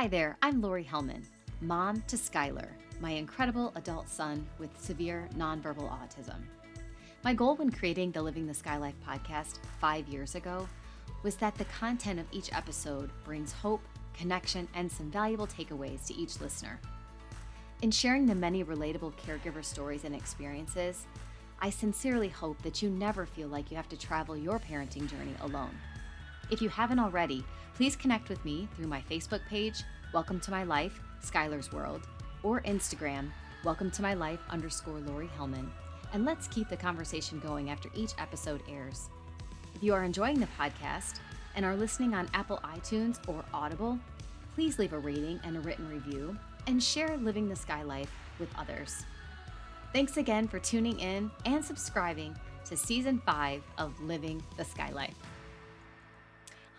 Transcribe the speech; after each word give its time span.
Hi 0.00 0.08
there, 0.08 0.38
I'm 0.40 0.62
Lori 0.62 0.82
Hellman, 0.82 1.26
mom 1.60 2.02
to 2.06 2.16
Skylar, 2.16 2.68
my 3.00 3.10
incredible 3.10 3.70
adult 3.74 4.08
son 4.08 4.46
with 4.58 4.70
severe 4.80 5.28
nonverbal 5.36 5.90
autism. 5.90 6.38
My 7.22 7.34
goal 7.34 7.56
when 7.56 7.70
creating 7.70 8.12
the 8.12 8.22
Living 8.22 8.46
the 8.46 8.54
Sky 8.54 8.78
Life 8.78 8.94
podcast 9.06 9.58
five 9.78 10.08
years 10.08 10.36
ago 10.36 10.66
was 11.22 11.36
that 11.36 11.54
the 11.56 11.66
content 11.66 12.18
of 12.18 12.24
each 12.32 12.50
episode 12.54 13.10
brings 13.24 13.52
hope, 13.52 13.82
connection, 14.14 14.66
and 14.72 14.90
some 14.90 15.10
valuable 15.10 15.46
takeaways 15.46 16.06
to 16.06 16.14
each 16.14 16.40
listener. 16.40 16.80
In 17.82 17.90
sharing 17.90 18.24
the 18.24 18.34
many 18.34 18.64
relatable 18.64 19.12
caregiver 19.18 19.62
stories 19.62 20.04
and 20.04 20.14
experiences, 20.14 21.04
I 21.60 21.68
sincerely 21.68 22.28
hope 22.28 22.62
that 22.62 22.80
you 22.80 22.88
never 22.88 23.26
feel 23.26 23.48
like 23.48 23.70
you 23.70 23.76
have 23.76 23.90
to 23.90 23.98
travel 23.98 24.34
your 24.34 24.58
parenting 24.60 25.10
journey 25.10 25.34
alone. 25.42 25.78
If 26.50 26.62
you 26.62 26.70
haven't 26.70 27.00
already, 27.00 27.44
please 27.74 27.96
connect 27.96 28.28
with 28.28 28.44
me 28.44 28.68
through 28.76 28.88
my 28.88 29.00
Facebook 29.10 29.40
page, 29.46 29.84
Welcome 30.12 30.40
to 30.40 30.50
My 30.50 30.64
Life, 30.64 31.00
Skylar's 31.24 31.70
World, 31.70 32.08
or 32.42 32.62
Instagram, 32.62 33.30
Welcome 33.62 33.92
to 33.92 34.02
My 34.02 34.14
Life 34.14 34.40
underscore 34.50 34.98
Lori 34.98 35.30
Hellman, 35.38 35.68
and 36.12 36.24
let's 36.24 36.48
keep 36.48 36.68
the 36.68 36.76
conversation 36.76 37.38
going 37.38 37.70
after 37.70 37.88
each 37.94 38.10
episode 38.18 38.60
airs. 38.68 39.08
If 39.72 39.84
you 39.84 39.94
are 39.94 40.02
enjoying 40.02 40.40
the 40.40 40.48
podcast 40.58 41.20
and 41.54 41.64
are 41.64 41.76
listening 41.76 42.12
on 42.14 42.28
Apple 42.34 42.58
iTunes 42.64 43.20
or 43.28 43.44
Audible, 43.54 44.00
please 44.56 44.80
leave 44.80 44.94
a 44.94 44.98
rating 44.98 45.38
and 45.44 45.56
a 45.56 45.60
written 45.60 45.88
review 45.88 46.36
and 46.66 46.82
share 46.82 47.16
Living 47.18 47.48
the 47.48 47.54
Sky 47.54 47.84
Life 47.84 48.10
with 48.40 48.48
others. 48.58 49.04
Thanks 49.92 50.16
again 50.16 50.48
for 50.48 50.58
tuning 50.58 50.98
in 50.98 51.30
and 51.46 51.64
subscribing 51.64 52.34
to 52.64 52.76
season 52.76 53.22
five 53.24 53.62
of 53.78 54.00
Living 54.00 54.42
the 54.56 54.64
Sky 54.64 54.90
Life. 54.90 55.14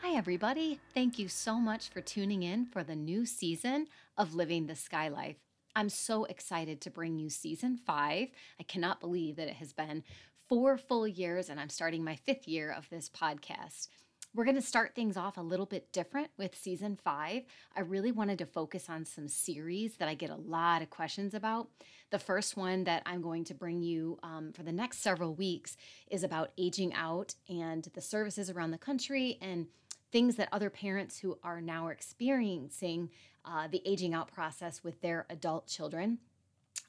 Hi, 0.04 0.16
everybody. 0.16 0.80
Thank 0.96 1.20
you 1.20 1.28
so 1.28 1.60
much 1.60 1.90
for 1.90 2.02
tuning 2.02 2.42
in 2.42 2.66
for 2.66 2.84
the 2.84 2.96
new 2.96 3.24
season 3.24 3.86
of 4.18 4.34
Living 4.34 4.66
the 4.66 4.76
Sky 4.76 5.10
Life. 5.10 5.38
I'm 5.76 5.90
so 5.90 6.24
excited 6.24 6.82
to 6.82 6.90
bring 6.90 7.20
you 7.20 7.30
season 7.30 7.78
five. 7.78 8.30
I 8.60 8.64
cannot 8.64 9.00
believe 9.00 9.36
that 9.36 9.48
it 9.48 9.58
has 9.58 9.74
been 9.74 10.04
four 10.50 10.80
full 10.80 11.08
years 11.08 11.50
and 11.50 11.60
I'm 11.60 11.70
starting 11.70 12.04
my 12.04 12.16
fifth 12.16 12.48
year 12.48 12.72
of 12.72 12.90
this 12.90 13.10
podcast. 13.10 13.90
We're 14.34 14.46
going 14.46 14.56
to 14.56 14.62
start 14.62 14.96
things 14.96 15.18
off 15.18 15.38
a 15.38 15.42
little 15.42 15.68
bit 15.68 15.92
different 15.92 16.30
with 16.36 16.58
season 16.58 16.98
five. 17.04 17.44
I 17.76 17.82
really 17.82 18.12
wanted 18.12 18.40
to 18.40 18.46
focus 18.48 18.90
on 18.90 19.06
some 19.06 19.28
series 19.28 19.98
that 19.98 20.10
I 20.10 20.16
get 20.16 20.32
a 20.32 20.36
lot 20.36 20.82
of 20.82 20.90
questions 20.90 21.36
about. 21.36 21.68
The 22.10 22.20
first 22.20 22.58
one 22.58 22.86
that 22.86 23.04
I'm 23.06 23.22
going 23.22 23.44
to 23.46 23.54
bring 23.54 23.84
you 23.84 24.18
um, 24.24 24.52
for 24.54 24.64
the 24.64 24.72
next 24.72 25.04
several 25.04 25.36
weeks 25.36 25.78
is 26.10 26.24
about 26.24 26.54
aging 26.58 26.94
out 26.96 27.36
and 27.48 27.88
the 27.94 28.02
services 28.02 28.50
around 28.50 28.72
the 28.72 28.78
country 28.80 29.38
and 29.42 29.68
things 30.12 30.36
that 30.36 30.50
other 30.52 30.70
parents 30.70 31.20
who 31.20 31.38
are 31.44 31.62
now 31.62 31.88
experiencing 31.88 33.10
uh, 33.46 33.68
the 33.68 33.82
aging 33.86 34.14
out 34.14 34.32
process 34.32 34.84
with 34.84 35.02
their 35.02 35.26
adult 35.30 35.68
children 35.68 36.20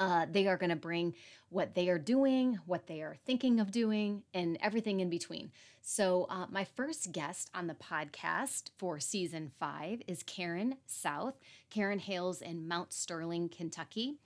uh, 0.02 0.26
they 0.30 0.46
are 0.46 0.56
going 0.56 0.70
to 0.70 0.76
bring 0.76 1.14
what 1.48 1.74
they 1.74 1.88
are 1.88 1.98
doing, 1.98 2.58
what 2.66 2.86
they 2.86 3.02
are 3.02 3.16
thinking 3.24 3.60
of 3.60 3.70
doing, 3.70 4.22
and 4.34 4.58
everything 4.60 5.00
in 5.00 5.10
between. 5.10 5.50
So, 5.80 6.26
uh, 6.30 6.46
my 6.50 6.64
first 6.64 7.12
guest 7.12 7.50
on 7.54 7.66
the 7.66 7.74
podcast 7.74 8.70
for 8.78 8.98
season 9.00 9.52
five 9.58 10.02
is 10.06 10.22
Karen 10.22 10.76
South. 10.86 11.34
Karen 11.70 11.98
hails 11.98 12.40
in 12.40 12.68
Mount 12.68 12.92
Sterling, 12.92 13.48
Kentucky, 13.48 14.16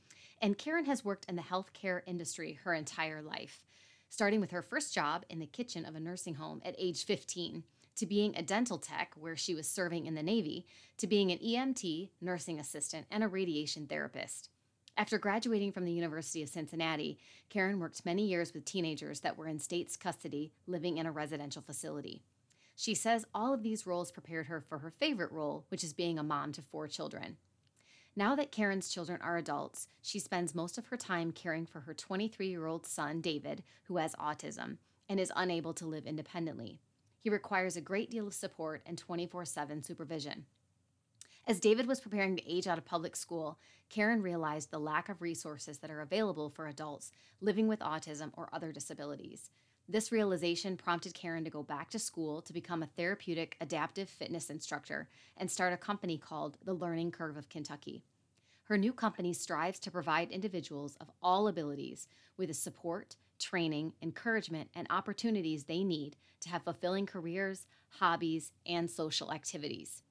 and 0.40 0.58
Karen 0.58 0.84
has 0.84 1.04
worked 1.04 1.26
in 1.28 1.36
the 1.36 1.42
healthcare 1.42 2.02
industry 2.06 2.58
her 2.64 2.74
entire 2.74 3.22
life, 3.22 3.64
starting 4.08 4.40
with 4.40 4.52
her 4.52 4.62
first 4.62 4.94
job 4.94 5.24
in 5.28 5.40
the 5.40 5.46
kitchen 5.46 5.84
of 5.84 5.94
a 5.94 6.00
nursing 6.00 6.34
home 6.34 6.60
at 6.64 6.74
age 6.78 7.04
15 7.04 7.64
to 7.96 8.06
being 8.06 8.36
a 8.36 8.42
dental 8.42 8.78
tech, 8.78 9.12
where 9.18 9.36
she 9.36 9.54
was 9.54 9.68
serving 9.68 10.06
in 10.06 10.14
the 10.14 10.22
Navy, 10.22 10.66
to 10.98 11.06
being 11.06 11.30
an 11.30 11.38
EMT, 11.38 12.10
nursing 12.20 12.60
assistant, 12.60 13.06
and 13.10 13.24
a 13.24 13.28
radiation 13.28 13.86
therapist. 13.86 14.50
After 14.98 15.18
graduating 15.18 15.72
from 15.72 15.84
the 15.84 15.92
University 15.92 16.42
of 16.42 16.48
Cincinnati, 16.48 17.18
Karen 17.50 17.78
worked 17.78 18.06
many 18.06 18.26
years 18.26 18.54
with 18.54 18.64
teenagers 18.64 19.20
that 19.20 19.36
were 19.36 19.46
in 19.46 19.58
state's 19.58 19.96
custody 19.96 20.52
living 20.66 20.96
in 20.96 21.04
a 21.04 21.12
residential 21.12 21.60
facility. 21.60 22.22
She 22.74 22.94
says 22.94 23.26
all 23.34 23.52
of 23.52 23.62
these 23.62 23.86
roles 23.86 24.10
prepared 24.10 24.46
her 24.46 24.60
for 24.60 24.78
her 24.78 24.90
favorite 24.90 25.32
role, 25.32 25.66
which 25.68 25.84
is 25.84 25.92
being 25.92 26.18
a 26.18 26.22
mom 26.22 26.52
to 26.52 26.62
four 26.62 26.88
children. 26.88 27.36
Now 28.14 28.34
that 28.36 28.50
Karen's 28.50 28.88
children 28.88 29.20
are 29.20 29.36
adults, 29.36 29.88
she 30.00 30.18
spends 30.18 30.54
most 30.54 30.78
of 30.78 30.86
her 30.86 30.96
time 30.96 31.32
caring 31.32 31.66
for 31.66 31.80
her 31.80 31.92
23 31.92 32.48
year 32.48 32.66
old 32.66 32.86
son, 32.86 33.20
David, 33.20 33.62
who 33.84 33.98
has 33.98 34.14
autism 34.14 34.78
and 35.08 35.20
is 35.20 35.32
unable 35.36 35.74
to 35.74 35.86
live 35.86 36.06
independently. 36.06 36.80
He 37.26 37.30
requires 37.30 37.76
a 37.76 37.80
great 37.80 38.08
deal 38.08 38.28
of 38.28 38.34
support 38.34 38.82
and 38.86 38.96
24 38.96 39.46
7 39.46 39.82
supervision. 39.82 40.46
As 41.44 41.58
David 41.58 41.88
was 41.88 41.98
preparing 41.98 42.36
to 42.36 42.48
age 42.48 42.68
out 42.68 42.78
of 42.78 42.84
public 42.84 43.16
school, 43.16 43.58
Karen 43.88 44.22
realized 44.22 44.70
the 44.70 44.78
lack 44.78 45.08
of 45.08 45.20
resources 45.20 45.78
that 45.78 45.90
are 45.90 46.02
available 46.02 46.48
for 46.48 46.68
adults 46.68 47.10
living 47.40 47.66
with 47.66 47.80
autism 47.80 48.30
or 48.34 48.48
other 48.52 48.70
disabilities. 48.70 49.50
This 49.88 50.12
realization 50.12 50.76
prompted 50.76 51.14
Karen 51.14 51.42
to 51.42 51.50
go 51.50 51.64
back 51.64 51.90
to 51.90 51.98
school 51.98 52.42
to 52.42 52.52
become 52.52 52.84
a 52.84 52.90
therapeutic 52.96 53.56
adaptive 53.60 54.08
fitness 54.08 54.48
instructor 54.48 55.08
and 55.36 55.50
start 55.50 55.72
a 55.72 55.76
company 55.76 56.18
called 56.18 56.58
The 56.64 56.74
Learning 56.74 57.10
Curve 57.10 57.36
of 57.36 57.48
Kentucky. 57.48 58.04
Her 58.66 58.78
new 58.78 58.92
company 58.92 59.32
strives 59.32 59.80
to 59.80 59.90
provide 59.90 60.30
individuals 60.30 60.94
of 61.00 61.10
all 61.20 61.48
abilities 61.48 62.06
with 62.36 62.46
the 62.46 62.54
support, 62.54 63.16
training, 63.38 63.92
encouragement, 64.02 64.70
and 64.74 64.86
opportunities 64.90 65.64
they 65.64 65.84
need 65.84 66.16
to 66.40 66.48
have 66.48 66.62
fulfilling 66.62 67.06
careers, 67.06 67.66
hobbies, 67.88 68.52
and 68.66 68.90
social 68.90 69.32
activities. 69.32 70.02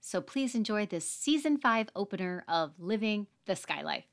So 0.00 0.20
please 0.20 0.54
enjoy 0.54 0.86
this 0.86 1.08
season 1.08 1.56
five 1.58 1.88
opener 1.96 2.44
of 2.46 2.74
Living 2.78 3.26
the 3.46 3.56
Sky 3.56 3.82
Life. 3.82 4.04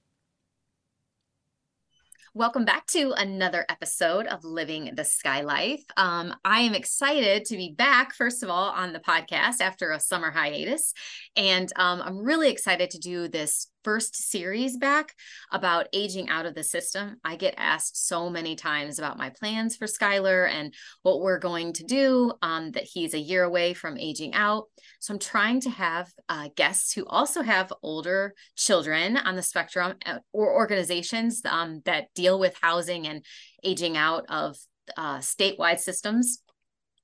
Welcome 2.33 2.63
back 2.63 2.87
to 2.87 3.11
another 3.11 3.65
episode 3.67 4.25
of 4.25 4.45
Living 4.45 4.91
the 4.95 5.03
Sky 5.03 5.41
Life. 5.41 5.83
Um, 5.97 6.33
I 6.45 6.61
am 6.61 6.73
excited 6.73 7.43
to 7.43 7.57
be 7.57 7.75
back, 7.77 8.13
first 8.15 8.41
of 8.41 8.49
all, 8.49 8.69
on 8.69 8.93
the 8.93 9.01
podcast 9.01 9.59
after 9.59 9.91
a 9.91 9.99
summer 9.99 10.31
hiatus. 10.31 10.93
And 11.35 11.69
um, 11.75 12.01
I'm 12.01 12.19
really 12.19 12.49
excited 12.49 12.91
to 12.91 12.99
do 12.99 13.27
this 13.27 13.67
first 13.83 14.15
series 14.15 14.77
back 14.77 15.13
about 15.51 15.87
aging 15.93 16.29
out 16.29 16.45
of 16.45 16.55
the 16.55 16.63
system. 16.63 17.17
I 17.23 17.35
get 17.35 17.55
asked 17.57 18.07
so 18.07 18.29
many 18.29 18.55
times 18.55 18.99
about 18.99 19.17
my 19.17 19.29
plans 19.29 19.75
for 19.75 19.85
Skylar 19.85 20.49
and 20.49 20.73
what 21.03 21.21
we're 21.21 21.39
going 21.39 21.73
to 21.73 21.83
do, 21.83 22.33
um, 22.41 22.71
that 22.71 22.83
he's 22.83 23.13
a 23.13 23.19
year 23.19 23.43
away 23.43 23.73
from 23.73 23.97
aging 23.97 24.33
out. 24.33 24.65
So 24.99 25.13
I'm 25.13 25.19
trying 25.19 25.61
to 25.61 25.69
have 25.69 26.09
uh, 26.29 26.49
guests 26.55 26.93
who 26.93 27.05
also 27.05 27.41
have 27.41 27.73
older 27.83 28.33
children 28.55 29.17
on 29.17 29.35
the 29.35 29.41
spectrum 29.41 29.95
uh, 30.05 30.19
or 30.31 30.53
organizations 30.53 31.41
um, 31.45 31.81
that 31.85 32.07
deal 32.15 32.39
with 32.39 32.55
housing 32.61 33.07
and 33.07 33.25
aging 33.63 33.97
out 33.97 34.25
of 34.29 34.57
uh, 34.97 35.19
statewide 35.19 35.79
systems 35.79 36.41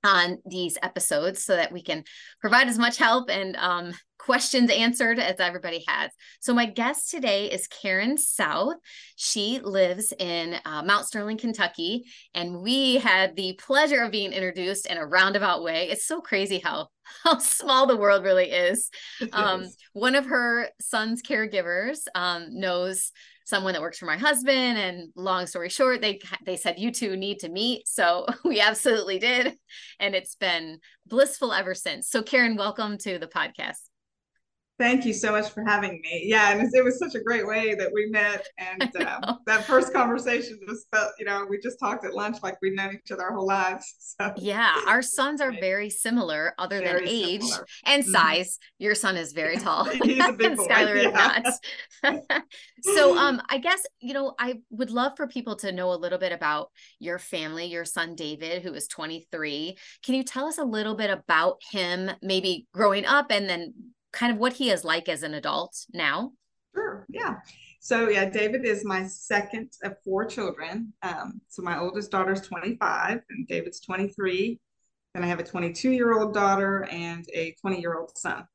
on 0.03 0.37
these 0.45 0.77
episodes 0.81 1.43
so 1.43 1.55
that 1.55 1.71
we 1.71 1.81
can 1.81 2.03
provide 2.39 2.67
as 2.67 2.77
much 2.77 2.97
help 2.97 3.29
and 3.29 3.55
um, 3.57 3.93
questions 4.17 4.69
answered 4.69 5.19
as 5.19 5.39
everybody 5.39 5.83
has. 5.87 6.11
So, 6.39 6.53
my 6.53 6.65
guest 6.65 7.09
today 7.09 7.49
is 7.49 7.67
Karen 7.67 8.17
South. 8.17 8.75
She 9.15 9.59
lives 9.63 10.13
in 10.17 10.55
uh, 10.65 10.83
Mount 10.83 11.05
Sterling, 11.05 11.37
Kentucky, 11.37 12.05
and 12.33 12.61
we 12.61 12.97
had 12.97 13.35
the 13.35 13.53
pleasure 13.53 14.03
of 14.03 14.11
being 14.11 14.33
introduced 14.33 14.85
in 14.85 14.97
a 14.97 15.05
roundabout 15.05 15.63
way. 15.63 15.89
It's 15.89 16.05
so 16.05 16.21
crazy 16.21 16.59
how 16.59 16.89
how 17.23 17.37
small 17.37 17.87
the 17.87 17.97
world 17.97 18.23
really 18.23 18.51
is. 18.51 18.89
Um, 19.31 19.63
is. 19.63 19.77
One 19.93 20.15
of 20.15 20.25
her 20.25 20.69
son's 20.81 21.21
caregivers 21.21 21.99
um, 22.15 22.47
knows 22.51 23.11
someone 23.47 23.71
that 23.71 23.81
works 23.81 23.97
for 23.97 24.05
my 24.05 24.17
husband 24.17 24.77
and 24.77 25.09
long 25.15 25.47
story 25.47 25.69
short 25.69 26.01
they 26.01 26.19
they 26.45 26.57
said 26.57 26.77
you 26.77 26.91
two 26.91 27.15
need 27.15 27.39
to 27.39 27.49
meet. 27.49 27.87
So 27.87 28.25
we 28.43 28.59
absolutely 28.59 29.19
did 29.19 29.53
and 29.99 30.13
it's 30.13 30.35
been 30.35 30.79
blissful 31.05 31.53
ever 31.53 31.73
since. 31.73 32.09
So 32.09 32.21
karen 32.21 32.57
welcome 32.57 32.97
to 32.99 33.17
the 33.17 33.27
podcast 33.27 33.87
Thank 34.79 35.05
you 35.05 35.13
so 35.13 35.31
much 35.31 35.49
for 35.49 35.63
having 35.63 36.01
me. 36.03 36.25
Yeah, 36.25 36.51
and 36.51 36.71
it 36.73 36.83
was 36.83 36.99
such 36.99 37.15
a 37.15 37.19
great 37.19 37.47
way 37.47 37.73
that 37.73 37.91
we 37.91 38.05
met, 38.07 38.47
and 38.59 38.83
um, 39.07 39.39
that 39.47 39.63
first 39.63 39.91
conversation 39.91 40.59
was 40.67 40.85
felt. 40.93 41.13
You 41.17 41.25
know, 41.25 41.47
we 41.49 41.59
just 41.59 41.79
talked 41.79 42.05
at 42.05 42.13
lunch 42.13 42.37
like 42.43 42.61
we'd 42.61 42.75
known 42.75 42.93
each 42.93 43.11
other 43.11 43.23
our 43.23 43.33
whole 43.33 43.47
lives. 43.47 43.95
So. 44.17 44.33
Yeah, 44.37 44.73
our 44.87 45.03
sons 45.03 45.41
are 45.41 45.51
very 45.51 45.91
similar, 45.91 46.55
other 46.57 46.79
very 46.79 47.01
than 47.01 47.07
age 47.07 47.43
similar. 47.43 47.67
and 47.85 48.01
mm-hmm. 48.01 48.11
size. 48.11 48.55
Mm-hmm. 48.55 48.83
Your 48.83 48.95
son 48.95 49.15
is 49.15 49.31
very 49.33 49.57
tall. 49.57 49.83
He's 50.03 50.25
a 50.25 50.31
big 50.31 50.57
boy. 50.57 50.65
Skylar 50.65 51.03
yeah. 51.03 51.41
is 51.41 51.59
not. 52.03 52.43
so, 52.81 53.15
um, 53.15 53.39
I 53.47 53.59
guess 53.59 53.85
you 53.99 54.15
know, 54.15 54.33
I 54.39 54.61
would 54.71 54.89
love 54.89 55.13
for 55.17 55.27
people 55.27 55.55
to 55.57 55.71
know 55.71 55.93
a 55.93 55.95
little 55.95 56.17
bit 56.17 56.31
about 56.31 56.71
your 56.99 57.19
family. 57.19 57.65
Your 57.65 57.85
son 57.85 58.15
David, 58.15 58.63
who 58.63 58.73
is 58.73 58.87
23. 58.87 59.77
Can 60.03 60.15
you 60.15 60.23
tell 60.23 60.47
us 60.47 60.57
a 60.57 60.63
little 60.63 60.95
bit 60.95 61.11
about 61.11 61.61
him, 61.69 62.09
maybe 62.23 62.65
growing 62.73 63.05
up, 63.05 63.27
and 63.29 63.47
then 63.47 63.73
kind 64.11 64.31
of 64.31 64.37
what 64.37 64.53
he 64.53 64.69
is 64.69 64.83
like 64.83 65.09
as 65.09 65.23
an 65.23 65.33
adult 65.33 65.85
now? 65.93 66.31
Sure. 66.73 67.05
Yeah. 67.09 67.35
So 67.79 68.09
yeah, 68.09 68.29
David 68.29 68.65
is 68.65 68.83
my 68.83 69.07
second 69.07 69.71
of 69.83 69.95
four 70.03 70.25
children. 70.25 70.93
Um, 71.01 71.41
so 71.47 71.61
my 71.61 71.79
oldest 71.79 72.11
daughter 72.11 72.33
is 72.33 72.41
25 72.41 73.21
and 73.29 73.47
David's 73.47 73.79
23. 73.79 74.59
Then 75.13 75.23
I 75.23 75.27
have 75.27 75.39
a 75.39 75.43
22 75.43 75.91
year 75.91 76.19
old 76.19 76.33
daughter 76.33 76.87
and 76.91 77.25
a 77.33 77.55
20 77.61 77.79
year 77.79 77.97
old 77.97 78.17
son. 78.17 78.45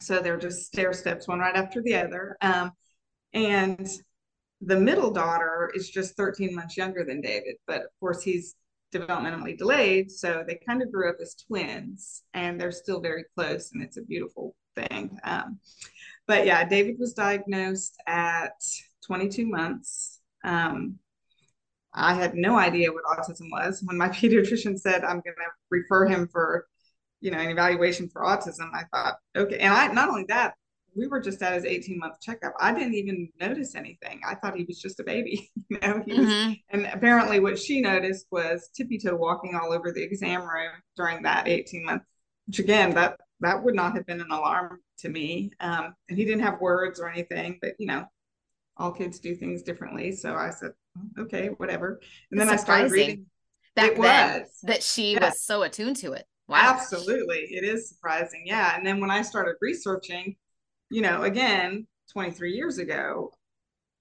So 0.00 0.20
they're 0.20 0.36
just 0.36 0.66
stair 0.66 0.92
steps, 0.92 1.26
one 1.26 1.38
right 1.38 1.56
after 1.56 1.80
the 1.82 1.94
other. 1.96 2.36
Um, 2.42 2.72
and 3.32 3.88
the 4.60 4.78
middle 4.78 5.10
daughter 5.10 5.70
is 5.74 5.90
just 5.90 6.16
13 6.16 6.54
months 6.54 6.76
younger 6.76 7.04
than 7.04 7.20
David, 7.20 7.56
but 7.66 7.82
of 7.82 7.90
course 8.00 8.22
he's 8.22 8.56
developmentally 8.94 9.56
delayed. 9.56 10.10
So 10.10 10.44
they 10.46 10.58
kind 10.66 10.82
of 10.82 10.92
grew 10.92 11.08
up 11.08 11.16
as 11.20 11.34
twins 11.34 12.22
and 12.34 12.60
they're 12.60 12.72
still 12.72 13.00
very 13.00 13.24
close 13.34 13.72
and 13.72 13.82
it's 13.82 13.96
a 13.96 14.02
beautiful 14.02 14.54
thing. 14.76 15.18
Um, 15.24 15.58
but 16.26 16.46
yeah, 16.46 16.64
David 16.68 16.96
was 16.98 17.14
diagnosed 17.14 17.96
at 18.06 18.52
22 19.06 19.46
months. 19.46 20.20
Um, 20.44 20.98
I 21.94 22.14
had 22.14 22.34
no 22.34 22.58
idea 22.58 22.92
what 22.92 23.04
autism 23.04 23.50
was. 23.50 23.82
When 23.84 23.96
my 23.96 24.08
pediatrician 24.10 24.78
said, 24.78 25.02
I'm 25.04 25.20
going 25.20 25.36
to 25.36 25.50
refer 25.70 26.06
him 26.06 26.28
for, 26.28 26.66
you 27.20 27.30
know, 27.30 27.38
an 27.38 27.50
evaluation 27.50 28.08
for 28.08 28.22
autism, 28.22 28.70
I 28.74 28.84
thought, 28.92 29.16
okay. 29.36 29.58
And 29.58 29.72
I, 29.72 29.88
not 29.88 30.08
only 30.08 30.24
that, 30.28 30.54
we 30.96 31.06
were 31.06 31.20
just 31.20 31.42
at 31.42 31.54
his 31.54 31.64
18 31.64 31.98
month 31.98 32.20
checkup. 32.20 32.54
I 32.58 32.72
didn't 32.72 32.94
even 32.94 33.28
notice 33.40 33.74
anything. 33.74 34.20
I 34.26 34.34
thought 34.34 34.56
he 34.56 34.64
was 34.64 34.80
just 34.80 34.98
a 34.98 35.04
baby. 35.04 35.50
you 35.68 35.78
know, 35.80 36.02
he 36.04 36.12
mm-hmm. 36.12 36.48
was, 36.48 36.56
and 36.70 36.86
apparently 36.92 37.38
what 37.38 37.58
she 37.58 37.80
noticed 37.80 38.26
was 38.30 38.70
tippy 38.74 38.98
toe 38.98 39.14
walking 39.14 39.54
all 39.54 39.72
over 39.72 39.92
the 39.92 40.02
exam 40.02 40.40
room 40.40 40.72
during 40.96 41.22
that 41.22 41.48
18 41.48 41.84
month, 41.84 42.02
which 42.46 42.58
again, 42.58 42.94
that, 42.94 43.20
that 43.40 43.62
would 43.62 43.74
not 43.74 43.94
have 43.94 44.06
been 44.06 44.20
an 44.20 44.30
alarm 44.30 44.80
to 44.98 45.08
me. 45.08 45.50
Um, 45.60 45.94
and 46.08 46.18
he 46.18 46.24
didn't 46.24 46.42
have 46.42 46.60
words 46.60 47.00
or 47.00 47.08
anything, 47.08 47.58
but 47.60 47.72
you 47.78 47.86
know, 47.86 48.04
all 48.76 48.92
kids 48.92 49.18
do 49.18 49.34
things 49.34 49.62
differently. 49.62 50.12
So 50.12 50.34
I 50.34 50.50
said, 50.50 50.72
okay, 51.18 51.48
whatever. 51.56 52.00
And 52.30 52.40
then 52.40 52.48
I 52.48 52.56
started 52.56 52.90
reading. 52.90 53.26
Back 53.74 53.92
it 53.92 54.00
then, 54.00 54.40
was. 54.40 54.58
that 54.62 54.82
she 54.82 55.14
yeah. 55.14 55.26
was 55.26 55.42
so 55.42 55.62
attuned 55.62 55.96
to 55.96 56.12
it. 56.12 56.26
Wow. 56.48 56.60
Absolutely. 56.62 57.40
It 57.50 57.64
is 57.64 57.88
surprising. 57.90 58.44
Yeah. 58.46 58.74
And 58.74 58.86
then 58.86 59.00
when 59.00 59.10
I 59.10 59.20
started 59.20 59.56
researching, 59.60 60.36
you 60.90 61.02
know, 61.02 61.24
again, 61.24 61.86
23 62.12 62.52
years 62.52 62.78
ago, 62.78 63.32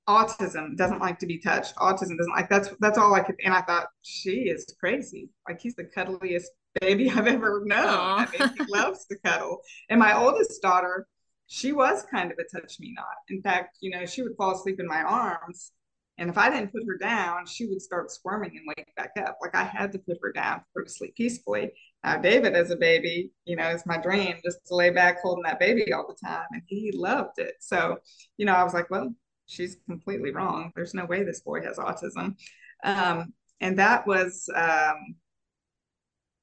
autism 0.08 0.78
doesn't 0.78 1.00
like 1.00 1.20
to 1.20 1.26
be 1.26 1.40
touched. 1.40 1.76
Autism 1.76 2.18
doesn't 2.18 2.34
like 2.34 2.50
that's 2.50 2.70
that's 2.80 2.98
all 2.98 3.14
I 3.16 3.22
could 3.22 3.36
and 3.44 3.54
I 3.54 3.62
thought 3.62 3.88
she 4.04 4.50
is 4.50 4.66
crazy. 4.80 5.30
Like 5.50 5.60
he's 5.60 5.76
the 5.76 5.86
cuddliest 5.86 6.52
baby 6.81 7.10
I've 7.16 7.27
ever 7.27 7.62
known. 7.66 7.88
Aww. 7.88 8.39
I 8.39 8.45
mean, 8.45 8.56
he 8.57 8.74
loves 8.74 9.06
to 9.07 9.18
cuddle. 9.24 9.60
And 9.89 10.00
my 10.00 10.18
oldest 10.18 10.62
daughter, 10.62 11.07
she 11.48 11.72
was 11.72 12.06
kind 12.12 12.31
of 12.31 12.38
a 12.39 12.60
touch 12.60 12.80
me 12.80 12.94
not. 12.95 13.06
In 13.30 13.42
fact, 13.42 13.77
you 13.81 13.92
know, 13.92 14.06
she 14.06 14.22
would 14.22 14.36
fall 14.38 14.56
asleep 14.56 14.80
in 14.80 14.88
my 14.88 15.04
arms. 15.04 15.72
And 16.18 16.30
if 16.30 16.38
I 16.38 16.50
didn't 16.50 16.72
put 16.72 16.86
her 16.88 16.98
down, 16.98 17.45
she 17.45 17.66
would 17.66 17.81
start 17.81 18.10
squirming 18.10 18.51
and 18.56 18.66
wake 18.68 18.95
back 18.95 19.12
up. 19.18 19.38
Like 19.42 19.54
I 19.54 19.63
had 19.63 19.92
to 19.92 20.00
put 20.00 20.18
her 20.22 20.31
down 20.31 20.62
for 20.72 20.80
her 20.80 20.86
to 20.86 20.89
sleep 20.89 21.13
peacefully. 21.16 21.72
Now, 22.06 22.18
David, 22.18 22.56
as 22.56 22.72
a 22.72 22.77
baby, 22.77 23.31
you 23.44 23.57
know, 23.57 23.68
it's 23.68 23.86
my 23.86 23.98
dream 23.98 24.38
just 24.44 24.66
to 24.68 24.75
lay 24.75 24.92
back 24.92 25.22
holding 25.22 25.44
that 25.44 25.60
baby 25.60 25.92
all 25.92 26.07
the 26.07 26.27
time. 26.27 26.45
And 26.51 26.62
he 26.68 26.92
loved 26.94 27.38
it. 27.39 27.56
So, 27.60 27.98
you 28.38 28.45
know, 28.45 28.54
I 28.54 28.63
was 28.63 28.74
like, 28.74 28.89
well, 28.89 29.13
she's 29.45 29.77
completely 29.88 30.31
wrong. 30.31 30.72
There's 30.74 30.94
no 30.94 31.06
way 31.06 31.24
this 31.24 31.42
boy 31.42 31.62
has 31.62 31.77
autism. 31.77 32.36
Um, 32.83 33.33
and 33.60 33.77
that 33.80 34.07
was, 34.07 34.50
um, 34.56 35.16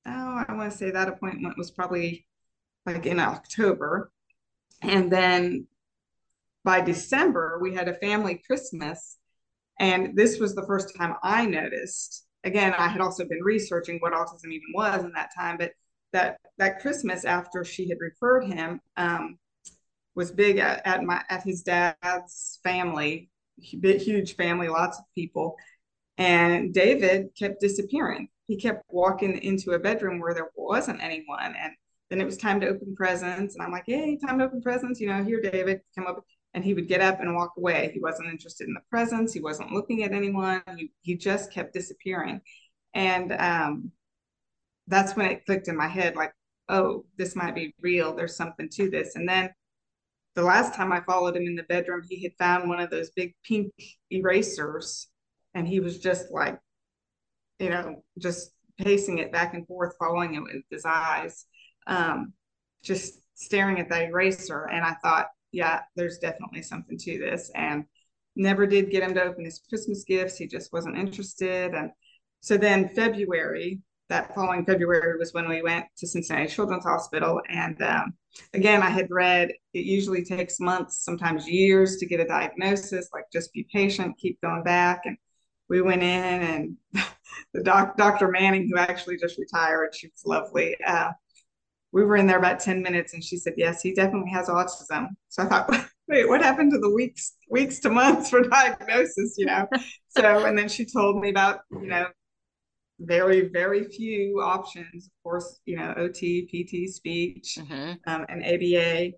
oh, 0.06 0.44
I 0.48 0.52
want 0.54 0.72
to 0.72 0.76
say 0.76 0.90
that 0.90 1.08
appointment 1.08 1.58
was 1.58 1.70
probably 1.70 2.26
like 2.86 3.06
in 3.06 3.20
October. 3.20 4.10
And 4.80 5.10
then 5.10 5.66
by 6.64 6.80
December, 6.80 7.58
we 7.60 7.74
had 7.74 7.88
a 7.88 7.94
family 7.94 8.42
Christmas. 8.46 9.18
And 9.78 10.16
this 10.16 10.38
was 10.38 10.54
the 10.54 10.66
first 10.66 10.96
time 10.96 11.14
I 11.22 11.46
noticed. 11.46 12.26
Again, 12.44 12.74
I 12.76 12.88
had 12.88 13.00
also 13.00 13.24
been 13.24 13.42
researching 13.42 13.98
what 14.00 14.12
autism 14.12 14.46
even 14.46 14.72
was 14.74 15.04
in 15.04 15.12
that 15.12 15.30
time, 15.36 15.56
but 15.58 15.72
that 16.12 16.38
that 16.58 16.80
Christmas 16.80 17.24
after 17.24 17.64
she 17.64 17.88
had 17.88 17.98
referred 18.00 18.44
him 18.44 18.80
um, 18.96 19.38
was 20.14 20.30
big 20.30 20.58
at, 20.58 20.86
at 20.86 21.02
my 21.02 21.22
at 21.30 21.42
his 21.42 21.62
dad's 21.62 22.58
family, 22.62 23.30
huge 23.56 24.36
family, 24.36 24.68
lots 24.68 24.98
of 24.98 25.04
people, 25.14 25.56
and 26.18 26.74
David 26.74 27.30
kept 27.38 27.60
disappearing. 27.60 28.28
He 28.46 28.56
kept 28.56 28.84
walking 28.88 29.38
into 29.38 29.72
a 29.72 29.78
bedroom 29.78 30.20
where 30.20 30.34
there 30.34 30.50
wasn't 30.56 31.02
anyone, 31.02 31.54
and 31.56 31.72
then 32.10 32.20
it 32.20 32.26
was 32.26 32.36
time 32.36 32.60
to 32.60 32.68
open 32.68 32.94
presents. 32.94 33.54
And 33.54 33.64
I'm 33.64 33.72
like, 33.72 33.84
hey, 33.86 34.18
time 34.18 34.38
to 34.38 34.44
open 34.44 34.60
presents. 34.60 35.00
You 35.00 35.08
know, 35.08 35.24
here, 35.24 35.40
David, 35.40 35.80
come 35.96 36.06
up. 36.06 36.24
And 36.54 36.62
he 36.62 36.74
would 36.74 36.86
get 36.86 37.00
up 37.00 37.20
and 37.20 37.34
walk 37.34 37.52
away. 37.56 37.90
He 37.94 38.00
wasn't 38.00 38.28
interested 38.28 38.68
in 38.68 38.74
the 38.74 38.82
presents. 38.90 39.32
He 39.32 39.40
wasn't 39.40 39.72
looking 39.72 40.02
at 40.02 40.12
anyone. 40.12 40.62
He, 40.76 40.92
he 41.00 41.16
just 41.16 41.50
kept 41.50 41.72
disappearing. 41.72 42.42
And 42.92 43.32
um, 43.32 43.90
that's 44.86 45.16
when 45.16 45.30
it 45.30 45.46
clicked 45.46 45.68
in 45.68 45.76
my 45.78 45.88
head 45.88 46.14
like, 46.14 46.34
oh, 46.68 47.06
this 47.16 47.34
might 47.34 47.54
be 47.54 47.74
real. 47.80 48.14
There's 48.14 48.36
something 48.36 48.68
to 48.74 48.90
this. 48.90 49.16
And 49.16 49.26
then 49.26 49.48
the 50.34 50.42
last 50.42 50.74
time 50.74 50.92
I 50.92 51.00
followed 51.00 51.36
him 51.36 51.46
in 51.46 51.54
the 51.54 51.62
bedroom, 51.62 52.02
he 52.06 52.22
had 52.22 52.32
found 52.38 52.68
one 52.68 52.80
of 52.80 52.90
those 52.90 53.08
big 53.10 53.34
pink 53.48 53.72
erasers. 54.10 55.08
And 55.54 55.66
he 55.66 55.80
was 55.80 56.00
just 56.00 56.30
like, 56.30 56.58
you 57.62 57.70
know, 57.70 58.02
just 58.18 58.52
pacing 58.78 59.18
it 59.18 59.32
back 59.32 59.54
and 59.54 59.66
forth, 59.66 59.94
following 59.98 60.34
it 60.34 60.42
with 60.42 60.62
his 60.70 60.84
eyes 60.84 61.46
um, 61.86 62.32
just 62.82 63.20
staring 63.34 63.80
at 63.80 63.88
that 63.88 64.08
eraser. 64.08 64.68
And 64.70 64.84
I 64.84 64.94
thought, 65.02 65.26
yeah, 65.52 65.80
there's 65.96 66.18
definitely 66.18 66.62
something 66.62 66.98
to 66.98 67.18
this. 67.18 67.50
And 67.54 67.84
never 68.36 68.66
did 68.66 68.90
get 68.90 69.02
him 69.02 69.14
to 69.14 69.22
open 69.22 69.44
his 69.44 69.60
Christmas 69.68 70.04
gifts. 70.04 70.36
He 70.36 70.46
just 70.46 70.72
wasn't 70.72 70.98
interested. 70.98 71.74
And 71.74 71.90
so 72.40 72.56
then 72.56 72.88
February, 72.88 73.80
that 74.08 74.34
following 74.34 74.64
February 74.64 75.18
was 75.18 75.32
when 75.32 75.48
we 75.48 75.62
went 75.62 75.86
to 75.98 76.06
Cincinnati 76.06 76.48
Children's 76.48 76.84
Hospital. 76.84 77.40
And 77.48 77.80
um, 77.82 78.14
again, 78.54 78.82
I 78.82 78.90
had 78.90 79.10
read 79.10 79.50
it 79.72 79.84
usually 79.84 80.24
takes 80.24 80.60
months, 80.60 81.04
sometimes 81.04 81.48
years 81.48 81.96
to 81.98 82.06
get 82.06 82.20
a 82.20 82.26
diagnosis, 82.26 83.08
like 83.12 83.24
just 83.32 83.52
be 83.52 83.66
patient, 83.72 84.18
keep 84.18 84.40
going 84.40 84.62
back. 84.62 85.02
And 85.04 85.16
we 85.68 85.80
went 85.80 86.02
in 86.02 86.42
and 86.42 86.76
the 87.52 87.62
doc, 87.62 87.96
Dr. 87.96 88.28
Manning, 88.28 88.68
who 88.68 88.78
actually 88.78 89.16
just 89.16 89.38
retired, 89.38 89.94
she 89.94 90.08
was 90.08 90.22
lovely. 90.24 90.76
Uh, 90.86 91.10
we 91.92 92.04
were 92.04 92.16
in 92.16 92.26
there 92.26 92.38
about 92.38 92.60
10 92.60 92.82
minutes 92.82 93.12
and 93.12 93.22
she 93.22 93.36
said, 93.36 93.52
yes, 93.56 93.82
he 93.82 93.92
definitely 93.94 94.30
has 94.30 94.48
autism. 94.48 95.08
So 95.28 95.42
I 95.42 95.46
thought, 95.46 95.86
wait, 96.08 96.28
what 96.28 96.42
happened 96.42 96.72
to 96.72 96.78
the 96.78 96.90
weeks, 96.90 97.34
weeks 97.50 97.78
to 97.80 97.90
months 97.90 98.30
for 98.30 98.40
diagnosis, 98.48 99.34
you 99.36 99.46
know? 99.46 99.68
so, 100.08 100.46
and 100.46 100.56
then 100.56 100.68
she 100.68 100.86
told 100.86 101.20
me 101.20 101.28
about, 101.28 101.60
you 101.70 101.86
know, 101.86 102.06
very, 102.98 103.48
very 103.48 103.84
few 103.84 104.40
options. 104.40 105.06
Of 105.06 105.22
course, 105.22 105.60
you 105.66 105.76
know, 105.76 105.92
OT, 105.96 106.46
PT, 106.46 106.90
speech, 106.90 107.58
mm-hmm. 107.60 107.92
um, 108.06 108.24
and 108.28 108.42
ABA. 108.42 109.12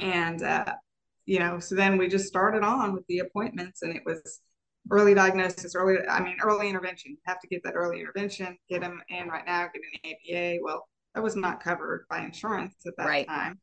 And, 0.00 0.42
uh, 0.42 0.74
you 1.26 1.40
know, 1.40 1.58
so 1.58 1.74
then 1.74 1.98
we 1.98 2.06
just 2.08 2.26
started 2.26 2.62
on 2.62 2.92
with 2.92 3.06
the 3.08 3.20
appointments 3.20 3.82
and 3.82 3.94
it 3.96 4.02
was 4.06 4.40
early 4.90 5.14
diagnosis, 5.14 5.74
early, 5.74 5.96
I 6.08 6.22
mean, 6.22 6.36
early 6.42 6.68
intervention. 6.68 7.12
You 7.12 7.18
have 7.26 7.40
to 7.40 7.46
get 7.46 7.62
that 7.64 7.74
early 7.74 8.00
intervention, 8.00 8.56
get 8.68 8.80
them 8.80 9.00
in 9.08 9.28
right 9.28 9.46
now, 9.46 9.68
get 9.72 9.82
an 10.04 10.12
ABA. 10.12 10.58
Well, 10.62 10.88
that 11.14 11.22
was 11.22 11.36
not 11.36 11.62
covered 11.62 12.06
by 12.10 12.20
insurance 12.20 12.74
at 12.86 12.94
that 12.96 13.06
right. 13.06 13.26
time. 13.26 13.60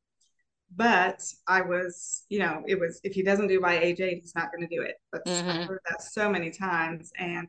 But 0.75 1.23
I 1.47 1.61
was, 1.61 2.25
you 2.29 2.39
know, 2.39 2.63
it 2.67 2.79
was 2.79 3.01
if 3.03 3.13
he 3.13 3.23
doesn't 3.23 3.47
do 3.47 3.59
by 3.59 3.79
age 3.79 4.01
eight, 4.01 4.19
he's 4.21 4.35
not 4.35 4.51
going 4.51 4.67
to 4.67 4.75
do 4.75 4.83
it. 4.83 4.95
But 5.11 5.25
mm-hmm. 5.25 5.49
I've 5.49 5.67
heard 5.67 5.79
that 5.89 6.03
so 6.03 6.29
many 6.29 6.51
times, 6.51 7.11
and 7.17 7.47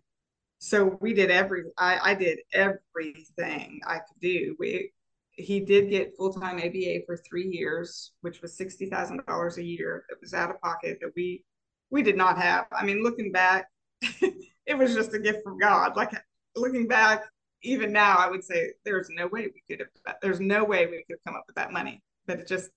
so 0.59 0.97
we 1.03 1.13
did 1.13 1.31
every. 1.31 1.65
I, 1.77 1.99
I 2.03 2.15
did 2.15 2.39
everything 2.55 3.81
I 3.87 3.97
could 3.97 4.21
do. 4.23 4.57
We 4.59 4.93
he 5.33 5.61
did 5.61 5.91
get 5.91 6.17
full 6.17 6.33
time 6.33 6.57
ABA 6.57 7.01
for 7.05 7.19
three 7.19 7.47
years, 7.47 8.13
which 8.23 8.41
was 8.41 8.57
sixty 8.57 8.87
thousand 8.87 9.21
dollars 9.27 9.59
a 9.59 9.65
year. 9.65 10.05
That 10.09 10.17
was 10.23 10.33
out 10.33 10.49
of 10.49 10.61
pocket 10.63 10.99
that 11.03 11.13
we 11.15 11.45
we 11.91 12.03
did 12.03 12.17
not 12.17 12.39
have. 12.39 12.67
I 12.73 12.85
mean, 12.85 13.03
looking 13.03 13.33
back, 13.33 13.67
it 14.03 14.79
was 14.79 14.95
just 14.95 15.15
a 15.15 15.19
gift 15.19 15.41
from 15.43 15.59
God. 15.59 15.97
Like 15.97 16.13
looking 16.57 16.87
back, 16.87 17.25
even 17.63 17.93
now, 17.93 18.17
I 18.17 18.29
would 18.29 18.45
say 18.45 18.73
there's 18.85 19.09
no 19.11 19.27
way 19.27 19.49
we 19.49 19.63
could 19.69 19.87
have. 20.05 20.17
There's 20.23 20.41
no 20.41 20.65
way 20.65 20.87
we 20.87 21.05
could 21.09 21.19
come 21.27 21.37
up 21.37 21.45
with 21.47 21.57
that 21.57 21.73
money, 21.73 22.03
but 22.27 22.39
it 22.41 22.47
just 22.47 22.71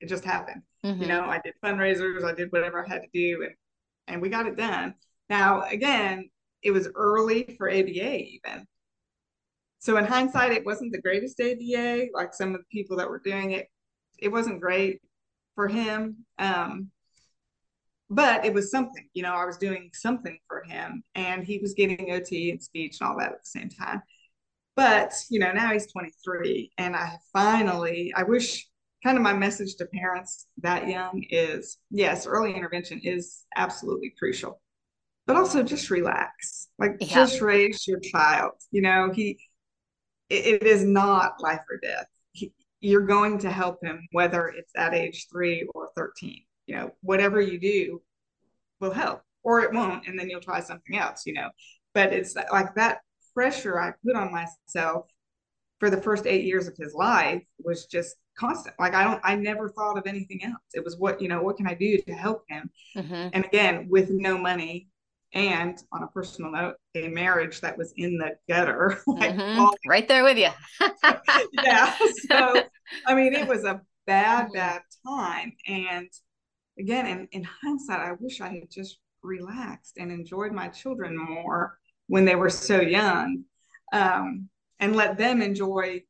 it 0.00 0.08
just 0.08 0.24
happened. 0.24 0.62
Mm-hmm. 0.84 1.02
You 1.02 1.08
know, 1.08 1.24
I 1.24 1.40
did 1.44 1.54
fundraisers, 1.62 2.24
I 2.24 2.32
did 2.32 2.50
whatever 2.50 2.84
I 2.84 2.88
had 2.88 3.02
to 3.02 3.08
do, 3.12 3.42
and 3.42 3.54
and 4.06 4.22
we 4.22 4.28
got 4.28 4.46
it 4.46 4.56
done. 4.56 4.94
Now, 5.28 5.62
again, 5.62 6.30
it 6.62 6.70
was 6.70 6.88
early 6.94 7.54
for 7.58 7.70
ABA 7.70 8.18
even. 8.18 8.66
So 9.78 9.96
in 9.96 10.04
hindsight, 10.04 10.52
it 10.52 10.66
wasn't 10.66 10.92
the 10.92 11.00
greatest 11.00 11.40
ABA. 11.40 12.08
Like 12.12 12.34
some 12.34 12.54
of 12.54 12.60
the 12.60 12.66
people 12.70 12.96
that 12.98 13.08
were 13.08 13.20
doing 13.24 13.52
it, 13.52 13.68
it 14.18 14.28
wasn't 14.28 14.60
great 14.60 15.00
for 15.54 15.68
him. 15.68 16.26
Um, 16.38 16.90
but 18.10 18.44
it 18.44 18.52
was 18.52 18.72
something, 18.72 19.08
you 19.14 19.22
know, 19.22 19.34
I 19.34 19.44
was 19.44 19.56
doing 19.56 19.90
something 19.94 20.36
for 20.48 20.64
him 20.64 21.04
and 21.14 21.44
he 21.44 21.58
was 21.58 21.74
getting 21.74 22.10
OT 22.10 22.50
and 22.50 22.60
speech 22.60 22.98
and 23.00 23.08
all 23.08 23.16
that 23.18 23.32
at 23.32 23.42
the 23.44 23.60
same 23.60 23.70
time. 23.70 24.02
But, 24.74 25.14
you 25.30 25.38
know, 25.38 25.52
now 25.52 25.72
he's 25.72 25.90
23 25.92 26.72
and 26.76 26.96
I 26.96 27.18
finally, 27.32 28.12
I 28.16 28.24
wish 28.24 28.66
kind 29.04 29.16
of 29.16 29.22
my 29.22 29.32
message 29.32 29.76
to 29.76 29.86
parents 29.86 30.46
that 30.58 30.88
young 30.88 31.24
is 31.30 31.78
yes, 31.90 32.26
early 32.26 32.52
intervention 32.52 33.00
is 33.04 33.44
absolutely 33.54 34.12
crucial, 34.18 34.60
but 35.28 35.36
also 35.36 35.62
just 35.62 35.88
relax. 35.88 36.68
Like 36.80 36.96
yeah. 37.00 37.14
just 37.14 37.40
raise 37.40 37.86
your 37.86 38.00
child. 38.00 38.52
You 38.72 38.82
know, 38.82 39.12
he, 39.14 39.38
it, 40.28 40.62
it 40.62 40.66
is 40.66 40.82
not 40.82 41.40
life 41.40 41.62
or 41.70 41.78
death. 41.80 42.06
He, 42.32 42.52
you're 42.80 43.06
going 43.06 43.38
to 43.38 43.50
help 43.52 43.84
him 43.84 44.08
whether 44.10 44.48
it's 44.48 44.72
at 44.76 44.94
age 44.94 45.28
three 45.30 45.68
or 45.74 45.90
13 45.96 46.42
you 46.66 46.74
know 46.74 46.90
whatever 47.02 47.40
you 47.40 47.58
do 47.58 48.00
will 48.80 48.92
help 48.92 49.22
or 49.42 49.60
it 49.60 49.72
won't 49.72 50.06
and 50.06 50.18
then 50.18 50.28
you'll 50.28 50.40
try 50.40 50.60
something 50.60 50.96
else 50.96 51.22
you 51.26 51.32
know 51.32 51.48
but 51.94 52.12
it's 52.12 52.34
like 52.52 52.74
that 52.74 53.00
pressure 53.34 53.80
i 53.80 53.92
put 54.04 54.16
on 54.16 54.32
myself 54.32 55.06
for 55.78 55.90
the 55.90 56.00
first 56.00 56.26
eight 56.26 56.44
years 56.44 56.68
of 56.68 56.76
his 56.76 56.94
life 56.94 57.42
was 57.64 57.86
just 57.86 58.16
constant 58.38 58.74
like 58.78 58.94
i 58.94 59.02
don't 59.02 59.20
i 59.24 59.34
never 59.34 59.68
thought 59.68 59.98
of 59.98 60.06
anything 60.06 60.42
else 60.44 60.62
it 60.74 60.84
was 60.84 60.96
what 60.96 61.20
you 61.20 61.28
know 61.28 61.42
what 61.42 61.56
can 61.56 61.66
i 61.66 61.74
do 61.74 61.98
to 61.98 62.12
help 62.12 62.44
him 62.48 62.70
mm-hmm. 62.96 63.28
and 63.32 63.44
again 63.44 63.86
with 63.88 64.10
no 64.10 64.38
money 64.38 64.88
and 65.32 65.78
on 65.92 66.02
a 66.02 66.06
personal 66.08 66.50
note 66.50 66.74
a 66.94 67.08
marriage 67.08 67.60
that 67.60 67.76
was 67.76 67.92
in 67.96 68.18
the 68.18 68.36
gutter 68.48 69.00
like 69.06 69.34
mm-hmm. 69.34 69.88
right 69.88 70.08
there 70.08 70.24
with 70.24 70.38
you 70.38 70.48
yeah 71.62 71.94
so 72.28 72.62
i 73.06 73.14
mean 73.14 73.34
it 73.34 73.46
was 73.46 73.64
a 73.64 73.80
bad 74.06 74.46
mm-hmm. 74.46 74.54
bad 74.54 74.82
time 75.06 75.52
and 75.66 76.08
again 76.80 77.06
in, 77.06 77.28
in 77.32 77.44
hindsight 77.44 78.00
i 78.00 78.12
wish 78.18 78.40
i 78.40 78.48
had 78.48 78.70
just 78.70 78.98
relaxed 79.22 79.98
and 79.98 80.10
enjoyed 80.10 80.52
my 80.52 80.66
children 80.68 81.16
more 81.16 81.78
when 82.08 82.24
they 82.24 82.34
were 82.34 82.50
so 82.50 82.80
young 82.80 83.44
um, 83.92 84.48
and 84.80 84.96
let 84.96 85.18
them 85.18 85.42
enjoy 85.42 86.02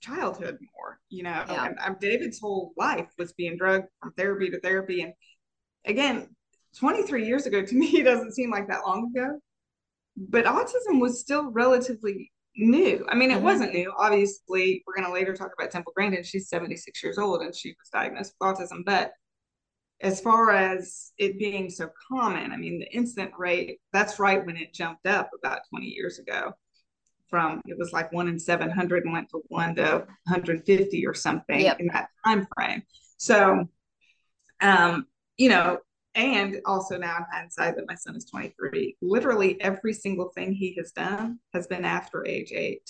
childhood 0.00 0.56
more 0.74 0.98
you 1.10 1.22
know 1.22 1.44
yeah. 1.48 1.66
and, 1.66 1.76
and 1.84 1.98
david's 2.00 2.38
whole 2.38 2.72
life 2.76 3.08
was 3.18 3.32
being 3.34 3.56
drugged 3.56 3.86
from 4.00 4.12
therapy 4.12 4.48
to 4.48 4.58
therapy 4.60 5.02
and 5.02 5.12
again 5.84 6.28
23 6.78 7.26
years 7.26 7.46
ago 7.46 7.62
to 7.62 7.74
me 7.78 8.02
doesn't 8.02 8.32
seem 8.32 8.50
like 8.50 8.68
that 8.68 8.86
long 8.86 9.12
ago 9.14 9.38
but 10.16 10.44
autism 10.44 11.00
was 11.00 11.20
still 11.20 11.50
relatively 11.50 12.30
new 12.56 13.04
i 13.08 13.14
mean 13.14 13.30
it 13.30 13.34
mm-hmm. 13.34 13.44
wasn't 13.44 13.72
new 13.72 13.92
obviously 13.98 14.82
we're 14.86 14.94
going 14.94 15.06
to 15.06 15.12
later 15.12 15.34
talk 15.34 15.50
about 15.58 15.70
temple 15.70 15.92
grandin 15.94 16.22
she's 16.22 16.48
76 16.48 17.02
years 17.02 17.18
old 17.18 17.42
and 17.42 17.54
she 17.54 17.70
was 17.70 17.88
diagnosed 17.92 18.34
with 18.40 18.56
autism 18.56 18.84
but 18.84 19.12
as 20.02 20.20
far 20.20 20.50
as 20.50 21.12
it 21.18 21.38
being 21.38 21.68
so 21.68 21.90
common, 22.08 22.52
I 22.52 22.56
mean, 22.56 22.78
the 22.78 22.90
incident 22.92 23.32
rate, 23.38 23.80
that's 23.92 24.18
right 24.18 24.44
when 24.44 24.56
it 24.56 24.72
jumped 24.72 25.06
up 25.06 25.30
about 25.38 25.60
20 25.70 25.86
years 25.86 26.18
ago 26.18 26.54
from 27.28 27.62
it 27.66 27.78
was 27.78 27.92
like 27.92 28.12
one 28.12 28.28
in 28.28 28.38
700 28.38 29.04
and 29.04 29.12
went 29.12 29.30
to 29.30 29.40
one 29.48 29.74
to 29.76 30.06
150 30.24 31.06
or 31.06 31.14
something 31.14 31.60
yep. 31.60 31.78
in 31.78 31.86
that 31.88 32.08
time 32.24 32.46
frame. 32.54 32.82
So, 33.18 33.68
um, 34.60 35.06
you 35.38 35.48
know, 35.48 35.78
and 36.16 36.60
also 36.66 36.98
now 36.98 37.18
in 37.18 37.24
hindsight 37.32 37.76
that 37.76 37.86
my 37.86 37.94
son 37.94 38.16
is 38.16 38.24
23, 38.24 38.96
literally 39.00 39.60
every 39.60 39.92
single 39.92 40.30
thing 40.34 40.52
he 40.52 40.74
has 40.76 40.90
done 40.90 41.38
has 41.54 41.68
been 41.68 41.84
after 41.84 42.26
age 42.26 42.52
eight. 42.52 42.82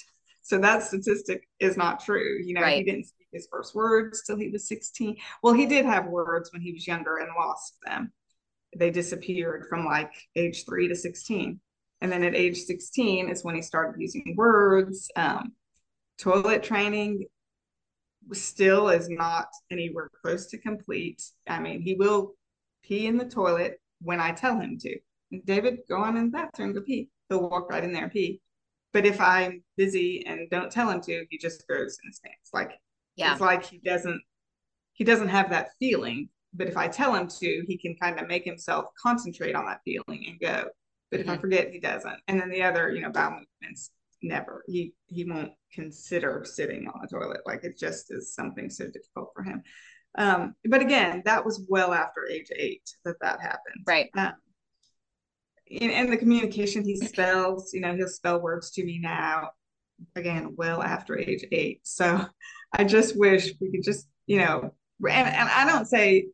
So 0.42 0.58
that 0.58 0.82
statistic 0.82 1.46
is 1.60 1.76
not 1.76 2.02
true. 2.02 2.38
You 2.42 2.54
know, 2.54 2.62
right. 2.62 2.78
he 2.78 2.84
didn't 2.84 3.06
his 3.32 3.48
first 3.50 3.74
words 3.74 4.22
till 4.26 4.36
he 4.36 4.48
was 4.48 4.68
16. 4.68 5.16
Well, 5.42 5.54
he 5.54 5.66
did 5.66 5.84
have 5.84 6.06
words 6.06 6.52
when 6.52 6.62
he 6.62 6.72
was 6.72 6.86
younger 6.86 7.18
and 7.18 7.28
lost 7.38 7.74
them. 7.84 8.12
They 8.76 8.90
disappeared 8.90 9.66
from 9.68 9.84
like 9.84 10.12
age 10.36 10.64
three 10.64 10.88
to 10.88 10.94
16. 10.94 11.60
And 12.00 12.12
then 12.12 12.24
at 12.24 12.34
age 12.34 12.58
16 12.58 13.28
is 13.28 13.44
when 13.44 13.54
he 13.54 13.62
started 13.62 14.00
using 14.00 14.34
words. 14.36 15.10
Um, 15.16 15.52
toilet 16.18 16.62
training 16.62 17.26
still 18.32 18.88
is 18.88 19.08
not 19.08 19.48
anywhere 19.70 20.10
close 20.22 20.46
to 20.46 20.58
complete. 20.58 21.22
I 21.48 21.58
mean, 21.58 21.82
he 21.82 21.94
will 21.94 22.34
pee 22.82 23.06
in 23.06 23.16
the 23.16 23.24
toilet 23.24 23.80
when 24.00 24.20
I 24.20 24.32
tell 24.32 24.58
him 24.58 24.78
to. 24.78 24.98
David, 25.44 25.80
go 25.88 25.96
on 25.96 26.16
in 26.16 26.26
the 26.26 26.30
bathroom, 26.30 26.72
go 26.72 26.80
pee. 26.80 27.08
He'll 27.28 27.48
walk 27.48 27.70
right 27.70 27.84
in 27.84 27.92
there 27.92 28.04
and 28.04 28.12
pee. 28.12 28.40
But 28.92 29.06
if 29.06 29.20
I'm 29.20 29.62
busy 29.76 30.26
and 30.26 30.50
don't 30.50 30.70
tell 30.70 30.90
him 30.90 31.00
to, 31.02 31.24
he 31.30 31.38
just 31.38 31.66
goes 31.68 31.98
and 32.02 32.14
stands. 32.14 32.50
Like 32.52 32.72
yeah. 33.20 33.32
it's 33.32 33.40
like 33.40 33.64
he 33.64 33.78
doesn't 33.78 34.20
he 34.92 35.04
doesn't 35.04 35.28
have 35.28 35.50
that 35.50 35.70
feeling. 35.78 36.28
But 36.52 36.66
if 36.66 36.76
I 36.76 36.88
tell 36.88 37.14
him 37.14 37.28
to, 37.28 37.64
he 37.66 37.78
can 37.78 37.94
kind 37.94 38.18
of 38.18 38.26
make 38.26 38.44
himself 38.44 38.86
concentrate 39.00 39.54
on 39.54 39.66
that 39.66 39.80
feeling 39.84 40.24
and 40.28 40.40
go. 40.40 40.68
But 41.10 41.20
mm-hmm. 41.20 41.22
if 41.22 41.28
I 41.28 41.32
mm-hmm. 41.32 41.40
forget, 41.40 41.70
he 41.70 41.78
doesn't. 41.78 42.18
And 42.26 42.40
then 42.40 42.50
the 42.50 42.62
other, 42.62 42.90
you 42.90 43.00
know, 43.02 43.10
bowel 43.10 43.40
movements, 43.62 43.90
never. 44.22 44.64
He 44.66 44.94
he 45.06 45.24
won't 45.24 45.52
consider 45.72 46.44
sitting 46.44 46.88
on 46.88 47.00
the 47.00 47.08
toilet. 47.08 47.40
Like 47.46 47.64
it 47.64 47.78
just 47.78 48.10
is 48.10 48.34
something 48.34 48.68
so 48.68 48.86
difficult 48.86 49.30
for 49.34 49.42
him. 49.42 49.62
Um, 50.18 50.54
but 50.64 50.82
again, 50.82 51.22
that 51.24 51.44
was 51.44 51.64
well 51.68 51.92
after 51.92 52.26
age 52.28 52.50
eight 52.56 52.82
that 53.04 53.16
that 53.20 53.40
happened. 53.40 53.84
Right. 53.86 54.10
Um, 54.16 54.32
and 55.80 56.12
the 56.12 56.16
communication 56.16 56.84
he 56.84 56.96
spells, 56.96 57.72
you 57.72 57.80
know, 57.80 57.94
he'll 57.94 58.08
spell 58.08 58.40
words 58.40 58.72
to 58.72 58.84
me 58.84 58.98
now, 58.98 59.50
again, 60.16 60.54
well 60.56 60.82
after 60.82 61.18
age 61.18 61.44
eight. 61.52 61.80
So 61.84 62.24
I 62.72 62.84
just 62.84 63.18
wish 63.18 63.52
we 63.60 63.70
could 63.70 63.82
just, 63.82 64.08
you 64.26 64.38
know, 64.38 64.72
and, 65.08 65.28
and 65.28 65.48
I 65.48 65.64
don't 65.66 65.86
say 65.86 66.28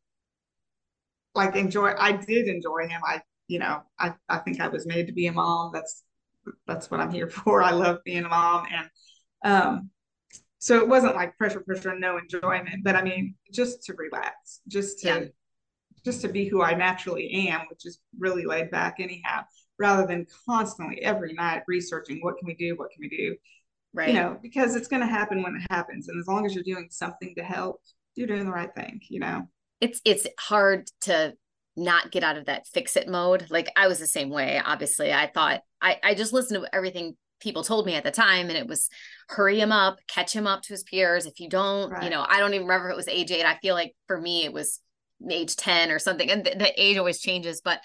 like 1.34 1.56
enjoy, 1.56 1.92
I 1.98 2.12
did 2.12 2.48
enjoy 2.48 2.88
him. 2.88 3.00
I, 3.04 3.22
you 3.48 3.58
know, 3.58 3.82
I, 3.98 4.14
I 4.28 4.38
think 4.38 4.60
I 4.60 4.68
was 4.68 4.86
made 4.86 5.06
to 5.06 5.12
be 5.12 5.26
a 5.26 5.32
mom. 5.32 5.70
That's, 5.72 6.02
that's 6.66 6.90
what 6.90 7.00
I'm 7.00 7.10
here 7.10 7.28
for. 7.30 7.62
I 7.62 7.70
love 7.70 7.98
being 8.04 8.24
a 8.24 8.28
mom. 8.28 8.66
And, 8.72 8.90
um, 9.44 9.90
so 10.58 10.78
it 10.78 10.88
wasn't 10.88 11.14
like 11.14 11.36
pressure, 11.36 11.60
pressure, 11.60 11.96
no 11.96 12.18
enjoyment, 12.18 12.82
but 12.82 12.96
I 12.96 13.02
mean, 13.02 13.34
just 13.52 13.84
to 13.84 13.94
relax, 13.94 14.60
just 14.66 15.00
to, 15.00 15.06
yeah 15.08 15.24
just 16.06 16.20
to 16.20 16.28
be 16.28 16.46
who 16.46 16.62
I 16.62 16.72
naturally 16.72 17.48
am, 17.48 17.62
which 17.68 17.84
is 17.84 17.98
really 18.16 18.46
laid 18.46 18.70
back 18.70 19.00
anyhow, 19.00 19.42
rather 19.76 20.06
than 20.06 20.24
constantly 20.46 21.02
every 21.02 21.32
night 21.32 21.64
researching 21.66 22.20
what 22.22 22.38
can 22.38 22.46
we 22.46 22.54
do, 22.54 22.76
what 22.76 22.90
can 22.92 23.00
we 23.00 23.08
do, 23.08 23.36
right? 23.96 24.08
You 24.08 24.14
know, 24.14 24.38
because 24.40 24.76
it's 24.76 24.88
going 24.88 25.00
to 25.00 25.08
happen 25.08 25.42
when 25.42 25.56
it 25.56 25.66
happens, 25.70 26.08
and 26.08 26.20
as 26.20 26.26
long 26.26 26.46
as 26.46 26.54
you're 26.54 26.64
doing 26.64 26.88
something 26.90 27.34
to 27.36 27.42
help, 27.42 27.80
you're 28.14 28.28
doing 28.28 28.44
the 28.44 28.52
right 28.52 28.72
thing. 28.74 29.00
You 29.08 29.20
know, 29.20 29.48
it's 29.80 30.00
it's 30.04 30.26
hard 30.38 30.90
to 31.02 31.34
not 31.76 32.10
get 32.10 32.22
out 32.22 32.36
of 32.36 32.46
that 32.46 32.66
fix 32.66 32.96
it 32.96 33.08
mode. 33.08 33.46
Like 33.50 33.70
I 33.76 33.88
was 33.88 33.98
the 33.98 34.06
same 34.06 34.30
way. 34.30 34.60
Obviously, 34.64 35.12
I 35.12 35.30
thought 35.32 35.62
I 35.80 35.96
I 36.04 36.14
just 36.14 36.32
listened 36.32 36.62
to 36.62 36.74
everything 36.74 37.16
people 37.40 37.62
told 37.62 37.86
me 37.86 37.94
at 37.94 38.04
the 38.04 38.10
time 38.10 38.48
and 38.48 38.56
it 38.56 38.66
was 38.66 38.88
hurry 39.28 39.60
him 39.60 39.72
up 39.72 39.98
catch 40.08 40.32
him 40.32 40.46
up 40.46 40.62
to 40.62 40.72
his 40.72 40.82
peers 40.84 41.26
if 41.26 41.38
you 41.38 41.48
don't 41.48 41.90
right. 41.90 42.04
you 42.04 42.10
know 42.10 42.24
i 42.28 42.38
don't 42.38 42.54
even 42.54 42.66
remember 42.66 42.88
if 42.88 42.92
it 42.94 42.96
was 42.96 43.08
age 43.08 43.30
eight 43.30 43.44
i 43.44 43.56
feel 43.56 43.74
like 43.74 43.94
for 44.06 44.18
me 44.18 44.44
it 44.44 44.52
was 44.52 44.80
age 45.30 45.54
10 45.56 45.90
or 45.90 45.98
something 45.98 46.30
and 46.30 46.44
the, 46.44 46.54
the 46.56 46.82
age 46.82 46.96
always 46.96 47.20
changes 47.20 47.60
but 47.62 47.80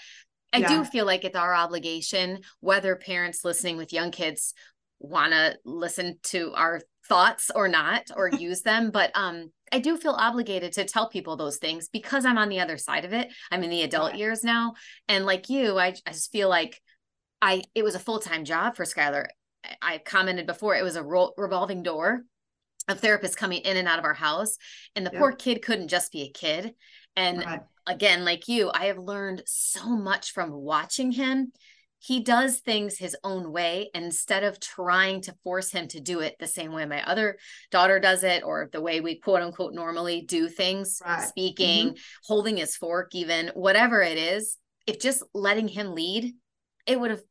i 0.53 0.59
yeah. 0.59 0.67
do 0.67 0.85
feel 0.85 1.05
like 1.05 1.23
it's 1.25 1.35
our 1.35 1.53
obligation 1.53 2.39
whether 2.59 2.95
parents 2.95 3.43
listening 3.43 3.77
with 3.77 3.93
young 3.93 4.11
kids 4.11 4.53
want 5.01 5.33
to 5.33 5.57
listen 5.65 6.17
to 6.23 6.53
our 6.53 6.81
thoughts 7.07 7.51
or 7.53 7.67
not 7.67 8.09
or 8.15 8.29
use 8.39 8.61
them 8.61 8.91
but 8.91 9.11
um 9.15 9.51
i 9.71 9.79
do 9.79 9.97
feel 9.97 10.11
obligated 10.11 10.71
to 10.71 10.85
tell 10.85 11.09
people 11.09 11.35
those 11.35 11.57
things 11.57 11.89
because 11.89 12.25
i'm 12.25 12.37
on 12.37 12.49
the 12.49 12.59
other 12.59 12.77
side 12.77 13.05
of 13.05 13.13
it. 13.13 13.27
I'm 13.51 13.63
in 13.63 13.69
the 13.69 13.83
adult 13.83 14.15
years 14.15 14.43
now. 14.43 14.73
And 15.07 15.25
like 15.25 15.49
you 15.49 15.77
i, 15.77 15.93
I 16.05 16.11
just 16.11 16.31
feel 16.31 16.49
like 16.49 16.79
i 17.41 17.63
it 17.75 17.83
was 17.83 17.95
a 17.95 17.99
full-time 17.99 18.45
job 18.45 18.75
for 18.75 18.85
skylar. 18.85 19.25
I 19.81 19.97
commented 19.99 20.47
before 20.47 20.75
it 20.75 20.83
was 20.83 20.95
a 20.95 21.03
ro- 21.03 21.33
revolving 21.37 21.83
door 21.83 22.21
of 22.87 23.01
therapists 23.01 23.37
coming 23.37 23.61
in 23.61 23.77
and 23.77 23.87
out 23.87 23.99
of 23.99 24.05
our 24.05 24.13
house. 24.13 24.57
And 24.95 25.05
the 25.05 25.11
poor 25.11 25.31
kid 25.31 25.61
couldn't 25.61 25.87
just 25.87 26.11
be 26.11 26.23
a 26.23 26.31
kid. 26.31 26.73
And 27.15 27.43
right. 27.45 27.61
again, 27.87 28.25
like 28.25 28.47
you, 28.47 28.71
I 28.73 28.85
have 28.85 28.97
learned 28.97 29.43
so 29.45 29.85
much 29.89 30.31
from 30.31 30.51
watching 30.51 31.11
him. 31.11 31.51
He 32.03 32.23
does 32.23 32.61
things 32.61 32.97
his 32.97 33.15
own 33.23 33.51
way 33.51 33.91
instead 33.93 34.43
of 34.43 34.59
trying 34.59 35.21
to 35.21 35.35
force 35.43 35.71
him 35.71 35.87
to 35.89 35.99
do 35.99 36.21
it 36.21 36.35
the 36.39 36.47
same 36.47 36.73
way 36.73 36.83
my 36.85 37.07
other 37.07 37.37
daughter 37.69 37.99
does 37.99 38.23
it, 38.23 38.41
or 38.43 38.69
the 38.71 38.81
way 38.81 39.01
we 39.01 39.19
quote 39.19 39.43
unquote 39.43 39.75
normally 39.75 40.23
do 40.23 40.49
things, 40.49 40.99
right. 41.05 41.21
speaking, 41.21 41.89
mm-hmm. 41.89 41.97
holding 42.25 42.57
his 42.57 42.75
fork, 42.75 43.13
even 43.13 43.51
whatever 43.53 44.01
it 44.01 44.17
is. 44.17 44.57
If 44.87 44.99
just 44.99 45.21
letting 45.35 45.67
him 45.67 45.93
lead, 45.93 46.33
it 46.87 46.99
would 46.99 47.11
have 47.11 47.21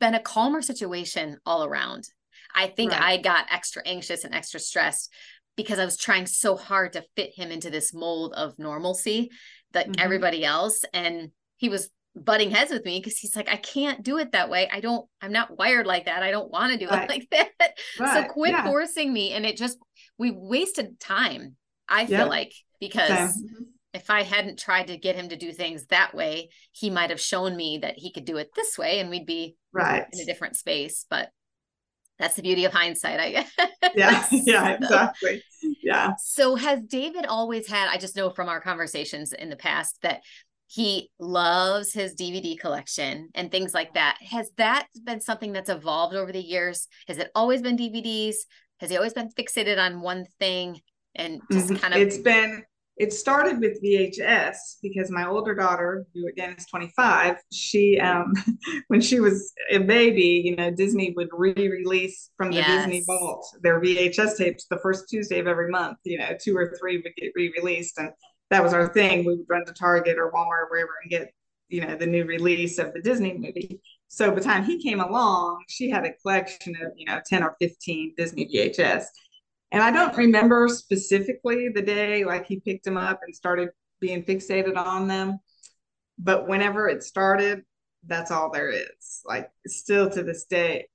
been 0.00 0.14
a 0.14 0.22
calmer 0.22 0.62
situation 0.62 1.36
all 1.44 1.62
around. 1.62 2.08
I 2.54 2.68
think 2.68 2.92
right. 2.92 3.02
I 3.02 3.16
got 3.18 3.52
extra 3.52 3.82
anxious 3.84 4.24
and 4.24 4.34
extra 4.34 4.58
stressed 4.58 5.12
because 5.54 5.78
I 5.78 5.84
was 5.84 5.98
trying 5.98 6.24
so 6.24 6.56
hard 6.56 6.94
to 6.94 7.04
fit 7.14 7.34
him 7.36 7.50
into 7.50 7.68
this 7.68 7.92
mold 7.92 8.32
of 8.32 8.58
normalcy 8.58 9.30
that 9.74 9.88
mm-hmm. 9.88 10.00
everybody 10.00 10.46
else. 10.46 10.82
And 10.94 11.32
he 11.56 11.68
was 11.68 11.90
butting 12.16 12.50
heads 12.50 12.70
with 12.70 12.84
me 12.84 13.00
because 13.00 13.18
he's 13.18 13.34
like, 13.34 13.48
I 13.48 13.56
can't 13.56 14.02
do 14.02 14.18
it 14.18 14.32
that 14.32 14.48
way. 14.48 14.68
I 14.72 14.80
don't, 14.80 15.08
I'm 15.20 15.32
not 15.32 15.56
wired 15.56 15.86
like 15.86 16.06
that. 16.06 16.22
I 16.22 16.30
don't 16.30 16.50
want 16.50 16.72
to 16.72 16.78
do 16.78 16.88
right. 16.88 17.04
it 17.04 17.08
like 17.10 17.28
that. 17.58 17.72
Right. 17.98 18.26
So 18.26 18.32
quit 18.32 18.52
yeah. 18.52 18.64
forcing 18.64 19.12
me. 19.12 19.32
And 19.32 19.44
it 19.44 19.56
just, 19.56 19.78
we 20.18 20.30
wasted 20.30 21.00
time, 21.00 21.56
I 21.88 22.02
yep. 22.02 22.08
feel 22.08 22.28
like, 22.28 22.52
because 22.80 23.10
mm-hmm. 23.10 23.64
if 23.92 24.10
I 24.10 24.22
hadn't 24.22 24.58
tried 24.58 24.88
to 24.88 24.96
get 24.96 25.16
him 25.16 25.28
to 25.30 25.36
do 25.36 25.52
things 25.52 25.86
that 25.86 26.14
way, 26.14 26.50
he 26.72 26.90
might 26.90 27.10
have 27.10 27.20
shown 27.20 27.56
me 27.56 27.78
that 27.82 27.98
he 27.98 28.12
could 28.12 28.24
do 28.24 28.36
it 28.36 28.50
this 28.54 28.78
way 28.78 29.00
and 29.00 29.10
we'd 29.10 29.26
be 29.26 29.56
right 29.72 30.06
in 30.12 30.20
a 30.20 30.24
different 30.24 30.56
space. 30.56 31.06
But 31.10 31.30
that's 32.18 32.36
the 32.36 32.42
beauty 32.42 32.64
of 32.64 32.72
hindsight, 32.72 33.18
I 33.18 33.30
guess. 33.32 33.52
Yeah, 33.94 34.24
yeah, 34.30 34.70
exactly. 34.74 35.42
Yeah. 35.82 36.12
So 36.22 36.54
has 36.54 36.80
David 36.82 37.26
always 37.26 37.66
had, 37.66 37.88
I 37.88 37.96
just 37.96 38.16
know 38.16 38.30
from 38.30 38.48
our 38.48 38.60
conversations 38.60 39.32
in 39.32 39.50
the 39.50 39.56
past 39.56 39.98
that 40.02 40.20
he 40.66 41.10
loves 41.18 41.92
his 41.92 42.14
DVD 42.14 42.58
collection 42.58 43.28
and 43.34 43.50
things 43.50 43.74
like 43.74 43.94
that. 43.94 44.18
Has 44.30 44.50
that 44.56 44.86
been 45.04 45.20
something 45.20 45.52
that's 45.52 45.70
evolved 45.70 46.14
over 46.14 46.32
the 46.32 46.40
years? 46.40 46.88
Has 47.06 47.18
it 47.18 47.30
always 47.34 47.62
been 47.62 47.76
DVDs? 47.76 48.36
Has 48.80 48.90
he 48.90 48.96
always 48.96 49.12
been 49.12 49.30
fixated 49.30 49.78
on 49.78 50.00
one 50.00 50.26
thing? 50.38 50.80
and 51.16 51.40
just 51.52 51.68
Mhm. 51.68 51.80
kind 51.80 51.94
of 51.94 52.00
It's 52.00 52.18
been, 52.18 52.64
it 52.96 53.12
started 53.12 53.60
with 53.60 53.80
VHS 53.80 54.78
because 54.82 55.12
my 55.12 55.28
older 55.28 55.54
daughter, 55.54 56.04
who 56.12 56.26
again 56.26 56.56
is 56.58 56.66
25, 56.66 57.36
she, 57.52 58.00
um, 58.00 58.32
when 58.88 59.00
she 59.00 59.20
was 59.20 59.52
a 59.70 59.78
baby, 59.78 60.42
you 60.44 60.56
know, 60.56 60.72
Disney 60.72 61.12
would 61.16 61.28
re-release 61.32 62.30
from 62.36 62.50
the 62.50 62.62
Disney 62.62 63.04
vault 63.06 63.46
their 63.62 63.80
VHS 63.80 64.36
tapes 64.38 64.66
the 64.66 64.78
first 64.78 65.08
Tuesday 65.08 65.38
of 65.38 65.46
every 65.46 65.70
month. 65.70 65.98
You 66.04 66.18
know, 66.18 66.36
two 66.40 66.56
or 66.56 66.74
three 66.80 66.96
would 66.96 67.14
get 67.16 67.30
re-released, 67.36 67.96
and 67.98 68.10
that 68.54 68.62
was 68.62 68.72
our 68.72 68.86
thing. 68.86 69.24
We 69.24 69.34
would 69.34 69.46
run 69.48 69.66
to 69.66 69.72
Target 69.72 70.16
or 70.16 70.30
Walmart 70.30 70.62
or 70.62 70.68
wherever 70.70 70.92
and 71.02 71.10
get, 71.10 71.34
you 71.68 71.84
know, 71.84 71.96
the 71.96 72.06
new 72.06 72.24
release 72.24 72.78
of 72.78 72.92
the 72.92 73.02
Disney 73.02 73.34
movie. 73.34 73.80
So 74.06 74.28
by 74.28 74.36
the 74.36 74.42
time 74.42 74.64
he 74.64 74.80
came 74.80 75.00
along, 75.00 75.64
she 75.68 75.90
had 75.90 76.04
a 76.04 76.12
collection 76.12 76.76
of, 76.76 76.92
you 76.94 77.04
know, 77.04 77.20
10 77.26 77.42
or 77.42 77.56
15 77.60 78.14
Disney 78.16 78.46
VHS. 78.46 79.06
And 79.72 79.82
I 79.82 79.90
don't 79.90 80.16
remember 80.16 80.68
specifically 80.68 81.68
the 81.68 81.82
day 81.82 82.24
like 82.24 82.46
he 82.46 82.60
picked 82.60 82.84
them 82.84 82.96
up 82.96 83.18
and 83.26 83.34
started 83.34 83.70
being 84.00 84.22
fixated 84.22 84.76
on 84.76 85.08
them. 85.08 85.40
But 86.16 86.46
whenever 86.46 86.88
it 86.88 87.02
started, 87.02 87.62
that's 88.06 88.30
all 88.30 88.52
there 88.52 88.70
is. 88.70 89.20
Like 89.24 89.50
still 89.66 90.08
to 90.10 90.22
this 90.22 90.44
day, 90.44 90.86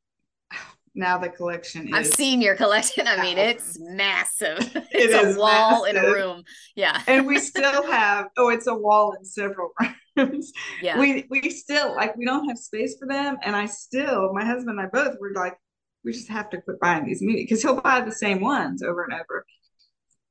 now 0.95 1.17
the 1.17 1.29
collection 1.29 1.93
I've 1.93 2.05
is 2.05 2.11
seen 2.13 2.41
your 2.41 2.55
collection. 2.55 3.07
I 3.07 3.21
mean, 3.21 3.37
it's 3.37 3.77
massive. 3.79 4.59
It 4.75 4.87
It's 4.91 5.13
a 5.13 5.29
is 5.29 5.37
wall 5.37 5.85
in 5.85 5.97
a 5.97 6.01
room. 6.03 6.43
Yeah. 6.75 7.01
and 7.07 7.25
we 7.27 7.39
still 7.39 7.89
have 7.91 8.27
oh, 8.37 8.49
it's 8.49 8.67
a 8.67 8.73
wall 8.75 9.13
in 9.17 9.23
several 9.25 9.71
rooms. 10.17 10.51
Yeah. 10.81 10.99
We 10.99 11.25
we 11.29 11.49
still 11.49 11.95
like 11.95 12.15
we 12.17 12.25
don't 12.25 12.47
have 12.49 12.57
space 12.57 12.97
for 12.97 13.07
them. 13.07 13.37
And 13.43 13.55
I 13.55 13.65
still, 13.65 14.33
my 14.33 14.45
husband 14.45 14.79
and 14.79 14.81
I 14.81 14.89
both 14.91 15.17
were 15.19 15.31
like, 15.35 15.57
we 16.03 16.11
just 16.13 16.29
have 16.29 16.49
to 16.51 16.61
quit 16.61 16.79
buying 16.79 17.05
these 17.05 17.21
movies 17.21 17.45
because 17.45 17.61
he'll 17.61 17.81
buy 17.81 18.01
the 18.01 18.11
same 18.11 18.39
ones 18.41 18.81
over 18.83 19.03
and 19.03 19.13
over. 19.13 19.45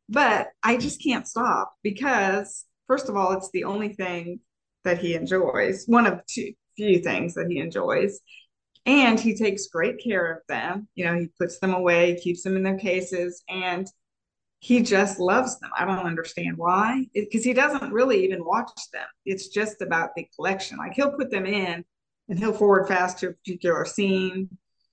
But 0.09 0.49
I 0.62 0.77
just 0.79 1.03
can't 1.03 1.29
stop 1.29 1.75
because, 1.83 2.65
first 2.87 3.09
of 3.09 3.17
all, 3.17 3.33
it's 3.33 3.50
the 3.53 3.65
only 3.65 3.91
thing 3.91 4.41
that 4.85 4.99
he 4.99 5.15
enjoys, 5.15 5.85
one 5.87 6.07
of 6.07 6.21
two 6.27 6.53
few 6.77 7.00
things 7.00 7.35
that 7.35 7.49
he 7.50 7.59
enjoys. 7.59 8.21
And 8.88 9.21
he 9.21 9.35
takes 9.35 9.66
great 9.66 10.02
care 10.02 10.33
of 10.33 10.38
them. 10.49 10.88
You 10.95 11.04
know, 11.04 11.14
he 11.18 11.28
puts 11.38 11.59
them 11.59 11.75
away, 11.75 12.18
keeps 12.23 12.42
them 12.42 12.57
in 12.57 12.62
their 12.62 12.78
cases, 12.78 13.42
and 13.49 13.87
he 14.61 14.83
just 14.83 15.21
loves 15.21 15.59
them. 15.61 15.71
I 15.78 15.85
don't 15.85 16.07
understand 16.07 16.57
why, 16.57 17.07
because 17.14 17.45
he 17.45 17.52
doesn't 17.52 17.92
really 17.92 18.25
even 18.25 18.45
watch 18.45 18.73
them. 18.92 19.07
It's 19.25 19.49
just 19.49 19.83
about 19.83 20.11
the 20.16 20.26
collection. 20.35 20.78
Like 20.78 20.95
he'll 20.95 21.12
put 21.12 21.30
them 21.30 21.47
in 21.47 21.85
and 22.28 22.38
he'll 22.38 22.52
forward 22.52 22.88
fast 22.88 23.18
to 23.18 23.28
a 23.28 23.33
particular 23.33 23.85
scene, 23.85 24.49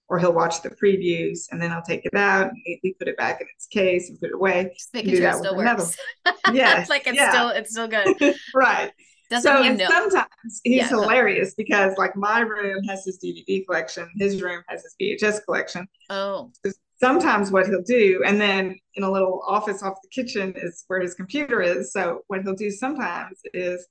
or 0.08 0.20
he'll 0.20 0.34
watch 0.34 0.62
the 0.62 0.70
previews 0.70 1.48
and 1.52 1.62
then 1.62 1.72
he'll 1.72 1.82
take 1.82 2.06
it 2.06 2.14
out 2.16 2.50
and 2.50 2.58
neatly 2.66 2.96
put 3.00 3.08
it 3.08 3.18
back 3.18 3.42
in 3.42 3.48
its 3.56 3.66
case 3.66 4.10
and 4.10 4.20
put 4.20 4.30
it 4.30 4.36
away. 4.36 4.72
Just 4.74 4.94
making 4.94 5.16
sure 5.16 5.30
it 5.30 5.36
still 5.36 5.56
works. 5.56 5.98
Yes, 6.54 6.90
like 6.90 7.08
it's 7.08 7.18
yeah. 7.18 7.32
still 7.32 7.50
it's 7.50 7.72
still 7.72 7.88
good. 7.88 8.36
right. 8.54 8.92
Doesn't 9.30 9.52
so 9.52 9.64
and 9.64 9.78
know? 9.78 9.88
sometimes 9.90 10.62
he's 10.64 10.78
Yeah, 10.78 10.88
hilarious 10.88 11.54
because 11.56 11.94
like 11.98 12.16
my 12.16 12.42
room 12.42 12.84
has 12.86 13.04
his 13.06 13.18
DVD 13.20 13.66
collection, 13.66 14.10
his 14.18 14.42
room 14.42 14.64
has 14.68 14.84
his 14.84 14.96
VHS 15.00 15.44
collection. 15.46 15.88
Oh, 16.10 16.52
Sometimes 17.02 17.52
what 17.52 17.68
he'll 17.68 17.82
do, 17.82 18.24
and 18.26 18.40
then 18.40 18.78
in 18.94 19.04
a 19.04 19.12
little 19.12 19.44
office 19.46 19.84
off 19.84 19.98
the 20.02 20.08
kitchen 20.10 20.54
is 20.56 20.86
where 20.88 21.02
his 21.02 21.14
computer 21.14 21.62
is. 21.62 21.92
So 21.92 22.22
what 22.28 22.42
he'll 22.44 22.56
do 22.56 22.72
sometimes 22.72 23.40
is 23.54 23.86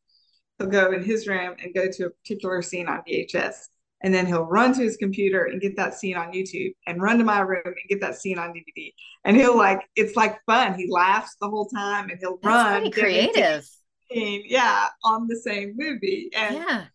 he'll 0.59 0.69
go 0.69 0.93
in 0.93 1.03
his 1.05 1.29
room 1.29 1.55
and 1.63 1.75
go 1.75 1.89
to 1.91 2.07
a 2.07 2.11
particular 2.11 2.63
scene 2.63 2.89
on 2.89 3.03
VHS. 3.07 3.69
And 4.03 4.13
then 4.13 4.27
he'll 4.27 4.45
run 4.45 4.75
to 4.75 4.83
his 4.83 4.97
computer 4.99 5.45
and 5.45 5.61
get 5.61 5.77
that 5.77 5.95
scene 5.95 6.17
on 6.17 6.33
YouTube 6.33 6.75
and 6.87 7.01
run 7.01 7.19
to 7.19 7.25
my 7.25 7.41
room 7.41 7.63
and 7.65 7.89
get 7.89 8.01
that 8.01 8.17
scene 8.17 8.39
on 8.39 8.53
DVD. 8.53 8.93
And 9.25 9.37
he'll 9.37 9.57
like, 9.57 9.81
it's 9.97 10.15
like 10.15 10.39
fun. 10.45 10.75
He 10.75 10.91
laughs 10.91 11.37
the 11.41 11.49
whole 11.49 11.67
time 11.67 12.11
and 12.11 12.19
he'll 12.21 12.39
that's 12.43 12.47
run. 12.47 12.81
pretty 12.81 12.91
creative. 12.91 13.67
Scene, 14.11 14.43
yeah, 14.47 14.89
on 15.05 15.27
the 15.29 15.37
same 15.37 15.75
movie. 15.77 16.31
And 16.37 16.65
Yeah. 16.69 16.87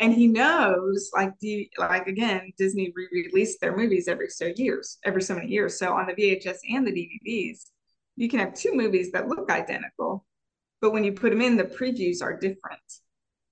and 0.00 0.14
he 0.14 0.26
knows 0.28 1.10
like 1.14 1.32
do 1.40 1.64
like 1.78 2.06
again 2.06 2.52
disney 2.58 2.92
re-released 2.94 3.60
their 3.60 3.76
movies 3.76 4.08
every 4.08 4.28
so 4.28 4.52
years 4.56 4.98
every 5.04 5.22
so 5.22 5.34
many 5.34 5.48
years 5.48 5.78
so 5.78 5.92
on 5.92 6.06
the 6.06 6.14
vhs 6.14 6.58
and 6.70 6.86
the 6.86 6.92
dvds 6.92 7.66
you 8.16 8.28
can 8.28 8.38
have 8.40 8.54
two 8.54 8.72
movies 8.74 9.12
that 9.12 9.28
look 9.28 9.50
identical 9.50 10.24
but 10.80 10.92
when 10.92 11.04
you 11.04 11.12
put 11.12 11.30
them 11.30 11.40
in 11.42 11.56
the 11.56 11.64
previews 11.64 12.22
are 12.22 12.36
different 12.38 12.80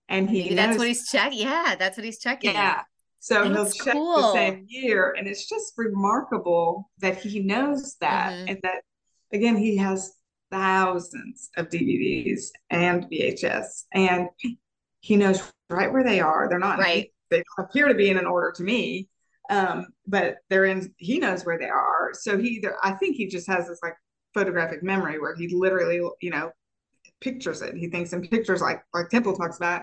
and 0.08 0.30
he 0.30 0.42
Maybe 0.44 0.54
that's 0.54 0.78
what 0.78 0.86
he's 0.88 1.08
checking. 1.08 1.40
Yeah, 1.40 1.74
that's 1.78 1.96
what 1.96 2.04
he's 2.04 2.18
checking. 2.18 2.52
yeah 2.54 2.82
so 3.18 3.44
he'll 3.44 3.64
That's 3.64 3.74
check 3.84 3.96
the 4.14 4.22
same 4.22 4.64
year 4.68 5.14
and 5.18 5.26
it's 5.26 5.48
just 5.48 5.72
remarkable 5.76 6.90
that 6.98 7.16
he 7.18 7.40
knows 7.40 7.96
that 8.00 8.34
Mhm. 8.34 8.48
and 8.48 8.58
that 8.62 8.82
again 9.32 9.56
he 9.56 9.76
has 9.76 10.14
thousands 10.50 11.50
of 11.56 11.68
dvds 11.68 12.46
and 12.70 13.04
vhs 13.10 13.84
and 13.94 14.28
he 15.00 15.16
knows 15.16 15.52
right 15.70 15.92
where 15.92 16.02
they 16.04 16.20
are. 16.20 16.48
They're 16.48 16.58
not 16.58 16.78
Right. 16.78 17.12
they 17.30 17.42
appear 17.58 17.88
to 17.88 17.94
be 17.94 18.10
in 18.10 18.18
an 18.18 18.26
order 18.26 18.52
to 18.56 18.62
me 18.62 19.08
um 19.50 19.86
but 20.06 20.36
they're 20.50 20.64
in 20.64 20.92
he 20.96 21.18
knows 21.18 21.44
where 21.44 21.58
they 21.58 21.68
are. 21.68 22.10
So 22.12 22.38
he 22.38 22.48
either 22.48 22.76
i 22.82 22.92
think 22.92 23.16
he 23.16 23.26
just 23.26 23.46
has 23.48 23.68
this 23.68 23.78
like 23.82 23.94
photographic 24.34 24.82
memory 24.82 25.18
where 25.20 25.34
he 25.34 25.48
literally 25.48 26.00
you 26.20 26.30
know 26.30 26.50
pictures 27.20 27.62
it. 27.62 27.74
He 27.74 27.88
thinks 27.88 28.12
in 28.12 28.22
pictures 28.22 28.60
like 28.60 28.82
like 28.92 29.08
temple 29.08 29.36
talks 29.36 29.56
about 29.56 29.82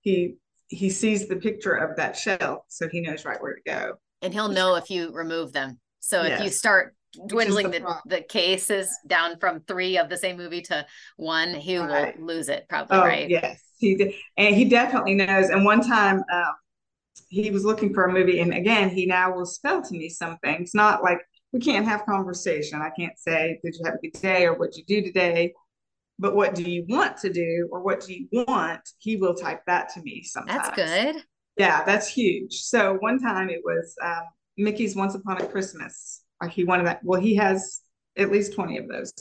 he 0.00 0.36
he 0.68 0.88
sees 0.90 1.28
the 1.28 1.36
picture 1.36 1.74
of 1.74 1.96
that 1.96 2.16
shelf 2.16 2.64
so 2.68 2.88
he 2.88 3.00
knows 3.00 3.24
right 3.24 3.40
where 3.40 3.54
to 3.54 3.60
go. 3.66 3.94
And 4.22 4.32
he'll 4.32 4.48
know 4.48 4.76
if 4.76 4.90
you 4.90 5.12
remove 5.12 5.52
them. 5.52 5.78
So 6.00 6.22
if 6.22 6.40
you 6.40 6.50
start 6.50 6.94
dwindling 7.26 7.70
the 7.70 7.80
the, 7.80 8.16
the 8.16 8.22
cases 8.22 8.98
down 9.06 9.38
from 9.38 9.60
three 9.60 9.98
of 9.98 10.08
the 10.08 10.16
same 10.16 10.36
movie 10.36 10.62
to 10.62 10.86
one, 11.16 11.54
he 11.54 11.78
Right. 11.78 12.18
will 12.18 12.26
lose 12.26 12.48
it 12.48 12.66
probably, 12.68 12.98
Oh 12.98 13.04
right? 13.04 13.28
yes, 13.28 13.62
he 13.78 13.94
did, 13.96 14.14
and 14.36 14.54
he 14.54 14.64
definitely 14.64 15.14
knows. 15.14 15.48
And 15.50 15.64
one 15.64 15.80
time, 15.82 16.22
um, 16.32 16.54
he 17.28 17.50
was 17.50 17.64
looking 17.64 17.94
for 17.94 18.04
a 18.04 18.12
movie, 18.12 18.40
and 18.40 18.54
again, 18.54 18.90
he 18.90 19.06
now 19.06 19.34
will 19.34 19.46
spell 19.46 19.82
to 19.82 19.92
me 19.94 20.08
some 20.08 20.38
things. 20.38 20.72
Not 20.74 21.02
like 21.02 21.18
we 21.52 21.60
can't 21.60 21.86
have 21.86 22.06
conversation. 22.06 22.80
I 22.82 22.90
can't 22.98 23.18
say, 23.18 23.58
"Did 23.64 23.74
you 23.78 23.84
have 23.86 23.94
a 23.94 23.98
good 23.98 24.20
day?" 24.20 24.46
or 24.46 24.54
"What 24.54 24.76
you 24.76 24.84
do 24.84 25.02
today?" 25.02 25.54
But 26.18 26.34
what 26.36 26.54
do 26.54 26.62
you 26.62 26.84
want 26.88 27.16
to 27.18 27.32
do, 27.32 27.68
or 27.72 27.82
what 27.82 28.00
do 28.00 28.14
you 28.14 28.28
want? 28.46 28.80
He 28.98 29.16
will 29.16 29.34
type 29.34 29.62
that 29.66 29.90
to 29.94 30.02
me 30.02 30.22
sometimes. 30.22 30.62
That's 30.76 30.76
good. 30.76 31.24
Yeah, 31.58 31.84
that's 31.84 32.08
huge. 32.08 32.62
So 32.62 32.94
one 33.00 33.18
time 33.20 33.50
it 33.50 33.60
was 33.64 33.94
um, 34.02 34.22
Mickey's 34.56 34.96
Once 34.96 35.14
Upon 35.14 35.40
a 35.40 35.46
Christmas. 35.46 36.21
Like 36.42 36.52
he 36.52 36.64
wanted 36.64 36.86
that. 36.86 37.00
Well, 37.04 37.20
he 37.20 37.36
has 37.36 37.80
at 38.18 38.30
least 38.30 38.54
20 38.54 38.78
of 38.78 38.88
those. 38.88 39.12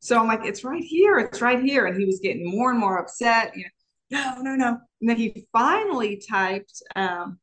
So 0.00 0.20
I'm 0.20 0.28
like, 0.28 0.44
it's 0.44 0.62
right 0.62 0.84
here. 0.84 1.18
It's 1.18 1.40
right 1.40 1.60
here. 1.60 1.86
And 1.86 1.98
he 1.98 2.04
was 2.04 2.20
getting 2.22 2.48
more 2.48 2.70
and 2.70 2.78
more 2.78 2.98
upset. 2.98 3.56
You 3.56 3.64
know, 4.10 4.34
no, 4.36 4.42
no, 4.42 4.54
no. 4.54 4.78
And 5.00 5.10
then 5.10 5.16
he 5.16 5.46
finally 5.52 6.22
typed 6.28 6.82
um, 6.94 7.38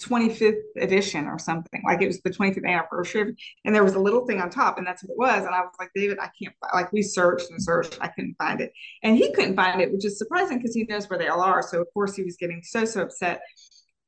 25th 0.00 0.62
edition 0.76 1.26
or 1.26 1.38
something. 1.38 1.82
Like 1.84 2.02
it 2.02 2.06
was 2.06 2.20
the 2.20 2.30
25th 2.30 2.64
anniversary. 2.64 3.34
And 3.64 3.74
there 3.74 3.84
was 3.84 3.94
a 3.94 3.98
little 3.98 4.26
thing 4.26 4.40
on 4.40 4.48
top, 4.48 4.78
and 4.78 4.86
that's 4.86 5.02
what 5.02 5.12
it 5.12 5.18
was. 5.18 5.44
And 5.44 5.54
I 5.54 5.60
was 5.60 5.74
like, 5.78 5.90
David, 5.94 6.18
I 6.20 6.30
can't, 6.40 6.54
fi-" 6.60 6.76
like 6.76 6.92
we 6.92 7.02
searched 7.02 7.50
and 7.50 7.62
searched. 7.62 7.98
I 8.00 8.08
couldn't 8.08 8.36
find 8.38 8.60
it. 8.60 8.72
And 9.02 9.16
he 9.16 9.32
couldn't 9.32 9.56
find 9.56 9.80
it, 9.80 9.92
which 9.92 10.04
is 10.04 10.18
surprising 10.18 10.58
because 10.58 10.74
he 10.74 10.84
knows 10.84 11.10
where 11.10 11.18
they 11.18 11.28
all 11.28 11.40
are. 11.40 11.62
So 11.62 11.80
of 11.80 11.88
course 11.92 12.14
he 12.14 12.22
was 12.22 12.36
getting 12.36 12.62
so, 12.62 12.84
so 12.84 13.02
upset. 13.02 13.40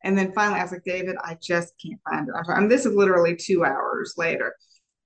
And 0.02 0.16
then 0.16 0.32
finally 0.32 0.60
I 0.60 0.62
was 0.62 0.72
like, 0.72 0.84
David, 0.84 1.16
I 1.22 1.36
just 1.42 1.74
can't 1.84 2.00
find 2.08 2.28
it. 2.28 2.34
I 2.34 2.60
mean, 2.60 2.68
this 2.68 2.86
is 2.86 2.94
literally 2.94 3.36
two 3.36 3.64
hours 3.64 4.14
later. 4.16 4.54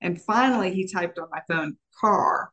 And 0.00 0.20
finally 0.20 0.72
he 0.72 0.86
typed 0.86 1.18
on 1.18 1.28
my 1.30 1.40
phone 1.48 1.76
car. 2.00 2.50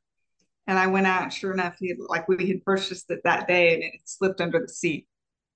And 0.68 0.78
I 0.80 0.88
went 0.88 1.08
out, 1.08 1.34
sure 1.34 1.52
enough, 1.54 1.76
he 1.80 1.90
had, 1.90 1.98
like 2.00 2.28
we 2.28 2.48
had 2.48 2.64
purchased 2.64 3.10
it 3.10 3.22
that 3.24 3.48
day 3.48 3.74
and 3.74 3.84
it 3.84 3.94
slipped 4.06 4.42
under 4.42 4.60
the 4.60 4.68
seat. 4.70 5.08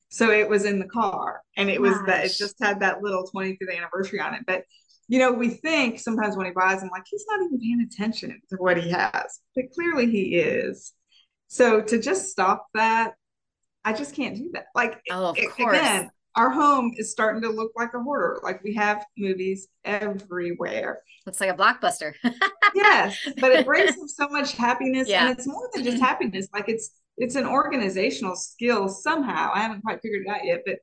So 0.10 0.32
it 0.32 0.50
was 0.50 0.66
in 0.66 0.80
the 0.80 0.86
car 0.86 1.42
and 1.58 1.70
it 1.70 1.82
was 1.82 1.94
that 2.06 2.26
it 2.26 2.32
just 2.38 2.56
had 2.62 2.80
that 2.82 3.02
little 3.02 3.30
25th 3.34 3.76
anniversary 3.76 4.20
on 4.20 4.34
it. 4.34 4.42
But 4.46 4.64
you 5.08 5.20
know, 5.20 5.32
we 5.32 5.50
think 5.50 6.00
sometimes 6.00 6.36
when 6.36 6.48
he 6.48 6.52
buys 6.52 6.82
them, 6.82 6.90
like 6.92 7.04
he's 7.10 7.26
not 7.30 7.42
even 7.46 7.60
paying 7.60 7.82
attention 7.82 8.42
to 8.50 8.56
what 8.58 8.78
he 8.82 8.90
has, 8.90 9.40
but 9.56 9.66
clearly 9.74 10.10
he 10.10 10.36
is. 10.38 10.94
So 11.48 11.82
to 11.82 12.00
just 12.00 12.30
stop 12.30 12.68
that, 12.74 13.14
I 13.84 13.94
just 13.94 14.16
can't 14.16 14.36
do 14.36 14.50
that. 14.54 14.66
Like 14.74 15.00
Oh, 15.12 15.28
of 15.28 15.38
a- 15.38 15.48
course. 15.48 15.78
again, 15.78 16.10
our 16.36 16.50
home 16.50 16.92
is 16.98 17.12
starting 17.12 17.42
to 17.44 17.50
look 17.50 17.72
like 17.76 17.94
a 17.94 18.00
hoarder. 18.00 18.40
Like 18.44 18.64
we 18.64 18.74
have 18.76 19.06
movies 19.18 19.68
everywhere. 19.84 21.02
Looks 21.26 21.40
like 21.40 21.50
a 21.50 21.58
blockbuster. 21.58 22.14
Yes, 22.76 23.18
but 23.40 23.54
it 23.54 23.66
brings 23.66 23.96
him 23.96 24.06
so 24.06 24.28
much 24.28 24.52
happiness, 24.52 25.08
Yeah. 25.08 25.30
and 25.30 25.38
it's 25.40 25.48
more 25.48 25.70
than 25.74 25.86
just 25.86 25.96
mm-hmm. 25.96 26.06
happiness. 26.06 26.50
Like 26.54 26.68
it's 26.68 26.90
it's 27.16 27.36
an 27.36 27.46
organizational 27.46 28.36
skill 28.36 28.90
somehow. 28.90 29.50
I 29.54 29.60
haven't 29.62 29.82
quite 29.82 30.02
figured 30.02 30.24
it 30.26 30.30
out 30.30 30.44
yet, 30.44 30.64
but 30.66 30.80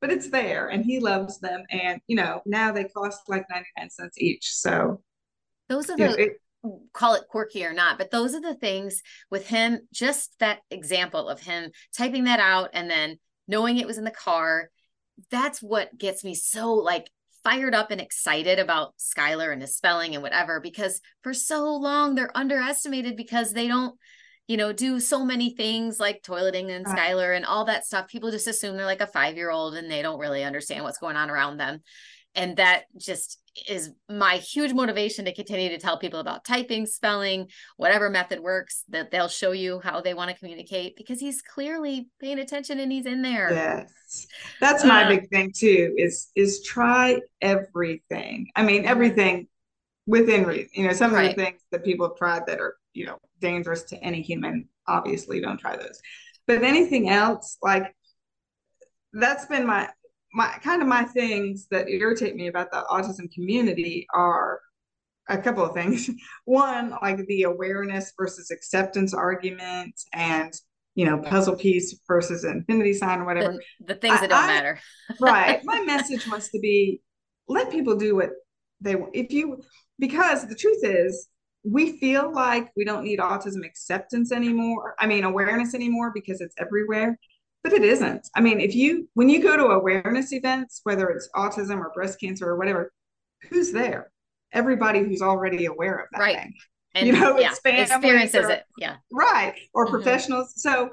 but 0.00 0.10
it's 0.10 0.28
there, 0.28 0.68
and 0.68 0.84
he 0.84 0.98
loves 0.98 1.38
them. 1.38 1.62
And 1.70 2.00
you 2.08 2.16
know 2.16 2.42
now 2.46 2.72
they 2.72 2.82
cost 2.84 3.28
like 3.28 3.44
ninety 3.48 3.68
nine 3.78 3.90
cents 3.90 4.18
each. 4.18 4.54
So 4.56 5.02
Those 5.68 5.88
are 5.88 5.96
you 5.96 6.06
know, 6.06 6.16
the 6.16 6.22
it, 6.22 6.32
call 6.92 7.14
it 7.14 7.28
quirky 7.28 7.64
or 7.64 7.72
not, 7.72 7.96
but 7.96 8.10
those 8.10 8.34
are 8.34 8.40
the 8.40 8.54
things 8.56 9.02
with 9.30 9.46
him, 9.46 9.86
just 9.92 10.36
that 10.40 10.60
example 10.72 11.28
of 11.28 11.40
him 11.40 11.70
typing 11.96 12.24
that 12.24 12.40
out 12.40 12.70
and 12.72 12.90
then 12.90 13.18
knowing 13.46 13.78
it 13.78 13.86
was 13.86 13.98
in 13.98 14.04
the 14.04 14.10
car. 14.10 14.70
That's 15.30 15.62
what 15.62 15.96
gets 15.96 16.24
me 16.24 16.34
so 16.34 16.72
like 16.74 17.10
fired 17.44 17.74
up 17.74 17.90
and 17.90 18.00
excited 18.00 18.58
about 18.58 18.94
Skylar 18.98 19.52
and 19.52 19.62
his 19.62 19.76
spelling 19.76 20.14
and 20.14 20.22
whatever 20.22 20.60
because 20.60 21.00
for 21.22 21.32
so 21.32 21.76
long 21.76 22.14
they're 22.14 22.36
underestimated 22.36 23.16
because 23.16 23.52
they 23.52 23.68
don't 23.68 23.96
you 24.48 24.56
know, 24.56 24.72
do 24.72 25.00
so 25.00 25.24
many 25.24 25.54
things 25.54 25.98
like 25.98 26.22
toileting 26.22 26.70
and. 26.70 26.86
Skylar 26.86 27.36
and 27.36 27.44
all 27.44 27.64
that 27.64 27.84
stuff. 27.84 28.06
People 28.06 28.30
just 28.30 28.46
assume 28.46 28.76
they're 28.76 28.86
like 28.86 29.00
a 29.00 29.06
five 29.06 29.36
year 29.36 29.50
old 29.50 29.74
and 29.74 29.90
they 29.90 30.02
don't 30.02 30.20
really 30.20 30.44
understand 30.44 30.84
what's 30.84 30.98
going 30.98 31.16
on 31.16 31.30
around 31.30 31.56
them. 31.56 31.80
And 32.36 32.56
that 32.58 32.84
just 32.98 33.40
is 33.68 33.90
my 34.10 34.36
huge 34.36 34.74
motivation 34.74 35.24
to 35.24 35.34
continue 35.34 35.70
to 35.70 35.78
tell 35.78 35.98
people 35.98 36.20
about 36.20 36.44
typing, 36.44 36.84
spelling, 36.84 37.48
whatever 37.78 38.10
method 38.10 38.40
works, 38.40 38.84
that 38.90 39.10
they'll 39.10 39.28
show 39.28 39.52
you 39.52 39.80
how 39.80 40.02
they 40.02 40.12
want 40.12 40.30
to 40.30 40.36
communicate 40.36 40.94
because 40.96 41.18
he's 41.18 41.40
clearly 41.40 42.08
paying 42.20 42.38
attention 42.38 42.78
and 42.78 42.92
he's 42.92 43.06
in 43.06 43.22
there. 43.22 43.50
Yes. 43.50 44.26
That's 44.60 44.84
my 44.84 45.04
uh, 45.04 45.08
big 45.08 45.28
thing 45.30 45.52
too, 45.56 45.94
is 45.96 46.30
is 46.36 46.62
try 46.62 47.20
everything. 47.40 48.48
I 48.54 48.62
mean, 48.62 48.82
mm-hmm. 48.82 48.90
everything 48.90 49.48
within 50.06 50.44
reason. 50.44 50.68
You 50.74 50.86
know, 50.86 50.92
some 50.92 51.12
right. 51.12 51.30
of 51.30 51.36
the 51.36 51.42
things 51.42 51.62
that 51.72 51.84
people 51.84 52.08
have 52.08 52.16
tried 52.16 52.46
that 52.46 52.60
are, 52.60 52.76
you 52.92 53.06
know, 53.06 53.18
dangerous 53.40 53.84
to 53.84 53.96
any 53.96 54.20
human, 54.20 54.68
obviously 54.86 55.40
don't 55.40 55.58
try 55.58 55.76
those. 55.76 56.00
But 56.46 56.62
anything 56.62 57.08
else, 57.08 57.56
like 57.62 57.94
that's 59.12 59.46
been 59.46 59.66
my 59.66 59.88
my 60.36 60.48
kind 60.62 60.82
of 60.82 60.88
my 60.88 61.02
things 61.02 61.66
that 61.70 61.88
irritate 61.88 62.36
me 62.36 62.48
about 62.48 62.70
the 62.70 62.84
autism 62.90 63.32
community 63.32 64.06
are 64.12 64.60
a 65.30 65.38
couple 65.38 65.64
of 65.64 65.74
things. 65.74 66.10
One, 66.44 66.94
like 67.00 67.26
the 67.26 67.44
awareness 67.44 68.12
versus 68.18 68.50
acceptance 68.50 69.14
argument 69.14 69.94
and 70.12 70.52
you 70.94 71.04
know, 71.04 71.18
puzzle 71.18 71.56
piece 71.56 71.98
versus 72.08 72.44
infinity 72.44 72.94
sign 72.94 73.20
or 73.20 73.26
whatever. 73.26 73.52
The, 73.80 73.94
the 73.94 74.00
things 74.00 74.18
that 74.20 74.30
don't 74.30 74.44
I, 74.44 74.46
matter. 74.46 74.80
right. 75.20 75.60
My 75.64 75.80
message 75.86 76.26
wants 76.26 76.50
to 76.50 76.58
be 76.58 77.02
let 77.48 77.70
people 77.70 77.96
do 77.96 78.14
what 78.16 78.30
they 78.80 78.96
want. 78.96 79.14
if 79.14 79.30
you 79.30 79.62
because 79.98 80.46
the 80.46 80.54
truth 80.54 80.80
is 80.82 81.28
we 81.64 81.98
feel 81.98 82.32
like 82.32 82.70
we 82.76 82.84
don't 82.84 83.04
need 83.04 83.18
autism 83.18 83.64
acceptance 83.64 84.32
anymore. 84.32 84.94
I 84.98 85.06
mean, 85.06 85.24
awareness 85.24 85.74
anymore 85.74 86.12
because 86.14 86.40
it's 86.40 86.54
everywhere, 86.58 87.18
but 87.66 87.72
it 87.72 87.84
isn't. 87.84 88.28
I 88.36 88.40
mean, 88.40 88.60
if 88.60 88.76
you, 88.76 89.08
when 89.14 89.28
you 89.28 89.42
go 89.42 89.56
to 89.56 89.64
awareness 89.66 90.32
events, 90.32 90.80
whether 90.84 91.08
it's 91.08 91.28
autism 91.34 91.78
or 91.78 91.90
breast 91.92 92.20
cancer 92.20 92.48
or 92.48 92.56
whatever, 92.56 92.92
who's 93.50 93.72
there? 93.72 94.12
Everybody 94.52 95.00
who's 95.00 95.20
already 95.22 95.66
aware 95.66 95.96
of 95.96 96.06
that 96.12 96.20
right. 96.20 96.36
thing. 96.36 96.54
And, 96.94 97.06
you 97.06 97.12
know, 97.12 97.38
yeah, 97.38 97.50
experiences 97.50 98.46
or, 98.46 98.50
it. 98.50 98.64
Yeah. 98.78 98.96
Right. 99.10 99.54
Or 99.74 99.86
mm-hmm. 99.86 99.94
professionals. 99.94 100.54
So 100.56 100.90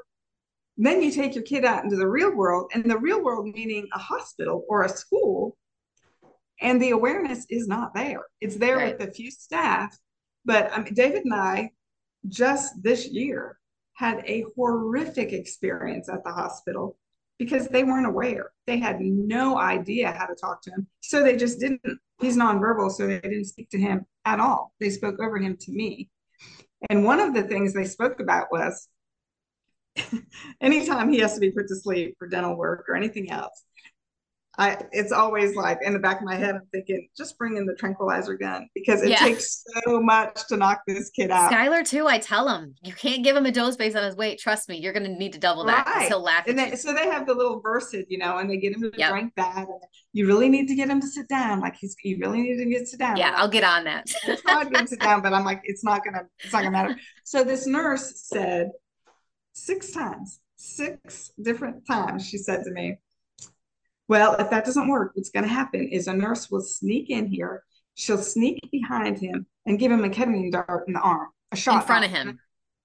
then 0.77 1.03
you 1.03 1.11
take 1.11 1.35
your 1.35 1.43
kid 1.43 1.63
out 1.63 1.83
into 1.83 1.95
the 1.95 2.07
real 2.07 2.35
world, 2.35 2.71
and 2.73 2.89
the 2.89 2.97
real 2.97 3.23
world 3.23 3.47
meaning 3.53 3.87
a 3.93 3.99
hospital 3.99 4.65
or 4.67 4.83
a 4.83 4.89
school, 4.89 5.55
and 6.59 6.81
the 6.81 6.89
awareness 6.89 7.45
is 7.49 7.67
not 7.67 7.93
there. 7.93 8.23
It's 8.41 8.55
there 8.55 8.77
right. 8.77 8.97
with 8.97 9.07
a 9.07 9.11
few 9.11 9.29
staff 9.29 9.95
but 10.45 10.71
I 10.73 10.81
mean, 10.81 10.93
David 10.93 11.25
and 11.25 11.33
I 11.33 11.71
just 12.27 12.81
this 12.81 13.07
year 13.07 13.57
had 13.93 14.23
a 14.25 14.45
horrific 14.55 15.33
experience 15.33 16.09
at 16.09 16.23
the 16.23 16.31
hospital 16.31 16.97
because 17.37 17.67
they 17.67 17.83
weren't 17.83 18.07
aware. 18.07 18.51
They 18.67 18.77
had 18.79 19.01
no 19.01 19.57
idea 19.57 20.11
how 20.11 20.25
to 20.25 20.35
talk 20.35 20.61
to 20.63 20.71
him. 20.71 20.87
So 21.01 21.23
they 21.23 21.35
just 21.37 21.59
didn't. 21.59 21.81
He's 22.21 22.37
nonverbal, 22.37 22.91
so 22.91 23.07
they 23.07 23.19
didn't 23.19 23.45
speak 23.45 23.69
to 23.71 23.79
him 23.79 24.05
at 24.25 24.39
all. 24.39 24.73
They 24.79 24.89
spoke 24.89 25.19
over 25.19 25.37
him 25.37 25.57
to 25.57 25.71
me. 25.71 26.09
And 26.89 27.03
one 27.03 27.19
of 27.19 27.33
the 27.33 27.43
things 27.43 27.73
they 27.73 27.85
spoke 27.85 28.19
about 28.19 28.47
was 28.51 28.87
anytime 30.61 31.11
he 31.11 31.19
has 31.19 31.33
to 31.35 31.39
be 31.39 31.51
put 31.51 31.67
to 31.67 31.75
sleep 31.75 32.15
for 32.17 32.27
dental 32.27 32.55
work 32.55 32.85
or 32.87 32.95
anything 32.95 33.31
else, 33.31 33.63
I 34.55 34.77
it's 34.91 35.11
always 35.11 35.55
like 35.55 35.79
in 35.81 35.93
the 35.93 35.99
back 35.99 36.19
of 36.19 36.25
my 36.25 36.35
head, 36.35 36.53
I'm 36.53 36.67
thinking, 36.71 37.07
just 37.17 37.37
bring 37.39 37.57
in 37.57 37.65
the 37.65 37.73
tranquilizer 37.73 38.37
gun 38.37 38.69
because 38.75 39.01
it 39.01 39.09
yeah. 39.09 39.17
takes 39.17 39.63
so 39.83 39.99
much 39.99 40.47
to 40.49 40.57
knock 40.57 40.81
this 40.85 41.09
kid 41.09 41.31
out. 41.31 41.51
Skylar 41.51 41.87
too, 41.87 42.07
I 42.07 42.19
tell 42.19 42.47
him 42.47 42.75
you 42.83 42.93
can't 42.93 43.23
give 43.23 43.35
him 43.35 43.47
a 43.47 43.51
dose 43.51 43.75
based 43.75 43.95
on 43.95 44.03
his 44.03 44.15
weight. 44.15 44.39
Trust 44.39 44.69
me, 44.69 44.77
you're 44.77 44.93
gonna 44.93 45.09
need 45.09 45.33
to 45.33 45.39
double 45.39 45.65
that. 45.65 45.87
Right. 45.87 46.07
He'll 46.07 46.21
laugh. 46.21 46.47
And 46.47 46.59
they, 46.59 46.75
so 46.75 46.93
they 46.93 47.07
have 47.07 47.25
the 47.25 47.33
little 47.33 47.61
Versed, 47.61 47.95
you 48.09 48.19
know, 48.19 48.37
and 48.37 48.47
they 48.47 48.57
get 48.57 48.73
him 48.73 48.81
to 48.81 48.91
yep. 48.95 49.09
drink 49.09 49.33
that. 49.37 49.57
And 49.57 49.67
you 50.11 50.27
really 50.27 50.49
need 50.49 50.67
to 50.67 50.75
get 50.75 50.87
him 50.87 51.01
to 51.01 51.07
sit 51.07 51.27
down. 51.27 51.59
Like 51.59 51.75
he's 51.75 51.95
you 52.03 52.19
really 52.19 52.41
need 52.41 52.57
to 52.57 52.65
get 52.65 52.87
sit 52.87 52.99
down. 52.99 53.17
Yeah, 53.17 53.33
I'll 53.35 53.49
get 53.49 53.63
on 53.63 53.85
that. 53.85 54.05
I 54.23 54.35
tried 54.35 54.63
to 54.65 54.69
get 54.69 54.79
him 54.81 54.85
to 54.85 54.89
sit 54.89 54.99
down, 54.99 55.23
but 55.23 55.33
I'm 55.33 55.45
like, 55.45 55.61
it's 55.63 55.83
not 55.83 56.05
gonna, 56.05 56.25
it's 56.39 56.53
not 56.53 56.59
gonna 56.59 56.71
matter. 56.71 56.95
So 57.23 57.43
this 57.43 57.65
nurse 57.65 58.13
said 58.27 58.69
six 59.53 59.91
times, 59.91 60.39
six 60.57 61.31
different 61.41 61.87
times, 61.87 62.27
she 62.27 62.37
said 62.37 62.63
to 62.65 62.71
me 62.71 62.99
well, 64.07 64.35
if 64.35 64.49
that 64.49 64.65
doesn't 64.65 64.87
work, 64.87 65.11
what's 65.13 65.29
going 65.29 65.43
to 65.43 65.49
happen 65.49 65.87
is 65.87 66.07
a 66.07 66.13
nurse 66.13 66.49
will 66.49 66.61
sneak 66.61 67.09
in 67.09 67.27
here. 67.27 67.63
She'll 67.95 68.17
sneak 68.17 68.59
behind 68.71 69.19
him 69.19 69.45
and 69.65 69.79
give 69.79 69.91
him 69.91 70.03
a 70.03 70.09
ketamine 70.09 70.51
dart 70.51 70.85
in 70.87 70.93
the 70.93 70.99
arm, 70.99 71.29
a 71.51 71.55
shot 71.55 71.81
in 71.81 71.87
front 71.87 72.05
of 72.05 72.11
him, 72.11 72.39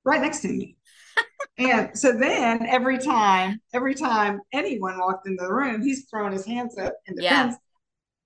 right 0.05 0.21
next 0.21 0.41
to 0.41 0.49
me. 0.49 0.77
and 1.59 1.97
so 1.99 2.13
then 2.13 2.65
every 2.67 2.99
time, 2.99 3.61
every 3.73 3.95
time 3.95 4.41
anyone 4.53 4.99
walked 4.99 5.27
into 5.27 5.45
the 5.45 5.53
room, 5.53 5.83
he's 5.83 6.07
throwing 6.09 6.33
his 6.33 6.47
hands 6.47 6.79
up 6.79 6.95
in 7.07 7.17
defense 7.17 7.57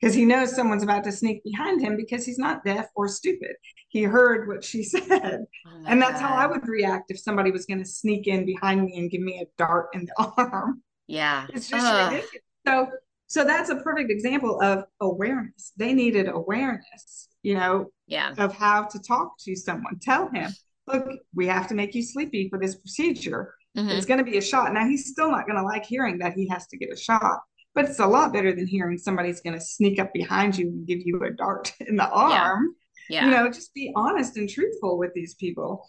because 0.02 0.14
he 0.14 0.24
knows 0.24 0.54
someone's 0.54 0.82
about 0.82 1.04
to 1.04 1.12
sneak 1.12 1.44
behind 1.44 1.80
him 1.80 1.96
because 1.96 2.26
he's 2.26 2.38
not 2.38 2.64
deaf 2.64 2.86
or 2.96 3.06
stupid. 3.06 3.54
He 3.88 4.02
heard 4.02 4.48
what 4.48 4.64
she 4.64 4.82
said. 4.82 5.44
Oh 5.66 5.84
and 5.86 6.02
that's 6.02 6.20
God. 6.20 6.28
how 6.28 6.34
I 6.34 6.46
would 6.46 6.66
react 6.66 7.10
if 7.10 7.20
somebody 7.20 7.52
was 7.52 7.66
going 7.66 7.78
to 7.78 7.88
sneak 7.88 8.26
in 8.26 8.44
behind 8.44 8.84
me 8.84 8.98
and 8.98 9.10
give 9.10 9.20
me 9.20 9.40
a 9.40 9.46
dart 9.56 9.90
in 9.94 10.06
the 10.06 10.32
arm. 10.36 10.82
Yeah. 11.06 11.46
It's 11.54 11.68
just 11.68 11.86
Ugh. 11.86 12.12
ridiculous. 12.12 12.41
So 12.66 12.88
so 13.32 13.44
that's 13.44 13.70
a 13.70 13.76
perfect 13.76 14.10
example 14.10 14.60
of 14.60 14.84
awareness. 15.00 15.72
They 15.78 15.94
needed 15.94 16.28
awareness, 16.28 17.28
you 17.42 17.54
know, 17.54 17.90
yeah, 18.06 18.34
of 18.36 18.54
how 18.54 18.84
to 18.84 18.98
talk 18.98 19.38
to 19.44 19.56
someone. 19.56 19.98
Tell 20.02 20.28
him, 20.28 20.52
look, 20.86 21.08
we 21.34 21.46
have 21.46 21.66
to 21.68 21.74
make 21.74 21.94
you 21.94 22.02
sleepy 22.02 22.48
for 22.50 22.58
this 22.58 22.74
procedure. 22.74 23.54
Mm-hmm. 23.74 23.88
It's 23.88 24.04
going 24.04 24.18
to 24.18 24.30
be 24.30 24.36
a 24.36 24.42
shot. 24.42 24.74
Now 24.74 24.86
he's 24.86 25.06
still 25.06 25.30
not 25.30 25.46
going 25.46 25.56
to 25.56 25.64
like 25.64 25.86
hearing 25.86 26.18
that 26.18 26.34
he 26.34 26.46
has 26.48 26.66
to 26.66 26.76
get 26.76 26.92
a 26.92 26.96
shot, 26.96 27.40
but 27.74 27.86
it's 27.86 28.00
a 28.00 28.06
lot 28.06 28.34
better 28.34 28.54
than 28.54 28.66
hearing 28.66 28.98
somebody's 28.98 29.40
going 29.40 29.58
to 29.58 29.64
sneak 29.64 29.98
up 29.98 30.12
behind 30.12 30.58
you 30.58 30.68
and 30.68 30.86
give 30.86 31.00
you 31.02 31.22
a 31.24 31.30
dart 31.30 31.72
in 31.80 31.96
the 31.96 32.10
arm. 32.10 32.74
Yeah. 33.08 33.20
yeah. 33.20 33.24
You 33.24 33.30
know, 33.30 33.50
just 33.50 33.72
be 33.72 33.92
honest 33.96 34.36
and 34.36 34.46
truthful 34.46 34.98
with 34.98 35.14
these 35.14 35.34
people. 35.36 35.88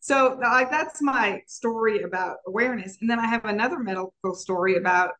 So 0.00 0.38
like 0.42 0.70
that's 0.70 1.00
my 1.00 1.40
story 1.46 2.02
about 2.02 2.38
awareness. 2.46 2.98
And 3.00 3.08
then 3.08 3.18
I 3.18 3.28
have 3.28 3.44
another 3.46 3.78
medical 3.78 4.34
story 4.34 4.76
about 4.76 5.12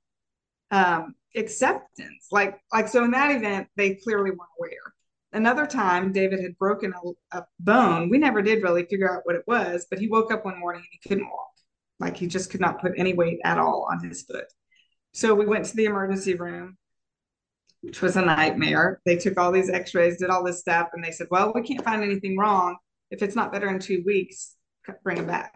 um, 0.73 1.15
acceptance. 1.37 2.27
Like, 2.33 2.59
like 2.73 2.89
so 2.89 3.05
in 3.05 3.13
that 3.13 3.31
event, 3.31 3.69
they 3.77 3.95
clearly 3.95 4.31
weren't 4.31 4.51
aware. 4.59 4.93
Another 5.35 5.67
time, 5.67 6.13
David 6.13 6.41
had 6.41 6.59
broken 6.59 6.93
a, 6.93 7.39
a 7.39 7.47
bone. 7.61 8.11
We 8.11 8.19
never 8.19 8.43
did 8.43 8.63
really 8.63 8.85
figure 8.87 9.15
out 9.15 9.23
what 9.25 9.37
it 9.37 9.45
was, 9.47 9.87
but 9.89 9.99
he 9.99 10.09
woke 10.09 10.33
up 10.33 10.45
one 10.45 10.59
morning 10.59 10.83
and 10.83 10.89
he 11.01 11.09
couldn't 11.09 11.31
walk. 11.31 11.49
Like 12.01 12.17
he 12.17 12.27
just 12.27 12.51
could 12.51 12.61
not 12.61 12.81
put 12.81 12.93
any 12.97 13.15
weight 13.15 13.39
at 13.45 13.59
all 13.59 13.87
on 13.91 14.03
his 14.03 14.23
foot. 14.23 14.47
So 15.13 15.35
we 15.35 15.47
went 15.47 15.67
to 15.67 15.77
the 15.77 15.85
emergency 15.85 16.35
room, 16.35 16.77
which 17.81 18.03
was 18.03 18.17
a 18.17 18.23
nightmare. 18.23 19.01
They 19.07 19.17
took 19.17 19.39
all 19.39 19.53
these 19.53 19.71
x-rays, 19.71 20.19
did 20.19 20.31
all 20.31 20.45
this 20.45 20.61
stuff, 20.61 20.89
and 20.95 21.05
they 21.05 21.13
said, 21.13 21.29
well, 21.31 21.53
we 21.55 21.63
can't 21.63 21.85
find 21.85 22.03
anything 22.03 22.37
wrong. 22.37 22.77
If 23.11 23.23
it's 23.23 23.37
not 23.37 23.53
better 23.53 23.69
in 23.69 23.79
two 23.79 24.03
weeks, 24.05 24.57
bring 25.05 25.19
him 25.19 25.27
back. 25.27 25.55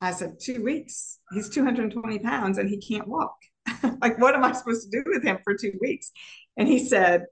I 0.00 0.10
said, 0.10 0.38
two 0.40 0.62
weeks? 0.62 1.18
He's 1.32 1.48
220 1.48 2.18
pounds 2.18 2.58
and 2.58 2.68
he 2.68 2.78
can't 2.78 3.08
walk. 3.08 3.36
like, 4.02 4.18
what 4.18 4.34
am 4.34 4.44
I 4.44 4.52
supposed 4.52 4.90
to 4.90 5.02
do 5.02 5.04
with 5.10 5.22
him 5.22 5.38
for 5.44 5.56
two 5.56 5.72
weeks? 5.80 6.10
And 6.56 6.68
he 6.68 6.78
said, 6.78 7.24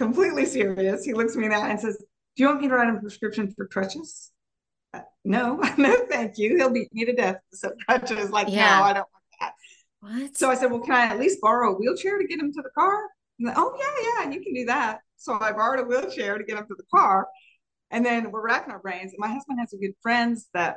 completely 0.00 0.46
serious. 0.46 1.04
He 1.04 1.12
looks 1.12 1.36
me 1.36 1.44
in 1.44 1.50
the 1.50 1.56
eye 1.56 1.68
and 1.68 1.78
says, 1.78 1.96
Do 2.36 2.42
you 2.42 2.48
want 2.48 2.62
me 2.62 2.68
to 2.68 2.74
write 2.74 2.94
a 2.94 2.98
prescription 2.98 3.52
for 3.54 3.66
crutches? 3.66 4.30
Uh, 4.94 5.00
no, 5.24 5.56
no, 5.78 5.96
thank 6.08 6.38
you. 6.38 6.56
He'll 6.56 6.70
beat 6.70 6.92
me 6.92 7.04
to 7.04 7.12
death. 7.12 7.36
So 7.52 7.72
crutches, 7.86 8.30
like, 8.30 8.48
yeah. 8.48 8.78
no, 8.78 8.84
I 8.84 8.92
don't 8.94 9.08
want 9.12 9.24
that. 9.40 9.52
What? 10.00 10.36
So 10.36 10.50
I 10.50 10.54
said, 10.54 10.70
Well, 10.70 10.80
can 10.80 10.94
I 10.94 11.04
at 11.04 11.20
least 11.20 11.40
borrow 11.42 11.74
a 11.74 11.78
wheelchair 11.78 12.18
to 12.18 12.26
get 12.26 12.40
him 12.40 12.52
to 12.52 12.62
the 12.62 12.70
car? 12.70 12.98
Like, 13.42 13.54
oh, 13.56 13.76
yeah, 13.78 14.24
yeah, 14.24 14.30
you 14.30 14.42
can 14.42 14.54
do 14.54 14.64
that. 14.66 15.00
So 15.16 15.38
I 15.40 15.52
borrowed 15.52 15.80
a 15.80 15.84
wheelchair 15.84 16.38
to 16.38 16.44
get 16.44 16.58
him 16.58 16.66
to 16.66 16.74
the 16.74 16.84
car. 16.94 17.28
And 17.90 18.04
then 18.04 18.30
we're 18.30 18.44
racking 18.44 18.72
our 18.72 18.78
brains. 18.78 19.12
And 19.12 19.18
My 19.18 19.28
husband 19.28 19.58
has 19.60 19.72
a 19.72 19.78
good 19.78 19.94
friends 20.02 20.48
that 20.54 20.76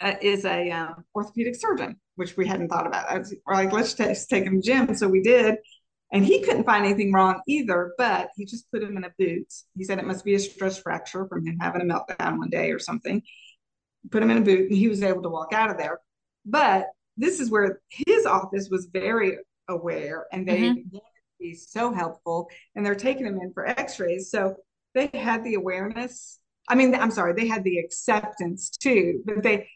uh, 0.00 0.14
is 0.20 0.44
a 0.44 0.70
um, 0.70 1.04
orthopedic 1.14 1.54
surgeon 1.54 1.96
which 2.16 2.36
we 2.36 2.46
hadn't 2.46 2.68
thought 2.68 2.86
about. 2.86 3.18
Was, 3.18 3.34
we're 3.46 3.54
like, 3.54 3.72
let's 3.72 3.94
just 3.94 4.28
take 4.28 4.44
him 4.44 4.60
to 4.60 4.66
Jim. 4.66 4.94
So 4.94 5.08
we 5.08 5.22
did. 5.22 5.56
And 6.12 6.24
he 6.24 6.42
couldn't 6.42 6.64
find 6.64 6.84
anything 6.84 7.10
wrong 7.10 7.40
either, 7.48 7.94
but 7.96 8.28
he 8.36 8.44
just 8.44 8.70
put 8.70 8.82
him 8.82 8.98
in 8.98 9.04
a 9.04 9.12
boot. 9.18 9.50
He 9.74 9.84
said 9.84 9.98
it 9.98 10.04
must 10.04 10.26
be 10.26 10.34
a 10.34 10.38
stress 10.38 10.78
fracture 10.78 11.26
from 11.26 11.46
him 11.46 11.58
having 11.58 11.80
a 11.80 11.84
meltdown 11.84 12.36
one 12.36 12.50
day 12.50 12.70
or 12.70 12.78
something. 12.78 13.22
Put 14.10 14.22
him 14.22 14.30
in 14.30 14.38
a 14.38 14.42
boot 14.42 14.68
and 14.68 14.76
he 14.76 14.88
was 14.88 15.02
able 15.02 15.22
to 15.22 15.30
walk 15.30 15.54
out 15.54 15.70
of 15.70 15.78
there. 15.78 16.00
But 16.44 16.88
this 17.16 17.40
is 17.40 17.50
where 17.50 17.80
his 17.88 18.26
office 18.26 18.68
was 18.70 18.88
very 18.92 19.38
aware 19.68 20.26
and 20.32 20.46
they 20.46 20.60
mm-hmm. 20.60 20.98
be 21.40 21.54
so 21.54 21.92
helpful 21.92 22.50
and 22.74 22.84
they're 22.84 22.94
taking 22.94 23.24
him 23.24 23.38
in 23.40 23.54
for 23.54 23.66
x-rays. 23.66 24.30
So 24.30 24.56
they 24.94 25.08
had 25.14 25.44
the 25.44 25.54
awareness. 25.54 26.38
I 26.68 26.74
mean, 26.74 26.94
I'm 26.94 27.10
sorry, 27.10 27.34
they 27.34 27.48
had 27.48 27.64
the 27.64 27.78
acceptance 27.78 28.70
too, 28.70 29.22
but 29.24 29.42
they 29.42 29.68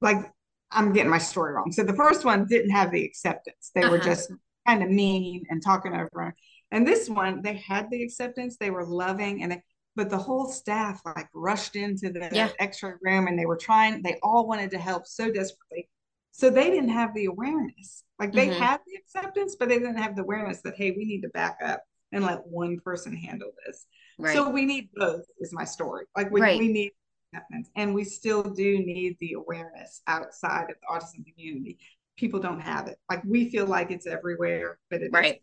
like 0.00 0.30
I'm 0.70 0.92
getting 0.92 1.10
my 1.10 1.18
story 1.18 1.52
wrong. 1.52 1.72
So 1.72 1.82
the 1.84 1.94
first 1.94 2.24
one 2.24 2.46
didn't 2.46 2.70
have 2.70 2.90
the 2.90 3.04
acceptance. 3.04 3.70
They 3.74 3.82
uh-huh. 3.82 3.90
were 3.90 3.98
just 3.98 4.32
kind 4.66 4.82
of 4.82 4.90
mean 4.90 5.44
and 5.50 5.62
talking 5.62 5.94
over. 5.94 6.34
And 6.70 6.86
this 6.86 7.08
one, 7.08 7.42
they 7.42 7.54
had 7.54 7.90
the 7.90 8.02
acceptance, 8.02 8.56
they 8.56 8.70
were 8.70 8.86
loving, 8.86 9.42
and 9.42 9.52
they, 9.52 9.62
but 9.94 10.08
the 10.08 10.16
whole 10.16 10.46
staff 10.46 11.02
like 11.04 11.28
rushed 11.34 11.76
into 11.76 12.10
the 12.10 12.30
Yeah. 12.32 12.50
x-ray 12.58 12.94
room 13.02 13.26
and 13.26 13.38
they 13.38 13.44
were 13.44 13.58
trying, 13.58 14.02
they 14.02 14.18
all 14.22 14.48
wanted 14.48 14.70
to 14.70 14.78
help 14.78 15.06
so 15.06 15.30
desperately. 15.30 15.90
So 16.30 16.48
they 16.48 16.70
didn't 16.70 16.88
have 16.88 17.12
the 17.14 17.26
awareness. 17.26 18.04
Like 18.18 18.32
they 18.32 18.48
Mhm. 18.48 18.54
had 18.54 18.80
the 18.86 18.94
acceptance, 18.96 19.56
but 19.56 19.68
they 19.68 19.78
didn't 19.78 19.98
have 19.98 20.16
the 20.16 20.22
awareness 20.22 20.62
that, 20.62 20.76
hey, 20.76 20.92
we 20.92 21.04
need 21.04 21.20
to 21.22 21.28
back 21.28 21.58
up 21.62 21.84
and 22.10 22.24
let 22.24 22.46
one 22.46 22.80
person 22.80 23.14
handle 23.14 23.52
this. 23.66 23.86
Right. 24.18 24.34
So 24.34 24.48
we 24.48 24.64
need 24.64 24.90
both, 24.94 25.22
is 25.40 25.52
my 25.52 25.64
story. 25.64 26.04
Like 26.16 26.30
we, 26.30 26.40
Right. 26.40 26.58
we 26.58 26.68
need 26.68 26.92
acceptance 27.32 27.70
and 27.76 27.94
we 27.94 28.04
still 28.04 28.42
do 28.42 28.78
need 28.78 29.16
the 29.20 29.32
awareness 29.34 30.02
outside 30.06 30.70
of 30.70 30.76
the 30.80 30.86
autism 30.90 31.24
community. 31.26 31.78
People 32.16 32.40
don't 32.40 32.60
have 32.60 32.88
it. 32.88 32.98
Like 33.10 33.22
we 33.24 33.50
feel 33.50 33.66
like 33.66 33.90
it's 33.90 34.06
everywhere, 34.06 34.78
but 34.90 35.02
it 35.02 35.10
Right. 35.12 35.40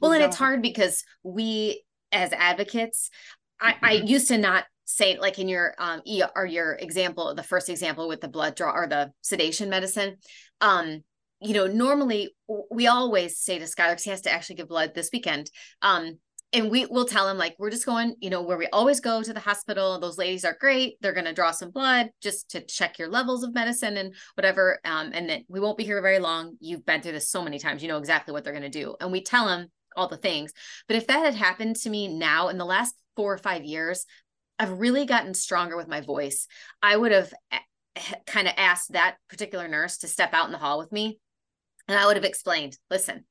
well, 0.00 0.12
We 0.12 0.18
and 0.18 0.26
it's 0.26 0.36
hard 0.36 0.62
because 0.62 1.04
we 1.22 1.84
as 2.12 2.32
advocates, 2.32 3.10
I, 3.60 3.76
I 3.82 3.92
used 3.92 4.28
to 4.28 4.38
not 4.38 4.64
say 4.84 5.18
like 5.18 5.38
in 5.38 5.48
your 5.48 5.74
um 5.78 6.02
or 6.36 6.46
your 6.46 6.74
example, 6.74 7.34
the 7.34 7.42
first 7.42 7.68
example 7.68 8.08
with 8.08 8.20
the 8.20 8.28
blood 8.28 8.54
draw 8.54 8.72
or 8.72 8.86
the 8.86 9.12
sedation 9.22 9.70
medicine. 9.70 10.16
Um, 10.60 11.02
you 11.40 11.54
know, 11.54 11.66
normally 11.66 12.34
we 12.70 12.86
always 12.86 13.38
say 13.38 13.58
to 13.58 13.64
Skylar, 13.64 13.90
because 13.90 14.04
he 14.04 14.10
has 14.10 14.20
to 14.22 14.32
actually 14.32 14.56
give 14.56 14.68
blood 14.68 14.92
this 14.94 15.10
weekend. 15.12 15.50
Um, 15.80 16.18
and 16.52 16.70
we 16.70 16.84
will 16.86 17.06
tell 17.06 17.28
him 17.28 17.38
like 17.38 17.56
we're 17.58 17.70
just 17.70 17.86
going, 17.86 18.14
you 18.20 18.28
know, 18.28 18.42
where 18.42 18.58
we 18.58 18.66
always 18.68 19.00
go 19.00 19.22
to 19.22 19.32
the 19.32 19.40
hospital. 19.40 19.98
Those 19.98 20.18
ladies 20.18 20.44
are 20.44 20.56
great. 20.60 20.96
They're 21.00 21.14
going 21.14 21.24
to 21.24 21.32
draw 21.32 21.50
some 21.50 21.70
blood 21.70 22.10
just 22.20 22.50
to 22.50 22.60
check 22.60 22.98
your 22.98 23.08
levels 23.08 23.42
of 23.42 23.54
medicine 23.54 23.96
and 23.96 24.14
whatever. 24.34 24.78
Um, 24.84 25.12
and 25.14 25.28
then 25.28 25.44
we 25.48 25.60
won't 25.60 25.78
be 25.78 25.84
here 25.84 26.02
very 26.02 26.18
long. 26.18 26.56
You've 26.60 26.84
been 26.84 27.00
through 27.00 27.12
this 27.12 27.30
so 27.30 27.42
many 27.42 27.58
times. 27.58 27.82
You 27.82 27.88
know 27.88 27.96
exactly 27.96 28.32
what 28.32 28.44
they're 28.44 28.52
going 28.52 28.70
to 28.70 28.80
do. 28.80 28.96
And 29.00 29.10
we 29.10 29.22
tell 29.22 29.48
him 29.48 29.68
all 29.96 30.08
the 30.08 30.16
things. 30.18 30.52
But 30.88 30.96
if 30.96 31.06
that 31.06 31.24
had 31.24 31.34
happened 31.34 31.76
to 31.76 31.90
me 31.90 32.08
now 32.08 32.48
in 32.48 32.58
the 32.58 32.64
last 32.66 32.94
four 33.16 33.32
or 33.32 33.38
five 33.38 33.64
years, 33.64 34.04
I've 34.58 34.78
really 34.78 35.06
gotten 35.06 35.34
stronger 35.34 35.76
with 35.76 35.88
my 35.88 36.02
voice. 36.02 36.46
I 36.82 36.96
would 36.96 37.12
have 37.12 37.32
kind 38.26 38.46
of 38.46 38.54
asked 38.56 38.92
that 38.92 39.16
particular 39.28 39.68
nurse 39.68 39.98
to 39.98 40.08
step 40.08 40.34
out 40.34 40.46
in 40.46 40.52
the 40.52 40.58
hall 40.58 40.78
with 40.78 40.92
me. 40.92 41.18
And 41.88 41.98
I 41.98 42.06
would 42.06 42.16
have 42.16 42.24
explained 42.24 42.76
listen, 42.90 43.24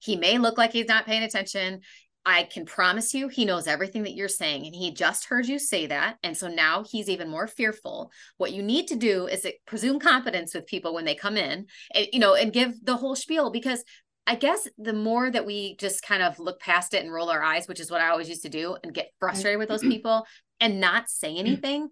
he 0.00 0.16
may 0.16 0.38
look 0.38 0.56
like 0.56 0.72
he's 0.72 0.88
not 0.88 1.06
paying 1.06 1.22
attention. 1.22 1.80
I 2.28 2.42
can 2.42 2.66
promise 2.66 3.14
you 3.14 3.28
he 3.28 3.46
knows 3.46 3.66
everything 3.66 4.02
that 4.02 4.14
you're 4.14 4.28
saying. 4.28 4.66
And 4.66 4.74
he 4.74 4.92
just 4.92 5.24
heard 5.24 5.46
you 5.46 5.58
say 5.58 5.86
that. 5.86 6.18
And 6.22 6.36
so 6.36 6.46
now 6.46 6.84
he's 6.84 7.08
even 7.08 7.30
more 7.30 7.46
fearful. 7.46 8.12
What 8.36 8.52
you 8.52 8.62
need 8.62 8.88
to 8.88 8.96
do 8.96 9.26
is 9.26 9.46
presume 9.66 9.98
competence 9.98 10.52
with 10.54 10.66
people 10.66 10.92
when 10.92 11.06
they 11.06 11.14
come 11.14 11.38
in, 11.38 11.66
and, 11.94 12.06
you 12.12 12.18
know, 12.18 12.34
and 12.34 12.52
give 12.52 12.84
the 12.84 12.96
whole 12.96 13.16
spiel 13.16 13.50
because 13.50 13.82
I 14.26 14.34
guess 14.34 14.68
the 14.76 14.92
more 14.92 15.30
that 15.30 15.46
we 15.46 15.76
just 15.76 16.02
kind 16.02 16.22
of 16.22 16.38
look 16.38 16.60
past 16.60 16.92
it 16.92 17.02
and 17.02 17.10
roll 17.10 17.30
our 17.30 17.42
eyes, 17.42 17.66
which 17.66 17.80
is 17.80 17.90
what 17.90 18.02
I 18.02 18.10
always 18.10 18.28
used 18.28 18.42
to 18.42 18.50
do, 18.50 18.76
and 18.82 18.92
get 18.92 19.10
frustrated 19.18 19.58
with 19.58 19.70
those 19.70 19.80
mm-hmm. 19.80 19.92
people 19.92 20.26
and 20.60 20.80
not 20.80 21.08
say 21.08 21.30
mm-hmm. 21.30 21.46
anything, 21.46 21.88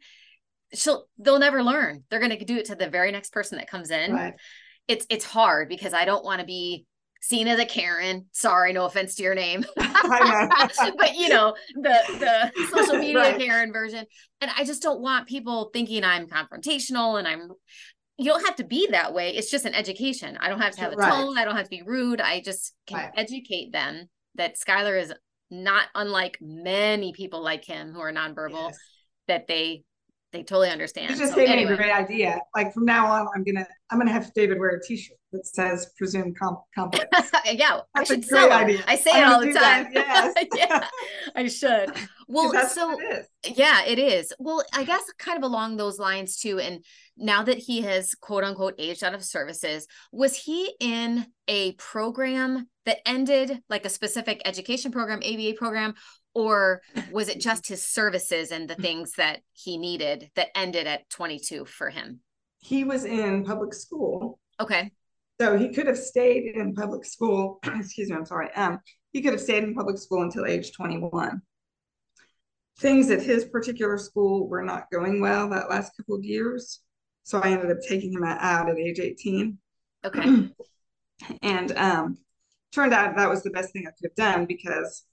she'll 0.75 1.07
they'll 1.19 1.39
never 1.39 1.63
learn. 1.63 2.05
They're 2.11 2.21
going 2.21 2.39
to 2.39 2.45
do 2.45 2.59
it 2.59 2.67
to 2.67 2.75
the 2.75 2.91
very 2.91 3.11
next 3.11 3.33
person 3.33 3.57
that 3.57 3.71
comes 3.71 3.91
in. 3.91 4.13
Right. 4.13 4.35
It's 4.87 5.07
it's 5.09 5.25
hard 5.25 5.71
because 5.71 5.95
I 5.95 6.05
don't 6.05 6.25
want 6.27 6.41
to 6.41 6.47
be 6.47 6.85
seen 7.21 7.49
as 7.49 7.59
a 7.59 7.67
Karen. 7.67 8.27
Sorry, 8.33 8.73
no 8.73 8.85
offense 8.85 9.15
to 9.17 9.23
your 9.23 9.35
name. 9.35 9.65
But 10.99 11.17
you 11.17 11.29
know, 11.29 11.55
the 11.75 11.99
the 12.19 12.53
social 12.71 12.99
media 12.99 13.17
Right. 13.19 13.39
Karen 13.41 13.73
version. 13.73 14.05
And 14.41 14.51
I 14.57 14.65
just 14.65 14.83
don't 14.83 15.01
want 15.01 15.27
people 15.29 15.71
thinking 15.73 16.05
I'm 16.05 16.27
confrontational 16.27 17.19
and 17.19 17.27
I'm 17.27 17.51
you 18.19 18.31
don't 18.31 18.47
have 18.47 18.57
to 18.57 18.65
be 18.65 18.89
that 18.93 19.13
way. 19.13 19.35
It's 19.35 19.51
just 19.51 19.67
an 19.67 19.75
education. 19.75 20.39
I 20.41 20.49
don't 20.49 20.61
have 20.61 20.75
to 20.77 20.81
have 20.81 20.93
a 20.93 20.97
Right. 20.97 21.11
tone. 21.11 21.37
I 21.37 21.45
don't 21.45 21.57
have 21.57 21.65
to 21.67 21.71
be 21.71 21.83
rude. 21.83 22.21
I 22.21 22.41
just 22.41 22.75
can 22.87 22.99
Right. 22.99 23.11
educate 23.15 23.73
them 23.73 24.09
that 24.37 24.57
Skylar 24.57 25.01
is 25.01 25.13
not 25.51 25.89
unlike 25.95 26.39
many 26.41 27.13
people 27.13 27.43
like 27.43 27.65
him 27.65 27.93
who 27.93 28.01
are 28.01 28.13
nonverbal, 28.13 28.69
Yes. 28.71 28.79
that 29.29 29.47
they 29.47 29.85
they 30.37 30.43
totally 30.43 30.71
understand. 30.71 31.11
You 31.11 31.17
just 31.17 31.33
So 31.33 31.37
gave 31.37 31.49
me 31.49 31.55
anyway. 31.55 31.73
a 31.73 31.77
great 31.77 31.93
idea. 31.93 32.41
Like 32.55 32.73
from 32.75 32.85
now 32.85 33.07
on, 33.07 33.27
I'm 33.35 33.43
gonna 33.45 33.67
I'm 33.91 33.99
gonna 33.99 34.13
have 34.13 34.33
David 34.35 34.59
wear 34.59 34.71
a 34.71 34.83
T-shirt 34.83 35.17
that 35.33 35.47
says 35.47 35.91
"presumed 35.97 36.39
com- 36.39 36.59
competence." 36.75 37.31
yeah, 37.53 37.81
I 37.95 38.01
That's 38.01 38.11
a 38.11 38.15
should 38.15 38.29
great 38.29 38.41
sell 38.41 38.53
'em. 38.53 38.65
idea. 38.65 38.81
I 38.87 38.97
say 38.97 39.11
I'm 39.13 39.23
it 39.23 39.25
all 39.35 39.41
the 39.41 39.53
time. 39.53 39.87
yes. 39.93 40.35
yeah, 40.55 40.89
I 41.35 41.49
should. 41.49 41.91
Well, 42.29 42.53
that's 42.53 42.75
so 42.75 42.89
what 42.89 43.03
it 43.05 43.27
is. 43.45 43.57
yeah, 43.59 43.85
it 43.85 43.99
is. 43.99 44.33
Well, 44.39 44.63
I 44.75 44.85
guess 44.85 45.03
kind 45.19 45.39
of 45.39 45.45
along 45.45 45.77
those 45.77 45.99
lines 45.99 46.37
too. 46.39 46.59
And 46.59 46.85
now 47.17 47.43
that 47.45 47.59
he 47.59 47.83
has 47.83 48.15
quote 48.15 48.45
unquote 48.45 48.75
aged 48.79 49.05
out 49.05 49.15
of 49.15 49.25
services, 49.25 49.87
was 50.13 50.37
he 50.37 50.75
in 50.81 51.27
a 51.49 51.73
program 51.73 52.69
that 52.85 52.99
ended 53.07 53.61
like 53.69 53.85
a 53.85 53.89
specific 53.91 54.43
education 54.45 54.91
program, 54.93 55.21
ABA 55.25 55.55
program, 55.57 55.95
or 56.37 56.83
was 57.11 57.29
it 57.31 57.41
just 57.41 57.67
his 57.73 57.83
services 57.83 58.51
and 58.53 58.69
the 58.69 58.75
things 58.75 59.13
that 59.13 59.41
he 59.55 59.79
needed 59.79 60.31
that 60.37 60.49
ended 60.55 60.87
at 60.87 61.09
22 61.09 61.65
for 61.65 61.89
him? 61.89 62.21
He 62.61 62.85
was 62.85 63.05
in 63.07 63.43
public 63.45 63.73
school, 63.73 64.39
Okay. 64.61 64.93
so 65.41 65.57
he 65.57 65.71
could 65.71 65.87
have 65.87 65.99
stayed 65.99 66.55
in 66.55 66.75
public 66.75 67.07
school. 67.07 67.59
excuse 67.65 68.11
me, 68.11 68.17
I'm 68.17 68.27
sorry. 68.27 68.53
Um, 68.55 68.81
he 69.13 69.23
could 69.23 69.33
have 69.33 69.41
stayed 69.41 69.65
in 69.65 69.75
public 69.75 69.97
school 69.97 70.23
until 70.23 70.45
age 70.45 70.73
21. 70.73 71.41
Things 72.81 73.11
at 73.11 73.23
his 73.23 73.47
particular 73.47 73.97
school 73.97 74.47
were 74.47 74.63
not 74.63 74.91
going 74.93 75.23
well 75.23 75.49
that 75.49 75.71
last 75.71 75.97
couple 75.97 76.17
of 76.17 76.25
years, 76.25 76.81
so 77.23 77.41
I 77.41 77.49
ended 77.53 77.71
up 77.71 77.79
taking 77.89 78.13
him 78.13 78.25
out 78.25 78.69
at 78.69 78.77
age 78.79 79.01
18. 79.01 79.57
Okay. 80.05 80.51
and 81.43 81.73
um, 81.79 82.19
turned 82.73 82.93
out 82.93 83.17
that 83.17 83.31
was 83.31 83.43
the 83.43 83.51
best 83.51 83.73
thing 83.73 83.87
I 83.87 83.91
could 83.93 84.11
have 84.11 84.15
done 84.17 84.45
because 84.45 85.05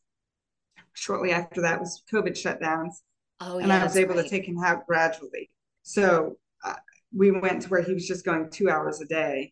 shortly 0.94 1.32
after 1.32 1.62
that 1.62 1.80
was 1.80 2.04
COVID 2.12 2.32
shutdowns, 2.32 2.96
Oh, 3.42 3.58
and 3.58 3.68
yeah. 3.68 3.82
I 3.82 3.84
was 3.84 3.98
able 3.98 4.16
right. 4.16 4.24
to 4.24 4.30
take 4.30 4.46
him 4.46 4.58
out 4.64 4.88
gradually. 4.88 5.50
So 5.82 6.38
uh, 6.64 6.76
we 7.16 7.32
went 7.32 7.64
to 7.64 7.70
where 7.70 7.82
he 7.82 7.94
was 7.94 8.08
just 8.08 8.24
going 8.24 8.50
two 8.50 8.70
hours 8.70 9.02
a 9.02 9.06
day, 9.06 9.52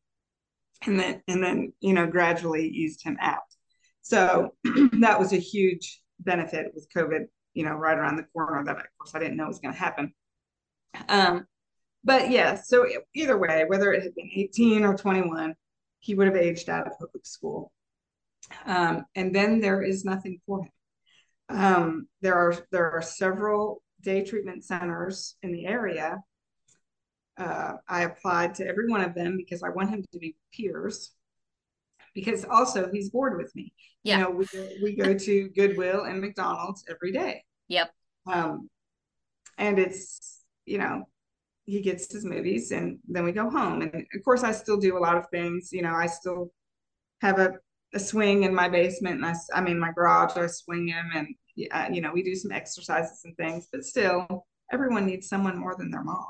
and 0.86 1.00
then 1.00 1.22
and 1.28 1.44
then 1.44 1.74
you 1.82 1.94
know 1.94 2.08
gradually 2.08 2.68
eased 2.68 3.04
him 3.04 3.18
out. 3.20 3.40
So 4.02 4.56
that 5.00 5.20
was 5.20 5.34
a 5.34 5.38
huge 5.38 6.02
benefit 6.20 6.72
with 6.74 6.88
COVID, 6.96 7.26
you 7.54 7.66
know, 7.66 7.74
right 7.74 7.98
around 7.98 8.16
the 8.16 8.26
corner. 8.34 8.64
That 8.64 8.78
of 8.78 8.84
course 8.98 9.14
I 9.14 9.20
didn't 9.20 9.38
know 9.38 9.48
was 9.48 9.60
going 9.60 9.74
to 9.74 9.80
happen. 9.80 10.14
Um, 11.10 11.46
but 12.04 12.32
yeah, 12.32 12.56
so 12.56 12.88
either 13.14 13.38
way, 13.38 13.66
whether 13.68 13.92
it 13.94 14.04
had 14.04 14.16
been 14.16 14.30
18 14.34 14.84
or 14.84 14.96
21, 14.96 15.54
he 16.00 16.16
would 16.16 16.28
have 16.28 16.36
aged 16.36 16.70
out 16.70 16.88
of 16.88 16.98
public 16.98 17.26
school. 17.26 17.72
Um, 18.66 19.06
and 19.16 19.36
then 19.36 19.60
there 19.60 19.84
is 19.84 20.04
nothing 20.04 20.40
for 20.46 20.64
him. 20.64 20.72
Um, 21.52 22.08
there 22.22 22.36
are 22.36 22.56
there 22.72 22.92
are 22.92 23.02
several 23.02 23.84
day 24.02 24.24
treatment 24.24 24.64
centers 24.64 25.36
in 25.44 25.52
the 25.52 25.66
area. 25.66 26.18
Uh, 27.38 27.74
I 27.88 28.04
applied 28.04 28.56
to 28.56 28.68
every 28.68 28.90
one 28.90 29.02
of 29.02 29.16
them 29.16 29.38
because 29.38 29.64
I 29.64 29.70
want 29.70 29.90
him 29.90 30.04
to 30.12 30.20
be 30.20 30.36
peers. 30.54 31.12
Because 32.14 32.44
also 32.44 32.90
he's 32.92 33.10
bored 33.10 33.38
with 33.38 33.56
me. 33.56 33.74
Yeah. 34.04 34.18
You 34.18 34.24
know, 34.24 34.30
we 34.32 34.46
go, 34.46 34.70
we 34.84 34.96
go 34.96 35.14
to 35.18 35.50
Goodwill 35.50 36.04
and 36.04 36.20
McDonald's 36.20 36.84
every 36.90 37.14
day. 37.14 37.44
Yep. 37.70 37.90
Um, 38.28 38.70
and 39.58 39.80
it's 39.80 40.42
you 40.66 40.78
know 40.78 41.04
he 41.66 41.82
gets 41.82 42.12
his 42.12 42.26
movies 42.26 42.72
and 42.72 43.00
then 43.08 43.24
we 43.24 43.32
go 43.32 43.50
home 43.50 43.82
and 43.82 43.96
of 43.96 44.24
course 44.24 44.44
i 44.44 44.52
still 44.52 44.78
do 44.78 44.98
a 44.98 45.00
lot 45.00 45.16
of 45.18 45.26
things 45.30 45.72
you 45.72 45.82
know 45.82 45.94
i 45.94 46.08
still 46.08 46.52
have 47.22 47.40
a, 47.40 47.54
a 47.94 48.00
swing 48.00 48.44
in 48.44 48.54
my 48.56 48.70
basement 48.70 49.16
and 49.16 49.26
I, 49.26 49.34
I 49.54 49.62
mean 49.62 49.80
my 49.80 49.92
garage 49.92 50.38
i 50.38 50.48
swing 50.48 50.88
him 50.88 51.06
and 51.16 51.28
you 51.56 52.02
know 52.02 52.12
we 52.14 52.24
do 52.24 52.36
some 52.36 52.52
exercises 52.52 53.22
and 53.26 53.36
things 53.38 53.68
but 53.72 53.84
still 53.84 54.46
everyone 54.72 55.06
needs 55.06 55.28
someone 55.28 55.58
more 55.58 55.76
than 55.78 55.92
their 55.92 56.04
mom 56.04 56.26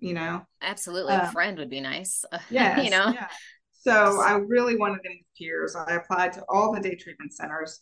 you 0.00 0.14
know 0.14 0.42
Absolutely. 0.60 1.14
a 1.14 1.24
Um, 1.24 1.32
friend 1.32 1.58
would 1.58 1.70
be 1.70 1.80
nice. 1.80 2.24
yeah 2.50 2.80
you 2.84 2.90
know? 2.90 3.08
yeah. 3.14 3.28
so 3.72 4.20
i 4.20 4.32
really 4.34 4.76
wanted 4.76 5.04
him 5.04 5.12
with 5.12 5.26
peers 5.38 5.74
i 5.74 5.94
applied 5.94 6.32
to 6.34 6.44
all 6.48 6.72
the 6.72 6.80
day 6.80 6.94
treatment 6.94 7.32
centers 7.32 7.80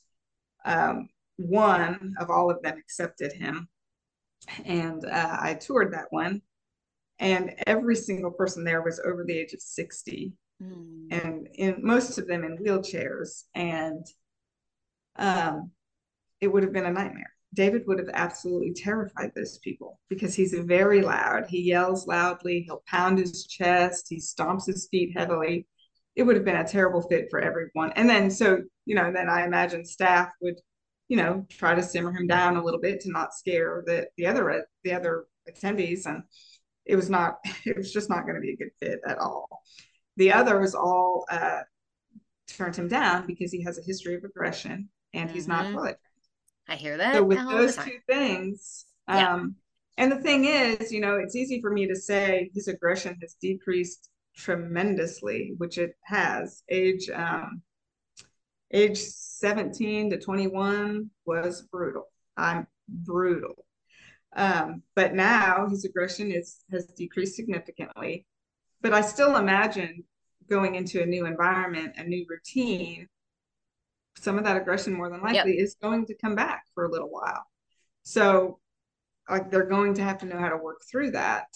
um, 0.64 1.08
one 1.36 2.14
of 2.20 2.30
all 2.30 2.50
of 2.50 2.62
them 2.62 2.78
accepted 2.78 3.32
him 3.32 3.68
and 4.64 5.04
uh, 5.04 5.36
i 5.40 5.54
toured 5.54 5.92
that 5.92 6.06
one 6.10 6.40
and 7.18 7.54
every 7.66 7.96
single 7.96 8.30
person 8.30 8.64
there 8.64 8.82
was 8.82 9.00
over 9.04 9.24
the 9.24 9.36
age 9.36 9.52
of 9.52 9.60
60 9.60 10.32
Mm. 10.62 11.06
and 11.10 11.48
in 11.54 11.76
most 11.82 12.18
of 12.18 12.26
them 12.26 12.44
in 12.44 12.58
wheelchairs 12.58 13.44
and 13.54 14.06
um, 15.16 15.70
it 16.40 16.48
would 16.48 16.62
have 16.62 16.72
been 16.72 16.86
a 16.86 16.92
nightmare. 16.92 17.32
David 17.54 17.82
would 17.86 17.98
have 17.98 18.10
absolutely 18.12 18.72
terrified 18.74 19.32
those 19.34 19.58
people 19.58 19.98
because 20.08 20.34
he's 20.34 20.52
very 20.52 21.00
loud. 21.02 21.46
He 21.48 21.62
yells 21.62 22.06
loudly. 22.06 22.60
He'll 22.60 22.82
pound 22.86 23.18
his 23.18 23.46
chest. 23.46 24.06
He 24.08 24.18
stomps 24.18 24.66
his 24.66 24.86
feet 24.90 25.16
heavily. 25.16 25.66
It 26.14 26.22
would 26.24 26.36
have 26.36 26.44
been 26.44 26.56
a 26.56 26.68
terrible 26.68 27.02
fit 27.02 27.26
for 27.30 27.40
everyone. 27.40 27.92
And 27.96 28.08
then 28.08 28.30
so 28.30 28.60
you 28.90 28.96
know 28.96 29.12
then 29.12 29.28
i 29.28 29.44
imagine 29.44 29.84
staff 29.84 30.30
would 30.40 30.56
you 31.08 31.16
know 31.16 31.46
try 31.48 31.76
to 31.76 31.82
simmer 31.82 32.12
him 32.12 32.26
down 32.26 32.56
a 32.56 32.64
little 32.64 32.80
bit 32.80 33.00
to 33.00 33.10
not 33.10 33.32
scare 33.32 33.84
the 33.86 34.06
the 34.16 34.26
other 34.26 34.66
the 34.82 34.92
other 34.92 35.26
attendees 35.48 36.06
and 36.06 36.24
it 36.84 36.96
was 36.96 37.08
not 37.08 37.36
it 37.64 37.76
was 37.76 37.92
just 37.92 38.10
not 38.10 38.22
going 38.22 38.34
to 38.34 38.40
be 38.40 38.52
a 38.52 38.56
good 38.56 38.72
fit 38.80 38.98
at 39.06 39.18
all 39.18 39.62
the 40.20 40.30
others 40.30 40.74
all 40.74 41.24
uh, 41.30 41.60
turned 42.46 42.76
him 42.76 42.88
down 42.88 43.26
because 43.26 43.50
he 43.50 43.62
has 43.62 43.78
a 43.78 43.82
history 43.82 44.14
of 44.14 44.22
aggression 44.22 44.90
and 45.14 45.28
mm-hmm. 45.28 45.34
he's 45.34 45.48
not 45.48 45.64
mm-hmm. 45.64 45.88
I 46.68 46.76
hear 46.76 46.98
that. 46.98 47.14
So 47.14 47.24
with 47.24 47.38
those 47.38 47.74
two 47.76 47.98
things, 48.06 48.84
yeah. 49.08 49.32
um, 49.32 49.56
and 49.96 50.12
the 50.12 50.20
thing 50.20 50.44
is, 50.44 50.92
you 50.92 51.00
know, 51.00 51.16
it's 51.16 51.34
easy 51.34 51.62
for 51.62 51.70
me 51.70 51.88
to 51.88 51.96
say 51.96 52.50
his 52.54 52.68
aggression 52.68 53.16
has 53.22 53.34
decreased 53.40 54.10
tremendously, 54.36 55.54
which 55.56 55.78
it 55.78 55.96
has. 56.02 56.62
Age 56.68 57.08
um, 57.08 57.62
age 58.72 58.98
17 58.98 60.10
to 60.10 60.18
21 60.20 61.10
was 61.24 61.62
brutal. 61.62 62.04
I'm 62.36 62.66
brutal. 62.88 63.64
Um, 64.36 64.82
but 64.94 65.14
now 65.14 65.66
his 65.70 65.86
aggression 65.86 66.30
is 66.30 66.62
has 66.70 66.84
decreased 66.88 67.36
significantly. 67.36 68.26
But 68.82 68.92
I 68.92 69.00
still 69.00 69.36
imagine 69.36 70.04
going 70.50 70.74
into 70.74 71.02
a 71.02 71.06
new 71.06 71.26
environment, 71.26 71.94
a 71.96 72.04
new 72.04 72.26
routine, 72.28 73.08
some 74.18 74.36
of 74.36 74.44
that 74.44 74.56
aggression 74.56 74.92
more 74.92 75.08
than 75.08 75.22
likely 75.22 75.56
yep. 75.56 75.64
is 75.64 75.76
going 75.80 76.04
to 76.06 76.14
come 76.14 76.34
back 76.34 76.64
for 76.74 76.84
a 76.84 76.90
little 76.90 77.08
while. 77.08 77.44
So 78.02 78.58
like 79.28 79.50
they're 79.50 79.66
going 79.66 79.94
to 79.94 80.02
have 80.02 80.18
to 80.18 80.26
know 80.26 80.38
how 80.38 80.48
to 80.48 80.56
work 80.56 80.82
through 80.90 81.12
that 81.12 81.46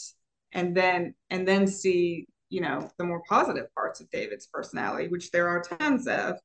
and 0.52 0.76
then 0.76 1.14
and 1.30 1.46
then 1.46 1.66
see, 1.66 2.28
you 2.48 2.60
know, 2.60 2.90
the 2.98 3.04
more 3.04 3.22
positive 3.28 3.66
parts 3.74 4.00
of 4.00 4.10
David's 4.10 4.46
personality, 4.46 5.08
which 5.08 5.30
there 5.30 5.48
are 5.48 5.62
tons 5.62 6.06
of, 6.06 6.36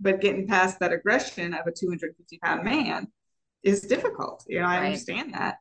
but 0.00 0.20
getting 0.20 0.46
past 0.46 0.78
that 0.78 0.92
aggression 0.92 1.52
of 1.54 1.66
a 1.66 1.72
250 1.72 2.38
pound 2.38 2.64
man 2.64 3.08
is 3.62 3.80
difficult. 3.82 4.44
You 4.46 4.60
know, 4.60 4.66
I 4.66 4.78
right. 4.78 4.86
understand 4.86 5.34
that. 5.34 5.56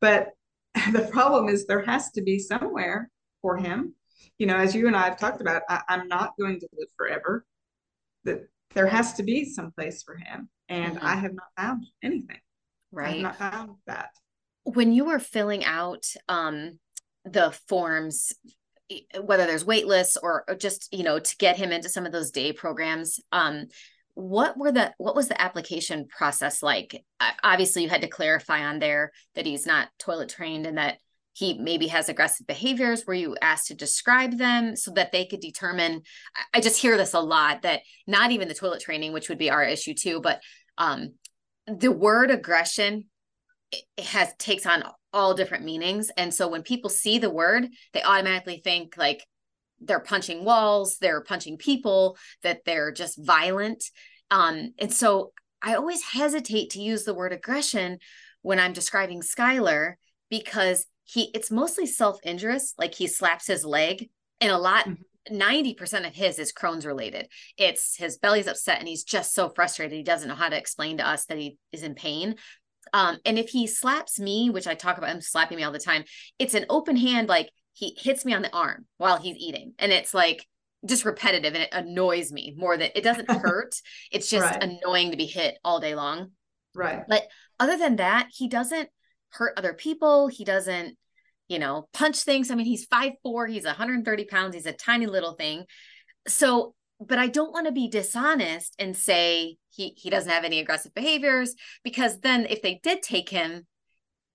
But 0.00 0.30
the 0.92 1.08
problem 1.10 1.48
is 1.48 1.66
there 1.66 1.84
has 1.84 2.10
to 2.12 2.22
be 2.22 2.38
somewhere 2.38 3.10
for 3.40 3.56
him. 3.56 3.94
You 4.38 4.46
know, 4.46 4.56
as 4.56 4.74
you 4.74 4.86
and 4.86 4.96
I 4.96 5.04
have 5.04 5.18
talked 5.18 5.40
about, 5.40 5.62
I, 5.68 5.82
am 5.88 6.08
not 6.08 6.34
going 6.38 6.60
to 6.60 6.68
live 6.76 6.88
forever. 6.96 7.44
That 8.24 8.48
there 8.74 8.86
has 8.86 9.14
to 9.14 9.22
be 9.22 9.44
some 9.44 9.72
place 9.72 10.02
for 10.02 10.16
him. 10.16 10.48
And 10.68 10.96
mm-hmm. 10.96 11.06
I 11.06 11.16
have 11.16 11.32
not 11.32 11.46
found 11.56 11.86
anything. 12.02 12.40
Right. 12.92 13.08
I 13.08 13.12
have 13.12 13.22
not 13.22 13.36
found 13.38 13.70
that. 13.86 14.10
When 14.64 14.92
you 14.92 15.04
were 15.04 15.18
filling 15.18 15.64
out 15.64 16.04
um, 16.28 16.78
the 17.24 17.56
forms, 17.68 18.32
whether 19.20 19.46
there's 19.46 19.64
wait 19.64 19.86
lists 19.86 20.16
or, 20.20 20.44
or 20.48 20.54
just, 20.54 20.92
you 20.92 21.04
know, 21.04 21.18
to 21.18 21.36
get 21.38 21.56
him 21.56 21.72
into 21.72 21.88
some 21.88 22.04
of 22.04 22.12
those 22.12 22.30
day 22.30 22.52
programs, 22.52 23.20
um, 23.32 23.66
what 24.16 24.56
were 24.56 24.72
the 24.72 24.94
what 24.96 25.14
was 25.14 25.28
the 25.28 25.38
application 25.40 26.06
process 26.08 26.62
like 26.62 27.04
obviously 27.44 27.82
you 27.82 27.88
had 27.90 28.00
to 28.00 28.08
clarify 28.08 28.64
on 28.64 28.78
there 28.78 29.12
that 29.34 29.44
he's 29.44 29.66
not 29.66 29.88
toilet 29.98 30.30
trained 30.30 30.64
and 30.64 30.78
that 30.78 30.96
he 31.36 31.58
maybe 31.58 31.88
has 31.88 32.08
aggressive 32.08 32.46
behaviors 32.46 33.04
were 33.06 33.14
you 33.14 33.36
asked 33.42 33.66
to 33.68 33.74
describe 33.74 34.38
them 34.38 34.74
so 34.74 34.90
that 34.92 35.12
they 35.12 35.26
could 35.26 35.40
determine 35.40 36.02
i 36.54 36.60
just 36.60 36.80
hear 36.80 36.96
this 36.96 37.14
a 37.14 37.20
lot 37.20 37.62
that 37.62 37.80
not 38.06 38.30
even 38.30 38.48
the 38.48 38.54
toilet 38.54 38.80
training 38.80 39.12
which 39.12 39.28
would 39.28 39.38
be 39.38 39.50
our 39.50 39.62
issue 39.62 39.94
too 39.94 40.20
but 40.20 40.40
um, 40.78 41.14
the 41.66 41.90
word 41.90 42.30
aggression 42.30 43.04
has 43.98 44.32
takes 44.38 44.66
on 44.66 44.84
all 45.12 45.34
different 45.34 45.64
meanings. 45.64 46.10
And 46.16 46.32
so 46.32 46.48
when 46.48 46.62
people 46.62 46.90
see 46.90 47.18
the 47.18 47.30
word 47.30 47.66
they 47.92 48.02
automatically 48.02 48.60
think 48.62 48.96
like 48.96 49.24
they're 49.80 50.00
punching 50.00 50.44
walls 50.44 50.98
they're 51.00 51.22
punching 51.22 51.56
people 51.58 52.16
that 52.42 52.60
they're 52.64 52.92
just 52.92 53.18
violent. 53.24 53.84
Um, 54.30 54.72
and 54.78 54.92
so 54.92 55.32
i 55.62 55.74
always 55.74 56.02
hesitate 56.02 56.70
to 56.70 56.80
use 56.80 57.04
the 57.04 57.14
word 57.14 57.32
aggression 57.32 57.98
when 58.42 58.58
i'm 58.58 58.72
describing 58.72 59.20
skylar 59.20 59.94
because 60.28 60.84
he 61.06 61.30
it's 61.34 61.50
mostly 61.50 61.86
self-injurious 61.86 62.74
like 62.78 62.94
he 62.94 63.06
slaps 63.06 63.46
his 63.46 63.64
leg 63.64 64.10
and 64.40 64.52
a 64.52 64.58
lot 64.58 64.84
mm-hmm. 64.84 65.02
90% 65.28 66.06
of 66.06 66.14
his 66.14 66.38
is 66.38 66.52
Crohn's 66.52 66.86
related. 66.86 67.28
It's 67.56 67.96
his 67.96 68.18
belly's 68.18 68.46
upset 68.46 68.78
and 68.78 68.86
he's 68.86 69.02
just 69.02 69.34
so 69.34 69.48
frustrated. 69.48 69.96
He 69.96 70.04
doesn't 70.04 70.28
know 70.28 70.36
how 70.36 70.48
to 70.48 70.56
explain 70.56 70.98
to 70.98 71.08
us 71.08 71.26
that 71.26 71.38
he 71.38 71.58
is 71.72 71.82
in 71.82 71.94
pain. 71.94 72.36
Um, 72.92 73.18
and 73.24 73.38
if 73.38 73.48
he 73.48 73.66
slaps 73.66 74.20
me, 74.20 74.50
which 74.50 74.66
I 74.66 74.74
talk 74.74 74.98
about 74.98 75.10
him 75.10 75.20
slapping 75.20 75.56
me 75.56 75.64
all 75.64 75.72
the 75.72 75.78
time, 75.78 76.04
it's 76.38 76.54
an 76.54 76.66
open 76.70 76.96
hand, 76.96 77.28
like 77.28 77.50
he 77.72 77.96
hits 77.98 78.24
me 78.24 78.34
on 78.34 78.42
the 78.42 78.54
arm 78.54 78.86
while 78.98 79.18
he's 79.18 79.36
eating. 79.36 79.72
And 79.78 79.92
it's 79.92 80.14
like 80.14 80.46
just 80.84 81.04
repetitive 81.04 81.54
and 81.54 81.64
it 81.64 81.72
annoys 81.72 82.30
me 82.30 82.54
more 82.56 82.76
than 82.76 82.90
it 82.94 83.02
doesn't 83.02 83.30
hurt. 83.30 83.74
it's 84.12 84.30
just 84.30 84.48
right. 84.48 84.62
annoying 84.62 85.10
to 85.10 85.16
be 85.16 85.26
hit 85.26 85.58
all 85.64 85.80
day 85.80 85.94
long. 85.94 86.30
Right. 86.74 87.02
But 87.08 87.26
other 87.58 87.76
than 87.76 87.96
that, 87.96 88.28
he 88.32 88.48
doesn't 88.48 88.88
hurt 89.30 89.54
other 89.56 89.74
people. 89.74 90.28
He 90.28 90.44
doesn't, 90.44 90.96
you 91.48 91.58
know, 91.58 91.88
punch 91.92 92.22
things. 92.22 92.50
I 92.50 92.54
mean, 92.54 92.66
he's 92.66 92.86
five 92.86 93.12
four. 93.22 93.46
he's 93.46 93.64
130 93.64 94.24
pounds, 94.26 94.54
he's 94.54 94.66
a 94.66 94.72
tiny 94.72 95.06
little 95.06 95.34
thing. 95.34 95.64
So, 96.28 96.74
but 97.00 97.18
I 97.18 97.26
don't 97.26 97.52
want 97.52 97.66
to 97.66 97.72
be 97.72 97.88
dishonest 97.88 98.74
and 98.78 98.96
say 98.96 99.56
he 99.70 99.94
he 99.96 100.10
doesn't 100.10 100.30
have 100.30 100.44
any 100.44 100.60
aggressive 100.60 100.94
behaviors 100.94 101.54
because 101.84 102.20
then 102.20 102.46
if 102.48 102.62
they 102.62 102.80
did 102.82 103.02
take 103.02 103.28
him 103.28 103.66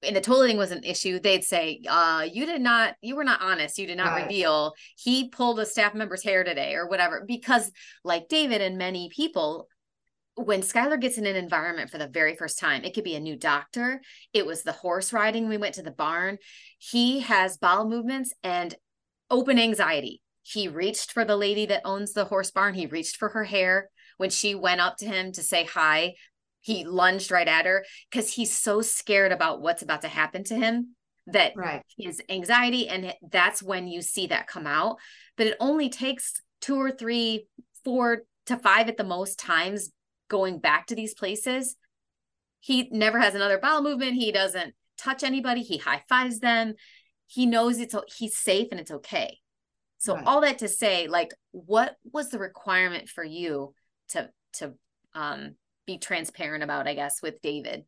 and 0.03 0.15
the 0.15 0.21
toileting 0.21 0.57
was 0.57 0.71
an 0.71 0.83
issue, 0.83 1.19
they'd 1.19 1.43
say, 1.43 1.81
uh, 1.87 2.25
you 2.31 2.45
did 2.45 2.61
not, 2.61 2.95
you 3.01 3.15
were 3.15 3.23
not 3.23 3.41
honest. 3.41 3.77
You 3.77 3.87
did 3.87 3.97
not 3.97 4.07
right. 4.07 4.23
reveal 4.23 4.73
he 4.97 5.29
pulled 5.29 5.59
a 5.59 5.65
staff 5.65 5.93
member's 5.93 6.23
hair 6.23 6.43
today 6.43 6.75
or 6.75 6.87
whatever. 6.87 7.23
Because 7.27 7.71
like 8.03 8.27
David 8.27 8.61
and 8.61 8.77
many 8.77 9.09
people, 9.15 9.67
when 10.35 10.61
Skylar 10.61 10.99
gets 10.99 11.17
in 11.17 11.25
an 11.25 11.35
environment 11.35 11.89
for 11.89 11.97
the 11.97 12.07
very 12.07 12.35
first 12.35 12.57
time, 12.57 12.83
it 12.83 12.93
could 12.93 13.03
be 13.03 13.15
a 13.15 13.19
new 13.19 13.35
doctor. 13.35 14.01
It 14.33 14.45
was 14.45 14.63
the 14.63 14.71
horse 14.71 15.11
riding. 15.11 15.47
We 15.47 15.57
went 15.57 15.75
to 15.75 15.83
the 15.83 15.91
barn. 15.91 16.37
He 16.77 17.19
has 17.21 17.57
bowel 17.57 17.87
movements 17.87 18.33
and 18.43 18.73
open 19.29 19.59
anxiety. 19.59 20.21
He 20.43 20.67
reached 20.67 21.11
for 21.11 21.25
the 21.25 21.35
lady 21.35 21.65
that 21.67 21.81
owns 21.85 22.13
the 22.13 22.25
horse 22.25 22.51
barn. 22.51 22.73
He 22.73 22.85
reached 22.85 23.17
for 23.17 23.29
her 23.29 23.43
hair 23.43 23.89
when 24.17 24.29
she 24.29 24.55
went 24.55 24.81
up 24.81 24.97
to 24.97 25.05
him 25.05 25.31
to 25.33 25.43
say 25.43 25.65
hi. 25.65 26.15
He 26.61 26.85
lunged 26.85 27.31
right 27.31 27.47
at 27.47 27.65
her 27.65 27.85
because 28.09 28.33
he's 28.33 28.57
so 28.57 28.81
scared 28.81 29.31
about 29.31 29.61
what's 29.61 29.81
about 29.81 30.01
to 30.01 30.07
happen 30.07 30.43
to 30.45 30.55
him 30.55 30.95
that 31.27 31.53
right. 31.55 31.83
his 31.97 32.21
anxiety 32.29 32.87
and 32.87 33.13
that's 33.31 33.61
when 33.61 33.87
you 33.87 34.01
see 34.01 34.27
that 34.27 34.47
come 34.47 34.67
out. 34.67 34.97
But 35.37 35.47
it 35.47 35.57
only 35.59 35.89
takes 35.89 36.41
two 36.61 36.75
or 36.75 36.91
three, 36.91 37.47
four 37.83 38.23
to 38.47 38.57
five 38.57 38.87
at 38.87 38.97
the 38.97 39.03
most 39.03 39.39
times 39.39 39.91
going 40.31 40.59
back 40.59 40.87
to 40.87 40.95
these 40.95 41.13
places, 41.13 41.75
he 42.61 42.87
never 42.89 43.19
has 43.19 43.35
another 43.35 43.59
bowel 43.59 43.83
movement. 43.83 44.13
He 44.13 44.31
doesn't 44.31 44.73
touch 44.97 45.23
anybody. 45.23 45.61
He 45.61 45.77
high 45.77 46.03
fives 46.07 46.39
them. 46.39 46.75
He 47.27 47.45
knows 47.45 47.79
it's 47.79 47.93
he's 48.17 48.37
safe 48.37 48.69
and 48.71 48.79
it's 48.79 48.91
okay. 48.91 49.39
So 49.97 50.15
right. 50.15 50.25
all 50.25 50.41
that 50.41 50.59
to 50.59 50.69
say, 50.69 51.07
like, 51.07 51.33
what 51.51 51.97
was 52.11 52.29
the 52.29 52.39
requirement 52.39 53.09
for 53.09 53.23
you 53.23 53.75
to 54.09 54.29
to 54.53 54.73
um, 55.13 55.55
be 55.85 55.97
transparent 55.97 56.63
about? 56.63 56.87
I 56.87 56.95
guess 56.95 57.21
with 57.21 57.41
David. 57.41 57.83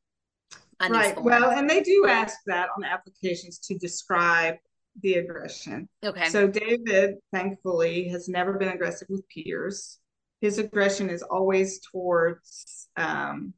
Right. 0.81 1.19
Well, 1.21 1.51
and 1.51 1.69
they 1.69 1.79
do 1.79 2.07
ask 2.09 2.35
that 2.47 2.67
on 2.75 2.83
applications 2.83 3.57
to 3.59 3.77
describe 3.77 4.55
the 5.01 5.13
aggression. 5.13 5.87
Okay. 6.03 6.27
So 6.27 6.47
David, 6.47 7.15
thankfully, 7.31 8.09
has 8.09 8.27
never 8.27 8.57
been 8.57 8.67
aggressive 8.67 9.07
with 9.09 9.23
peers 9.29 9.99
his 10.43 10.57
aggression 10.57 11.09
is 11.09 11.23
always 11.23 11.79
towards 11.89 12.89
um, 12.97 13.53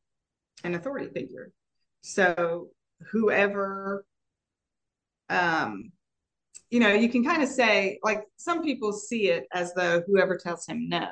an 0.63 0.76
authority 0.76 1.10
figure. 1.12 1.52
So 2.02 2.67
whoever, 3.12 4.06
um, 5.28 5.91
you 6.69 6.80
know, 6.80 6.93
you 6.93 7.10
can 7.10 7.26
kind 7.26 7.41
of 7.41 7.50
say 7.50 7.98
like 8.04 8.26
some 8.38 8.62
people 8.62 8.93
see 8.93 9.30
it 9.30 9.48
as 9.52 9.74
though 9.74 10.04
whoever 10.06 10.38
tells 10.38 10.67
him 10.67 10.88
no. 10.88 11.08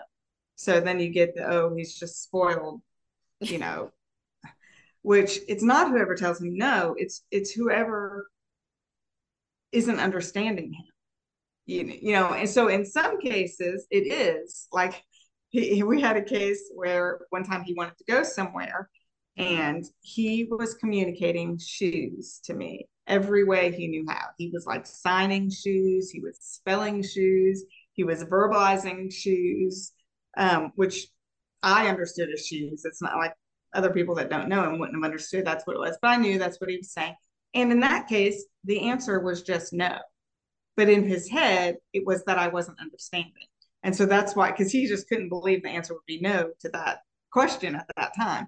So 0.57 0.79
then 0.79 0.99
you 0.99 1.09
get 1.09 1.33
the 1.33 1.51
oh 1.51 1.73
he's 1.75 1.97
just 1.97 2.21
spoiled, 2.21 2.83
you 3.39 3.57
know, 3.57 3.89
which 5.01 5.39
it's 5.47 5.63
not 5.63 5.89
whoever 5.89 6.13
tells 6.13 6.39
him 6.39 6.55
no. 6.55 6.93
It's 6.99 7.23
it's 7.31 7.49
whoever 7.49 8.29
isn't 9.71 9.99
understanding 9.99 10.73
him. 10.73 10.85
You, 11.65 11.97
you 11.99 12.13
know, 12.13 12.33
and 12.33 12.47
so 12.47 12.67
in 12.67 12.85
some 12.85 13.19
cases 13.19 13.87
it 13.89 14.05
is 14.05 14.67
like 14.71 15.03
he, 15.53 15.83
we 15.83 16.01
had 16.01 16.17
a 16.17 16.23
case 16.23 16.71
where 16.73 17.19
one 17.29 17.43
time 17.43 17.63
he 17.63 17.75
wanted 17.75 17.97
to 17.99 18.03
go 18.05 18.23
somewhere 18.23 18.89
and 19.37 19.85
he 20.01 20.45
was 20.49 20.73
communicating 20.73 21.59
shoes 21.59 22.39
to 22.43 22.53
me 22.53 22.87
every 23.05 23.43
way 23.43 23.71
he 23.71 23.87
knew 23.87 24.03
how. 24.09 24.27
He 24.37 24.49
was 24.49 24.65
like 24.65 24.87
signing 24.87 25.51
shoes, 25.51 26.09
he 26.09 26.19
was 26.19 26.37
spelling 26.41 27.03
shoes, 27.03 27.63
he 27.93 28.03
was 28.03 28.23
verbalizing 28.23 29.13
shoes, 29.13 29.91
um, 30.37 30.71
which 30.75 31.07
I 31.61 31.87
understood 31.87 32.29
as 32.33 32.45
shoes. 32.45 32.83
It's 32.83 33.01
not 33.01 33.17
like 33.17 33.33
other 33.75 33.91
people 33.91 34.15
that 34.15 34.31
don't 34.31 34.49
know 34.49 34.63
him 34.63 34.79
wouldn't 34.79 34.97
have 34.97 35.03
understood 35.03 35.45
that's 35.45 35.67
what 35.67 35.75
it 35.75 35.79
was, 35.79 35.97
but 36.01 36.09
I 36.09 36.17
knew 36.17 36.39
that's 36.39 36.59
what 36.59 36.69
he 36.69 36.77
was 36.77 36.91
saying. 36.91 37.15
And 37.53 37.71
in 37.71 37.79
that 37.81 38.07
case, 38.07 38.43
the 38.63 38.89
answer 38.89 39.19
was 39.19 39.43
just 39.43 39.71
no. 39.71 39.99
But 40.75 40.89
in 40.89 41.07
his 41.07 41.29
head, 41.29 41.75
it 41.93 42.03
was 42.07 42.23
that 42.23 42.39
I 42.39 42.47
wasn't 42.47 42.79
understanding. 42.79 43.47
And 43.83 43.95
so 43.95 44.05
that's 44.05 44.35
why, 44.35 44.51
because 44.51 44.71
he 44.71 44.87
just 44.87 45.07
couldn't 45.09 45.29
believe 45.29 45.63
the 45.63 45.69
answer 45.69 45.93
would 45.93 46.05
be 46.07 46.21
no 46.21 46.51
to 46.61 46.69
that 46.69 46.99
question 47.31 47.75
at 47.75 47.87
that 47.97 48.15
time. 48.15 48.47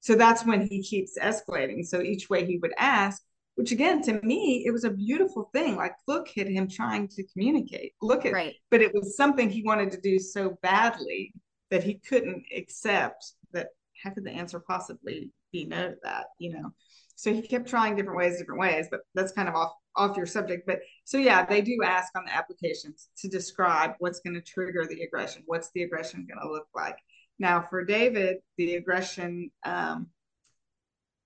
So 0.00 0.14
that's 0.14 0.44
when 0.44 0.66
he 0.66 0.82
keeps 0.82 1.18
escalating. 1.18 1.84
So 1.84 2.00
each 2.00 2.28
way 2.28 2.44
he 2.44 2.58
would 2.58 2.74
ask, 2.78 3.22
which 3.54 3.72
again, 3.72 4.02
to 4.02 4.20
me, 4.22 4.64
it 4.66 4.70
was 4.70 4.84
a 4.84 4.90
beautiful 4.90 5.50
thing. 5.52 5.76
Like, 5.76 5.94
look 6.06 6.28
at 6.36 6.48
him 6.48 6.68
trying 6.68 7.08
to 7.08 7.24
communicate. 7.32 7.92
Look 8.02 8.26
at, 8.26 8.32
right. 8.32 8.54
but 8.70 8.82
it 8.82 8.92
was 8.94 9.16
something 9.16 9.50
he 9.50 9.62
wanted 9.62 9.90
to 9.92 10.00
do 10.00 10.18
so 10.18 10.58
badly 10.62 11.32
that 11.70 11.82
he 11.82 11.94
couldn't 11.94 12.44
accept 12.54 13.32
that 13.52 13.68
how 14.02 14.10
could 14.10 14.24
the 14.24 14.30
answer 14.30 14.60
possibly 14.60 15.30
be 15.52 15.64
no 15.64 15.90
to 15.90 15.96
that? 16.02 16.26
You 16.38 16.52
know, 16.52 16.72
so 17.16 17.32
he 17.32 17.42
kept 17.42 17.68
trying 17.68 17.96
different 17.96 18.18
ways, 18.18 18.38
different 18.38 18.60
ways, 18.60 18.88
but 18.90 19.00
that's 19.14 19.32
kind 19.32 19.48
of 19.48 19.54
off 19.54 19.72
off 19.96 20.16
your 20.16 20.26
subject. 20.26 20.66
But 20.66 20.80
so 21.04 21.18
yeah, 21.18 21.44
they 21.44 21.62
do 21.62 21.78
ask 21.84 22.16
on 22.16 22.24
the 22.24 22.34
applications 22.34 23.08
to 23.18 23.28
describe 23.28 23.92
what's 23.98 24.20
going 24.20 24.34
to 24.34 24.40
trigger 24.40 24.86
the 24.86 25.02
aggression. 25.02 25.42
What's 25.46 25.70
the 25.74 25.82
aggression 25.82 26.26
going 26.28 26.40
to 26.46 26.52
look 26.52 26.68
like? 26.74 26.96
Now, 27.38 27.66
for 27.68 27.84
David, 27.84 28.38
the 28.56 28.76
aggression 28.76 29.50
um, 29.64 30.08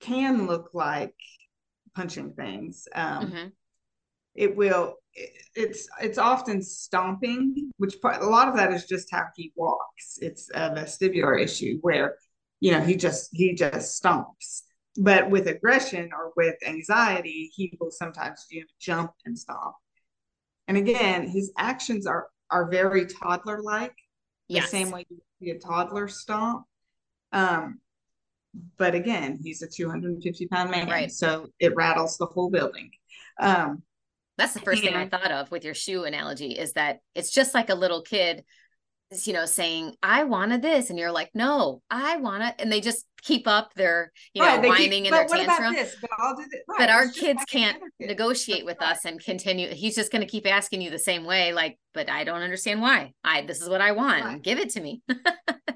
can 0.00 0.46
look 0.46 0.70
like 0.72 1.14
punching 1.94 2.32
things. 2.32 2.88
Um, 2.94 3.26
mm-hmm. 3.26 3.48
It 4.34 4.56
will. 4.56 4.96
It, 5.14 5.30
it's 5.54 5.88
it's 6.00 6.18
often 6.18 6.62
stomping, 6.62 7.72
which 7.78 8.00
part, 8.00 8.22
a 8.22 8.26
lot 8.26 8.48
of 8.48 8.56
that 8.56 8.72
is 8.72 8.86
just 8.86 9.08
how 9.10 9.24
he 9.36 9.52
walks. 9.56 10.18
It's 10.20 10.48
a 10.54 10.70
vestibular 10.70 11.40
issue 11.40 11.78
where, 11.80 12.16
you 12.60 12.70
know, 12.72 12.80
he 12.80 12.94
just 12.96 13.30
he 13.32 13.54
just 13.54 14.00
stomps. 14.00 14.62
But 14.96 15.30
with 15.30 15.46
aggression 15.46 16.10
or 16.12 16.32
with 16.36 16.56
anxiety, 16.66 17.50
he 17.54 17.76
will 17.80 17.90
sometimes 17.90 18.46
you 18.50 18.60
know, 18.60 18.66
jump 18.80 19.12
and 19.24 19.38
stomp. 19.38 19.74
And 20.66 20.76
again, 20.76 21.28
his 21.28 21.52
actions 21.56 22.06
are 22.06 22.28
are 22.50 22.68
very 22.68 23.06
toddler 23.06 23.62
like, 23.62 23.94
yes. 24.48 24.64
the 24.64 24.70
same 24.70 24.90
way 24.90 25.04
you 25.08 25.18
see 25.40 25.50
a 25.50 25.58
toddler 25.58 26.08
stomp. 26.08 26.64
Um, 27.32 27.80
but 28.76 28.94
again, 28.94 29.38
he's 29.42 29.62
a 29.62 29.68
250 29.68 30.48
pound 30.48 30.70
man, 30.70 30.88
right? 30.88 31.10
So 31.10 31.46
it 31.60 31.74
rattles 31.76 32.18
the 32.18 32.26
whole 32.26 32.50
building. 32.50 32.90
Um, 33.38 33.82
That's 34.36 34.54
the 34.54 34.60
first 34.60 34.82
and, 34.82 34.92
thing 34.92 34.96
I 34.96 35.08
thought 35.08 35.30
of 35.30 35.50
with 35.50 35.64
your 35.64 35.74
shoe 35.74 36.04
analogy 36.04 36.52
is 36.52 36.72
that 36.72 37.00
it's 37.14 37.30
just 37.30 37.54
like 37.54 37.70
a 37.70 37.74
little 37.74 38.02
kid 38.02 38.44
you 39.10 39.32
know, 39.32 39.44
saying, 39.44 39.94
I 40.02 40.24
wanted 40.24 40.62
this. 40.62 40.90
And 40.90 40.98
you're 40.98 41.10
like, 41.10 41.30
no, 41.34 41.82
I 41.90 42.16
want 42.16 42.44
it. 42.44 42.54
And 42.58 42.70
they 42.70 42.80
just 42.80 43.06
keep 43.22 43.46
up 43.46 43.74
their, 43.74 44.12
you 44.34 44.42
know, 44.42 44.60
whining 44.60 45.04
keep, 45.04 45.12
and 45.12 45.28
their 45.28 45.44
tantrum. 45.46 45.74
But, 46.00 46.10
I'll 46.18 46.36
do 46.36 46.44
this. 46.50 46.60
Right. 46.68 46.78
but 46.78 46.90
our 46.90 47.08
kids 47.08 47.44
can't 47.48 47.82
negotiate 47.98 48.64
with 48.64 48.78
right. 48.80 48.92
us 48.92 49.04
and 49.04 49.22
continue. 49.22 49.68
He's 49.68 49.96
just 49.96 50.12
going 50.12 50.22
to 50.22 50.30
keep 50.30 50.46
asking 50.46 50.80
you 50.80 50.90
the 50.90 50.98
same 50.98 51.24
way. 51.24 51.52
Like, 51.52 51.78
but 51.92 52.08
I 52.08 52.22
don't 52.22 52.42
understand 52.42 52.80
why 52.80 53.12
I, 53.24 53.42
this 53.42 53.60
is 53.60 53.68
what 53.68 53.80
I 53.80 53.92
want. 53.92 54.24
Right. 54.24 54.42
Give 54.42 54.58
it 54.58 54.70
to 54.70 54.80
me. 54.80 55.02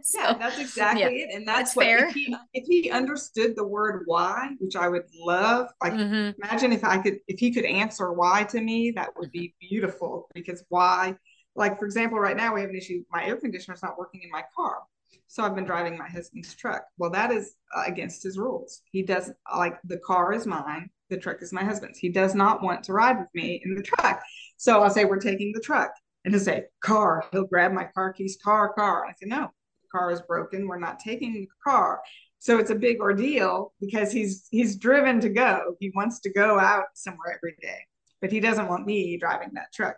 so, 0.03 0.21
yeah, 0.21 0.35
that's 0.35 0.59
exactly 0.61 1.03
yeah, 1.03 1.09
it. 1.09 1.35
And 1.35 1.47
that's, 1.47 1.59
that's 1.59 1.77
what, 1.77 1.87
fair. 1.87 2.07
If 2.07 2.15
he, 2.15 2.37
if 2.53 2.65
he, 2.67 2.91
understood 2.91 3.57
the 3.57 3.67
word 3.67 4.05
why, 4.07 4.51
which 4.59 4.77
I 4.77 4.89
would 4.89 5.05
love, 5.19 5.69
like 5.83 5.95
mm-hmm. 5.95 6.41
imagine 6.41 6.73
if 6.73 6.85
I 6.85 6.99
could, 6.99 7.19
if 7.27 7.41
he 7.41 7.53
could 7.53 7.65
answer 7.65 8.13
why 8.13 8.45
to 8.45 8.61
me, 8.61 8.93
that 8.93 9.11
would 9.19 9.33
be 9.33 9.55
beautiful 9.61 10.29
because 10.35 10.63
why 10.69 11.17
like 11.57 11.79
for 11.79 11.85
example, 11.85 12.19
right 12.19 12.37
now 12.37 12.55
we 12.55 12.61
have 12.61 12.71
an 12.71 12.77
issue. 12.77 13.05
My 13.11 13.25
air 13.25 13.37
conditioner 13.37 13.75
is 13.75 13.83
not 13.83 13.99
working 13.99 14.23
in 14.23 14.31
my 14.31 14.43
car, 14.55 14.79
so 15.27 15.43
I've 15.43 15.55
been 15.55 15.65
driving 15.65 15.97
my 15.97 16.09
husband's 16.09 16.55
truck. 16.55 16.85
Well, 16.99 17.11
that 17.11 17.31
is 17.31 17.55
uh, 17.77 17.85
against 17.87 18.23
his 18.23 18.39
rules. 18.39 18.83
He 18.91 19.03
does 19.03 19.31
like 19.57 19.79
the 19.85 19.99
car 19.99 20.33
is 20.33 20.47
mine, 20.47 20.91
the 21.11 21.17
truck 21.17 21.43
is 21.43 21.53
my 21.53 21.65
husband's. 21.65 21.99
He 21.99 22.09
does 22.09 22.35
not 22.35 22.63
want 22.63 22.83
to 22.85 22.93
ride 22.93 23.19
with 23.19 23.29
me 23.35 23.61
in 23.65 23.75
the 23.75 23.83
truck. 23.83 24.23
So 24.57 24.83
I'll 24.83 24.91
say 24.91 25.05
we're 25.05 25.19
taking 25.19 25.53
the 25.53 25.61
truck, 25.61 25.93
and 26.25 26.35
he'll 26.35 26.43
say 26.43 26.65
car. 26.83 27.25
He'll 27.33 27.47
grab 27.47 27.73
my 27.73 27.85
car 27.85 28.13
keys, 28.13 28.39
car, 28.43 28.73
car. 28.73 29.07
I 29.07 29.13
say 29.13 29.27
no, 29.27 29.51
the 29.83 29.89
car 29.99 30.11
is 30.11 30.23
broken. 30.23 30.67
We're 30.67 30.79
not 30.79 31.01
taking 31.01 31.33
the 31.33 31.49
car. 31.63 32.01
So 32.39 32.59
it's 32.59 32.71
a 32.71 32.75
big 32.75 33.01
ordeal 33.01 33.73
because 33.81 34.13
he's 34.13 34.49
he's 34.51 34.77
driven 34.77 35.21
to 35.21 35.29
go. 35.29 35.77
He 35.81 35.91
wants 35.95 36.21
to 36.21 36.33
go 36.33 36.59
out 36.59 36.85
somewhere 36.95 37.35
every 37.37 37.57
day, 37.61 37.79
but 38.21 38.31
he 38.31 38.41
doesn't 38.41 38.69
want 38.69 38.87
me 38.87 39.17
driving 39.17 39.51
that 39.55 39.73
truck. 39.73 39.97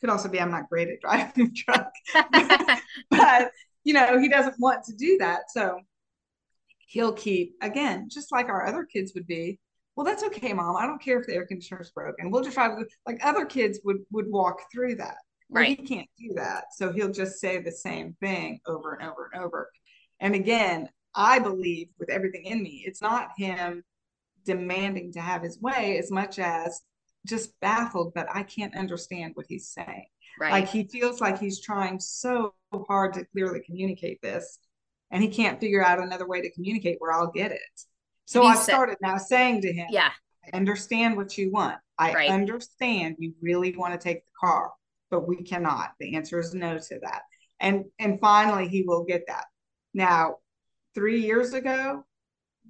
Could 0.00 0.10
also 0.10 0.28
be 0.28 0.40
I'm 0.40 0.50
not 0.50 0.68
great 0.68 0.88
at 0.88 1.00
driving 1.00 1.46
a 1.46 1.50
truck, 1.50 1.92
but 3.10 3.52
you 3.84 3.94
know 3.94 4.18
he 4.18 4.28
doesn't 4.28 4.56
want 4.58 4.84
to 4.84 4.94
do 4.94 5.18
that, 5.18 5.50
so 5.50 5.80
he'll 6.86 7.12
keep 7.12 7.54
again 7.62 8.08
just 8.10 8.32
like 8.32 8.48
our 8.48 8.66
other 8.66 8.84
kids 8.84 9.12
would 9.14 9.26
be. 9.26 9.58
Well, 9.96 10.06
that's 10.06 10.24
okay, 10.24 10.52
mom. 10.52 10.76
I 10.76 10.86
don't 10.86 11.02
care 11.02 11.20
if 11.20 11.26
the 11.26 11.34
air 11.34 11.46
conditioner 11.46 11.82
is 11.82 11.90
broken. 11.90 12.30
We'll 12.30 12.42
just 12.42 12.56
to 12.56 12.86
like 13.06 13.18
other 13.22 13.44
kids 13.44 13.80
would 13.84 13.98
would 14.10 14.30
walk 14.30 14.60
through 14.72 14.96
that. 14.96 15.16
Well, 15.48 15.62
right. 15.62 15.78
He 15.78 15.86
can't 15.86 16.08
do 16.18 16.32
that, 16.36 16.66
so 16.76 16.92
he'll 16.92 17.12
just 17.12 17.40
say 17.40 17.58
the 17.58 17.72
same 17.72 18.16
thing 18.20 18.60
over 18.66 18.94
and 18.94 19.08
over 19.08 19.30
and 19.32 19.42
over. 19.42 19.70
And 20.20 20.34
again, 20.34 20.88
I 21.14 21.38
believe 21.38 21.88
with 21.98 22.10
everything 22.10 22.44
in 22.44 22.62
me, 22.62 22.84
it's 22.86 23.02
not 23.02 23.30
him 23.36 23.82
demanding 24.44 25.12
to 25.12 25.20
have 25.20 25.42
his 25.42 25.60
way 25.60 25.98
as 25.98 26.10
much 26.10 26.38
as 26.38 26.80
just 27.26 27.58
baffled, 27.60 28.12
that 28.14 28.28
I 28.34 28.42
can't 28.42 28.76
understand 28.76 29.32
what 29.34 29.46
he's 29.48 29.68
saying. 29.68 30.06
Right. 30.38 30.52
Like 30.52 30.68
he 30.68 30.84
feels 30.84 31.20
like 31.20 31.38
he's 31.38 31.60
trying 31.60 31.98
so 32.00 32.54
hard 32.88 33.14
to 33.14 33.24
clearly 33.26 33.60
communicate 33.64 34.22
this, 34.22 34.58
and 35.10 35.22
he 35.22 35.28
can't 35.28 35.60
figure 35.60 35.84
out 35.84 36.00
another 36.00 36.26
way 36.26 36.40
to 36.40 36.52
communicate 36.52 36.96
where 36.98 37.12
I'll 37.12 37.30
get 37.30 37.52
it. 37.52 37.60
So 38.24 38.44
I 38.44 38.54
started 38.54 38.96
now 39.02 39.16
saying 39.18 39.62
to 39.62 39.72
him, 39.72 39.88
Yeah, 39.90 40.10
I 40.44 40.56
understand 40.56 41.16
what 41.16 41.36
you 41.36 41.50
want. 41.50 41.78
I 41.98 42.14
right. 42.14 42.30
understand 42.30 43.16
you 43.18 43.34
really 43.42 43.76
want 43.76 43.92
to 43.92 43.98
take 43.98 44.24
the 44.24 44.46
car, 44.46 44.70
but 45.10 45.26
we 45.26 45.42
cannot. 45.42 45.90
The 45.98 46.14
answer 46.14 46.38
is 46.38 46.54
no 46.54 46.78
to 46.78 46.98
that. 47.02 47.22
And 47.58 47.84
and 47.98 48.20
finally 48.20 48.68
he 48.68 48.82
will 48.82 49.04
get 49.04 49.24
that. 49.26 49.44
Now, 49.92 50.36
three 50.94 51.20
years 51.20 51.52
ago, 51.52 52.04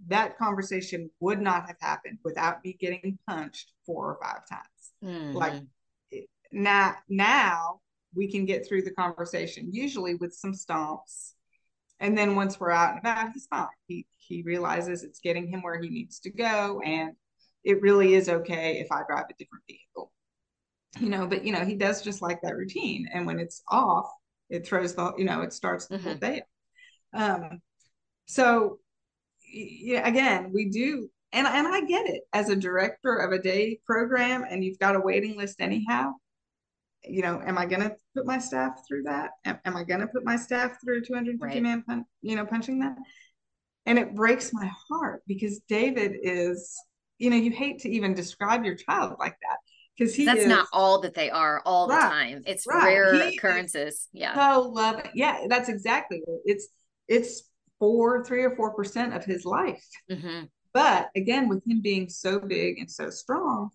that 0.08 0.38
conversation 0.38 1.10
would 1.20 1.40
not 1.40 1.66
have 1.66 1.76
happened 1.80 2.18
without 2.24 2.64
me 2.64 2.76
getting 2.80 3.18
punched 3.28 3.72
four 3.86 4.06
or 4.06 4.18
five 4.22 4.48
times. 4.48 4.92
Mm-hmm. 5.04 5.36
Like 5.36 5.62
now, 6.52 6.96
now 7.08 7.80
we 8.14 8.30
can 8.30 8.44
get 8.44 8.66
through 8.66 8.82
the 8.82 8.92
conversation 8.92 9.68
usually 9.72 10.14
with 10.14 10.32
some 10.34 10.52
stomps. 10.52 11.32
And 12.00 12.16
then 12.16 12.34
once 12.34 12.58
we're 12.58 12.70
out 12.70 12.90
and 12.90 12.98
about, 13.00 13.32
he's 13.32 13.46
fine. 13.46 13.68
He 13.86 14.06
he 14.16 14.42
realizes 14.42 15.02
it's 15.02 15.20
getting 15.20 15.48
him 15.48 15.60
where 15.60 15.80
he 15.80 15.90
needs 15.90 16.20
to 16.20 16.30
go, 16.30 16.80
and 16.82 17.12
it 17.62 17.82
really 17.82 18.14
is 18.14 18.28
okay 18.28 18.78
if 18.78 18.90
I 18.90 19.02
drive 19.06 19.26
a 19.28 19.34
different 19.38 19.64
vehicle. 19.68 20.10
You 20.98 21.10
know, 21.10 21.26
but 21.26 21.44
you 21.44 21.52
know, 21.52 21.64
he 21.64 21.74
does 21.74 22.00
just 22.00 22.22
like 22.22 22.40
that 22.42 22.56
routine. 22.56 23.06
And 23.12 23.26
when 23.26 23.38
it's 23.38 23.62
off, 23.68 24.10
it 24.48 24.66
throws 24.66 24.94
the, 24.94 25.12
you 25.18 25.24
know, 25.24 25.42
it 25.42 25.52
starts 25.52 25.86
the 25.86 25.96
mm-hmm. 25.96 26.04
whole 26.04 26.14
day. 26.14 26.42
Um, 27.12 27.60
so 28.26 28.78
yeah, 29.50 30.06
again, 30.06 30.50
we 30.52 30.68
do, 30.68 31.08
and 31.32 31.46
and 31.46 31.66
I 31.66 31.82
get 31.82 32.06
it 32.06 32.22
as 32.32 32.48
a 32.48 32.56
director 32.56 33.16
of 33.16 33.32
a 33.32 33.38
day 33.38 33.80
program, 33.86 34.44
and 34.48 34.64
you've 34.64 34.78
got 34.78 34.96
a 34.96 35.00
waiting 35.00 35.36
list 35.36 35.60
anyhow. 35.60 36.12
You 37.04 37.22
know, 37.22 37.40
am 37.44 37.56
I 37.56 37.66
going 37.66 37.82
to 37.82 37.94
put 38.14 38.26
my 38.26 38.38
staff 38.38 38.82
through 38.86 39.04
that? 39.04 39.30
Am, 39.44 39.58
am 39.64 39.76
I 39.76 39.84
going 39.84 40.00
to 40.00 40.06
put 40.06 40.24
my 40.24 40.36
staff 40.36 40.76
through 40.84 41.02
250 41.02 41.38
right. 41.42 41.62
man, 41.62 41.82
pun- 41.82 42.04
you 42.20 42.36
know, 42.36 42.44
punching 42.44 42.80
that? 42.80 42.94
And 43.86 43.98
it 43.98 44.14
breaks 44.14 44.52
my 44.52 44.70
heart 44.88 45.22
because 45.26 45.60
David 45.66 46.12
is, 46.22 46.76
you 47.18 47.30
know, 47.30 47.36
you 47.36 47.50
hate 47.50 47.80
to 47.80 47.88
even 47.88 48.12
describe 48.12 48.64
your 48.64 48.74
child 48.74 49.16
like 49.18 49.36
that 49.40 49.56
because 50.00 50.14
he 50.14 50.24
that's 50.24 50.40
is, 50.40 50.46
not 50.46 50.66
all 50.72 51.00
that 51.00 51.14
they 51.14 51.30
are 51.30 51.62
all 51.66 51.88
right, 51.88 52.02
the 52.02 52.08
time. 52.08 52.42
It's 52.46 52.66
right. 52.66 52.84
rare 52.84 53.14
he 53.14 53.36
occurrences. 53.36 54.08
Yeah. 54.12 54.34
So 54.34 54.68
love 54.68 54.98
it. 54.98 55.10
Yeah, 55.14 55.46
that's 55.48 55.68
exactly 55.68 56.22
it. 56.26 56.40
It's 56.44 56.68
it's 57.06 57.49
four, 57.80 58.24
three 58.24 58.44
or 58.44 58.54
four 58.54 58.72
percent 58.74 59.14
of 59.14 59.24
his 59.24 59.44
life. 59.44 59.84
Mm-hmm. 60.10 60.44
But 60.72 61.10
again, 61.16 61.48
with 61.48 61.66
him 61.66 61.80
being 61.80 62.08
so 62.08 62.38
big 62.38 62.78
and 62.78 62.88
so 62.88 63.10
strong, 63.10 63.70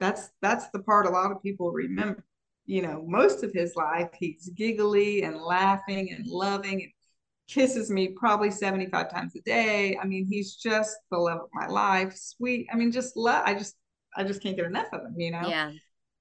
that's 0.00 0.30
that's 0.42 0.68
the 0.70 0.80
part 0.80 1.06
a 1.06 1.10
lot 1.10 1.30
of 1.30 1.40
people 1.42 1.70
remember. 1.70 2.24
You 2.64 2.82
know, 2.82 3.04
most 3.06 3.44
of 3.44 3.52
his 3.52 3.76
life, 3.76 4.08
he's 4.18 4.50
giggly 4.56 5.22
and 5.22 5.36
laughing 5.36 6.10
and 6.10 6.26
loving 6.26 6.82
and 6.82 6.90
kisses 7.48 7.90
me 7.90 8.08
probably 8.08 8.50
75 8.50 9.10
times 9.10 9.36
a 9.36 9.40
day. 9.40 9.96
I 10.00 10.04
mean, 10.04 10.26
he's 10.28 10.56
just 10.56 10.96
the 11.10 11.18
love 11.18 11.42
of 11.42 11.48
my 11.52 11.66
life, 11.66 12.16
sweet. 12.16 12.66
I 12.72 12.76
mean, 12.76 12.90
just 12.90 13.16
love. 13.16 13.42
I 13.46 13.54
just, 13.54 13.76
I 14.16 14.24
just 14.24 14.42
can't 14.42 14.56
get 14.56 14.66
enough 14.66 14.88
of 14.92 15.02
him, 15.02 15.14
you 15.16 15.30
know? 15.30 15.46
Yeah. 15.46 15.72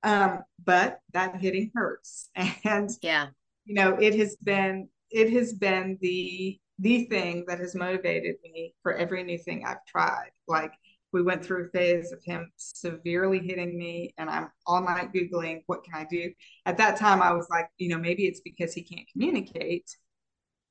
Um, 0.03 0.43
but 0.63 0.99
that 1.13 1.35
hitting 1.37 1.71
hurts. 1.73 2.29
And, 2.63 2.91
yeah, 3.01 3.27
you 3.65 3.73
know, 3.73 3.97
it 3.99 4.15
has 4.15 4.35
been, 4.37 4.89
it 5.09 5.31
has 5.33 5.53
been 5.53 5.97
the 6.01 6.59
the 6.79 7.05
thing 7.05 7.45
that 7.47 7.59
has 7.59 7.75
motivated 7.75 8.35
me 8.43 8.73
for 8.83 8.93
every 8.93 9.23
new 9.23 9.37
thing 9.37 9.63
I've 9.65 9.85
tried. 9.85 10.31
Like 10.47 10.73
we 11.13 11.23
went 11.23 11.45
through 11.45 11.65
a 11.65 11.69
phase 11.69 12.11
of 12.11 12.21
him 12.23 12.51
severely 12.57 13.39
hitting 13.39 13.77
me 13.77 14.13
and 14.17 14.29
I'm 14.29 14.49
all 14.65 14.81
night 14.81 15.13
Googling, 15.13 15.61
what 15.67 15.83
can 15.85 15.93
I 15.95 16.05
do? 16.09 16.33
At 16.65 16.77
that 16.77 16.97
time, 16.97 17.21
I 17.21 17.31
was 17.31 17.47
like, 17.49 17.69
you 17.77 17.87
know, 17.87 17.97
maybe 17.97 18.25
it's 18.25 18.41
because 18.41 18.73
he 18.73 18.83
can't 18.83 19.07
communicate. 19.11 19.89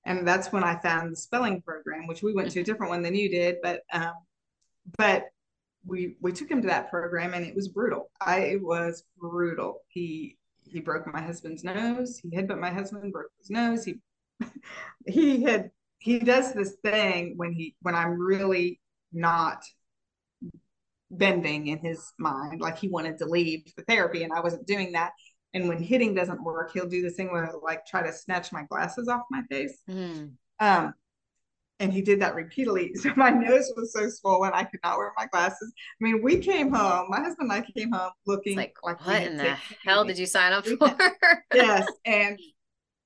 And 0.04 0.28
that's 0.28 0.52
when 0.52 0.62
I 0.62 0.78
found 0.80 1.12
the 1.12 1.16
spelling 1.16 1.62
program, 1.62 2.06
which 2.06 2.22
we 2.22 2.34
went 2.34 2.50
to 2.50 2.60
a 2.60 2.64
different 2.64 2.90
one 2.90 3.00
than 3.00 3.14
you 3.14 3.30
did, 3.30 3.56
but, 3.62 3.80
um, 3.90 4.12
but 4.98 5.24
we, 5.86 6.16
we 6.20 6.30
took 6.30 6.50
him 6.50 6.60
to 6.60 6.68
that 6.68 6.90
program 6.90 7.32
and 7.32 7.46
it 7.46 7.54
was 7.54 7.68
brutal. 7.68 8.10
I, 8.20 8.40
it 8.40 8.62
was 8.62 9.04
brutal. 9.18 9.80
He, 9.88 10.36
he 10.66 10.80
broke 10.80 11.10
my 11.10 11.22
husband's 11.22 11.64
nose. 11.64 12.18
He 12.18 12.28
headbutt 12.30 12.58
my 12.58 12.70
husband, 12.70 13.12
broke 13.14 13.30
his 13.38 13.48
nose. 13.48 13.84
He, 13.84 13.96
he 15.06 15.42
had 15.42 15.70
he 16.04 16.18
does 16.18 16.52
this 16.52 16.76
thing 16.82 17.32
when 17.36 17.54
he 17.54 17.74
when 17.80 17.94
I'm 17.94 18.20
really 18.20 18.78
not 19.10 19.64
bending 21.10 21.68
in 21.68 21.78
his 21.78 22.12
mind, 22.18 22.60
like 22.60 22.76
he 22.76 22.88
wanted 22.88 23.16
to 23.18 23.24
leave 23.24 23.72
the 23.74 23.84
therapy 23.84 24.22
and 24.22 24.30
I 24.30 24.40
wasn't 24.40 24.66
doing 24.66 24.92
that. 24.92 25.12
And 25.54 25.66
when 25.66 25.82
hitting 25.82 26.14
doesn't 26.14 26.44
work, 26.44 26.72
he'll 26.74 26.88
do 26.88 27.00
this 27.00 27.14
thing 27.14 27.32
where 27.32 27.46
he'll 27.46 27.62
like 27.64 27.86
try 27.86 28.02
to 28.02 28.12
snatch 28.12 28.52
my 28.52 28.64
glasses 28.64 29.08
off 29.08 29.22
my 29.30 29.44
face. 29.50 29.78
Mm. 29.88 30.32
Um, 30.60 30.92
and 31.80 31.90
he 31.90 32.02
did 32.02 32.20
that 32.20 32.34
repeatedly. 32.34 32.92
So 32.96 33.10
my 33.16 33.30
nose 33.30 33.72
was 33.74 33.94
so 33.94 34.06
swollen, 34.10 34.52
I 34.52 34.64
could 34.64 34.80
not 34.84 34.98
wear 34.98 35.10
my 35.16 35.24
glasses. 35.24 35.72
I 36.00 36.04
mean, 36.04 36.22
we 36.22 36.36
came 36.36 36.70
home, 36.70 37.06
my 37.08 37.20
husband 37.20 37.50
and 37.50 37.64
I 37.64 37.66
came 37.74 37.92
home 37.92 38.12
looking 38.26 38.58
like, 38.58 38.76
like 38.82 39.06
what 39.06 39.22
in 39.22 39.38
the 39.38 39.56
hell 39.82 40.04
did 40.04 40.18
you 40.18 40.26
sign 40.26 40.52
up 40.52 40.66
for? 40.66 40.94
yes. 41.54 41.86
And 42.04 42.38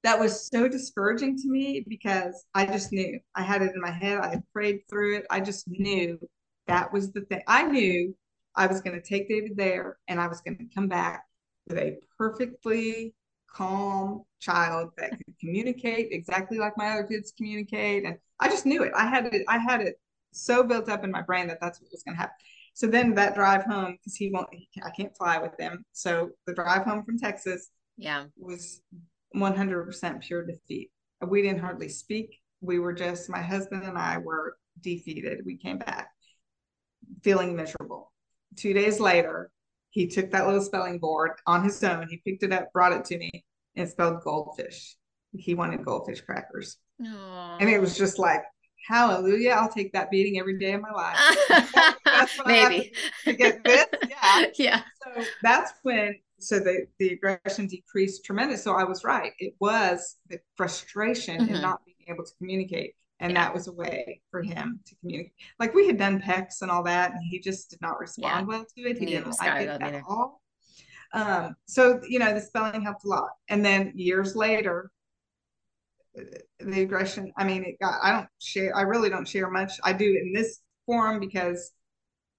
that 0.08 0.18
was 0.18 0.48
so 0.50 0.66
discouraging 0.66 1.36
to 1.36 1.48
me 1.48 1.84
because 1.86 2.46
I 2.54 2.64
just 2.64 2.92
knew 2.92 3.20
I 3.34 3.42
had 3.42 3.60
it 3.60 3.74
in 3.74 3.80
my 3.82 3.90
head. 3.90 4.16
I 4.16 4.28
had 4.28 4.42
prayed 4.54 4.80
through 4.88 5.18
it. 5.18 5.26
I 5.30 5.38
just 5.38 5.68
knew 5.68 6.18
that 6.66 6.90
was 6.90 7.12
the 7.12 7.20
thing. 7.20 7.42
I 7.46 7.64
knew 7.64 8.16
I 8.54 8.68
was 8.68 8.80
going 8.80 8.98
to 8.98 9.06
take 9.06 9.28
David 9.28 9.54
there 9.54 9.98
and 10.08 10.18
I 10.18 10.26
was 10.26 10.40
going 10.40 10.56
to 10.56 10.74
come 10.74 10.88
back 10.88 11.24
with 11.68 11.76
a 11.76 11.98
perfectly 12.16 13.14
calm 13.54 14.22
child 14.40 14.92
that 14.96 15.10
could 15.10 15.38
communicate 15.38 16.08
exactly 16.10 16.56
like 16.56 16.78
my 16.78 16.88
other 16.88 17.04
kids 17.04 17.34
communicate. 17.36 18.06
And 18.06 18.16
I 18.40 18.48
just 18.48 18.64
knew 18.64 18.84
it. 18.84 18.92
I 18.96 19.08
had 19.08 19.26
it. 19.26 19.42
I 19.46 19.58
had 19.58 19.82
it 19.82 20.00
so 20.32 20.62
built 20.62 20.88
up 20.88 21.04
in 21.04 21.10
my 21.10 21.20
brain 21.20 21.48
that 21.48 21.58
that's 21.60 21.82
what 21.82 21.90
was 21.92 22.02
going 22.02 22.14
to 22.14 22.20
happen. 22.22 22.36
So 22.72 22.86
then 22.86 23.14
that 23.16 23.34
drive 23.34 23.64
home, 23.64 23.98
because 24.00 24.16
he 24.16 24.30
won't, 24.30 24.48
I 24.82 24.88
can't 24.88 25.14
fly 25.18 25.36
with 25.36 25.54
them. 25.58 25.84
So 25.92 26.30
the 26.46 26.54
drive 26.54 26.84
home 26.84 27.04
from 27.04 27.18
Texas, 27.18 27.68
yeah, 27.98 28.24
was 28.38 28.80
100% 29.34 30.20
pure 30.20 30.44
defeat. 30.44 30.90
We 31.26 31.42
didn't 31.42 31.60
hardly 31.60 31.88
speak. 31.88 32.40
We 32.60 32.78
were 32.78 32.92
just, 32.92 33.28
my 33.28 33.42
husband 33.42 33.84
and 33.84 33.98
I 33.98 34.18
were 34.18 34.56
defeated. 34.80 35.44
We 35.44 35.56
came 35.56 35.78
back 35.78 36.10
feeling 37.22 37.56
miserable. 37.56 38.12
Two 38.56 38.72
days 38.72 39.00
later, 39.00 39.50
he 39.90 40.06
took 40.06 40.30
that 40.30 40.46
little 40.46 40.62
spelling 40.62 40.98
board 40.98 41.32
on 41.46 41.64
his 41.64 41.82
own. 41.82 42.08
He 42.08 42.18
picked 42.18 42.42
it 42.42 42.52
up, 42.52 42.72
brought 42.72 42.92
it 42.92 43.04
to 43.06 43.18
me, 43.18 43.44
and 43.76 43.88
spelled 43.88 44.22
goldfish. 44.22 44.96
He 45.36 45.54
wanted 45.54 45.84
goldfish 45.84 46.20
crackers. 46.20 46.76
Aww. 47.00 47.56
And 47.60 47.68
it 47.70 47.80
was 47.80 47.96
just 47.96 48.18
like, 48.18 48.42
hallelujah, 48.86 49.50
I'll 49.50 49.68
take 49.68 49.92
that 49.92 50.10
beating 50.10 50.38
every 50.38 50.58
day 50.58 50.72
of 50.72 50.82
my 50.82 50.90
life. 50.90 52.36
Maybe. 52.46 52.92
To 53.24 53.32
get 53.32 53.64
this. 53.64 53.86
Yeah. 54.08 54.46
Yeah. 54.56 54.82
So 55.04 55.24
that's 55.42 55.72
when 55.82 56.16
so 56.38 56.58
the, 56.58 56.86
the 56.98 57.10
aggression 57.10 57.66
decreased 57.66 58.24
tremendous. 58.24 58.62
So 58.62 58.74
I 58.74 58.84
was 58.84 59.04
right. 59.04 59.32
It 59.38 59.54
was 59.60 60.16
the 60.28 60.38
frustration 60.56 61.40
mm-hmm. 61.40 61.54
in 61.54 61.62
not 61.62 61.84
being 61.84 61.96
able 62.08 62.24
to 62.24 62.32
communicate. 62.38 62.94
And 63.20 63.32
yeah. 63.32 63.44
that 63.44 63.54
was 63.54 63.66
a 63.66 63.72
way 63.72 64.20
for 64.30 64.42
him 64.42 64.80
to 64.86 64.94
communicate. 64.96 65.32
Like 65.58 65.74
we 65.74 65.88
had 65.88 65.98
done 65.98 66.20
PECS 66.20 66.62
and 66.62 66.70
all 66.70 66.84
that, 66.84 67.10
and 67.10 67.20
he 67.28 67.40
just 67.40 67.70
did 67.70 67.80
not 67.80 67.98
respond 67.98 68.46
yeah. 68.46 68.56
well 68.56 68.64
to 68.76 68.82
it. 68.82 68.98
He, 68.98 69.06
didn't 69.06 69.36
like 69.40 69.62
it 69.62 69.68
at 69.68 69.82
either. 69.82 70.04
all. 70.08 70.40
Um, 71.12 71.56
so 71.66 72.00
you 72.08 72.20
know, 72.20 72.32
the 72.32 72.40
spelling 72.40 72.82
helped 72.82 73.04
a 73.04 73.08
lot. 73.08 73.30
And 73.48 73.64
then 73.64 73.92
years 73.96 74.36
later, 74.36 74.92
the 76.14 76.82
aggression, 76.82 77.32
I 77.36 77.42
mean, 77.42 77.64
it 77.64 77.80
got 77.80 77.98
I 78.02 78.12
don't 78.12 78.28
share, 78.38 78.76
I 78.76 78.82
really 78.82 79.10
don't 79.10 79.26
share 79.26 79.50
much. 79.50 79.72
I 79.82 79.92
do 79.92 80.04
in 80.04 80.32
this 80.32 80.60
forum 80.86 81.18
because 81.18 81.72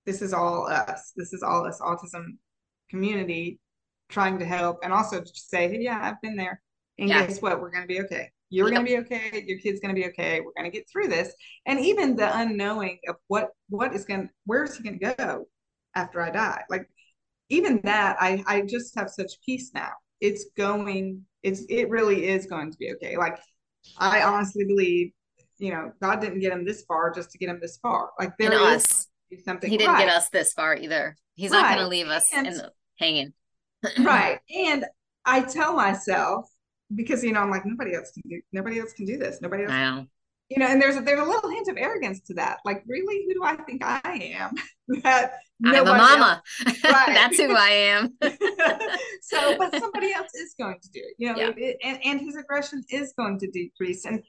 this 0.06 0.22
is 0.22 0.34
all 0.34 0.66
us. 0.68 1.12
This 1.18 1.34
is 1.34 1.44
all 1.44 1.68
us 1.68 1.82
autism 1.82 2.38
community 2.90 3.60
trying 4.10 4.40
to 4.40 4.46
help 4.46 4.80
and 4.84 4.92
also 4.92 5.22
just 5.22 5.50
say, 5.50 5.70
hey, 5.70 5.80
yeah, 5.82 6.00
I've 6.02 6.22
been 6.22 6.36
there. 6.36 6.62
And 6.98 7.10
yeah. 7.10 7.26
guess 7.26 7.42
what? 7.42 7.62
We're 7.62 7.72
going 7.72 7.84
to 7.84 7.88
be 7.88 8.02
okay. 8.02 8.30
You're 8.50 8.68
yep. 8.68 8.76
going 8.76 8.86
to 8.86 8.92
be 8.92 9.16
okay. 9.16 9.44
Your 9.46 9.60
kid's 9.60 9.80
going 9.80 9.94
to 9.96 10.00
be 10.00 10.08
okay. 10.08 10.42
We're 10.42 10.54
going 10.58 10.70
to 10.70 10.76
get 10.76 10.90
through 10.92 11.08
this. 11.08 11.34
And 11.66 11.80
even 11.80 12.16
the 12.16 12.36
unknowing 12.38 13.00
of 13.08 13.16
what 13.28 13.52
what 13.70 13.94
is 13.94 14.06
going, 14.06 14.30
where's 14.46 14.76
he 14.76 14.84
going 14.84 15.00
to 15.00 15.14
go 15.16 15.48
after 15.96 16.22
I 16.22 16.32
die? 16.32 16.64
Like 16.70 16.90
even 17.50 17.80
that, 17.84 18.18
I 18.20 18.44
I 18.48 18.62
just 18.62 18.98
have 18.98 19.10
such 19.10 19.34
peace 19.46 19.72
now. 19.74 19.92
It's 20.20 20.48
going. 20.58 21.26
It's 21.44 21.62
it 21.70 21.90
really 21.90 22.28
is 22.28 22.48
going 22.48 22.72
to 22.72 22.78
be 22.78 22.92
okay. 22.94 23.18
Like 23.18 23.38
I 23.98 24.24
honestly 24.24 24.66
believe, 24.66 25.12
you 25.60 25.72
know, 25.72 25.92
God 26.02 26.20
didn't 26.20 26.40
get 26.40 26.52
him 26.52 26.66
this 26.66 26.84
far 26.88 27.14
just 27.14 27.32
to 27.32 27.38
get 27.38 27.50
him 27.50 27.60
this 27.62 27.78
far. 27.78 28.10
Like 28.20 28.36
there 28.40 28.52
and 28.52 28.76
is 28.76 28.84
us. 28.84 29.08
something. 29.46 29.70
He 29.70 29.78
didn't 29.78 29.94
right. 29.94 30.08
get 30.08 30.16
us 30.16 30.30
this 30.30 30.54
far 30.54 30.76
either. 30.76 31.16
He's 31.36 31.52
right. 31.52 31.62
not 31.62 31.76
going 31.76 31.84
to 31.84 31.88
leave 31.88 32.08
us 32.08 32.26
and, 32.34 32.48
the, 32.48 32.72
hanging 32.98 33.34
right. 34.00 34.40
And 34.56 34.86
I 35.26 35.42
tell 35.42 35.74
myself 35.74 36.50
because 36.96 37.24
you 37.24 37.32
know 37.32 37.42
I'm 37.42 37.52
like 37.52 37.66
nobody 37.66 37.94
else 37.96 38.12
can 38.12 38.24
do 38.28 38.42
nobody 38.52 38.80
else 38.80 38.94
can 38.94 39.06
do 39.06 39.18
this. 39.18 39.42
Nobody 39.42 39.64
else. 39.64 39.72
Wow. 39.72 40.06
You 40.50 40.58
know, 40.58 40.66
and 40.66 40.82
there's 40.82 40.96
a, 40.96 41.02
there's 41.02 41.20
a 41.20 41.24
little 41.24 41.50
hint 41.52 41.68
of 41.68 41.78
arrogance 41.78 42.22
to 42.22 42.34
that. 42.34 42.58
Like, 42.66 42.84
really, 42.88 43.24
who 43.28 43.36
do 43.36 43.44
I 43.44 43.56
think 43.56 43.84
I 43.86 44.00
am? 44.34 44.56
that 45.04 45.34
I'm 45.64 45.88
a 45.88 45.94
mama. 45.94 46.42
Right. 46.84 47.14
That's 47.14 47.38
who 47.38 47.54
I 47.56 47.70
am. 47.70 48.18
so, 49.22 49.58
but 49.60 49.72
somebody 49.80 50.12
else 50.12 50.34
is 50.34 50.56
going 50.58 50.80
to 50.82 50.90
do 50.90 51.02
it. 51.02 51.14
You 51.20 51.34
know, 51.34 51.38
yeah. 51.38 51.52
it, 51.56 51.78
and 51.84 52.00
and 52.04 52.20
his 52.20 52.36
aggression 52.36 52.84
is 52.90 53.14
going 53.16 53.38
to 53.40 53.52
decrease. 53.52 54.06
And 54.06 54.24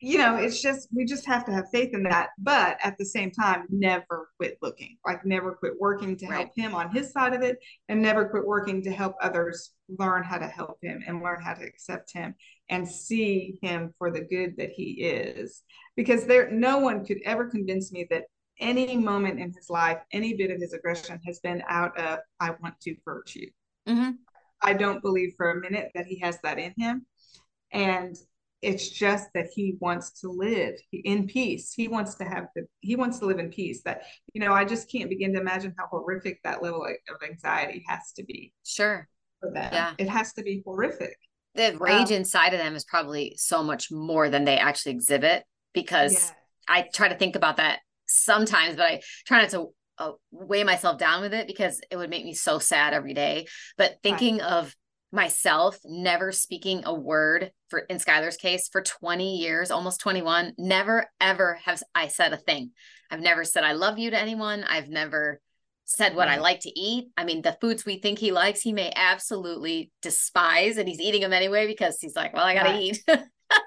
you 0.00 0.18
know, 0.18 0.36
it's 0.36 0.62
just 0.62 0.88
we 0.92 1.04
just 1.04 1.26
have 1.26 1.44
to 1.46 1.52
have 1.52 1.70
faith 1.72 1.90
in 1.92 2.04
that. 2.04 2.28
But 2.38 2.78
at 2.82 2.96
the 2.98 3.04
same 3.04 3.30
time, 3.30 3.66
never 3.68 4.28
quit 4.36 4.58
looking. 4.62 4.96
Like 5.04 5.24
never 5.24 5.52
quit 5.52 5.72
working 5.78 6.16
to 6.18 6.26
right. 6.26 6.34
help 6.36 6.50
him 6.54 6.74
on 6.74 6.90
his 6.90 7.10
side 7.12 7.34
of 7.34 7.42
it, 7.42 7.58
and 7.88 8.00
never 8.00 8.28
quit 8.28 8.46
working 8.46 8.82
to 8.82 8.92
help 8.92 9.14
others 9.20 9.72
learn 9.98 10.22
how 10.22 10.38
to 10.38 10.46
help 10.46 10.78
him 10.82 11.02
and 11.06 11.22
learn 11.22 11.40
how 11.42 11.54
to 11.54 11.64
accept 11.64 12.12
him 12.12 12.34
and 12.68 12.88
see 12.88 13.58
him 13.62 13.92
for 13.98 14.10
the 14.10 14.20
good 14.20 14.56
that 14.58 14.70
he 14.70 15.02
is. 15.02 15.62
Because 15.96 16.26
there, 16.26 16.50
no 16.50 16.78
one 16.78 17.04
could 17.04 17.18
ever 17.24 17.46
convince 17.46 17.90
me 17.90 18.06
that 18.10 18.24
any 18.60 18.96
moment 18.96 19.40
in 19.40 19.52
his 19.52 19.68
life, 19.68 19.98
any 20.12 20.34
bit 20.34 20.50
of 20.50 20.60
his 20.60 20.72
aggression 20.72 21.18
has 21.26 21.40
been 21.40 21.62
out 21.68 21.98
of 21.98 22.20
I 22.40 22.50
want 22.62 22.80
to 22.82 22.94
hurt 23.04 23.34
you. 23.34 23.50
Mm-hmm. 23.88 24.10
I 24.62 24.72
don't 24.74 25.02
believe 25.02 25.34
for 25.36 25.50
a 25.50 25.60
minute 25.60 25.90
that 25.94 26.06
he 26.06 26.18
has 26.20 26.38
that 26.42 26.58
in 26.58 26.74
him. 26.76 27.06
And 27.72 28.16
it's 28.60 28.88
just 28.88 29.28
that 29.34 29.46
he 29.54 29.76
wants 29.80 30.20
to 30.20 30.28
live 30.28 30.74
in 30.92 31.26
peace. 31.26 31.72
He 31.72 31.88
wants 31.88 32.16
to 32.16 32.24
have 32.24 32.46
the 32.54 32.66
he 32.80 32.96
wants 32.96 33.18
to 33.20 33.26
live 33.26 33.38
in 33.38 33.50
peace 33.50 33.82
that 33.84 34.02
you 34.32 34.40
know 34.40 34.52
i 34.52 34.64
just 34.64 34.90
can't 34.90 35.08
begin 35.08 35.32
to 35.34 35.40
imagine 35.40 35.74
how 35.78 35.86
horrific 35.86 36.40
that 36.42 36.62
level 36.62 36.84
of 36.84 37.28
anxiety 37.28 37.84
has 37.86 38.12
to 38.16 38.24
be 38.24 38.52
sure. 38.64 39.08
for 39.40 39.50
them. 39.50 39.70
Yeah. 39.72 39.94
It 39.98 40.08
has 40.08 40.32
to 40.34 40.42
be 40.42 40.62
horrific. 40.64 41.16
The 41.54 41.76
rage 41.78 42.08
um, 42.08 42.18
inside 42.18 42.52
of 42.52 42.60
them 42.60 42.74
is 42.74 42.84
probably 42.84 43.34
so 43.36 43.62
much 43.62 43.90
more 43.90 44.28
than 44.28 44.44
they 44.44 44.58
actually 44.58 44.92
exhibit 44.92 45.44
because 45.72 46.32
yeah. 46.68 46.76
i 46.76 46.88
try 46.92 47.08
to 47.08 47.16
think 47.16 47.36
about 47.36 47.56
that 47.58 47.80
sometimes 48.06 48.76
but 48.76 48.86
i 48.86 49.00
try 49.26 49.42
not 49.42 49.50
to 49.50 49.68
uh, 49.98 50.12
weigh 50.30 50.64
myself 50.64 50.98
down 50.98 51.22
with 51.22 51.34
it 51.34 51.46
because 51.46 51.80
it 51.90 51.96
would 51.96 52.10
make 52.10 52.24
me 52.24 52.32
so 52.32 52.58
sad 52.58 52.94
every 52.94 53.14
day. 53.14 53.46
But 53.76 53.96
thinking 54.02 54.38
right. 54.38 54.46
of 54.46 54.74
myself 55.10 55.78
never 55.84 56.32
speaking 56.32 56.82
a 56.84 56.94
word 56.94 57.50
for 57.68 57.80
in 57.80 57.98
Skylar's 57.98 58.36
case 58.36 58.68
for 58.70 58.82
20 58.82 59.36
years, 59.36 59.70
almost 59.70 60.00
21, 60.00 60.52
never 60.58 61.06
ever 61.20 61.58
have 61.64 61.82
I 61.94 62.08
said 62.08 62.32
a 62.32 62.36
thing. 62.36 62.72
I've 63.10 63.20
never 63.20 63.44
said 63.44 63.64
I 63.64 63.72
love 63.72 63.98
you 63.98 64.10
to 64.10 64.20
anyone. 64.20 64.64
I've 64.64 64.88
never 64.88 65.40
said 65.84 66.14
what 66.14 66.28
I 66.28 66.36
like 66.36 66.60
to 66.60 66.78
eat. 66.78 67.08
I 67.16 67.24
mean, 67.24 67.40
the 67.40 67.56
foods 67.62 67.86
we 67.86 67.98
think 67.98 68.18
he 68.18 68.30
likes, 68.30 68.60
he 68.60 68.74
may 68.74 68.92
absolutely 68.94 69.90
despise 70.02 70.76
and 70.76 70.86
he's 70.86 71.00
eating 71.00 71.22
them 71.22 71.32
anyway 71.32 71.66
because 71.66 71.98
he's 71.98 72.14
like, 72.14 72.34
well, 72.34 72.44
I 72.44 72.52
got 72.52 72.64
to 72.64 72.70
right. 72.70 72.82
eat. 72.82 73.02
so 73.08 73.18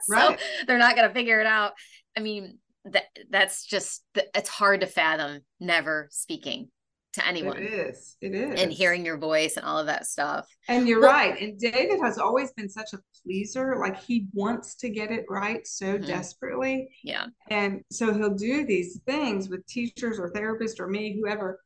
right. 0.10 0.40
they're 0.68 0.78
not 0.78 0.96
going 0.96 1.08
to 1.08 1.14
figure 1.14 1.40
it 1.40 1.48
out. 1.48 1.74
I 2.16 2.20
mean, 2.20 2.60
that 2.86 3.06
that's 3.30 3.66
just 3.66 4.04
it's 4.16 4.50
hard 4.50 4.82
to 4.82 4.88
fathom 4.88 5.42
never 5.60 6.08
speaking 6.12 6.70
to 7.14 7.28
anyone. 7.28 7.58
It 7.58 7.74
is. 7.74 8.18
It 8.22 8.34
is. 8.34 8.60
And 8.60 8.72
hearing 8.72 9.06
your 9.06 9.18
voice 9.18 9.58
and 9.58 9.66
all 9.66 9.78
of 9.78 9.88
that 9.88 10.06
stuff. 10.06 10.48
And 10.68 10.88
you're 10.88 11.02
well, 11.02 11.12
right. 11.12 11.40
And 11.42 11.60
David 11.60 12.00
has 12.02 12.18
always 12.18 12.52
been 12.54 12.70
such 12.70 12.94
a 12.94 13.00
pleaser. 13.24 13.78
Like 13.78 14.02
he 14.02 14.28
wants 14.34 14.76
to 14.76 14.90
get 14.90 15.12
it 15.12 15.26
right 15.30 15.66
so 15.68 15.96
mm-hmm. 15.96 16.06
desperately. 16.06 16.90
Yeah. 17.04 17.28
And 17.50 17.84
so 17.92 18.14
he'll 18.14 18.36
do 18.36 18.66
these 18.66 19.00
things 19.06 19.50
with 19.50 19.66
teachers 19.68 20.20
or 20.20 20.32
therapists 20.32 20.80
or 20.80 20.88
me, 20.88 21.20
whoever. 21.20 21.60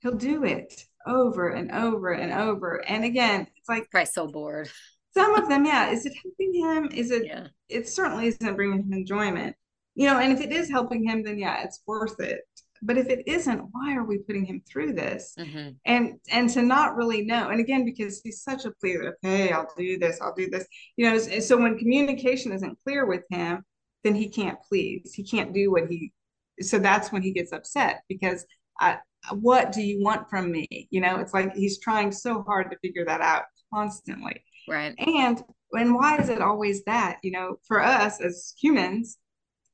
He'll 0.00 0.16
do 0.16 0.44
it 0.44 0.84
over 1.06 1.50
and 1.50 1.70
over 1.70 2.12
and 2.12 2.32
over. 2.32 2.82
And 2.88 3.04
again, 3.04 3.46
it's 3.56 3.68
like 3.68 3.90
probably 3.90 4.06
so 4.06 4.28
bored. 4.28 4.70
Some 5.12 5.34
of 5.34 5.48
them, 5.48 5.64
yeah. 5.64 5.90
Is 5.90 6.06
it 6.06 6.14
helping 6.22 6.54
him? 6.54 6.98
Is 6.98 7.10
it? 7.10 7.26
Yeah. 7.26 7.48
It 7.68 7.88
certainly 7.88 8.26
isn't 8.26 8.56
bringing 8.56 8.82
him 8.82 8.92
enjoyment. 8.92 9.56
You 9.94 10.08
know, 10.08 10.18
and 10.18 10.32
if 10.32 10.40
it 10.40 10.52
is 10.52 10.68
helping 10.68 11.08
him, 11.08 11.22
then 11.22 11.38
yeah, 11.38 11.62
it's 11.62 11.80
worth 11.86 12.18
it 12.18 12.40
but 12.82 12.98
if 12.98 13.08
it 13.08 13.26
isn't 13.26 13.62
why 13.72 13.94
are 13.94 14.04
we 14.04 14.18
putting 14.18 14.44
him 14.44 14.62
through 14.66 14.92
this? 14.92 15.34
Mm-hmm. 15.38 15.70
and 15.84 16.14
and 16.30 16.50
to 16.50 16.62
not 16.62 16.96
really 16.96 17.24
know 17.24 17.50
and 17.50 17.60
again 17.60 17.84
because 17.84 18.20
he's 18.22 18.42
such 18.42 18.64
a 18.64 18.72
pleaser 18.72 19.16
okay 19.24 19.52
i'll 19.52 19.68
do 19.76 19.98
this 19.98 20.20
i'll 20.20 20.34
do 20.34 20.48
this 20.50 20.66
you 20.96 21.08
know 21.08 21.18
so 21.18 21.56
when 21.56 21.78
communication 21.78 22.52
isn't 22.52 22.78
clear 22.84 23.06
with 23.06 23.22
him 23.30 23.64
then 24.02 24.14
he 24.14 24.28
can't 24.28 24.58
please 24.68 25.12
he 25.14 25.24
can't 25.24 25.52
do 25.52 25.70
what 25.70 25.88
he 25.88 26.12
so 26.60 26.78
that's 26.78 27.10
when 27.12 27.22
he 27.22 27.32
gets 27.32 27.52
upset 27.52 28.02
because 28.08 28.44
I, 28.80 28.98
what 29.32 29.72
do 29.72 29.82
you 29.82 30.02
want 30.02 30.28
from 30.28 30.50
me? 30.50 30.66
You 30.90 31.00
know 31.00 31.16
it's 31.16 31.34
like 31.34 31.54
he's 31.54 31.78
trying 31.78 32.12
so 32.12 32.42
hard 32.42 32.70
to 32.70 32.78
figure 32.78 33.04
that 33.04 33.20
out 33.20 33.44
constantly. 33.72 34.44
Right. 34.68 34.94
And 34.98 35.42
and 35.72 35.94
why 35.94 36.18
is 36.18 36.28
it 36.28 36.40
always 36.40 36.84
that? 36.84 37.18
You 37.22 37.32
know 37.32 37.56
for 37.66 37.82
us 37.82 38.20
as 38.20 38.54
humans 38.60 39.18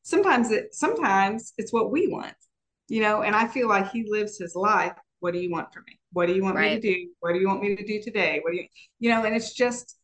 sometimes 0.02 0.50
it 0.50 0.74
sometimes 0.74 1.52
it's 1.58 1.72
what 1.72 1.90
we 1.90 2.08
want 2.08 2.34
you 2.90 3.00
know, 3.00 3.22
and 3.22 3.34
I 3.36 3.46
feel 3.46 3.68
like 3.68 3.90
he 3.90 4.04
lives 4.08 4.36
his 4.38 4.54
life. 4.54 4.92
What 5.20 5.32
do 5.32 5.40
you 5.40 5.50
want 5.50 5.72
from 5.72 5.84
me? 5.86 5.98
What 6.12 6.26
do 6.26 6.34
you 6.34 6.42
want 6.42 6.56
right. 6.56 6.74
me 6.74 6.80
to 6.80 6.94
do? 6.94 7.10
What 7.20 7.32
do 7.32 7.38
you 7.38 7.46
want 7.46 7.62
me 7.62 7.76
to 7.76 7.84
do 7.84 8.02
today? 8.02 8.40
What 8.42 8.50
do 8.50 8.56
you, 8.56 8.66
you 8.98 9.10
know, 9.10 9.24
and 9.24 9.34
it's 9.34 9.54
just, 9.54 9.96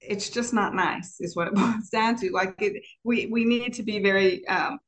it's 0.00 0.28
just 0.28 0.52
not 0.52 0.74
nice 0.74 1.20
is 1.20 1.36
what 1.36 1.48
it 1.48 1.54
boils 1.54 1.88
down 1.90 2.16
to 2.16 2.30
like 2.30 2.54
it, 2.60 2.82
we 3.04 3.26
we 3.26 3.44
need 3.44 3.72
to 3.74 3.82
be 3.82 3.98
very 3.98 4.46
um, 4.46 4.78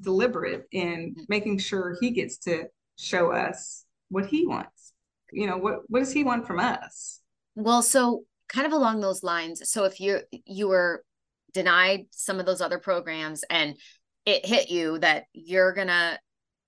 deliberate 0.00 0.66
in 0.72 1.12
mm-hmm. 1.12 1.22
making 1.28 1.58
sure 1.58 1.96
he 2.00 2.10
gets 2.10 2.38
to 2.38 2.64
show 2.96 3.30
us 3.30 3.84
what 4.08 4.26
he 4.26 4.46
wants 4.46 4.92
you 5.32 5.46
know 5.46 5.56
what 5.56 5.80
what 5.88 5.98
does 5.98 6.12
he 6.12 6.24
want 6.24 6.46
from 6.46 6.60
us 6.60 7.20
well 7.54 7.82
so 7.82 8.22
kind 8.48 8.66
of 8.66 8.72
along 8.72 9.00
those 9.00 9.22
lines 9.22 9.68
so 9.68 9.84
if 9.84 10.00
you 10.00 10.20
you 10.46 10.68
were 10.68 11.04
denied 11.52 12.06
some 12.10 12.40
of 12.40 12.46
those 12.46 12.60
other 12.60 12.78
programs 12.78 13.44
and 13.50 13.76
it 14.26 14.46
hit 14.46 14.70
you 14.70 14.98
that 14.98 15.24
you're 15.32 15.72
gonna 15.72 16.18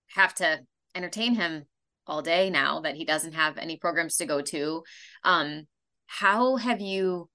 have 0.08 0.34
to 0.36 0.60
entertain 0.94 1.34
him 1.34 1.64
all 2.06 2.22
day 2.22 2.50
now 2.50 2.80
that 2.80 2.94
he 2.94 3.04
doesn't 3.04 3.32
have 3.32 3.58
any 3.58 3.76
programs 3.76 4.16
to 4.16 4.26
go 4.26 4.40
to. 4.40 4.82
Um 5.24 5.66
how 6.06 6.56
have 6.56 6.80
you 6.80 7.28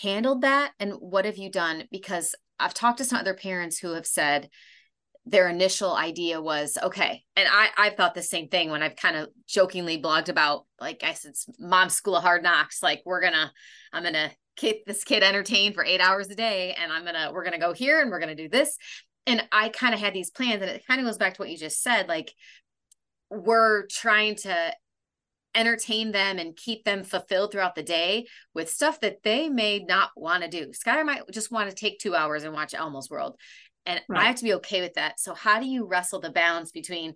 handled 0.00 0.42
that? 0.42 0.72
And 0.78 0.92
what 0.92 1.24
have 1.24 1.36
you 1.36 1.50
done? 1.50 1.84
Because 1.90 2.34
i've 2.58 2.74
talked 2.74 2.98
to 2.98 3.04
some 3.04 3.18
other 3.18 3.34
parents 3.34 3.78
who 3.78 3.94
have 3.94 4.06
said 4.06 4.48
their 5.26 5.48
initial 5.48 5.94
idea 5.94 6.40
was 6.40 6.78
okay 6.82 7.22
and 7.36 7.48
i 7.50 7.68
i've 7.76 7.94
thought 7.94 8.14
the 8.14 8.22
same 8.22 8.48
thing 8.48 8.70
when 8.70 8.82
i've 8.82 8.96
kind 8.96 9.16
of 9.16 9.28
jokingly 9.46 10.00
blogged 10.00 10.28
about 10.28 10.66
like 10.80 11.02
i 11.04 11.12
said 11.12 11.32
mom's 11.58 11.94
school 11.94 12.16
of 12.16 12.22
hard 12.22 12.42
knocks 12.42 12.82
like 12.82 13.02
we're 13.04 13.20
gonna 13.20 13.52
i'm 13.92 14.02
gonna 14.02 14.30
keep 14.56 14.84
this 14.86 15.04
kid 15.04 15.22
entertained 15.22 15.74
for 15.74 15.84
eight 15.84 16.00
hours 16.00 16.28
a 16.28 16.34
day 16.34 16.74
and 16.80 16.92
i'm 16.92 17.04
gonna 17.04 17.30
we're 17.32 17.44
gonna 17.44 17.58
go 17.58 17.72
here 17.72 18.00
and 18.00 18.10
we're 18.10 18.20
gonna 18.20 18.34
do 18.34 18.48
this 18.48 18.76
and 19.28 19.46
i 19.52 19.68
kind 19.68 19.94
of 19.94 20.00
had 20.00 20.14
these 20.14 20.30
plans 20.30 20.60
and 20.62 20.70
it 20.70 20.86
kind 20.86 21.00
of 21.00 21.06
goes 21.06 21.18
back 21.18 21.34
to 21.34 21.42
what 21.42 21.50
you 21.50 21.56
just 21.56 21.82
said 21.82 22.08
like 22.08 22.34
we're 23.30 23.86
trying 23.86 24.34
to 24.34 24.72
entertain 25.54 26.12
them 26.12 26.38
and 26.38 26.56
keep 26.56 26.84
them 26.84 27.02
fulfilled 27.02 27.52
throughout 27.52 27.74
the 27.74 27.82
day 27.82 28.26
with 28.54 28.70
stuff 28.70 29.00
that 29.00 29.22
they 29.24 29.48
may 29.48 29.80
not 29.80 30.10
want 30.16 30.42
to 30.42 30.48
do. 30.48 30.68
Skylar 30.68 31.04
might 31.04 31.22
just 31.32 31.50
want 31.50 31.68
to 31.68 31.74
take 31.74 31.98
two 31.98 32.14
hours 32.14 32.44
and 32.44 32.54
watch 32.54 32.74
Elmo's 32.74 33.10
World. 33.10 33.36
And 33.86 34.00
right. 34.08 34.22
I 34.22 34.24
have 34.26 34.36
to 34.36 34.44
be 34.44 34.54
okay 34.54 34.80
with 34.80 34.94
that. 34.94 35.18
So, 35.18 35.34
how 35.34 35.60
do 35.60 35.66
you 35.66 35.86
wrestle 35.86 36.20
the 36.20 36.30
balance 36.30 36.70
between 36.70 37.14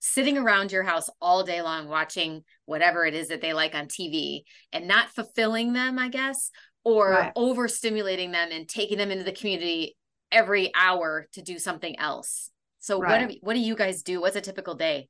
sitting 0.00 0.38
around 0.38 0.72
your 0.72 0.82
house 0.82 1.10
all 1.20 1.42
day 1.44 1.62
long 1.62 1.88
watching 1.88 2.42
whatever 2.64 3.04
it 3.04 3.14
is 3.14 3.28
that 3.28 3.40
they 3.40 3.52
like 3.52 3.74
on 3.74 3.86
TV 3.86 4.42
and 4.72 4.88
not 4.88 5.10
fulfilling 5.10 5.72
them, 5.72 5.98
I 5.98 6.08
guess, 6.08 6.50
or 6.84 7.10
right. 7.10 7.34
overstimulating 7.34 8.32
them 8.32 8.48
and 8.50 8.68
taking 8.68 8.98
them 8.98 9.10
into 9.10 9.24
the 9.24 9.32
community 9.32 9.96
every 10.32 10.72
hour 10.74 11.28
to 11.32 11.42
do 11.42 11.58
something 11.58 11.98
else? 11.98 12.50
So, 12.78 13.00
right. 13.00 13.10
what, 13.10 13.20
have, 13.20 13.38
what 13.42 13.54
do 13.54 13.60
you 13.60 13.74
guys 13.76 14.02
do? 14.02 14.20
What's 14.20 14.36
a 14.36 14.40
typical 14.40 14.74
day? 14.74 15.08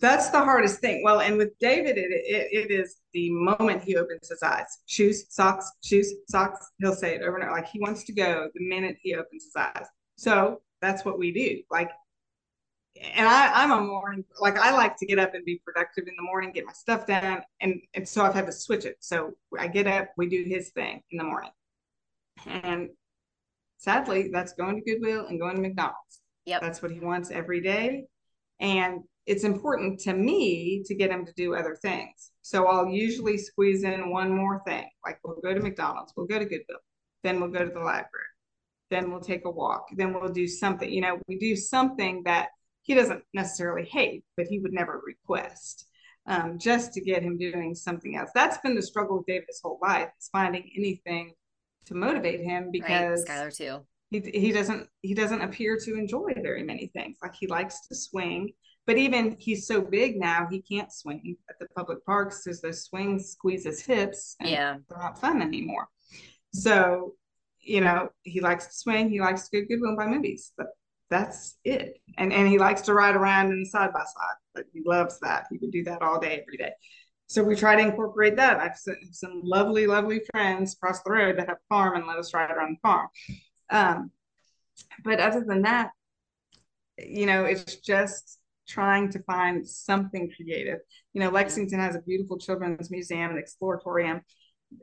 That's 0.00 0.30
the 0.30 0.38
hardest 0.38 0.80
thing. 0.80 1.02
Well, 1.04 1.20
and 1.20 1.36
with 1.36 1.58
David, 1.58 1.98
it, 1.98 2.10
it, 2.10 2.48
it 2.50 2.70
is 2.70 2.96
the 3.12 3.30
moment 3.30 3.84
he 3.84 3.96
opens 3.96 4.30
his 4.30 4.42
eyes. 4.42 4.64
Shoes, 4.86 5.26
socks, 5.28 5.70
shoes, 5.84 6.14
socks. 6.26 6.70
He'll 6.78 6.94
say 6.94 7.16
it 7.16 7.22
over 7.22 7.36
and 7.36 7.44
over. 7.44 7.52
Like 7.52 7.68
he 7.68 7.80
wants 7.80 8.04
to 8.04 8.14
go 8.14 8.48
the 8.54 8.66
minute 8.66 8.96
he 9.02 9.14
opens 9.14 9.44
his 9.44 9.56
eyes. 9.56 9.86
So 10.16 10.62
that's 10.80 11.04
what 11.04 11.18
we 11.18 11.32
do. 11.32 11.62
Like, 11.70 11.90
and 13.14 13.28
I, 13.28 13.62
I'm 13.62 13.72
a 13.72 13.80
morning, 13.80 14.24
like 14.40 14.58
I 14.58 14.72
like 14.72 14.96
to 14.96 15.06
get 15.06 15.18
up 15.18 15.34
and 15.34 15.44
be 15.44 15.60
productive 15.64 16.04
in 16.08 16.14
the 16.16 16.22
morning, 16.22 16.50
get 16.52 16.64
my 16.64 16.72
stuff 16.72 17.06
done. 17.06 17.42
And, 17.60 17.80
and 17.94 18.08
so 18.08 18.24
I've 18.24 18.34
had 18.34 18.46
to 18.46 18.52
switch 18.52 18.86
it. 18.86 18.96
So 19.00 19.34
I 19.58 19.68
get 19.68 19.86
up, 19.86 20.08
we 20.16 20.28
do 20.28 20.44
his 20.44 20.70
thing 20.70 21.02
in 21.10 21.18
the 21.18 21.24
morning. 21.24 21.50
And 22.46 22.88
sadly, 23.80 24.30
that's 24.32 24.52
going 24.52 24.76
to 24.76 24.82
Goodwill 24.82 25.26
and 25.26 25.40
going 25.40 25.56
to 25.56 25.62
McDonald's. 25.62 26.20
Yep. 26.44 26.60
That's 26.60 26.82
what 26.82 26.92
he 26.92 27.00
wants 27.00 27.30
every 27.30 27.60
day. 27.60 28.04
And 28.60 29.00
it's 29.26 29.44
important 29.44 30.00
to 30.00 30.12
me 30.12 30.82
to 30.86 30.94
get 30.94 31.10
him 31.10 31.26
to 31.26 31.32
do 31.34 31.54
other 31.54 31.76
things. 31.80 32.32
So 32.42 32.66
I'll 32.66 32.88
usually 32.88 33.38
squeeze 33.38 33.84
in 33.84 34.10
one 34.10 34.34
more 34.34 34.62
thing. 34.66 34.88
Like 35.04 35.18
we'll 35.24 35.40
go 35.42 35.54
to 35.54 35.60
McDonald's, 35.60 36.12
we'll 36.16 36.26
go 36.26 36.38
to 36.38 36.44
Goodwill, 36.44 36.78
then 37.22 37.40
we'll 37.40 37.50
go 37.50 37.64
to 37.64 37.70
the 37.70 37.80
library, 37.80 38.26
then 38.90 39.10
we'll 39.10 39.20
take 39.20 39.44
a 39.44 39.50
walk, 39.50 39.86
then 39.96 40.12
we'll 40.14 40.32
do 40.32 40.46
something. 40.46 40.90
You 40.90 41.00
know, 41.00 41.18
we 41.28 41.38
do 41.38 41.56
something 41.56 42.22
that 42.24 42.48
he 42.82 42.94
doesn't 42.94 43.22
necessarily 43.34 43.86
hate, 43.86 44.24
but 44.36 44.46
he 44.46 44.58
would 44.58 44.72
never 44.72 45.00
request. 45.06 45.86
Um, 46.26 46.58
just 46.58 46.92
to 46.92 47.00
get 47.00 47.22
him 47.22 47.38
doing 47.38 47.74
something 47.74 48.14
else. 48.14 48.30
That's 48.34 48.58
been 48.58 48.74
the 48.74 48.82
struggle 48.82 49.16
with 49.16 49.26
David 49.26 49.46
his 49.48 49.60
whole 49.64 49.78
life 49.82 50.10
is 50.20 50.28
finding 50.30 50.70
anything 50.76 51.32
to 51.86 51.94
motivate 51.94 52.40
him 52.40 52.70
because 52.70 53.24
right, 53.28 53.50
Skylar 53.50 53.56
too. 53.56 53.80
He, 54.10 54.20
he 54.20 54.52
doesn't 54.52 54.88
he 55.02 55.14
doesn't 55.14 55.40
appear 55.40 55.78
to 55.84 55.96
enjoy 55.96 56.32
very 56.42 56.62
many 56.62 56.88
things. 56.88 57.18
Like 57.22 57.34
he 57.34 57.46
likes 57.46 57.86
to 57.88 57.94
swing 57.94 58.52
but 58.90 58.98
even 58.98 59.36
he's 59.38 59.68
so 59.68 59.80
big 59.80 60.18
now, 60.18 60.48
he 60.50 60.62
can't 60.62 60.92
swing 60.92 61.36
at 61.48 61.60
the 61.60 61.68
public 61.76 62.04
parks 62.04 62.42
because 62.42 62.60
those 62.60 62.84
swings 62.84 63.30
squeeze 63.30 63.64
his 63.64 63.80
hips. 63.80 64.34
And 64.40 64.48
yeah. 64.48 64.76
They're 64.88 64.98
not 64.98 65.20
fun 65.20 65.42
anymore. 65.42 65.86
So, 66.52 67.14
you 67.60 67.82
know, 67.82 68.08
he 68.22 68.40
likes 68.40 68.66
to 68.66 68.72
swing. 68.72 69.08
He 69.10 69.20
likes 69.20 69.48
to 69.48 69.60
go 69.60 69.66
Goodwill 69.68 69.90
and 69.90 69.96
buy 69.96 70.08
movies. 70.08 70.52
But 70.56 70.68
that's 71.08 71.58
it. 71.62 71.98
And 72.18 72.32
and 72.32 72.48
he 72.48 72.58
likes 72.58 72.80
to 72.82 72.94
ride 72.94 73.14
around 73.14 73.52
in 73.52 73.60
the 73.60 73.68
side 73.68 73.92
by 73.92 74.00
side. 74.00 74.36
But 74.54 74.64
he 74.72 74.82
loves 74.84 75.20
that. 75.20 75.46
He 75.50 75.58
would 75.58 75.70
do 75.70 75.84
that 75.84 76.02
all 76.02 76.18
day, 76.18 76.40
every 76.42 76.56
day. 76.56 76.72
So 77.30 77.44
we 77.44 77.54
try 77.54 77.76
to 77.76 77.82
incorporate 77.82 78.34
that. 78.38 78.58
I've 78.58 78.76
some 79.12 79.40
lovely, 79.44 79.86
lovely 79.86 80.20
friends 80.32 80.74
across 80.74 81.00
the 81.04 81.12
road 81.12 81.38
that 81.38 81.46
have 81.46 81.58
farm 81.68 81.94
and 81.94 82.04
let 82.04 82.18
us 82.18 82.34
ride 82.34 82.50
around 82.50 82.76
the 82.76 82.80
farm. 82.88 83.06
Um, 83.70 84.10
but 85.04 85.20
other 85.20 85.44
than 85.46 85.62
that, 85.62 85.92
you 86.98 87.26
know, 87.26 87.44
it's 87.44 87.76
just 87.76 88.40
trying 88.68 89.10
to 89.10 89.20
find 89.20 89.64
something 89.64 90.32
creative. 90.34 90.80
You 91.12 91.20
know, 91.20 91.30
Lexington 91.30 91.78
has 91.78 91.94
a 91.94 92.00
beautiful 92.00 92.36
children's 92.36 92.90
museum 92.90 93.30
and 93.30 93.40
exploratorium. 93.40 94.22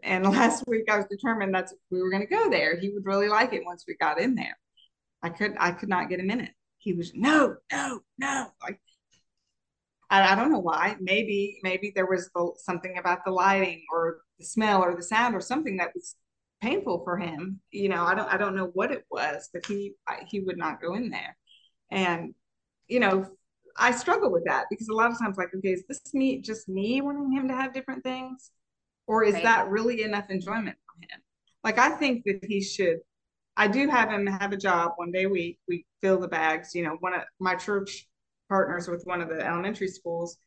And 0.03 0.23
last 0.31 0.63
week 0.67 0.89
I 0.89 0.95
was 0.95 1.05
determined 1.07 1.53
that 1.53 1.69
we 1.91 2.01
were 2.01 2.09
going 2.09 2.25
to 2.25 2.33
go 2.33 2.49
there. 2.49 2.79
He 2.79 2.91
would 2.91 3.05
really 3.05 3.27
like 3.27 3.51
it 3.51 3.65
once 3.65 3.83
we 3.85 3.97
got 3.99 4.21
in 4.21 4.35
there. 4.35 4.57
I 5.21 5.31
could 5.31 5.55
I 5.59 5.71
could 5.71 5.89
not 5.89 6.07
get 6.07 6.21
him 6.21 6.29
in 6.29 6.39
it. 6.39 6.51
He 6.77 6.93
was 6.93 7.11
no, 7.13 7.57
no, 7.73 7.99
no. 8.17 8.47
Like 8.63 8.79
I, 10.09 10.33
I 10.33 10.35
don't 10.35 10.51
know 10.51 10.59
why. 10.59 10.95
Maybe 10.99 11.59
maybe 11.63 11.91
there 11.95 12.05
was 12.05 12.29
the, 12.33 12.51
something 12.57 12.97
about 12.97 13.25
the 13.25 13.31
lighting 13.31 13.83
or 13.91 14.19
the 14.39 14.45
smell 14.45 14.83
or 14.83 14.95
the 14.95 15.03
sound 15.03 15.35
or 15.35 15.41
something 15.41 15.77
that 15.77 15.91
was 15.93 16.15
painful 16.61 17.03
for 17.03 17.17
him. 17.17 17.59
You 17.71 17.89
know, 17.89 18.03
I 18.03 18.15
don't 18.15 18.33
I 18.33 18.37
don't 18.37 18.55
know 18.55 18.71
what 18.73 18.91
it 18.91 19.05
was, 19.11 19.49
but 19.53 19.65
he 19.65 19.93
I, 20.07 20.23
he 20.27 20.39
would 20.41 20.57
not 20.57 20.81
go 20.81 20.95
in 20.95 21.09
there. 21.09 21.37
And 21.91 22.33
you 22.87 22.99
know, 22.99 23.27
I 23.77 23.91
struggle 23.91 24.31
with 24.31 24.45
that 24.45 24.65
because 24.69 24.87
a 24.87 24.93
lot 24.93 25.11
of 25.11 25.19
times, 25.19 25.37
like, 25.37 25.53
okay, 25.55 25.73
is 25.73 25.83
this 25.87 26.13
me 26.13 26.41
just 26.41 26.67
me 26.67 27.01
wanting 27.01 27.31
him 27.31 27.47
to 27.47 27.55
have 27.55 27.73
different 27.73 28.03
things, 28.03 28.51
or 29.05 29.23
is 29.23 29.35
right. 29.35 29.43
that 29.43 29.69
really 29.69 30.03
enough 30.03 30.29
enjoyment 30.29 30.77
for 30.85 31.01
him? 31.01 31.21
Like, 31.63 31.77
I 31.77 31.89
think 31.89 32.23
that 32.25 32.45
he 32.47 32.61
should. 32.61 32.99
I 33.55 33.67
do 33.67 33.87
have 33.87 34.09
him 34.09 34.27
have 34.27 34.51
a 34.53 34.57
job 34.57 34.93
one 34.97 35.11
day 35.11 35.23
a 35.23 35.29
week. 35.29 35.59
We 35.67 35.85
fill 36.01 36.19
the 36.19 36.27
bags. 36.27 36.73
You 36.75 36.83
know, 36.83 36.97
one 36.99 37.13
of 37.13 37.21
my 37.39 37.55
church 37.55 38.07
partners 38.49 38.87
with 38.87 39.03
one 39.05 39.21
of 39.21 39.29
the 39.29 39.45
elementary 39.45 39.87
schools, 39.87 40.37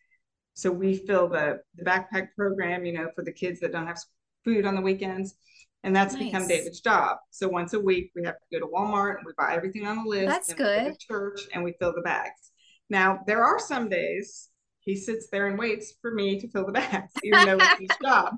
so 0.55 0.71
we 0.71 0.97
fill 0.97 1.29
the 1.29 1.61
the 1.77 1.85
backpack 1.85 2.29
program. 2.37 2.85
You 2.85 2.93
know, 2.93 3.09
for 3.15 3.25
the 3.25 3.33
kids 3.33 3.61
that 3.61 3.73
don't 3.73 3.87
have 3.87 3.99
food 4.45 4.67
on 4.67 4.75
the 4.75 4.81
weekends. 4.81 5.35
And 5.83 5.97
that's 5.97 6.15
nice. 6.15 6.25
become 6.25 6.47
David's 6.47 6.81
job. 6.81 7.17
So 7.31 7.49
once 7.49 7.73
a 7.73 7.81
week, 7.81 8.11
we 8.15 8.23
have 8.25 8.35
to 8.35 8.59
go 8.59 8.67
to 8.67 8.71
Walmart 8.71 9.17
and 9.17 9.25
we 9.25 9.33
buy 9.39 9.55
everything 9.55 9.87
on 9.87 10.05
the 10.05 10.11
list. 10.11 10.29
That's 10.29 10.53
good. 10.53 10.99
church 10.99 11.41
and 11.55 11.65
we 11.65 11.75
fill 11.81 11.95
the 11.95 12.03
bags. 12.03 12.51
Now, 12.91 13.21
there 13.27 13.43
are 13.43 13.59
some 13.59 13.89
days 13.89 14.51
he 14.81 14.97
sits 14.97 15.29
there 15.31 15.47
and 15.47 15.59
waits 15.59 15.95
for 16.03 16.11
me 16.11 16.41
to 16.41 16.49
fill 16.49 16.67
the 16.67 16.73
bags, 16.81 17.13
even 17.23 17.47
though 17.47 17.59
it's 17.59 17.81
his 17.81 17.91
job. 18.03 18.35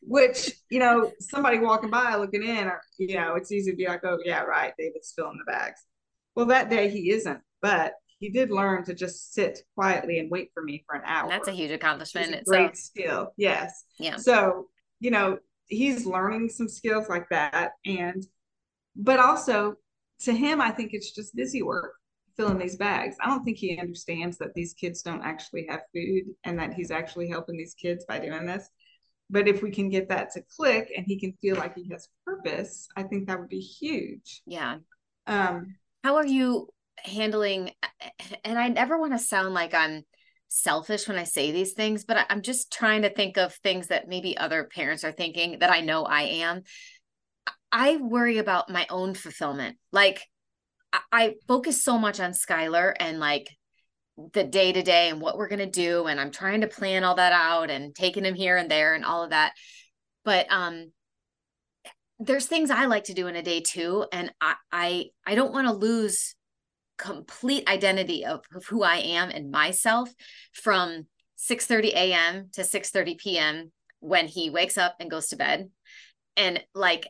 Which, 0.00 0.52
you 0.70 0.78
know, 0.78 1.12
somebody 1.20 1.58
walking 1.58 1.90
by 1.90 2.16
looking 2.16 2.42
in, 2.42 2.66
or, 2.66 2.80
you 2.98 3.16
know, 3.16 3.34
it's 3.36 3.52
easy 3.52 3.70
to 3.70 3.76
be 3.76 3.86
like, 3.86 4.04
oh, 4.04 4.18
yeah, 4.24 4.42
right, 4.42 4.72
David's 4.78 5.12
filling 5.14 5.38
the 5.38 5.50
bags. 5.50 5.80
Well, 6.34 6.46
that 6.46 6.70
day 6.70 6.88
he 6.88 7.10
isn't, 7.10 7.40
but 7.62 7.92
he 8.18 8.30
did 8.30 8.50
learn 8.50 8.84
to 8.84 8.94
just 8.94 9.32
sit 9.32 9.60
quietly 9.74 10.18
and 10.18 10.30
wait 10.30 10.50
for 10.52 10.62
me 10.62 10.84
for 10.86 10.96
an 10.96 11.02
hour. 11.06 11.28
That's 11.28 11.48
a 11.48 11.52
huge 11.52 11.70
accomplishment. 11.70 12.34
It's 12.34 12.50
a 12.50 12.52
great 12.52 12.76
skill. 12.76 13.32
Yes. 13.36 13.84
Yeah. 13.98 14.16
So, 14.16 14.66
you 15.00 15.10
know, 15.10 15.38
he's 15.66 16.04
learning 16.06 16.48
some 16.48 16.68
skills 16.68 17.08
like 17.08 17.28
that. 17.30 17.72
And, 17.86 18.26
but 18.96 19.20
also 19.20 19.76
to 20.20 20.32
him, 20.32 20.60
I 20.60 20.70
think 20.70 20.90
it's 20.92 21.12
just 21.12 21.36
busy 21.36 21.62
work 21.62 21.94
filling 22.36 22.58
these 22.58 22.76
bags. 22.76 23.16
I 23.20 23.28
don't 23.28 23.44
think 23.44 23.58
he 23.58 23.78
understands 23.78 24.38
that 24.38 24.54
these 24.54 24.74
kids 24.74 25.02
don't 25.02 25.22
actually 25.22 25.66
have 25.68 25.80
food 25.92 26.24
and 26.44 26.58
that 26.58 26.72
he's 26.72 26.90
actually 26.90 27.28
helping 27.28 27.56
these 27.56 27.74
kids 27.74 28.04
by 28.06 28.18
doing 28.18 28.46
this. 28.46 28.68
But 29.30 29.46
if 29.46 29.62
we 29.62 29.70
can 29.70 29.90
get 29.90 30.08
that 30.08 30.32
to 30.32 30.42
click 30.56 30.90
and 30.96 31.04
he 31.06 31.18
can 31.18 31.34
feel 31.34 31.56
like 31.56 31.74
he 31.74 31.88
has 31.90 32.08
purpose, 32.24 32.88
I 32.96 33.02
think 33.02 33.26
that 33.28 33.38
would 33.38 33.48
be 33.48 33.60
huge. 33.60 34.42
Yeah. 34.46 34.78
Um, 35.26 35.76
How 36.02 36.16
are 36.16 36.26
you 36.26 36.68
handling? 37.04 37.72
And 38.44 38.58
I 38.58 38.68
never 38.68 38.98
want 38.98 39.12
to 39.12 39.18
sound 39.18 39.54
like 39.54 39.74
I'm 39.74 40.02
selfish 40.48 41.06
when 41.06 41.18
I 41.18 41.24
say 41.24 41.52
these 41.52 41.72
things, 41.72 42.04
but 42.04 42.26
I'm 42.30 42.42
just 42.42 42.72
trying 42.72 43.02
to 43.02 43.10
think 43.10 43.36
of 43.36 43.54
things 43.54 43.88
that 43.88 44.08
maybe 44.08 44.36
other 44.36 44.64
parents 44.64 45.04
are 45.04 45.12
thinking 45.12 45.58
that 45.60 45.70
I 45.70 45.80
know 45.80 46.04
I 46.04 46.22
am. 46.22 46.62
I 47.70 47.96
worry 47.96 48.38
about 48.38 48.70
my 48.70 48.86
own 48.88 49.14
fulfillment. 49.14 49.76
Like, 49.92 50.22
I 51.12 51.34
focus 51.46 51.82
so 51.84 51.98
much 51.98 52.18
on 52.18 52.30
Skylar 52.30 52.94
and 52.98 53.20
like 53.20 53.48
the 54.32 54.44
day 54.44 54.72
to 54.72 54.82
day 54.82 55.10
and 55.10 55.20
what 55.20 55.36
we're 55.36 55.48
going 55.48 55.58
to 55.58 55.66
do. 55.66 56.06
And 56.06 56.18
I'm 56.18 56.30
trying 56.30 56.62
to 56.62 56.66
plan 56.66 57.04
all 57.04 57.16
that 57.16 57.32
out 57.32 57.70
and 57.70 57.94
taking 57.94 58.24
him 58.24 58.34
here 58.34 58.56
and 58.56 58.70
there 58.70 58.94
and 58.94 59.04
all 59.04 59.22
of 59.22 59.30
that. 59.30 59.52
But 60.24 60.46
um, 60.50 60.92
there's 62.18 62.46
things 62.46 62.70
I 62.70 62.86
like 62.86 63.04
to 63.04 63.14
do 63.14 63.26
in 63.26 63.36
a 63.36 63.42
day 63.42 63.60
too. 63.60 64.06
And 64.12 64.32
I 64.40 64.54
I, 64.72 65.04
I 65.26 65.34
don't 65.34 65.52
want 65.52 65.68
to 65.68 65.72
lose 65.72 66.34
complete 66.98 67.68
identity 67.68 68.24
of, 68.24 68.42
of 68.54 68.66
who 68.66 68.82
I 68.82 68.96
am 68.96 69.30
and 69.30 69.50
myself 69.50 70.10
from 70.52 71.06
6 71.36 71.66
30 71.66 71.92
a.m. 71.94 72.48
to 72.52 72.64
6 72.64 72.90
30 72.90 73.14
p.m. 73.14 73.72
when 74.00 74.26
he 74.26 74.50
wakes 74.50 74.76
up 74.76 74.96
and 75.00 75.10
goes 75.10 75.28
to 75.28 75.36
bed. 75.36 75.70
And 76.36 76.62
like, 76.74 77.06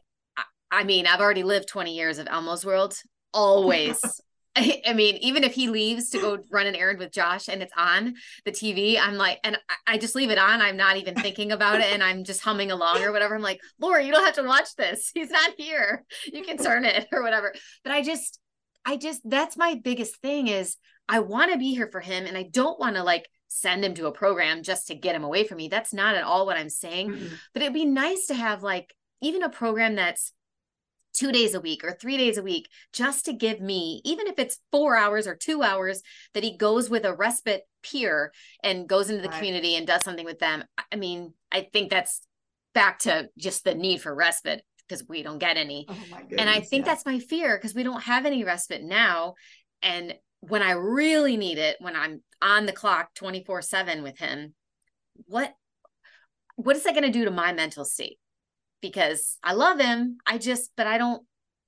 I 0.71 0.85
mean, 0.85 1.07
I've 1.07 1.21
already 1.21 1.43
lived 1.43 1.69
20 1.69 1.95
years 1.95 2.19
of 2.19 2.29
Elmo's 2.29 2.65
world. 2.65 2.95
Always, 3.33 3.99
I, 4.55 4.83
I, 4.87 4.93
mean, 4.93 5.17
even 5.17 5.45
if 5.45 5.55
he 5.55 5.69
leaves 5.69 6.11
to 6.11 6.19
go 6.19 6.39
run 6.51 6.67
an 6.67 6.75
errand 6.75 6.99
with 6.99 7.13
Josh 7.13 7.49
and 7.49 7.63
it's 7.63 7.73
on 7.77 8.15
the 8.45 8.53
TV, 8.53 8.99
I'm 9.01 9.15
like, 9.15 9.41
and 9.45 9.57
I, 9.69 9.95
I, 9.95 9.99
just 9.99 10.15
leave 10.15 10.31
it 10.31 10.39
on. 10.39 10.61
I'm 10.61 10.77
not 10.77 10.97
even 10.97 11.15
thinking 11.15 11.53
about 11.53 11.81
it 11.81 11.93
and 11.93 12.03
I'm 12.03 12.25
just 12.25 12.43
humming 12.43 12.71
along 12.71 13.03
or 13.03 13.13
whatever. 13.13 13.35
I'm 13.35 13.43
like, 13.43 13.61
Laura, 13.81 14.03
you 14.03 14.13
don't 14.13 14.25
have 14.25 14.35
to 14.35 14.43
watch 14.43 14.75
this. 14.77 15.11
He's 15.15 15.31
not 15.31 15.53
here. 15.57 16.05
You 16.33 16.43
can 16.43 16.59
turn 16.59 16.85
it 16.85 17.07
or 17.13 17.23
whatever. 17.23 17.55
But 17.85 17.93
I 17.93 18.03
just, 18.03 18.39
I 18.89 18.97
just, 18.97 19.21
that's 19.23 19.55
my 19.55 19.75
biggest 19.75 20.17
thing 20.23 20.49
is 20.49 20.79
I 21.11 21.21
want 21.21 21.53
to 21.53 21.59
be 21.59 21.75
here 21.75 21.91
for 21.93 22.01
him 22.01 22.25
and 22.25 22.39
I 22.39 22.45
don't 22.45 22.81
want 22.81 22.97
to 22.97 23.03
like 23.03 23.29
send 23.47 23.85
him 23.85 23.93
to 23.95 24.07
a 24.07 24.13
program 24.13 24.63
just 24.63 24.87
to 24.87 24.95
get 24.95 25.15
him 25.15 25.25
away 25.25 25.45
from 25.45 25.59
me. 25.59 25.69
That's 25.69 25.93
not 25.93 26.15
at 26.15 26.25
all 26.25 26.47
what 26.47 26.57
I'm 26.57 26.71
saying. 26.71 27.11
Mm-hmm. 27.11 27.35
But 27.53 27.63
it'd 27.63 27.75
be 27.75 27.85
nice 27.85 28.29
to 28.29 28.35
have 28.35 28.63
like 28.63 28.95
even 29.21 29.43
a 29.43 29.51
program 29.51 29.95
that's 29.95 30.33
two 31.13 31.33
days 31.33 31.53
a 31.53 31.61
week 31.61 31.85
or 31.85 31.93
three 31.93 32.17
days 32.17 32.39
a 32.39 32.43
week 32.43 32.67
just 32.95 33.27
to 33.27 33.35
give 33.35 33.61
me, 33.61 34.01
even 34.07 34.27
if 34.27 34.39
it's 34.39 34.59
four 34.73 34.97
hours 34.97 35.27
or 35.27 35.35
two 35.35 35.63
hours, 35.63 36.01
that 36.33 36.43
he 36.43 36.57
goes 36.57 36.89
with 36.89 37.05
a 37.05 37.15
respite 37.15 37.65
peer 37.83 38.33
and 38.65 38.89
goes 38.89 39.11
into 39.11 39.21
the 39.21 39.29
right. 39.29 39.37
community 39.37 39.77
and 39.77 39.87
does 39.87 40.03
something 40.03 40.25
with 40.25 40.39
them. 40.39 40.65
I 40.91 40.97
mean, 40.97 41.35
I 41.53 41.69
think 41.75 41.91
that's 41.91 42.23
back 42.73 43.01
to 43.01 43.29
just 43.37 43.65
the 43.65 43.75
need 43.75 44.01
for 44.01 44.15
respite 44.15 44.63
because 44.89 45.07
we 45.09 45.23
don't 45.23 45.39
get 45.39 45.57
any. 45.57 45.87
Oh 45.89 45.95
goodness, 46.11 46.41
and 46.41 46.49
I 46.49 46.61
think 46.61 46.87
yeah. 46.87 46.93
that's 46.93 47.07
my 47.07 47.19
fear 47.19 47.57
because 47.57 47.75
we 47.75 47.83
don't 47.83 48.03
have 48.03 48.27
any 48.27 48.45
respite 48.45 48.83
now. 48.83 49.35
And 49.83 50.15
when 50.41 50.63
I 50.63 50.73
really 50.73 51.37
need 51.37 51.59
it, 51.59 51.77
when 51.81 51.97
I'm 51.97 52.23
on 52.41 52.67
the 52.67 52.73
clock 52.73 53.15
24 53.15 53.63
7 53.63 54.03
with 54.03 54.19
him, 54.19 54.55
what 55.27 55.53
what 56.57 56.77
is 56.77 56.85
that 56.85 56.95
going 56.95 57.05
to 57.05 57.11
do 57.11 57.25
to 57.25 57.31
my 57.31 57.53
mental 57.53 57.85
state? 57.85 58.19
because 58.81 59.39
I 59.43 59.53
love 59.53 59.79
him. 59.79 60.19
I 60.27 60.39
just, 60.39 60.73
but 60.77 60.87
I 60.87 60.99
don't, 60.99 61.23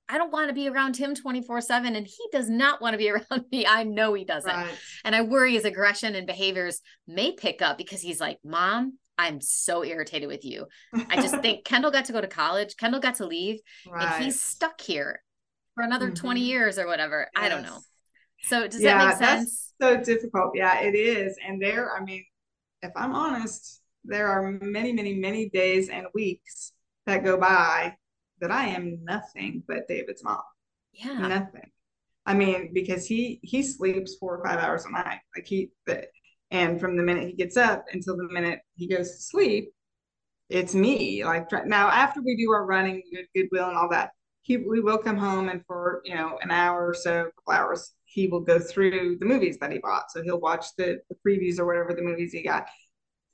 I 0.09 0.17
don't 0.17 0.31
want 0.31 0.49
to 0.49 0.53
be 0.53 0.67
around 0.67 0.97
him 0.97 1.15
24 1.15 1.61
7. 1.61 1.95
And 1.95 2.05
he 2.05 2.27
does 2.31 2.49
not 2.49 2.81
want 2.81 2.93
to 2.93 2.97
be 2.97 3.09
around 3.11 3.45
me. 3.51 3.65
I 3.65 3.83
know 3.83 4.13
he 4.13 4.25
doesn't. 4.25 4.51
Right. 4.51 4.77
And 5.03 5.15
I 5.15 5.21
worry 5.21 5.53
his 5.53 5.65
aggression 5.65 6.15
and 6.15 6.27
behaviors 6.27 6.81
may 7.07 7.31
pick 7.31 7.61
up 7.61 7.77
because 7.77 8.01
he's 8.01 8.19
like, 8.19 8.39
Mom, 8.43 8.97
I'm 9.21 9.41
so 9.41 9.83
irritated 9.83 10.27
with 10.27 10.43
you. 10.43 10.67
I 10.93 11.17
just 11.17 11.37
think 11.41 11.65
Kendall 11.65 11.91
got 11.91 12.05
to 12.05 12.13
go 12.13 12.21
to 12.21 12.27
college, 12.27 12.75
Kendall 12.77 12.99
got 12.99 13.15
to 13.15 13.25
leave, 13.25 13.59
right. 13.87 14.15
and 14.15 14.23
he's 14.23 14.41
stuck 14.41 14.81
here 14.81 15.21
for 15.75 15.83
another 15.83 16.07
mm-hmm. 16.07 16.15
20 16.15 16.41
years 16.41 16.79
or 16.79 16.87
whatever. 16.87 17.27
Yes. 17.35 17.43
I 17.43 17.49
don't 17.49 17.63
know. 17.63 17.79
So 18.43 18.67
does 18.67 18.81
yeah, 18.81 18.97
that 18.97 19.19
make 19.19 19.29
sense? 19.29 19.73
so 19.79 19.97
difficult. 19.97 20.51
Yeah, 20.55 20.79
it 20.81 20.95
is. 20.95 21.37
And 21.47 21.61
there, 21.61 21.95
I 21.95 22.03
mean, 22.03 22.25
if 22.81 22.91
I'm 22.95 23.13
honest, 23.13 23.81
there 24.03 24.27
are 24.27 24.51
many, 24.51 24.91
many, 24.93 25.13
many 25.13 25.49
days 25.49 25.89
and 25.89 26.07
weeks 26.15 26.73
that 27.05 27.23
go 27.23 27.37
by 27.37 27.95
that 28.39 28.51
I 28.51 28.67
am 28.67 29.03
nothing 29.03 29.63
but 29.67 29.87
David's 29.87 30.23
mom. 30.23 30.41
Yeah. 30.91 31.27
Nothing. 31.27 31.69
I 32.25 32.33
mean, 32.33 32.71
because 32.73 33.05
he 33.05 33.39
he 33.43 33.63
sleeps 33.63 34.15
four 34.15 34.37
or 34.37 34.45
five 34.45 34.59
hours 34.59 34.85
a 34.85 34.91
night. 34.91 35.19
Like 35.35 35.45
he 35.45 35.71
and 36.51 36.79
from 36.79 36.97
the 36.97 37.03
minute 37.03 37.27
he 37.27 37.33
gets 37.33 37.57
up 37.57 37.85
until 37.93 38.17
the 38.17 38.27
minute 38.29 38.59
he 38.75 38.87
goes 38.87 39.11
to 39.11 39.21
sleep, 39.21 39.73
it's 40.49 40.75
me. 40.75 41.23
Like 41.23 41.49
now 41.65 41.89
after 41.89 42.21
we 42.21 42.35
do 42.35 42.51
our 42.51 42.65
running, 42.65 43.01
good 43.13 43.25
goodwill 43.35 43.69
and 43.69 43.77
all 43.77 43.89
that, 43.89 44.11
he 44.41 44.57
we 44.57 44.81
will 44.81 44.97
come 44.97 45.17
home 45.17 45.49
and 45.49 45.63
for 45.65 46.01
you 46.05 46.15
know 46.15 46.37
an 46.41 46.51
hour 46.51 46.87
or 46.87 46.93
so, 46.93 47.21
a 47.21 47.31
couple 47.31 47.53
hours, 47.53 47.93
he 48.05 48.27
will 48.27 48.41
go 48.41 48.59
through 48.59 49.17
the 49.19 49.25
movies 49.25 49.57
that 49.59 49.71
he 49.71 49.79
bought. 49.79 50.11
So 50.11 50.21
he'll 50.21 50.39
watch 50.39 50.67
the, 50.77 50.99
the 51.09 51.15
previews 51.25 51.59
or 51.59 51.65
whatever 51.65 51.93
the 51.93 52.01
movies 52.03 52.33
he 52.33 52.43
got 52.43 52.67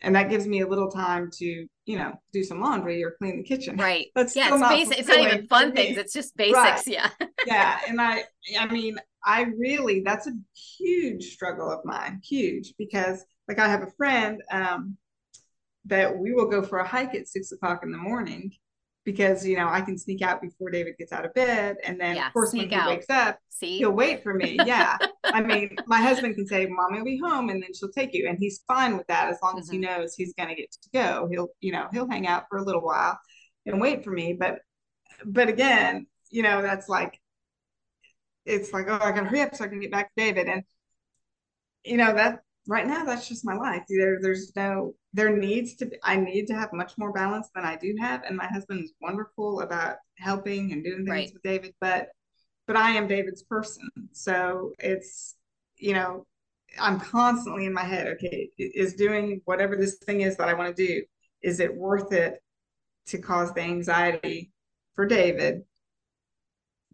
and 0.02 0.16
that 0.16 0.30
gives 0.30 0.48
me 0.48 0.62
a 0.62 0.68
little 0.68 0.90
time 0.90 1.30
to 1.32 1.68
you 1.86 1.98
know 1.98 2.14
do 2.34 2.44
some 2.44 2.60
laundry 2.62 3.04
or 3.04 3.16
clean 3.18 3.38
the 3.38 3.44
kitchen 3.44 3.76
right 3.78 4.08
that's 4.16 4.36
yeah 4.36 4.54
it's 4.54 4.70
basic 4.70 5.00
it's 5.00 5.08
not 5.08 5.20
even 5.20 5.48
fun 5.48 5.74
things 5.74 5.98
it's 5.98 6.14
just 6.14 6.36
basics 6.38 6.56
right. 6.56 6.88
yeah 6.88 7.10
yeah 7.48 7.80
and 7.88 8.02
i 8.02 8.24
i 8.60 8.68
mean 8.68 8.98
i 9.28 9.42
really 9.58 10.02
that's 10.02 10.28
a 10.28 10.32
huge 10.80 11.34
struggle 11.34 11.70
of 11.70 11.80
mine 11.86 12.20
huge 12.24 12.74
because 12.78 13.24
like 13.48 13.60
i 13.60 13.68
have 13.68 13.84
a 13.84 13.92
friend 13.98 14.42
um 14.52 14.98
that 15.86 16.18
we 16.18 16.34
will 16.34 16.50
go 16.50 16.62
for 16.62 16.80
a 16.80 16.88
hike 16.88 17.16
at 17.16 17.28
six 17.28 17.52
o'clock 17.52 17.82
in 17.84 17.92
the 17.92 17.98
morning 17.98 18.52
because 19.08 19.48
you 19.48 19.56
know 19.56 19.70
I 19.70 19.80
can 19.80 19.98
sneak 19.98 20.22
out 20.22 20.42
before 20.42 20.70
David 20.70 20.98
gets 21.00 21.14
out 21.14 21.26
of 21.26 21.34
bed, 21.34 21.78
and 21.86 21.98
then 21.98 22.18
yeah, 22.18 22.28
of 22.28 22.34
course 22.34 22.52
when 22.52 22.68
he 22.68 22.76
out. 22.76 22.90
wakes 22.90 23.10
up, 23.10 23.40
See? 23.48 23.78
he'll 23.78 23.94
wait 23.94 24.22
for 24.22 24.34
me. 24.34 24.60
Yeah, 24.68 24.98
I 25.24 25.40
mean, 25.42 25.78
my 25.88 26.02
husband 26.02 26.36
can 26.36 26.46
say, 26.46 26.66
"Mommy 26.66 26.98
will 26.98 27.06
be 27.06 27.18
home," 27.18 27.48
and 27.50 27.64
then 27.64 27.70
she'll 27.74 27.92
take 27.92 28.14
you, 28.14 28.28
and 28.28 28.38
he's 28.38 28.66
fine 28.68 28.98
with 28.98 29.08
that 29.08 29.30
as 29.30 29.38
long 29.42 29.54
mm-hmm. 29.54 29.60
as 29.60 29.70
he 29.70 29.78
mm-hmm. 29.78 30.00
knows 30.02 30.14
he's 30.14 30.34
going 30.34 30.50
to 30.50 30.56
get 30.56 30.70
to 30.74 30.90
go. 30.94 31.30
He'll, 31.32 31.48
you 31.62 31.72
know, 31.72 31.88
he'll 31.94 32.10
hang 32.10 32.28
out 32.28 32.48
for 32.50 32.58
a 32.58 32.64
little 32.64 32.82
while 32.82 33.18
and 33.66 33.80
wait 33.80 34.04
for 34.04 34.12
me. 34.12 34.34
But, 34.34 34.60
but 35.26 35.48
again, 35.48 36.08
you 36.30 36.44
know, 36.44 36.62
that's 36.62 36.90
like, 36.90 37.18
it's 38.48 38.74
like, 38.74 38.88
oh, 38.88 39.00
I 39.02 39.12
got 39.12 39.22
to 39.22 39.26
hurry 39.26 39.42
up 39.42 39.56
so 39.56 39.66
I 39.66 39.68
can 39.68 39.80
get 39.80 39.92
back 39.92 40.08
to 40.08 40.24
David, 40.24 40.48
and 40.48 40.64
you 41.84 41.98
know 41.98 42.14
that 42.14 42.40
right 42.68 42.88
now 42.88 43.06
that's 43.06 43.28
just 43.28 43.46
my 43.46 43.56
life. 43.56 43.84
There, 43.90 44.20
there's 44.22 44.54
no 44.56 44.96
there 45.14 45.36
needs 45.36 45.76
to 45.76 45.88
be, 45.88 45.98
I 46.04 46.16
need 46.18 46.46
to 46.48 46.54
have 46.54 46.72
much 46.74 46.94
more 46.98 47.12
balance 47.12 47.50
than 47.56 47.66
I 47.66 47.76
do 47.76 47.96
have. 48.00 48.24
And 48.24 48.38
my 48.38 48.46
husband 48.46 48.84
is 48.84 48.94
wonderful 49.02 49.62
about 49.62 49.96
helping 50.18 50.72
and 50.72 50.84
doing 50.84 51.06
things 51.06 51.10
right. 51.10 51.34
with 51.34 51.42
David, 51.44 51.74
but 51.82 52.10
but 52.68 52.76
I 52.76 52.92
am 52.92 53.08
David's 53.08 53.44
person. 53.44 53.90
So 54.12 54.74
it's, 54.78 55.36
you 55.78 55.94
know, 55.94 56.26
I'm 56.80 57.00
constantly 57.00 57.66
in 57.66 57.74
my 57.74 57.86
head, 57.86 58.08
okay, 58.08 58.50
is 58.60 58.94
doing 58.94 59.42
whatever 59.46 59.76
this 59.78 59.96
thing 60.06 60.22
is 60.22 60.36
that 60.36 60.50
I 60.50 60.54
want 60.54 60.76
to 60.76 60.88
do, 60.88 61.04
is 61.42 61.62
it 61.62 61.74
worth 61.74 62.12
it 62.12 62.44
to 63.08 63.20
cause 63.20 63.54
the 63.54 63.62
anxiety 63.62 64.52
for 64.94 65.06
David 65.06 65.62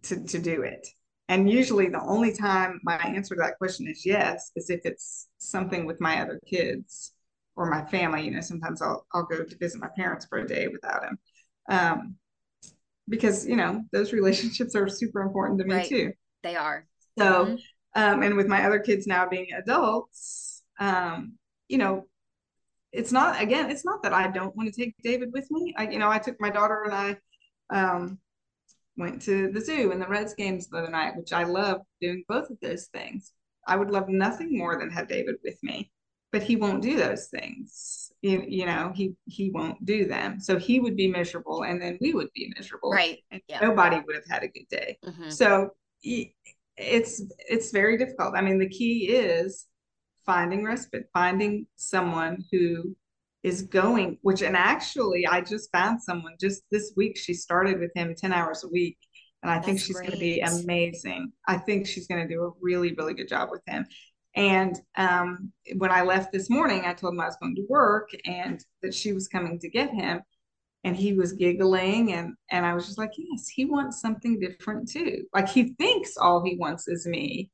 to, 0.03 0.23
to 0.23 0.39
do 0.39 0.61
it? 0.61 0.87
And 1.29 1.49
usually 1.49 1.87
the 1.87 2.01
only 2.01 2.33
time 2.33 2.79
my 2.83 2.97
answer 2.97 3.35
to 3.35 3.41
that 3.41 3.57
question 3.57 3.87
is 3.87 4.05
yes, 4.05 4.51
is 4.55 4.69
if 4.69 4.81
it's 4.83 5.29
something 5.37 5.85
with 5.85 6.01
my 6.01 6.21
other 6.21 6.39
kids 6.45 7.13
or 7.55 7.69
my 7.69 7.83
family. 7.85 8.25
You 8.25 8.31
know, 8.31 8.41
sometimes 8.41 8.81
I'll 8.81 9.05
I'll 9.13 9.25
go 9.25 9.43
to 9.43 9.57
visit 9.57 9.79
my 9.79 9.89
parents 9.95 10.25
for 10.25 10.39
a 10.39 10.47
day 10.47 10.67
without 10.67 11.03
him, 11.03 11.17
um, 11.69 12.15
because 13.07 13.45
you 13.45 13.55
know 13.55 13.83
those 13.91 14.13
relationships 14.13 14.75
are 14.75 14.87
super 14.87 15.21
important 15.21 15.59
to 15.59 15.65
me 15.65 15.75
right. 15.75 15.87
too. 15.87 16.11
They 16.41 16.55
are. 16.55 16.87
So, 17.17 17.45
mm-hmm. 17.45 18.01
um, 18.01 18.23
and 18.23 18.35
with 18.35 18.47
my 18.47 18.65
other 18.65 18.79
kids 18.79 19.05
now 19.05 19.27
being 19.27 19.47
adults, 19.55 20.63
um, 20.79 21.33
you 21.67 21.77
know, 21.77 22.07
it's 22.91 23.11
not 23.11 23.41
again, 23.41 23.69
it's 23.69 23.85
not 23.85 24.03
that 24.03 24.13
I 24.13 24.27
don't 24.27 24.55
want 24.55 24.73
to 24.73 24.81
take 24.81 24.95
David 25.03 25.31
with 25.31 25.49
me. 25.51 25.73
I, 25.77 25.89
you 25.89 25.99
know, 25.99 26.09
I 26.09 26.19
took 26.19 26.39
my 26.39 26.49
daughter 26.49 26.83
and 26.83 26.93
I. 26.93 27.17
Um, 27.69 28.19
went 28.97 29.21
to 29.23 29.51
the 29.51 29.61
zoo 29.61 29.91
and 29.91 30.01
the 30.01 30.07
Reds 30.07 30.33
games 30.33 30.67
the 30.67 30.77
other 30.77 30.89
night, 30.89 31.15
which 31.15 31.33
I 31.33 31.43
love 31.43 31.81
doing 32.01 32.23
both 32.27 32.49
of 32.49 32.57
those 32.61 32.87
things. 32.87 33.31
I 33.67 33.75
would 33.75 33.91
love 33.91 34.09
nothing 34.09 34.57
more 34.57 34.77
than 34.77 34.91
have 34.91 35.07
David 35.07 35.35
with 35.43 35.57
me 35.63 35.91
but 36.33 36.41
he 36.41 36.55
won't 36.57 36.81
do 36.81 36.97
those 36.97 37.27
things 37.27 38.11
you, 38.21 38.43
you 38.45 38.65
know 38.65 38.91
he 38.93 39.13
he 39.25 39.51
won't 39.51 39.85
do 39.85 40.05
them 40.05 40.41
so 40.41 40.57
he 40.57 40.81
would 40.81 40.97
be 40.97 41.07
miserable 41.07 41.63
and 41.63 41.81
then 41.81 41.97
we 42.01 42.13
would 42.13 42.29
be 42.33 42.51
miserable 42.57 42.91
right 42.91 43.19
and 43.31 43.41
yeah. 43.47 43.59
nobody 43.61 44.01
would 44.05 44.15
have 44.15 44.27
had 44.27 44.43
a 44.43 44.47
good 44.49 44.67
day 44.69 44.97
mm-hmm. 45.05 45.29
so 45.29 45.69
it's 46.75 47.23
it's 47.37 47.71
very 47.71 47.97
difficult 47.97 48.33
i 48.35 48.41
mean 48.41 48.57
the 48.57 48.67
key 48.67 49.07
is 49.07 49.67
finding 50.25 50.65
respite 50.65 51.05
finding 51.13 51.65
someone 51.75 52.43
who 52.51 52.95
is 53.43 53.63
going 53.63 54.17
which 54.21 54.41
and 54.41 54.55
actually 54.55 55.27
i 55.27 55.41
just 55.41 55.71
found 55.71 56.01
someone 56.01 56.33
just 56.39 56.63
this 56.71 56.93
week 56.95 57.17
she 57.17 57.33
started 57.33 57.79
with 57.79 57.91
him 57.95 58.13
10 58.15 58.31
hours 58.31 58.63
a 58.63 58.69
week 58.69 58.97
and 59.41 59.51
i 59.51 59.55
That's 59.55 59.65
think 59.65 59.79
she's 59.79 59.99
going 59.99 60.11
to 60.11 60.17
be 60.17 60.39
amazing 60.39 61.31
i 61.47 61.57
think 61.57 61.85
she's 61.85 62.07
going 62.07 62.25
to 62.25 62.33
do 62.33 62.43
a 62.43 62.51
really 62.61 62.93
really 62.93 63.13
good 63.13 63.27
job 63.27 63.49
with 63.51 63.61
him 63.67 63.85
and 64.35 64.79
um, 64.95 65.51
when 65.77 65.91
I 65.91 66.01
left 66.01 66.31
this 66.31 66.49
morning, 66.49 66.83
I 66.85 66.93
told 66.93 67.13
him 67.13 67.21
I 67.21 67.25
was 67.25 67.37
going 67.39 67.55
to 67.55 67.65
work 67.69 68.09
and 68.25 68.63
that 68.81 68.93
she 68.93 69.13
was 69.13 69.27
coming 69.27 69.59
to 69.59 69.69
get 69.69 69.91
him. 69.91 70.21
And 70.85 70.97
he 70.97 71.13
was 71.13 71.31
giggling, 71.31 72.11
and 72.11 72.33
and 72.51 72.65
I 72.65 72.73
was 72.73 72.85
just 72.85 72.97
like, 72.97 73.11
yes, 73.15 73.47
he 73.47 73.63
wants 73.63 74.01
something 74.01 74.37
different 74.37 74.89
too. 74.89 75.23
Like 75.33 75.47
he 75.47 75.75
thinks 75.79 76.17
all 76.17 76.43
he 76.43 76.57
wants 76.57 76.89
is 76.89 77.07
me, 77.07 77.49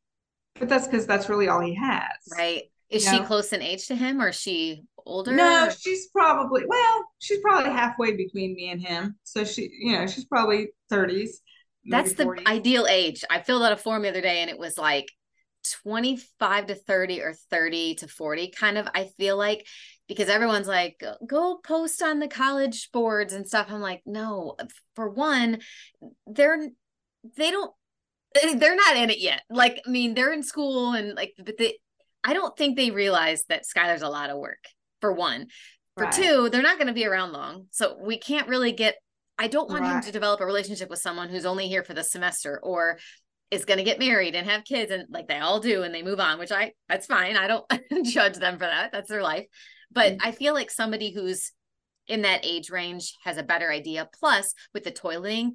but 0.56 0.68
that's 0.68 0.88
because 0.88 1.06
that's 1.06 1.30
really 1.30 1.48
all 1.48 1.60
he 1.60 1.76
has. 1.76 2.08
Right? 2.36 2.64
Is 2.90 3.06
you 3.06 3.12
she 3.12 3.20
know? 3.20 3.26
close 3.26 3.54
in 3.54 3.62
age 3.62 3.86
to 3.90 3.96
him, 3.96 4.20
or 4.20 4.30
is 4.30 4.36
she 4.40 4.86
older? 5.10 5.32
No, 5.32 5.70
she's 5.78 6.08
probably 6.08 6.64
well, 6.68 7.06
she's 7.20 7.40
probably 7.40 7.72
halfway 7.72 8.16
between 8.16 8.56
me 8.56 8.70
and 8.70 8.82
him. 8.82 9.16
So 9.24 9.44
she, 9.44 9.70
you 9.80 9.94
know, 9.94 10.08
she's 10.08 10.26
probably 10.26 10.70
thirties. 10.90 11.42
That's 11.86 12.14
40s. 12.14 12.44
the 12.44 12.50
ideal 12.50 12.88
age. 12.88 13.24
I 13.30 13.42
filled 13.42 13.64
out 13.64 13.72
a 13.72 13.78
form 13.78 14.04
the 14.04 14.10
other 14.10 14.22
day, 14.22 14.42
and 14.42 14.50
it 14.50 14.60
was 14.60 14.78
like 14.78 15.08
25 15.84 16.68
to 16.68 16.76
30 16.76 17.22
or 17.22 17.34
30 17.34 17.96
to 17.96 18.08
40 18.08 18.50
kind 18.52 18.78
of 18.78 18.88
i 18.96 19.10
feel 19.18 19.36
like 19.36 19.66
because 20.10 20.28
everyone's 20.28 20.68
like, 20.68 21.02
go 21.26 21.60
post 21.64 22.02
on 22.02 22.20
the 22.20 22.28
college 22.28 22.90
boards 22.92 23.32
and 23.32 23.48
stuff. 23.48 23.68
I'm 23.70 23.80
like, 23.80 24.02
no, 24.06 24.58
for 24.96 25.08
one, 25.08 25.60
they're 26.26 26.70
they 27.38 27.52
don't 27.52 27.72
they're 28.56 28.76
not 28.76 28.98
in 28.98 29.12
it 29.12 29.20
yet. 29.20 29.44
Like, 29.50 29.82
I 29.86 29.90
mean, 29.90 30.16
they're 30.16 30.34
in 30.34 30.44
school 30.44 30.94
and 30.94 31.16
like, 31.16 31.34
but 31.38 31.58
they 31.58 31.78
I 32.24 32.34
don't 32.34 32.58
think 32.58 32.76
they 32.76 32.92
realize 32.92 33.44
that 33.48 33.64
Skylar's 33.64 34.02
a 34.02 34.10
lot 34.10 34.32
of 34.32 34.40
work. 34.40 34.66
For 35.02 35.14
one, 35.14 35.48
for 35.96 36.06
right. 36.06 36.14
two, 36.14 36.50
they're 36.50 36.62
not 36.62 36.78
going 36.78 36.88
to 36.88 36.94
be 36.94 37.06
around 37.06 37.32
long, 37.32 37.68
so 37.72 37.98
we 38.02 38.18
can't 38.18 38.48
really 38.48 38.72
get. 38.72 38.96
I 39.38 39.48
don't 39.48 39.70
want 39.70 39.84
right. 39.84 39.96
him 39.96 40.02
to 40.02 40.12
develop 40.12 40.42
a 40.42 40.46
relationship 40.46 40.90
with 40.90 41.00
someone 41.00 41.30
who's 41.30 41.46
only 41.46 41.70
here 41.70 41.84
for 41.84 41.94
the 41.94 42.04
semester 42.04 42.60
or 42.62 43.00
is 43.52 43.66
going 43.66 43.78
to 43.78 43.84
get 43.84 44.00
married 44.00 44.36
and 44.36 44.48
have 44.48 44.64
kids 44.64 44.92
and 44.92 45.06
like 45.10 45.28
they 45.28 45.40
all 45.40 45.60
do 45.60 45.84
and 45.84 45.94
they 45.94 46.04
move 46.04 46.20
on 46.20 46.40
which 46.40 46.52
i 46.52 46.72
that's 46.88 47.06
fine 47.06 47.36
i 47.36 47.48
don't 47.48 47.66
judge 48.04 48.36
them 48.36 48.56
for 48.56 48.66
that 48.66 48.92
that's 48.92 49.10
their 49.10 49.24
life 49.24 49.46
but 49.92 50.14
mm-hmm. 50.14 50.28
i 50.28 50.32
feel 50.32 50.54
like 50.54 50.70
somebody 50.70 51.12
who's 51.12 51.52
in 52.08 52.24
that 52.24 52.46
age 52.46 52.70
range 52.70 53.16
has 53.24 53.38
a 53.38 53.44
better 53.44 53.72
idea 53.72 54.10
plus 54.20 54.54
with 54.74 54.84
the 54.84 54.92
toiling 54.92 55.54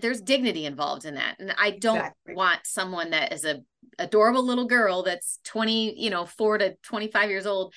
there's 0.00 0.20
dignity 0.20 0.66
involved 0.66 1.04
in 1.04 1.14
that 1.14 1.36
and 1.38 1.54
i 1.58 1.70
don't 1.70 1.96
exactly. 1.96 2.34
want 2.34 2.60
someone 2.64 3.10
that 3.10 3.32
is 3.32 3.44
a 3.44 3.60
adorable 3.98 4.44
little 4.44 4.66
girl 4.66 5.02
that's 5.02 5.38
20 5.44 5.98
you 5.98 6.10
know 6.10 6.26
4 6.26 6.58
to 6.58 6.76
25 6.82 7.30
years 7.30 7.46
old 7.46 7.72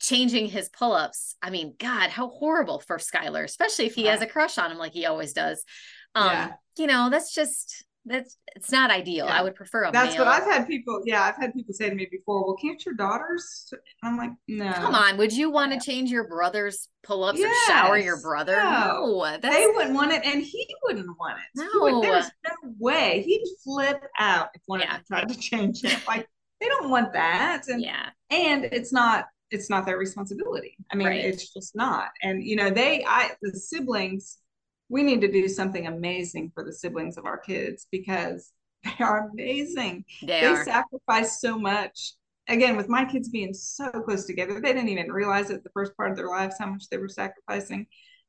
changing 0.00 0.46
his 0.46 0.68
pull-ups 0.68 1.36
i 1.42 1.50
mean 1.50 1.74
god 1.78 2.10
how 2.10 2.28
horrible 2.28 2.80
for 2.80 2.98
skylar 2.98 3.44
especially 3.44 3.86
if 3.86 3.94
he 3.94 4.04
right. 4.04 4.12
has 4.12 4.22
a 4.22 4.26
crush 4.26 4.58
on 4.58 4.70
him 4.70 4.78
like 4.78 4.92
he 4.92 5.06
always 5.06 5.32
does 5.32 5.64
um 6.14 6.26
yeah. 6.26 6.52
you 6.76 6.86
know 6.86 7.08
that's 7.10 7.34
just 7.34 7.84
that's 8.06 8.36
it's 8.54 8.70
not 8.70 8.90
ideal. 8.90 9.26
Yeah. 9.26 9.38
I 9.38 9.42
would 9.42 9.54
prefer 9.54 9.84
a 9.84 9.92
That's 9.92 10.14
male. 10.14 10.24
what 10.24 10.34
I've 10.34 10.44
had 10.44 10.66
people. 10.66 11.02
Yeah, 11.04 11.22
I've 11.22 11.36
had 11.36 11.54
people 11.54 11.72
say 11.72 11.88
to 11.88 11.94
me 11.94 12.06
before. 12.10 12.44
Well, 12.44 12.56
can't 12.56 12.84
your 12.84 12.94
daughters? 12.94 13.72
I'm 14.02 14.16
like, 14.16 14.30
no. 14.46 14.72
Come 14.72 14.94
on, 14.94 15.16
would 15.16 15.32
you 15.32 15.50
want 15.50 15.72
to 15.72 15.80
change 15.80 16.10
your 16.10 16.28
brother's 16.28 16.88
pull-ups 17.02 17.38
yes. 17.38 17.68
or 17.68 17.72
shower 17.72 17.98
your 17.98 18.20
brother? 18.20 18.56
No, 18.56 19.22
no 19.24 19.38
they 19.38 19.66
wouldn't 19.74 19.94
want 19.94 20.12
it, 20.12 20.24
and 20.24 20.42
he 20.42 20.66
wouldn't 20.82 21.08
want 21.18 21.38
it. 21.38 21.60
No, 21.60 21.68
would, 21.80 22.04
there's 22.04 22.30
no 22.46 22.74
way 22.78 23.22
he'd 23.26 23.44
flip 23.62 24.02
out 24.18 24.48
if 24.54 24.62
one 24.66 24.80
yeah. 24.80 24.96
of 24.96 24.96
them 24.96 25.04
tried 25.08 25.28
to 25.30 25.38
change 25.38 25.82
it. 25.84 25.98
Like 26.06 26.28
they 26.60 26.68
don't 26.68 26.90
want 26.90 27.14
that, 27.14 27.68
and 27.68 27.82
yeah, 27.82 28.10
and 28.30 28.64
it's 28.64 28.92
not 28.92 29.26
it's 29.50 29.70
not 29.70 29.86
their 29.86 29.98
responsibility. 29.98 30.76
I 30.92 30.96
mean, 30.96 31.06
right. 31.06 31.24
it's 31.24 31.52
just 31.52 31.76
not. 31.76 32.08
And 32.22 32.42
you 32.42 32.56
know, 32.56 32.70
they 32.70 33.04
I 33.04 33.32
the 33.42 33.52
siblings 33.52 34.38
we 34.88 35.02
need 35.02 35.20
to 35.22 35.30
do 35.30 35.48
something 35.48 35.86
amazing 35.86 36.52
for 36.54 36.64
the 36.64 36.72
siblings 36.72 37.16
of 37.16 37.24
our 37.24 37.38
kids 37.38 37.86
because 37.90 38.52
they 38.84 39.04
are 39.04 39.30
amazing. 39.30 40.04
They, 40.20 40.40
they 40.40 40.46
are. 40.46 40.64
sacrifice 40.64 41.40
so 41.40 41.58
much. 41.58 42.14
Again, 42.48 42.76
with 42.76 42.90
my 42.90 43.06
kids 43.06 43.30
being 43.30 43.54
so 43.54 43.90
close 43.90 44.26
together, 44.26 44.60
they 44.60 44.74
didn't 44.74 44.90
even 44.90 45.10
realize 45.10 45.48
it 45.48 45.64
the 45.64 45.70
first 45.70 45.96
part 45.96 46.10
of 46.10 46.16
their 46.16 46.28
lives 46.28 46.56
how 46.58 46.66
much 46.66 46.88
they 46.90 46.98
were 46.98 47.08
sacrificing. 47.08 47.86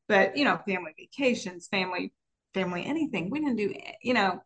But 0.08 0.38
you 0.38 0.46
know, 0.46 0.58
family 0.66 0.94
vacations, 0.98 1.68
family, 1.68 2.14
family, 2.54 2.86
anything. 2.86 3.30
We 3.30 3.40
didn't 3.40 3.58
do, 3.58 3.74
eh, 3.76 3.92
you 4.02 4.14
know, 4.14 4.40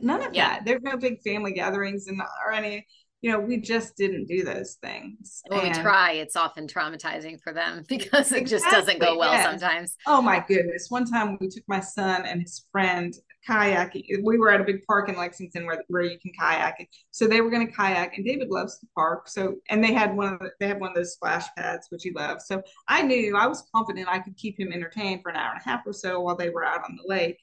none 0.00 0.22
of 0.22 0.34
yeah. 0.34 0.54
that. 0.54 0.64
There's 0.64 0.82
no 0.82 0.96
big 0.96 1.22
family 1.22 1.52
gatherings 1.52 2.08
and 2.08 2.20
or 2.44 2.52
any 2.52 2.86
you 3.22 3.30
know, 3.30 3.38
we 3.38 3.56
just 3.56 3.96
didn't 3.96 4.26
do 4.26 4.42
those 4.42 4.74
things. 4.82 5.42
When 5.46 5.60
and 5.60 5.76
we 5.76 5.82
try, 5.82 6.12
it's 6.12 6.34
often 6.34 6.66
traumatizing 6.66 7.40
for 7.40 7.52
them 7.52 7.84
because 7.88 8.32
it 8.32 8.38
exactly, 8.38 8.50
just 8.50 8.64
doesn't 8.64 9.00
go 9.00 9.16
well 9.16 9.32
yes. 9.32 9.48
sometimes. 9.48 9.96
Oh 10.08 10.20
my 10.20 10.44
goodness. 10.46 10.88
One 10.88 11.04
time 11.04 11.38
we 11.40 11.48
took 11.48 11.62
my 11.68 11.78
son 11.78 12.26
and 12.26 12.42
his 12.42 12.66
friend 12.72 13.14
kayaking. 13.48 14.24
We 14.24 14.38
were 14.38 14.50
at 14.50 14.60
a 14.60 14.64
big 14.64 14.84
park 14.86 15.08
in 15.08 15.16
Lexington 15.16 15.66
where, 15.66 15.84
where 15.86 16.02
you 16.02 16.18
can 16.18 16.32
kayak. 16.38 16.88
So 17.12 17.28
they 17.28 17.40
were 17.40 17.50
going 17.50 17.64
to 17.64 17.72
kayak 17.72 18.16
and 18.16 18.26
David 18.26 18.48
loves 18.50 18.80
the 18.80 18.88
park. 18.92 19.28
So, 19.28 19.54
and 19.70 19.82
they 19.82 19.92
had 19.92 20.16
one 20.16 20.32
of 20.32 20.40
the, 20.40 20.50
they 20.58 20.66
had 20.66 20.80
one 20.80 20.90
of 20.90 20.96
those 20.96 21.14
splash 21.14 21.46
pads, 21.56 21.86
which 21.90 22.02
he 22.02 22.10
loves. 22.10 22.46
So 22.46 22.60
I 22.88 23.02
knew 23.02 23.36
I 23.36 23.46
was 23.46 23.68
confident 23.72 24.08
I 24.08 24.18
could 24.18 24.36
keep 24.36 24.58
him 24.58 24.72
entertained 24.72 25.22
for 25.22 25.30
an 25.30 25.36
hour 25.36 25.52
and 25.52 25.60
a 25.64 25.68
half 25.68 25.82
or 25.86 25.92
so 25.92 26.20
while 26.20 26.36
they 26.36 26.50
were 26.50 26.64
out 26.64 26.82
on 26.82 26.96
the 26.96 27.08
lake. 27.08 27.38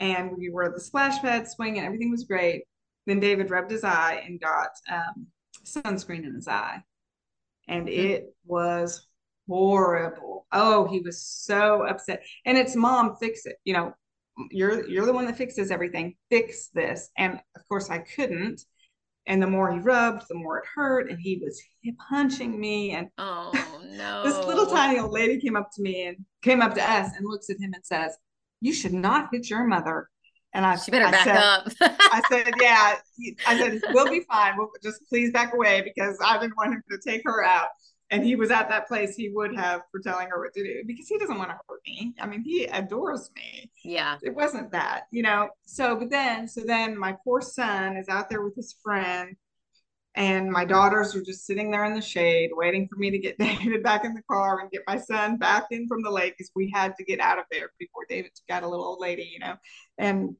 And 0.00 0.36
we 0.36 0.50
were 0.50 0.64
at 0.64 0.74
the 0.74 0.80
splash 0.80 1.22
pad 1.22 1.48
swing 1.48 1.78
and 1.78 1.86
everything 1.86 2.10
was 2.10 2.24
great. 2.24 2.64
Then 3.06 3.20
David 3.20 3.50
rubbed 3.50 3.70
his 3.70 3.84
eye 3.84 4.22
and 4.26 4.40
got 4.40 4.70
um, 4.90 5.26
sunscreen 5.64 6.24
in 6.24 6.34
his 6.34 6.48
eye. 6.48 6.82
And 7.68 7.86
mm-hmm. 7.86 8.06
it 8.06 8.34
was 8.46 9.06
horrible. 9.48 10.46
Oh, 10.52 10.86
he 10.86 11.00
was 11.00 11.20
so 11.20 11.86
upset. 11.86 12.22
And 12.44 12.56
it's 12.56 12.76
mom, 12.76 13.16
fix 13.16 13.46
it. 13.46 13.56
You 13.64 13.74
know, 13.74 13.94
you're 14.50 14.88
you're 14.88 15.06
the 15.06 15.12
one 15.12 15.26
that 15.26 15.36
fixes 15.36 15.70
everything. 15.70 16.14
Fix 16.30 16.68
this. 16.68 17.10
And 17.16 17.40
of 17.56 17.68
course 17.68 17.90
I 17.90 17.98
couldn't. 17.98 18.62
And 19.26 19.42
the 19.42 19.46
more 19.46 19.72
he 19.72 19.78
rubbed, 19.78 20.24
the 20.28 20.34
more 20.34 20.58
it 20.58 20.64
hurt. 20.74 21.10
And 21.10 21.18
he 21.18 21.40
was 21.42 21.60
punching 22.08 22.58
me. 22.58 22.92
And 22.92 23.08
oh 23.18 23.52
no. 23.82 24.22
this 24.24 24.46
little 24.46 24.66
tiny 24.66 24.98
old 24.98 25.12
lady 25.12 25.40
came 25.40 25.56
up 25.56 25.70
to 25.74 25.82
me 25.82 26.06
and 26.06 26.16
came 26.42 26.60
up 26.60 26.74
to 26.74 26.82
us 26.82 27.10
and 27.16 27.26
looks 27.26 27.50
at 27.50 27.58
him 27.58 27.72
and 27.74 27.84
says, 27.84 28.16
You 28.60 28.72
should 28.72 28.92
not 28.92 29.28
hit 29.32 29.48
your 29.48 29.64
mother. 29.64 30.08
And 30.54 30.64
I, 30.64 30.76
she 30.76 30.92
better 30.92 31.06
I 31.06 31.10
back 31.10 31.24
said, 31.24 31.36
up. 31.36 31.68
I 31.80 32.22
said, 32.30 32.54
yeah. 32.60 32.94
I 33.46 33.58
said, 33.58 33.82
we'll 33.92 34.08
be 34.08 34.20
fine. 34.20 34.56
We'll 34.56 34.70
just 34.82 35.06
please 35.08 35.32
back 35.32 35.52
away 35.52 35.82
because 35.82 36.16
I 36.24 36.38
didn't 36.38 36.56
want 36.56 36.72
him 36.72 36.82
to 36.90 36.98
take 36.98 37.22
her 37.24 37.44
out. 37.44 37.68
And 38.10 38.24
he 38.24 38.36
was 38.36 38.52
at 38.52 38.68
that 38.68 38.86
place 38.86 39.16
he 39.16 39.30
would 39.30 39.56
have 39.56 39.82
for 39.90 39.98
telling 39.98 40.28
her 40.28 40.40
what 40.40 40.54
to 40.54 40.62
do 40.62 40.84
because 40.86 41.08
he 41.08 41.18
doesn't 41.18 41.36
want 41.36 41.50
to 41.50 41.56
hurt 41.68 41.80
me. 41.84 42.14
I 42.20 42.26
mean, 42.26 42.42
he 42.42 42.66
adores 42.66 43.30
me. 43.34 43.70
Yeah. 43.82 44.18
It 44.22 44.34
wasn't 44.34 44.70
that, 44.70 45.08
you 45.10 45.22
know. 45.22 45.48
So, 45.66 45.96
but 45.96 46.10
then, 46.10 46.46
so 46.46 46.60
then 46.64 46.96
my 46.96 47.16
poor 47.24 47.40
son 47.40 47.96
is 47.96 48.08
out 48.08 48.30
there 48.30 48.42
with 48.42 48.54
his 48.54 48.76
friend 48.80 49.34
and 50.14 50.50
my 50.50 50.64
daughters 50.64 51.16
are 51.16 51.22
just 51.22 51.44
sitting 51.44 51.70
there 51.72 51.84
in 51.86 51.94
the 51.94 52.00
shade 52.00 52.50
waiting 52.52 52.86
for 52.86 52.96
me 52.96 53.10
to 53.10 53.18
get 53.18 53.38
David 53.40 53.82
back 53.82 54.04
in 54.04 54.14
the 54.14 54.22
car 54.30 54.60
and 54.60 54.70
get 54.70 54.82
my 54.86 54.98
son 54.98 55.36
back 55.36 55.66
in 55.72 55.88
from 55.88 56.02
the 56.02 56.10
lake 56.10 56.34
because 56.38 56.52
we 56.54 56.70
had 56.72 56.94
to 56.96 57.04
get 57.04 57.18
out 57.18 57.38
of 57.38 57.44
there 57.50 57.72
before 57.78 58.04
David 58.08 58.30
got 58.48 58.62
a 58.62 58.68
little 58.68 58.84
old 58.84 59.00
lady, 59.00 59.28
you 59.32 59.40
know. 59.40 59.56
And 59.98 60.36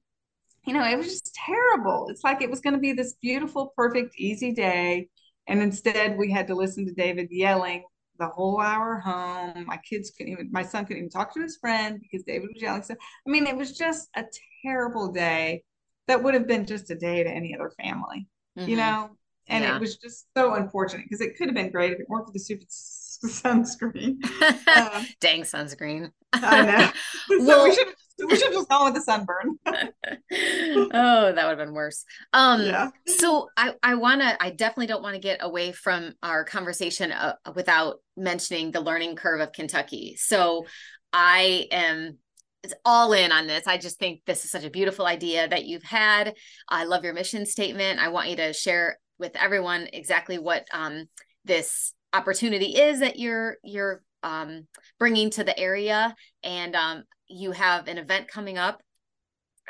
you 0.66 0.74
know, 0.74 0.84
it 0.84 0.96
was 0.96 1.06
just 1.06 1.34
terrible. 1.34 2.08
It's 2.08 2.24
like 2.24 2.42
it 2.42 2.50
was 2.50 2.60
going 2.60 2.74
to 2.74 2.80
be 2.80 2.92
this 2.92 3.14
beautiful, 3.20 3.72
perfect, 3.76 4.14
easy 4.16 4.52
day. 4.52 5.08
And 5.46 5.60
instead, 5.60 6.16
we 6.16 6.30
had 6.30 6.46
to 6.48 6.54
listen 6.54 6.86
to 6.86 6.92
David 6.92 7.28
yelling 7.30 7.84
the 8.18 8.28
whole 8.28 8.60
hour 8.60 8.98
home. 8.98 9.66
My 9.66 9.76
kids 9.78 10.10
couldn't 10.10 10.32
even, 10.32 10.50
my 10.52 10.62
son 10.62 10.84
couldn't 10.84 10.98
even 10.98 11.10
talk 11.10 11.34
to 11.34 11.42
his 11.42 11.58
friend 11.58 12.00
because 12.00 12.24
David 12.24 12.48
was 12.52 12.62
yelling. 12.62 12.82
So, 12.82 12.94
I 12.94 13.30
mean, 13.30 13.46
it 13.46 13.56
was 13.56 13.76
just 13.76 14.08
a 14.16 14.24
terrible 14.64 15.12
day 15.12 15.64
that 16.06 16.22
would 16.22 16.34
have 16.34 16.46
been 16.46 16.66
just 16.66 16.90
a 16.90 16.94
day 16.94 17.22
to 17.22 17.30
any 17.30 17.54
other 17.54 17.72
family, 17.82 18.26
mm-hmm. 18.58 18.68
you 18.68 18.76
know? 18.76 19.10
And 19.48 19.64
yeah. 19.64 19.76
it 19.76 19.80
was 19.80 19.96
just 19.96 20.26
so 20.36 20.54
unfortunate 20.54 21.04
because 21.04 21.20
it 21.20 21.36
could 21.36 21.48
have 21.48 21.54
been 21.54 21.70
great 21.70 21.92
if 21.92 22.00
it 22.00 22.08
weren't 22.08 22.26
for 22.26 22.32
the 22.32 22.38
stupid 22.38 22.68
sunscreen. 22.70 24.18
Um, 24.74 25.06
Dang 25.20 25.42
sunscreen. 25.42 26.10
I 26.32 26.64
know. 26.64 26.90
so 27.28 27.46
well, 27.46 27.64
we 27.64 27.74
should 27.74 27.86
we 28.28 28.36
should 28.36 28.52
just 28.52 28.68
gone 28.68 28.92
with 28.92 28.94
the 28.94 29.00
sunburn. 29.00 29.58
oh, 29.66 31.32
that 31.32 31.34
would 31.34 31.36
have 31.36 31.58
been 31.58 31.74
worse. 31.74 32.04
Um, 32.32 32.62
yeah. 32.62 32.90
So 33.06 33.48
I 33.56 33.74
I 33.82 33.96
want 33.96 34.20
to 34.20 34.42
I 34.42 34.50
definitely 34.50 34.86
don't 34.86 35.02
want 35.02 35.14
to 35.14 35.20
get 35.20 35.38
away 35.40 35.72
from 35.72 36.14
our 36.22 36.44
conversation 36.44 37.10
uh, 37.12 37.34
without 37.54 37.96
mentioning 38.16 38.70
the 38.70 38.80
learning 38.80 39.16
curve 39.16 39.40
of 39.40 39.52
Kentucky. 39.52 40.16
So 40.16 40.66
I 41.12 41.66
am 41.70 42.18
it's 42.62 42.74
all 42.84 43.12
in 43.12 43.30
on 43.30 43.46
this. 43.46 43.66
I 43.66 43.76
just 43.76 43.98
think 43.98 44.22
this 44.24 44.44
is 44.44 44.50
such 44.50 44.64
a 44.64 44.70
beautiful 44.70 45.06
idea 45.06 45.46
that 45.46 45.66
you've 45.66 45.82
had. 45.82 46.34
I 46.68 46.84
love 46.84 47.04
your 47.04 47.12
mission 47.12 47.44
statement. 47.44 48.00
I 48.00 48.08
want 48.08 48.30
you 48.30 48.36
to 48.36 48.54
share 48.54 48.98
with 49.18 49.36
everyone 49.36 49.88
exactly 49.92 50.38
what 50.38 50.66
um, 50.72 51.06
this 51.44 51.92
opportunity 52.12 52.76
is 52.76 53.00
that 53.00 53.18
you're 53.18 53.56
you're 53.62 54.02
um, 54.22 54.66
bringing 54.98 55.30
to 55.30 55.44
the 55.44 55.58
area 55.58 56.14
and 56.42 56.74
um, 56.74 57.04
you 57.34 57.52
have 57.52 57.88
an 57.88 57.98
event 57.98 58.28
coming 58.28 58.58
up 58.58 58.80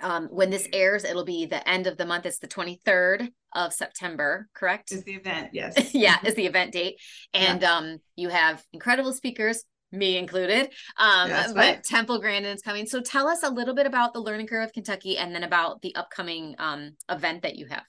um, 0.03 0.29
when 0.31 0.51
this 0.51 0.69
airs 0.73 1.05
it'll 1.05 1.25
be 1.25 1.47
the 1.47 1.67
end 1.69 1.87
of 1.87 1.97
the 1.97 2.07
month. 2.07 2.27
It's 2.27 2.39
the 2.39 2.49
23rd 2.49 3.29
of 3.55 3.73
september 3.73 4.49
correct? 4.53 4.91
Is 4.91 5.05
the 5.05 5.15
event 5.15 5.51
yes. 5.53 5.95
Yeah 5.95 6.17
is 6.25 6.35
the 6.35 6.47
event 6.47 6.73
date. 6.73 7.01
And 7.33 7.63
yeah. 7.63 7.77
um 7.77 7.99
you 8.17 8.29
have 8.29 8.63
incredible 8.73 9.13
speakers 9.13 9.65
me 9.93 10.19
included 10.19 10.71
um 10.99 11.31
yeah, 11.31 11.47
but 11.49 11.57
right. 11.57 11.85
temple 11.85 12.21
grandin 12.21 12.57
is 12.57 12.63
coming. 12.63 12.87
So 12.87 13.01
tell 13.01 13.29
us 13.29 13.45
a 13.45 13.51
little 13.51 13.75
bit 13.75 13.87
about 13.87 14.13
the 14.13 14.21
learning 14.21 14.49
curve 14.49 14.65
of 14.65 14.73
kentucky 14.73 15.17
and 15.17 15.35
then 15.35 15.45
about 15.45 15.83
the 15.83 15.95
upcoming 15.95 16.57
um 16.59 16.97
event 17.09 17.43
that 17.43 17.57
you 17.57 17.67
have. 17.67 17.85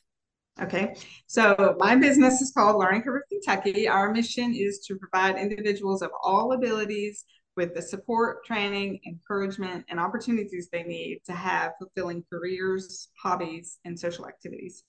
Okay, 0.62 0.96
so 1.28 1.76
my 1.80 1.98
business 1.98 2.40
is 2.40 2.54
called 2.56 2.78
Learning 2.78 3.02
Curve 3.02 3.18
of 3.18 3.24
Kentucky. 3.30 3.90
Our 3.90 4.14
mission 4.14 4.56
is 4.56 4.80
to 4.88 4.96
provide 4.96 5.38
individuals 5.38 6.02
of 6.02 6.12
all 6.24 6.54
abilities 6.54 7.26
with 7.56 7.74
the 7.74 7.82
support, 7.82 8.46
training, 8.46 9.00
encouragement, 9.06 9.86
and 9.90 10.00
opportunities 10.00 10.70
they 10.72 10.84
need 10.84 11.22
to 11.26 11.34
have 11.34 11.74
fulfilling 11.80 12.24
careers, 12.32 13.10
hobbies, 13.22 13.80
and 13.86 14.00
social 14.00 14.28
activities. 14.28 14.84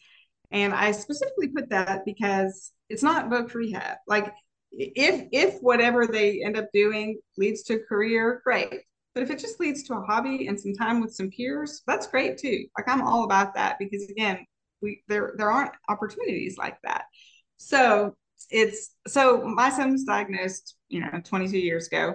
And 0.50 0.72
I 0.74 0.92
specifically 0.92 1.48
put 1.48 1.70
that 1.70 2.04
because 2.04 2.72
it's 2.88 3.02
not 3.02 3.28
voc 3.28 3.52
rehab. 3.54 3.98
Like 4.06 4.32
if 4.72 5.28
if 5.32 5.58
whatever 5.60 6.06
they 6.06 6.42
end 6.44 6.56
up 6.56 6.66
doing 6.72 7.18
leads 7.36 7.62
to 7.64 7.74
a 7.74 7.84
career, 7.84 8.40
great. 8.44 8.82
But 9.14 9.22
if 9.22 9.30
it 9.30 9.38
just 9.38 9.60
leads 9.60 9.82
to 9.84 9.94
a 9.94 10.02
hobby 10.02 10.46
and 10.46 10.60
some 10.60 10.74
time 10.74 11.00
with 11.00 11.14
some 11.14 11.30
peers, 11.30 11.82
that's 11.86 12.06
great 12.06 12.38
too. 12.38 12.66
Like 12.76 12.88
I'm 12.88 13.02
all 13.02 13.24
about 13.24 13.54
that 13.54 13.78
because 13.78 14.08
again, 14.10 14.44
we 14.82 15.02
there 15.08 15.34
there 15.36 15.50
aren't 15.50 15.72
opportunities 15.88 16.58
like 16.58 16.76
that. 16.84 17.04
So 17.56 18.14
it's 18.50 18.94
so 19.06 19.42
my 19.42 19.70
son 19.70 19.92
was 19.92 20.04
diagnosed, 20.04 20.76
you 20.88 21.00
know, 21.00 21.20
22 21.24 21.58
years 21.58 21.86
ago. 21.86 22.14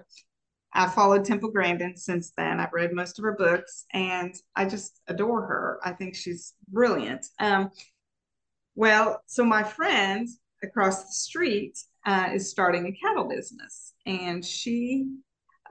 I 0.74 0.88
followed 0.88 1.26
Temple 1.26 1.52
Grandin 1.52 1.98
since 1.98 2.32
then. 2.38 2.60
I've 2.60 2.74
read 2.74 2.94
most 2.94 3.20
of 3.20 3.24
her 3.24 3.36
books 3.38 3.86
and 3.94 4.34
I 4.56 4.66
just 4.66 5.02
adore 5.08 5.42
her. 5.42 5.80
I 5.84 5.92
think 5.92 6.16
she's 6.16 6.54
brilliant. 6.70 7.26
Um, 7.40 7.72
well, 8.76 9.22
so 9.26 9.44
my 9.44 9.64
friend 9.64 10.28
across 10.64 11.04
the 11.04 11.12
street 11.12 11.78
uh, 12.06 12.30
is 12.34 12.50
starting 12.50 12.86
a 12.88 12.92
cattle 12.94 13.28
business, 13.28 13.94
and 14.06 14.44
she 14.44 15.08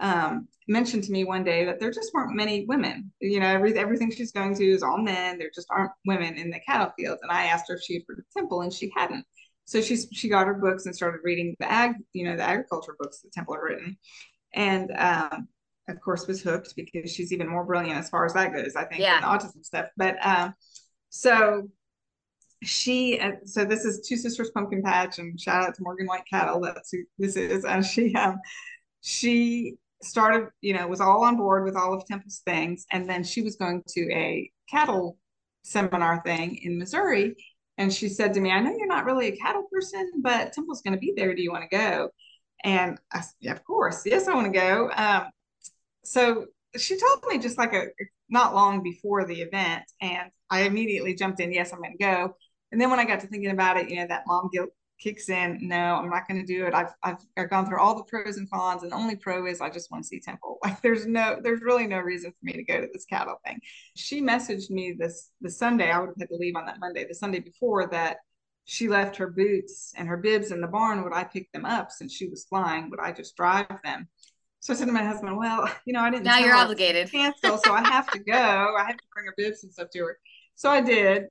um, 0.01 0.49
mentioned 0.69 1.05
to 1.05 1.13
me 1.13 1.25
one 1.25 1.45
day 1.45 1.65
that 1.65 1.81
there 1.81 1.91
just 1.91 2.13
weren't 2.15 2.37
many 2.37 2.65
women. 2.67 3.11
You 3.21 3.41
know, 3.41 3.47
every, 3.47 3.77
everything 3.77 4.11
she's 4.11 4.33
going 4.33 4.55
to 4.57 4.65
is 4.65 4.83
all 4.83 4.99
men. 4.99 5.39
There 5.39 5.51
just 5.55 5.69
aren't 5.71 5.93
women 6.07 6.37
in 6.37 6.51
the 6.51 6.61
cattle 6.61 6.93
field. 6.97 7.19
And 7.23 7.31
I 7.31 7.45
asked 7.47 7.67
her 7.69 7.77
if 7.77 7.83
she 7.83 7.95
had 7.95 8.03
heard 8.09 8.19
of 8.19 8.25
Temple, 8.37 8.63
and 8.63 8.73
she 8.73 8.93
hadn't. 8.97 9.25
So 9.65 9.81
she 9.81 9.97
she 10.13 10.29
got 10.29 10.49
her 10.49 10.55
books 10.55 10.87
and 10.87 10.97
started 10.97 11.21
reading 11.23 11.55
the 11.61 11.71
ag, 11.71 11.93
you 12.13 12.25
know, 12.25 12.37
the 12.37 12.43
agriculture 12.43 12.97
books 12.99 13.21
that 13.21 13.33
Temple 13.33 13.55
had 13.55 13.63
written, 13.63 13.97
and 14.55 14.91
um, 14.97 15.49
of 15.89 16.01
course 16.01 16.27
was 16.27 16.43
hooked 16.43 16.75
because 16.77 17.13
she's 17.13 17.33
even 17.33 17.49
more 17.49 17.65
brilliant 17.65 17.99
as 17.99 18.09
far 18.09 18.25
as 18.25 18.35
that 18.35 18.53
goes. 18.53 18.77
I 18.77 18.85
think 18.85 19.01
yeah. 19.01 19.21
autism 19.23 19.65
stuff. 19.65 19.87
But 19.97 20.17
um, 20.25 20.55
so 21.09 21.69
she 22.63 23.19
uh, 23.19 23.33
so 23.45 23.65
this 23.65 23.85
is 23.85 24.07
two 24.07 24.17
sisters 24.17 24.51
pumpkin 24.51 24.83
patch 24.83 25.19
and 25.19 25.41
shout 25.41 25.67
out 25.67 25.75
to 25.75 25.83
morgan 25.83 26.07
white 26.07 26.25
cattle 26.29 26.61
that's 26.61 26.91
who 26.93 26.99
this 27.19 27.37
is 27.37 27.65
and 27.65 27.85
she 27.85 28.15
um 28.15 28.39
she 29.01 29.75
started 30.03 30.49
you 30.61 30.75
know 30.75 30.87
was 30.87 31.01
all 31.01 31.25
on 31.25 31.37
board 31.37 31.65
with 31.65 31.77
all 31.77 31.95
of 31.95 32.05
temple's 32.07 32.43
things 32.45 32.87
and 32.93 33.09
then 33.09 33.25
she 33.25 33.43
was 33.43 33.57
going 33.57 33.83
to 33.89 34.03
a 34.13 34.51
cattle 34.71 35.17
seminar 35.63 36.23
thing 36.23 36.59
in 36.63 36.79
missouri 36.79 37.35
and 37.79 37.93
she 37.93 38.09
said 38.09 38.35
to 38.35 38.41
me 38.41 38.51
i 38.51 38.61
know 38.61 38.75
you're 38.77 38.87
not 38.87 39.05
really 39.07 39.29
a 39.29 39.37
cattle 39.37 39.65
person 39.73 40.11
but 40.23 40.53
temple's 40.53 40.83
going 40.83 40.95
to 40.95 41.01
be 41.01 41.15
there 41.17 41.35
do 41.35 41.43
you 41.43 41.51
want 41.51 41.65
to 41.69 41.77
go 41.77 42.11
and 42.65 42.99
i 43.13 43.21
said 43.21 43.53
of 43.53 43.65
course 43.65 44.03
yes 44.05 44.29
i 44.29 44.35
want 44.35 44.53
to 44.53 44.59
go 44.59 44.91
um, 44.97 45.25
so 46.05 46.47
she 46.77 46.99
told 46.99 47.25
me 47.29 47.39
just 47.39 47.59
like 47.59 47.73
a 47.73 47.87
not 48.29 48.55
long 48.55 48.83
before 48.83 49.25
the 49.25 49.41
event 49.41 49.85
and 50.01 50.31
i 50.51 50.63
immediately 50.63 51.15
jumped 51.15 51.41
in 51.41 51.53
yes 51.53 51.73
i'm 51.73 51.81
going 51.81 51.93
to 51.93 51.99
go 51.99 52.35
and 52.73 52.81
then 52.81 52.91
when 52.91 53.01
I 53.01 53.05
got 53.05 53.21
to 53.21 53.27
thinking 53.27 53.51
about 53.51 53.77
it, 53.77 53.91
you 53.91 53.97
know, 53.97 54.07
that 54.07 54.25
mom 54.27 54.49
guilt 54.53 54.71
kicks 55.01 55.29
in. 55.29 55.59
No, 55.63 55.97
I'm 55.97 56.11
not 56.11 56.29
going 56.29 56.45
to 56.45 56.47
do 56.47 56.67
it. 56.67 56.75
I've, 56.75 56.93
I've, 57.03 57.17
I've 57.37 57.51
gone 57.51 57.67
through 57.67 57.81
all 57.81 57.97
the 57.97 58.05
pros 58.05 58.37
and 58.37 58.51
cons, 58.51 58.83
and 58.83 58.93
the 58.93 58.97
only 58.97 59.17
pro 59.17 59.47
is 59.47 59.61
I 59.61 59.71
just 59.71 59.91
want 59.91 60.05
to 60.05 60.09
see 60.09 60.21
Temple. 60.21 60.59
Like 60.65 60.83
there's 60.83 61.07
no, 61.07 61.39
there's 61.43 61.63
really 61.63 61.87
no 61.87 61.99
reason 61.99 62.31
for 62.33 62.45
me 62.45 62.53
to 62.53 62.63
go 62.63 62.81
to 62.81 62.89
this 62.93 63.07
cattle 63.07 63.41
thing. 63.47 63.59
She 63.97 64.21
messaged 64.21 64.71
me 64.71 64.95
this 64.97 65.31
the 65.41 65.51
Sunday. 65.51 65.91
I 65.91 65.99
would 65.99 66.11
have 66.11 66.17
had 66.19 66.29
to 66.29 66.37
leave 66.37 66.55
on 66.55 66.67
that 66.67 66.79
Monday, 66.79 67.07
the 67.09 67.15
Sunday 67.15 67.41
before 67.41 67.89
that. 67.89 68.19
She 68.65 68.89
left 68.89 69.17
her 69.17 69.29
boots 69.29 69.93
and 69.97 70.07
her 70.09 70.17
bibs 70.17 70.53
in 70.53 70.61
the 70.61 70.69
barn. 70.69 71.03
Would 71.03 71.13
I 71.13 71.25
pick 71.25 71.51
them 71.53 71.65
up 71.65 71.91
since 71.91 72.13
she 72.13 72.29
was 72.29 72.45
flying? 72.45 72.91
Would 72.91 73.01
I 73.01 73.13
just 73.13 73.37
drive 73.37 73.67
them? 73.83 74.09
So 74.61 74.75
I 74.75 74.77
said 74.77 74.87
to 74.87 74.93
my 74.93 75.03
husband, 75.03 75.37
"Well, 75.37 75.69
you 75.87 75.93
know, 75.93 76.01
I 76.01 76.11
didn't. 76.11 76.25
Now 76.25 76.39
you're 76.39 76.55
obligated. 76.55 77.11
Cancel, 77.11 77.59
so 77.59 77.73
I 77.73 77.87
have 77.89 78.11
to 78.13 78.19
go. 78.19 78.33
I 78.79 78.85
have 78.87 78.97
to 78.97 79.05
bring 79.13 79.27
her 79.27 79.35
bibs 79.37 79.65
and 79.65 79.73
stuff 79.73 79.89
to 79.91 79.99
her. 80.01 80.19
So 80.55 80.71
I 80.71 80.83
did, 80.83 81.25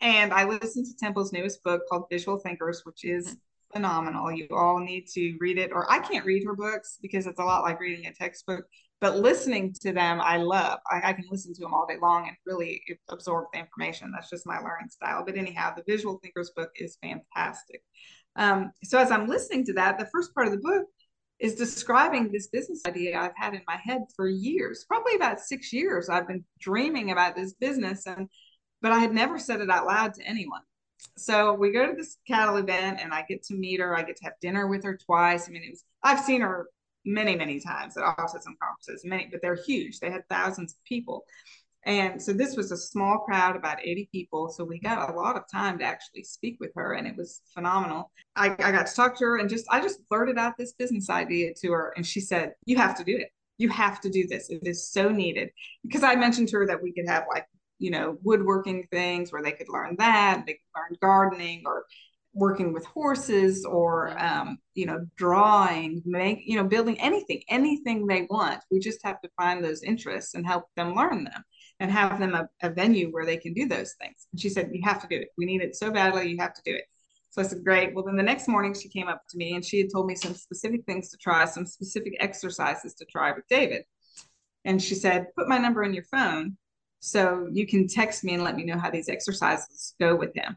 and 0.00 0.32
I 0.32 0.44
listened 0.44 0.86
to 0.86 0.96
Temple's 0.96 1.32
newest 1.32 1.62
book 1.64 1.82
called 1.88 2.04
Visual 2.10 2.38
Thinkers, 2.38 2.82
which 2.84 3.04
is 3.04 3.26
mm-hmm. 3.26 3.78
phenomenal. 3.78 4.30
You 4.30 4.48
all 4.50 4.78
need 4.78 5.06
to 5.14 5.36
read 5.40 5.58
it, 5.58 5.72
or 5.72 5.90
I 5.90 6.00
can't 6.00 6.26
read 6.26 6.44
her 6.44 6.54
books 6.54 6.98
because 7.00 7.26
it's 7.26 7.40
a 7.40 7.44
lot 7.44 7.62
like 7.62 7.80
reading 7.80 8.06
a 8.06 8.12
textbook. 8.12 8.66
But 9.00 9.18
listening 9.18 9.74
to 9.82 9.92
them, 9.92 10.20
I 10.20 10.38
love. 10.38 10.80
I, 10.90 11.10
I 11.10 11.12
can 11.12 11.24
listen 11.30 11.54
to 11.54 11.60
them 11.60 11.72
all 11.72 11.86
day 11.86 11.98
long 12.02 12.26
and 12.26 12.36
really 12.46 12.82
absorb 13.08 13.46
the 13.52 13.60
information. 13.60 14.10
That's 14.12 14.30
just 14.30 14.46
my 14.46 14.58
learning 14.58 14.88
style. 14.90 15.22
But 15.24 15.36
anyhow, 15.36 15.72
the 15.74 15.84
Visual 15.86 16.18
Thinkers 16.18 16.50
book 16.56 16.70
is 16.76 16.98
fantastic. 17.00 17.82
Um, 18.34 18.72
so 18.82 18.98
as 18.98 19.10
I'm 19.10 19.28
listening 19.28 19.64
to 19.66 19.72
that, 19.74 19.98
the 19.98 20.08
first 20.12 20.34
part 20.34 20.46
of 20.48 20.52
the 20.52 20.60
book 20.60 20.86
is 21.38 21.54
describing 21.54 22.32
this 22.32 22.48
business 22.48 22.82
idea 22.86 23.18
I've 23.18 23.36
had 23.36 23.54
in 23.54 23.62
my 23.66 23.76
head 23.76 24.02
for 24.16 24.28
years, 24.28 24.84
probably 24.88 25.14
about 25.14 25.40
six 25.40 25.72
years. 25.72 26.08
I've 26.08 26.26
been 26.26 26.44
dreaming 26.60 27.12
about 27.12 27.36
this 27.36 27.54
business 27.54 28.06
and 28.06 28.28
but 28.80 28.92
I 28.92 28.98
had 28.98 29.12
never 29.12 29.38
said 29.38 29.60
it 29.60 29.70
out 29.70 29.86
loud 29.86 30.14
to 30.14 30.22
anyone. 30.22 30.60
So 31.16 31.52
we 31.52 31.72
go 31.72 31.86
to 31.86 31.96
this 31.96 32.16
cattle 32.26 32.56
event 32.56 33.00
and 33.02 33.12
I 33.12 33.24
get 33.28 33.42
to 33.44 33.54
meet 33.54 33.80
her. 33.80 33.96
I 33.96 34.02
get 34.02 34.16
to 34.16 34.24
have 34.24 34.34
dinner 34.40 34.68
with 34.68 34.84
her 34.84 34.96
twice. 34.96 35.48
I 35.48 35.52
mean, 35.52 35.62
it 35.64 35.70
was, 35.70 35.84
I've 36.02 36.24
seen 36.24 36.42
her 36.42 36.66
many, 37.08 37.34
many 37.34 37.58
times 37.58 37.96
at 37.96 38.04
autism 38.04 38.54
conferences, 38.60 39.02
many, 39.04 39.28
but 39.30 39.40
they're 39.42 39.58
huge. 39.66 39.98
They 39.98 40.10
had 40.10 40.28
thousands 40.28 40.72
of 40.72 40.84
people. 40.84 41.24
And 41.84 42.20
so 42.20 42.32
this 42.32 42.56
was 42.56 42.70
a 42.70 42.76
small 42.76 43.20
crowd, 43.20 43.56
about 43.56 43.78
80 43.82 44.08
people. 44.12 44.50
So 44.50 44.64
we 44.64 44.78
got 44.78 45.10
a 45.10 45.12
lot 45.14 45.36
of 45.36 45.44
time 45.50 45.78
to 45.78 45.84
actually 45.84 46.24
speak 46.24 46.58
with 46.60 46.70
her 46.74 46.94
and 46.94 47.06
it 47.06 47.16
was 47.16 47.40
phenomenal. 47.54 48.10
I, 48.36 48.50
I 48.50 48.72
got 48.72 48.86
to 48.86 48.94
talk 48.94 49.16
to 49.18 49.24
her 49.24 49.38
and 49.38 49.48
just, 49.48 49.64
I 49.70 49.80
just 49.80 50.06
blurted 50.08 50.38
out 50.38 50.54
this 50.58 50.72
business 50.72 51.08
idea 51.08 51.54
to 51.62 51.72
her. 51.72 51.94
And 51.96 52.06
she 52.06 52.20
said, 52.20 52.52
You 52.66 52.76
have 52.76 52.96
to 52.98 53.04
do 53.04 53.16
it. 53.16 53.30
You 53.56 53.70
have 53.70 54.00
to 54.02 54.10
do 54.10 54.26
this. 54.26 54.50
It 54.50 54.66
is 54.66 54.90
so 54.90 55.08
needed. 55.08 55.50
Because 55.82 56.02
I 56.02 56.14
mentioned 56.14 56.48
to 56.48 56.58
her 56.58 56.66
that 56.66 56.82
we 56.82 56.92
could 56.92 57.08
have 57.08 57.24
like 57.32 57.46
you 57.78 57.90
know, 57.90 58.18
woodworking 58.22 58.86
things 58.90 59.32
where 59.32 59.42
they 59.42 59.52
could 59.52 59.68
learn 59.68 59.96
that, 59.98 60.42
they 60.46 60.54
could 60.54 60.60
learn 60.74 60.98
gardening 61.00 61.62
or 61.64 61.84
working 62.34 62.72
with 62.72 62.84
horses 62.86 63.64
or 63.64 64.16
um, 64.18 64.58
you 64.74 64.86
know 64.86 65.04
drawing 65.16 66.02
make 66.04 66.40
you 66.44 66.56
know 66.56 66.64
building 66.64 66.98
anything 67.00 67.42
anything 67.48 68.06
they 68.06 68.26
want 68.30 68.60
we 68.70 68.78
just 68.78 69.02
have 69.02 69.20
to 69.20 69.30
find 69.36 69.64
those 69.64 69.82
interests 69.82 70.34
and 70.34 70.46
help 70.46 70.64
them 70.76 70.94
learn 70.94 71.24
them 71.24 71.42
and 71.80 71.90
have 71.90 72.20
them 72.20 72.34
a, 72.34 72.48
a 72.62 72.70
venue 72.70 73.08
where 73.10 73.24
they 73.24 73.36
can 73.36 73.52
do 73.54 73.66
those 73.66 73.94
things 74.00 74.26
and 74.30 74.40
she 74.40 74.48
said 74.48 74.70
you 74.72 74.82
have 74.84 75.00
to 75.00 75.08
do 75.08 75.16
it 75.16 75.28
we 75.38 75.46
need 75.46 75.62
it 75.62 75.74
so 75.74 75.90
badly 75.90 76.28
you 76.28 76.36
have 76.38 76.54
to 76.54 76.62
do 76.64 76.74
it 76.74 76.84
so 77.30 77.42
I 77.42 77.44
said, 77.44 77.64
great. 77.64 77.94
Well, 77.94 78.04
then 78.04 78.16
the 78.16 78.22
next 78.22 78.48
morning 78.48 78.74
she 78.74 78.88
came 78.88 79.06
up 79.06 79.22
to 79.28 79.36
me 79.36 79.54
and 79.54 79.64
she 79.64 79.78
had 79.78 79.92
told 79.92 80.06
me 80.06 80.14
some 80.14 80.34
specific 80.34 80.84
things 80.86 81.10
to 81.10 81.16
try, 81.18 81.44
some 81.44 81.66
specific 81.66 82.14
exercises 82.20 82.94
to 82.94 83.04
try 83.04 83.32
with 83.32 83.46
David. 83.48 83.84
And 84.64 84.82
she 84.82 84.94
said, 84.94 85.26
put 85.36 85.48
my 85.48 85.58
number 85.58 85.82
in 85.82 85.94
your 85.94 86.04
phone 86.04 86.56
so 87.00 87.48
you 87.52 87.66
can 87.66 87.86
text 87.86 88.24
me 88.24 88.34
and 88.34 88.42
let 88.42 88.56
me 88.56 88.64
know 88.64 88.78
how 88.78 88.90
these 88.90 89.08
exercises 89.08 89.94
go 90.00 90.16
with 90.16 90.34
him. 90.34 90.56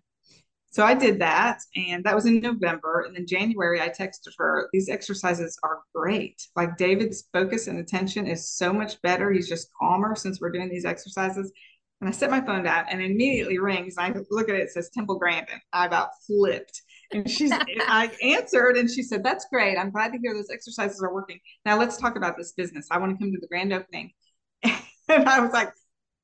So 0.71 0.85
I 0.85 0.93
did 0.93 1.19
that, 1.19 1.59
and 1.75 2.01
that 2.05 2.15
was 2.15 2.25
in 2.25 2.39
November. 2.39 3.03
And 3.05 3.15
then 3.15 3.27
January, 3.27 3.81
I 3.81 3.89
texted 3.89 4.31
her, 4.37 4.69
These 4.71 4.87
exercises 4.87 5.59
are 5.63 5.81
great. 5.93 6.41
Like 6.55 6.77
David's 6.77 7.27
focus 7.33 7.67
and 7.67 7.77
attention 7.79 8.25
is 8.25 8.49
so 8.49 8.71
much 8.71 9.01
better. 9.01 9.31
He's 9.31 9.49
just 9.49 9.69
calmer 9.77 10.15
since 10.15 10.39
we're 10.39 10.51
doing 10.51 10.69
these 10.69 10.85
exercises. 10.85 11.51
And 11.99 12.07
I 12.07 12.13
set 12.13 12.31
my 12.31 12.41
phone 12.41 12.63
down 12.63 12.85
and 12.89 13.01
immediately 13.01 13.59
rings. 13.59 13.95
I 13.97 14.13
look 14.31 14.49
at 14.49 14.55
it, 14.55 14.61
it 14.61 14.71
says 14.71 14.89
Temple 14.89 15.19
Grandin. 15.19 15.59
I 15.73 15.85
about 15.85 16.09
flipped. 16.25 16.81
And 17.11 17.29
she's, 17.29 17.51
I 17.51 18.09
answered 18.23 18.77
and 18.77 18.89
she 18.89 19.03
said, 19.03 19.23
That's 19.23 19.45
great. 19.51 19.77
I'm 19.77 19.91
glad 19.91 20.13
to 20.13 20.19
hear 20.19 20.33
those 20.33 20.49
exercises 20.49 21.03
are 21.03 21.13
working. 21.13 21.39
Now 21.65 21.77
let's 21.77 21.97
talk 21.97 22.15
about 22.15 22.37
this 22.37 22.53
business. 22.53 22.87
I 22.89 22.97
want 22.97 23.11
to 23.11 23.23
come 23.23 23.33
to 23.33 23.39
the 23.39 23.47
grand 23.47 23.73
opening. 23.73 24.11
and 24.63 25.27
I 25.29 25.41
was 25.41 25.51
like, 25.51 25.73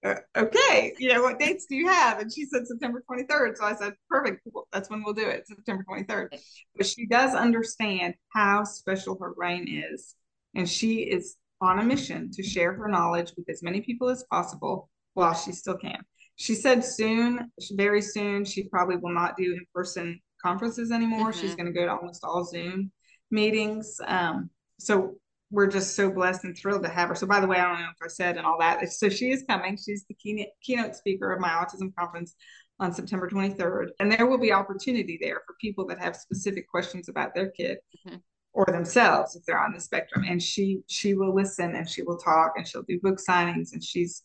okay, 0.05 0.93
you 0.99 1.11
know, 1.11 1.23
what 1.23 1.39
dates 1.39 1.65
do 1.65 1.75
you 1.75 1.87
have? 1.87 2.19
And 2.19 2.31
she 2.31 2.45
said 2.45 2.67
September 2.67 3.03
23rd. 3.09 3.57
So 3.57 3.65
I 3.65 3.75
said, 3.75 3.93
perfect. 4.09 4.47
That's 4.71 4.89
when 4.89 5.03
we'll 5.03 5.13
do 5.13 5.27
it, 5.27 5.47
September 5.47 5.83
23rd. 5.89 6.39
But 6.75 6.85
she 6.85 7.05
does 7.07 7.33
understand 7.33 8.15
how 8.33 8.63
special 8.63 9.17
her 9.19 9.33
brain 9.33 9.67
is. 9.91 10.15
And 10.55 10.69
she 10.69 11.01
is 11.01 11.37
on 11.61 11.79
a 11.79 11.83
mission 11.83 12.29
to 12.31 12.43
share 12.43 12.73
her 12.73 12.87
knowledge 12.87 13.33
with 13.35 13.49
as 13.49 13.63
many 13.63 13.81
people 13.81 14.09
as 14.09 14.23
possible 14.29 14.89
while 15.13 15.33
she 15.33 15.51
still 15.51 15.77
can. 15.77 16.01
She 16.35 16.53
said 16.53 16.85
soon, 16.85 17.51
very 17.71 18.01
soon, 18.01 18.45
she 18.45 18.69
probably 18.69 18.97
will 18.97 19.13
not 19.13 19.35
do 19.37 19.53
in 19.53 19.65
person 19.73 20.19
conferences 20.41 20.91
anymore. 20.91 21.31
Mm-hmm. 21.31 21.41
She's 21.41 21.55
going 21.55 21.65
to 21.65 21.71
go 21.71 21.85
to 21.85 21.91
almost 21.91 22.23
all 22.23 22.43
Zoom 22.43 22.91
meetings. 23.31 23.99
Um, 24.05 24.51
so 24.79 25.15
we're 25.49 25.67
just 25.67 25.95
so 25.95 26.11
blessed 26.11 26.43
and 26.43 26.57
thrilled 26.57 26.83
to 26.83 26.89
have 26.89 27.09
her. 27.09 27.15
So, 27.15 27.27
by 27.27 27.39
the 27.39 27.47
way, 27.47 27.57
I 27.57 27.67
don't 27.67 27.81
know 27.81 27.89
if 27.89 28.03
I 28.03 28.07
said 28.07 28.37
and 28.37 28.45
all 28.45 28.57
that. 28.59 28.87
So, 28.91 29.09
she 29.09 29.31
is 29.31 29.43
coming. 29.47 29.77
She's 29.77 30.05
the 30.07 30.15
keynote, 30.15 30.47
keynote 30.61 30.95
speaker 30.95 31.31
of 31.31 31.39
my 31.39 31.49
autism 31.49 31.93
conference 31.95 32.35
on 32.79 32.93
September 32.93 33.29
23rd. 33.29 33.87
And 33.99 34.11
there 34.11 34.27
will 34.27 34.37
be 34.37 34.51
opportunity 34.51 35.17
there 35.21 35.41
for 35.45 35.55
people 35.59 35.85
that 35.87 35.99
have 35.99 36.15
specific 36.15 36.69
questions 36.69 37.09
about 37.09 37.33
their 37.33 37.49
kid 37.49 37.77
mm-hmm. 38.05 38.17
or 38.53 38.65
themselves 38.65 39.35
if 39.35 39.43
they're 39.45 39.59
on 39.59 39.73
the 39.73 39.79
spectrum. 39.79 40.25
And 40.27 40.41
she 40.41 40.81
she 40.87 41.13
will 41.13 41.33
listen 41.33 41.75
and 41.75 41.89
she 41.89 42.03
will 42.03 42.17
talk 42.17 42.53
and 42.55 42.67
she'll 42.67 42.83
do 42.83 42.99
book 43.01 43.19
signings 43.27 43.73
and 43.73 43.83
she's 43.83 44.23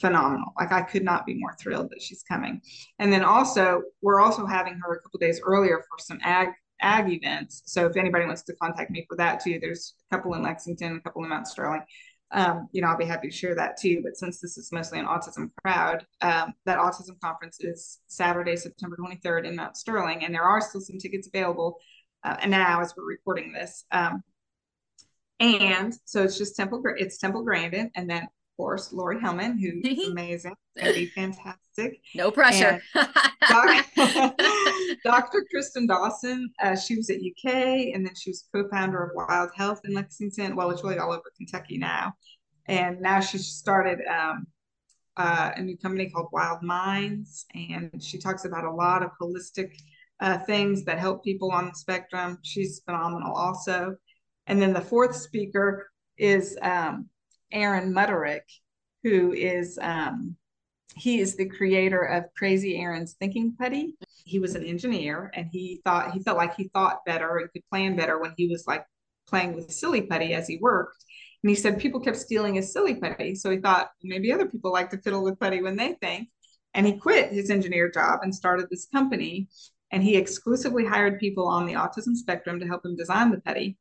phenomenal. 0.00 0.52
Like 0.58 0.72
I 0.72 0.82
could 0.82 1.02
not 1.02 1.26
be 1.26 1.34
more 1.34 1.54
thrilled 1.60 1.90
that 1.90 2.02
she's 2.02 2.22
coming. 2.22 2.60
And 2.98 3.12
then 3.12 3.22
also 3.24 3.82
we're 4.02 4.20
also 4.20 4.46
having 4.46 4.78
her 4.82 4.94
a 4.94 5.00
couple 5.00 5.18
days 5.18 5.40
earlier 5.44 5.78
for 5.78 5.98
some 5.98 6.20
ag 6.22 6.48
ag 6.80 7.10
events. 7.10 7.62
So 7.66 7.86
if 7.86 7.96
anybody 7.96 8.26
wants 8.26 8.42
to 8.42 8.54
contact 8.54 8.90
me 8.90 9.06
for 9.08 9.16
that 9.16 9.40
too, 9.40 9.58
there's 9.60 9.94
a 10.10 10.16
couple 10.16 10.34
in 10.34 10.42
Lexington, 10.42 10.96
a 10.96 11.00
couple 11.00 11.22
in 11.24 11.30
Mount 11.30 11.46
Sterling. 11.46 11.82
Um, 12.30 12.68
you 12.72 12.82
know, 12.82 12.88
I'll 12.88 12.98
be 12.98 13.06
happy 13.06 13.28
to 13.28 13.34
share 13.34 13.54
that 13.54 13.78
too. 13.78 14.00
But 14.02 14.16
since 14.16 14.40
this 14.40 14.58
is 14.58 14.70
mostly 14.72 14.98
an 14.98 15.06
autism 15.06 15.50
crowd, 15.62 16.06
um, 16.20 16.52
that 16.66 16.78
autism 16.78 17.18
conference 17.20 17.58
is 17.60 18.00
Saturday, 18.06 18.56
September 18.56 18.96
23rd 19.00 19.46
in 19.46 19.56
Mount 19.56 19.76
Sterling, 19.76 20.24
and 20.24 20.34
there 20.34 20.42
are 20.42 20.60
still 20.60 20.80
some 20.80 20.98
tickets 20.98 21.26
available. 21.26 21.78
Uh, 22.24 22.36
and 22.42 22.50
now, 22.50 22.80
as 22.80 22.94
we're 22.96 23.06
recording 23.06 23.52
this, 23.52 23.84
um, 23.92 24.22
and 25.40 25.94
so 26.04 26.24
it's 26.24 26.36
just 26.36 26.56
Temple, 26.56 26.82
it's 26.96 27.16
Temple 27.16 27.44
Grandin, 27.44 27.90
and 27.94 28.10
then 28.10 28.26
course, 28.58 28.92
Lori 28.92 29.16
Hellman, 29.18 29.58
who's 29.58 30.08
amazing, 30.10 30.54
gonna 30.76 30.92
be 30.92 31.06
fantastic. 31.06 32.00
No 32.14 32.30
pressure. 32.30 32.82
Doc, 33.48 33.86
Dr. 35.04 35.46
Kristen 35.50 35.86
Dawson, 35.86 36.50
uh, 36.62 36.76
she 36.76 36.96
was 36.96 37.08
at 37.08 37.16
UK, 37.16 37.94
and 37.94 38.04
then 38.04 38.14
she 38.14 38.30
was 38.30 38.48
co-founder 38.54 39.02
of 39.02 39.10
Wild 39.14 39.50
Health 39.56 39.80
in 39.84 39.94
Lexington. 39.94 40.56
Well, 40.56 40.70
it's 40.70 40.84
really 40.84 40.98
all 40.98 41.12
over 41.12 41.32
Kentucky 41.36 41.78
now, 41.78 42.12
and 42.66 43.00
now 43.00 43.20
she 43.20 43.38
started 43.38 44.00
um, 44.10 44.46
uh, 45.16 45.52
a 45.56 45.62
new 45.62 45.78
company 45.78 46.10
called 46.10 46.28
Wild 46.32 46.62
Minds, 46.62 47.46
and 47.54 48.02
she 48.02 48.18
talks 48.18 48.44
about 48.44 48.64
a 48.64 48.70
lot 48.70 49.02
of 49.02 49.10
holistic 49.20 49.70
uh, 50.20 50.38
things 50.38 50.84
that 50.84 50.98
help 50.98 51.24
people 51.24 51.52
on 51.52 51.68
the 51.68 51.74
spectrum. 51.74 52.38
She's 52.42 52.80
phenomenal, 52.84 53.32
also. 53.32 53.94
And 54.48 54.60
then 54.60 54.72
the 54.72 54.80
fourth 54.80 55.14
speaker 55.14 55.90
is 56.16 56.58
um, 56.62 57.08
Aaron 57.52 57.92
Muderick, 57.92 58.42
who 59.02 59.32
is 59.32 59.78
um, 59.80 60.36
he 60.94 61.20
is 61.20 61.36
the 61.36 61.48
creator 61.48 62.02
of 62.02 62.24
Crazy 62.36 62.78
Aaron's 62.78 63.14
Thinking 63.14 63.54
Putty. 63.58 63.94
He 64.24 64.38
was 64.38 64.54
an 64.54 64.64
engineer, 64.64 65.30
and 65.34 65.48
he 65.52 65.80
thought 65.84 66.12
he 66.12 66.20
felt 66.20 66.36
like 66.36 66.54
he 66.54 66.68
thought 66.68 67.04
better 67.06 67.38
and 67.38 67.52
could 67.52 67.62
plan 67.70 67.96
better 67.96 68.18
when 68.18 68.34
he 68.36 68.48
was 68.48 68.66
like 68.66 68.84
playing 69.28 69.54
with 69.54 69.70
silly 69.70 70.02
putty 70.02 70.34
as 70.34 70.48
he 70.48 70.58
worked. 70.60 71.04
And 71.42 71.50
he 71.50 71.56
said 71.56 71.78
people 71.78 72.00
kept 72.00 72.16
stealing 72.16 72.54
his 72.54 72.72
silly 72.72 72.94
putty. 72.94 73.34
So 73.34 73.50
he 73.50 73.58
thought 73.58 73.90
maybe 74.02 74.32
other 74.32 74.46
people 74.46 74.72
like 74.72 74.90
to 74.90 74.98
fiddle 74.98 75.22
with 75.22 75.38
putty 75.38 75.62
when 75.62 75.76
they 75.76 75.94
think. 76.00 76.28
And 76.74 76.86
he 76.86 76.98
quit 76.98 77.32
his 77.32 77.50
engineer 77.50 77.90
job 77.90 78.20
and 78.22 78.34
started 78.34 78.66
this 78.70 78.86
company. 78.86 79.48
And 79.92 80.02
he 80.02 80.16
exclusively 80.16 80.84
hired 80.84 81.20
people 81.20 81.46
on 81.46 81.64
the 81.64 81.74
autism 81.74 82.14
spectrum 82.14 82.58
to 82.60 82.66
help 82.66 82.84
him 82.84 82.96
design 82.96 83.30
the 83.30 83.40
putty. 83.40 83.78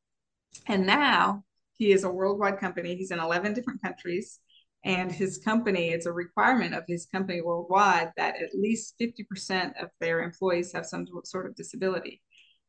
And 0.68 0.86
now 0.86 1.44
he 1.78 1.92
is 1.92 2.04
a 2.04 2.10
worldwide 2.10 2.60
company. 2.60 2.96
He's 2.96 3.12
in 3.12 3.20
11 3.20 3.54
different 3.54 3.82
countries. 3.82 4.40
And 4.84 5.12
his 5.12 5.38
company, 5.38 5.90
it's 5.90 6.06
a 6.06 6.12
requirement 6.12 6.74
of 6.74 6.84
his 6.88 7.08
company 7.08 7.42
worldwide 7.42 8.12
that 8.16 8.36
at 8.36 8.54
least 8.54 8.96
50% 9.02 9.82
of 9.82 9.90
their 10.00 10.22
employees 10.22 10.72
have 10.74 10.86
some 10.86 11.06
sort 11.26 11.46
of 11.46 11.56
disability. 11.56 12.22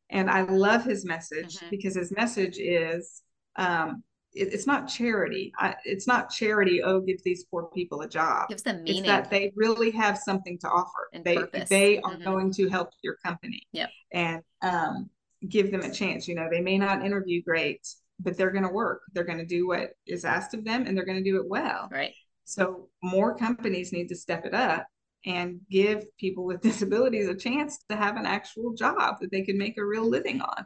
And 0.09 0.29
I 0.29 0.41
love 0.41 0.83
his 0.83 1.05
message 1.05 1.57
mm-hmm. 1.57 1.69
because 1.69 1.95
his 1.95 2.11
message 2.11 2.57
is 2.57 3.21
um, 3.55 4.03
it, 4.33 4.53
it's 4.53 4.67
not 4.67 4.87
charity. 4.87 5.53
I, 5.57 5.75
it's 5.85 6.07
not 6.07 6.29
charity. 6.29 6.81
Oh, 6.83 6.99
give 7.01 7.23
these 7.23 7.45
poor 7.45 7.69
people 7.73 8.01
a 8.01 8.09
job. 8.09 8.49
Gives 8.49 8.63
them 8.63 8.83
meaning. 8.83 8.99
It's 8.99 9.07
that 9.07 9.29
they 9.29 9.51
really 9.55 9.91
have 9.91 10.17
something 10.17 10.57
to 10.59 10.67
offer. 10.67 11.09
And 11.13 11.23
they 11.23 11.35
purpose. 11.35 11.69
they 11.69 11.99
are 11.99 12.13
mm-hmm. 12.13 12.23
going 12.23 12.51
to 12.53 12.69
help 12.69 12.89
your 13.03 13.17
company. 13.23 13.67
Yep. 13.71 13.89
And 14.11 14.41
um, 14.61 15.09
give 15.47 15.71
them 15.71 15.81
a 15.81 15.91
chance. 15.91 16.27
You 16.27 16.35
know, 16.35 16.47
they 16.51 16.61
may 16.61 16.77
not 16.77 17.05
interview 17.05 17.41
great, 17.43 17.87
but 18.19 18.37
they're 18.37 18.51
going 18.51 18.63
to 18.63 18.69
work. 18.69 19.01
They're 19.13 19.23
going 19.23 19.39
to 19.39 19.45
do 19.45 19.67
what 19.67 19.91
is 20.05 20.25
asked 20.25 20.53
of 20.53 20.65
them, 20.65 20.85
and 20.85 20.97
they're 20.97 21.05
going 21.05 21.23
to 21.23 21.29
do 21.29 21.37
it 21.37 21.47
well. 21.47 21.89
Right. 21.91 22.13
So 22.45 22.89
more 23.03 23.35
companies 23.35 23.93
need 23.93 24.09
to 24.09 24.15
step 24.15 24.45
it 24.45 24.53
up 24.53 24.87
and 25.25 25.59
give 25.69 26.05
people 26.17 26.45
with 26.45 26.61
disabilities 26.69 27.27
a 27.27 27.35
chance 27.35 27.83
to 27.89 27.95
have 27.95 28.17
an 28.17 28.25
actual 28.25 28.73
job 28.73 29.17
that 29.21 29.31
they 29.31 29.41
can 29.41 29.57
make 29.57 29.77
a 29.77 29.85
real 29.85 30.07
living 30.07 30.41
on 30.41 30.65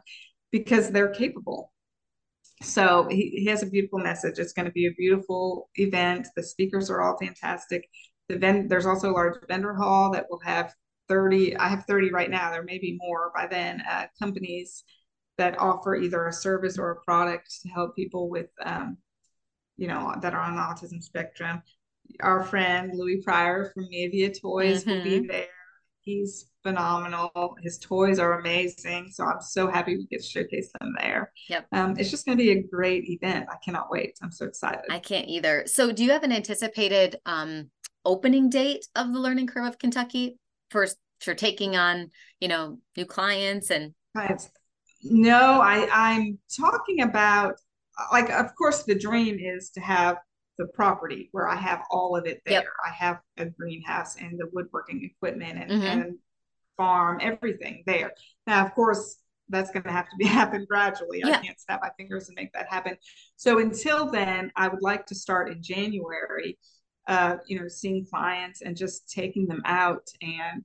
because 0.50 0.90
they're 0.90 1.12
capable 1.12 1.72
so 2.62 3.06
he, 3.10 3.30
he 3.30 3.46
has 3.46 3.62
a 3.62 3.66
beautiful 3.66 3.98
message. 3.98 4.38
It's 4.38 4.52
going 4.52 4.66
to 4.66 4.72
be 4.72 4.86
a 4.86 4.92
beautiful 4.92 5.70
event. 5.76 6.28
The 6.36 6.42
speakers 6.42 6.90
are 6.90 7.02
all 7.02 7.16
fantastic. 7.18 7.88
The 8.28 8.38
vend- 8.38 8.70
there's 8.70 8.86
also 8.86 9.10
a 9.10 9.12
large 9.12 9.36
vendor 9.48 9.74
hall 9.74 10.12
that 10.12 10.26
will 10.30 10.40
have 10.40 10.72
30. 11.08 11.56
I 11.56 11.68
have 11.68 11.84
30 11.86 12.10
right 12.10 12.30
now. 12.30 12.50
There 12.50 12.62
may 12.62 12.78
be 12.78 12.98
more 13.00 13.32
by 13.34 13.46
then. 13.46 13.82
Uh, 13.88 14.06
companies 14.18 14.84
that 15.38 15.58
offer 15.58 15.96
either 15.96 16.26
a 16.26 16.32
service 16.32 16.78
or 16.78 16.90
a 16.90 17.00
product 17.02 17.62
to 17.62 17.68
help 17.68 17.96
people 17.96 18.28
with, 18.28 18.48
um, 18.64 18.96
you 19.76 19.88
know, 19.88 20.14
that 20.20 20.34
are 20.34 20.40
on 20.40 20.56
the 20.56 20.62
autism 20.62 21.02
spectrum. 21.02 21.62
Our 22.20 22.44
friend 22.44 22.92
Louis 22.94 23.22
Pryor 23.22 23.70
from 23.72 23.88
Mavia 23.90 24.32
Toys 24.32 24.84
mm-hmm. 24.84 24.90
will 24.90 25.04
be 25.04 25.18
mm-hmm. 25.18 25.26
there. 25.28 25.46
He's 26.02 26.50
phenomenal. 26.62 27.56
His 27.62 27.78
toys 27.78 28.18
are 28.18 28.38
amazing. 28.40 29.10
So 29.12 29.24
I'm 29.24 29.40
so 29.40 29.70
happy 29.70 29.96
we 29.96 30.06
get 30.06 30.20
to 30.20 30.26
showcase 30.26 30.70
them 30.78 30.94
there. 30.98 31.32
Yep. 31.48 31.66
Um, 31.72 31.94
it's 31.98 32.10
just 32.10 32.26
going 32.26 32.36
to 32.36 32.44
be 32.44 32.50
a 32.50 32.62
great 32.62 33.08
event. 33.08 33.46
I 33.50 33.56
cannot 33.64 33.90
wait. 33.90 34.18
I'm 34.22 34.30
so 34.30 34.46
excited. 34.46 34.84
I 34.90 34.98
can't 34.98 35.28
either. 35.28 35.64
So 35.66 35.92
do 35.92 36.04
you 36.04 36.10
have 36.10 36.22
an 36.22 36.32
anticipated 36.32 37.16
um, 37.24 37.70
opening 38.04 38.50
date 38.50 38.86
of 38.96 39.12
the 39.12 39.18
Learning 39.18 39.46
Curve 39.46 39.66
of 39.66 39.78
Kentucky 39.78 40.38
for 40.70 40.86
for 41.20 41.34
taking 41.34 41.76
on 41.76 42.10
you 42.40 42.48
know 42.48 42.78
new 42.96 43.06
clients 43.06 43.70
and 43.70 43.94
clients? 44.14 44.50
No, 45.04 45.60
I 45.60 45.88
I'm 45.92 46.38
talking 46.56 47.02
about 47.02 47.56
like 48.12 48.30
of 48.30 48.54
course 48.56 48.82
the 48.82 48.98
dream 48.98 49.38
is 49.38 49.70
to 49.70 49.80
have 49.80 50.18
the 50.58 50.66
property 50.66 51.28
where 51.32 51.48
I 51.48 51.56
have 51.56 51.82
all 51.90 52.16
of 52.16 52.26
it 52.26 52.40
there. 52.46 52.62
Yep. 52.62 52.66
I 52.84 52.90
have 52.90 53.20
a 53.38 53.46
greenhouse 53.46 54.16
and 54.16 54.38
the 54.38 54.48
woodworking 54.52 55.02
equipment 55.04 55.58
and, 55.58 55.70
mm-hmm. 55.70 56.00
and 56.00 56.18
farm, 56.76 57.18
everything 57.20 57.82
there. 57.86 58.12
Now, 58.46 58.64
of 58.64 58.74
course, 58.74 59.16
that's 59.48 59.70
going 59.70 59.82
to 59.84 59.90
have 59.90 60.08
to 60.08 60.16
be 60.16 60.24
happen 60.26 60.66
gradually. 60.68 61.22
Yeah. 61.24 61.38
I 61.38 61.42
can't 61.42 61.60
snap 61.60 61.80
my 61.82 61.90
fingers 61.96 62.28
and 62.28 62.36
make 62.36 62.52
that 62.52 62.68
happen. 62.68 62.96
So 63.36 63.58
until 63.58 64.10
then, 64.10 64.52
I 64.56 64.68
would 64.68 64.82
like 64.82 65.06
to 65.06 65.14
start 65.14 65.50
in 65.50 65.62
January. 65.62 66.58
Uh, 67.06 67.36
you 67.46 67.60
know, 67.60 67.68
seeing 67.68 68.06
clients 68.06 68.62
and 68.62 68.74
just 68.74 69.10
taking 69.10 69.46
them 69.46 69.60
out 69.66 70.08
and 70.22 70.64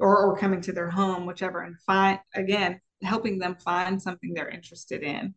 or 0.00 0.26
or 0.26 0.36
coming 0.36 0.60
to 0.62 0.72
their 0.72 0.90
home, 0.90 1.26
whichever, 1.26 1.60
and 1.60 1.76
find 1.86 2.18
again 2.34 2.80
helping 3.02 3.38
them 3.38 3.56
find 3.56 4.00
something 4.00 4.34
they're 4.34 4.48
interested 4.48 5.02
in. 5.02 5.34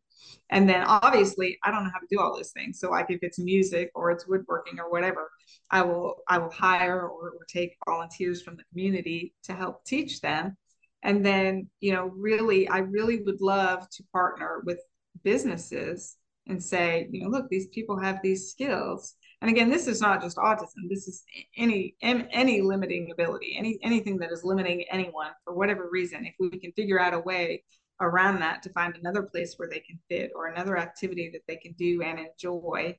And 0.49 0.67
then 0.69 0.83
obviously 0.85 1.57
I 1.63 1.71
don't 1.71 1.83
know 1.83 1.91
how 1.93 1.99
to 1.99 2.07
do 2.09 2.19
all 2.19 2.35
those 2.35 2.51
things. 2.51 2.79
So 2.79 2.89
like 2.89 3.07
if 3.09 3.19
it's 3.21 3.39
music 3.39 3.91
or 3.95 4.11
it's 4.11 4.27
woodworking 4.27 4.79
or 4.79 4.89
whatever, 4.89 5.29
I 5.71 5.81
will 5.81 6.15
I 6.27 6.37
will 6.37 6.51
hire 6.51 7.01
or, 7.01 7.31
or 7.31 7.45
take 7.47 7.75
volunteers 7.85 8.41
from 8.41 8.55
the 8.55 8.63
community 8.71 9.33
to 9.43 9.53
help 9.53 9.83
teach 9.85 10.21
them. 10.21 10.57
And 11.03 11.25
then, 11.25 11.67
you 11.81 11.91
know, 11.91 12.05
really, 12.15 12.67
I 12.69 12.79
really 12.79 13.21
would 13.23 13.41
love 13.41 13.89
to 13.89 14.03
partner 14.13 14.61
with 14.65 14.79
businesses 15.23 16.15
and 16.47 16.63
say, 16.63 17.07
you 17.11 17.23
know, 17.23 17.29
look, 17.29 17.49
these 17.49 17.67
people 17.67 17.99
have 17.99 18.19
these 18.23 18.49
skills. 18.49 19.15
And 19.43 19.51
again, 19.51 19.69
this 19.69 19.87
is 19.87 19.99
not 19.99 20.21
just 20.21 20.37
autism. 20.37 20.87
This 20.87 21.05
is 21.05 21.25
any 21.57 21.97
any 22.01 22.61
limiting 22.61 23.11
ability, 23.11 23.57
any 23.59 23.77
anything 23.83 24.17
that 24.19 24.31
is 24.31 24.45
limiting 24.45 24.85
anyone 24.89 25.31
for 25.43 25.53
whatever 25.53 25.89
reason. 25.91 26.25
If 26.25 26.35
we 26.39 26.57
can 26.57 26.71
figure 26.71 26.97
out 26.97 27.13
a 27.13 27.19
way 27.19 27.61
around 27.99 28.39
that 28.39 28.63
to 28.63 28.69
find 28.69 28.95
another 28.95 29.23
place 29.23 29.55
where 29.57 29.67
they 29.69 29.81
can 29.81 29.99
fit 30.07 30.31
or 30.33 30.47
another 30.47 30.77
activity 30.77 31.29
that 31.33 31.41
they 31.45 31.57
can 31.57 31.73
do 31.73 32.01
and 32.03 32.19
enjoy 32.19 32.97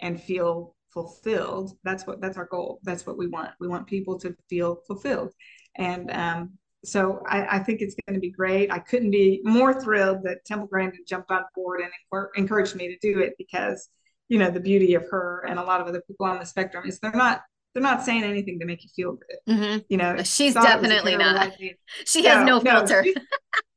and 0.00 0.22
feel 0.22 0.74
fulfilled 0.90 1.72
that's 1.84 2.06
what 2.06 2.20
that's 2.20 2.36
our 2.36 2.46
goal 2.46 2.80
that's 2.82 3.06
what 3.06 3.18
we 3.18 3.26
want 3.26 3.50
we 3.60 3.68
want 3.68 3.86
people 3.86 4.18
to 4.18 4.34
feel 4.48 4.76
fulfilled 4.86 5.32
and 5.76 6.10
um, 6.10 6.50
so 6.84 7.22
I, 7.28 7.56
I, 7.56 7.58
think 7.60 7.80
it's 7.80 7.96
going 8.06 8.14
to 8.14 8.20
be 8.20 8.30
great 8.30 8.70
i 8.72 8.78
couldn't 8.78 9.10
be 9.10 9.40
more 9.44 9.80
thrilled 9.80 10.22
that 10.24 10.44
temple 10.44 10.68
grandin 10.68 11.00
jumped 11.08 11.30
on 11.30 11.42
board 11.54 11.80
and 11.80 11.90
encouraged 12.36 12.76
me 12.76 12.88
to 12.88 12.98
do 12.98 13.20
it 13.20 13.34
because 13.38 13.88
you 14.28 14.38
know 14.38 14.50
the 14.50 14.60
beauty 14.60 14.94
of 14.94 15.04
her 15.10 15.44
and 15.48 15.58
a 15.58 15.62
lot 15.62 15.80
of 15.80 15.86
other 15.86 16.02
people 16.06 16.26
on 16.26 16.38
the 16.38 16.46
spectrum 16.46 16.86
is 16.86 16.98
they're 17.00 17.12
not 17.12 17.42
they're 17.74 17.82
not 17.82 18.04
saying 18.04 18.22
anything 18.22 18.60
to 18.60 18.66
make 18.66 18.84
you 18.84 18.90
feel 18.94 19.12
good. 19.14 19.52
Mm-hmm. 19.52 19.78
You 19.88 19.96
know, 19.96 20.22
she's 20.22 20.54
definitely 20.54 21.16
not. 21.16 21.52
Idea. 21.54 21.72
She 22.06 22.22
no, 22.22 22.30
has 22.30 22.46
no 22.46 22.60
filter. 22.60 23.04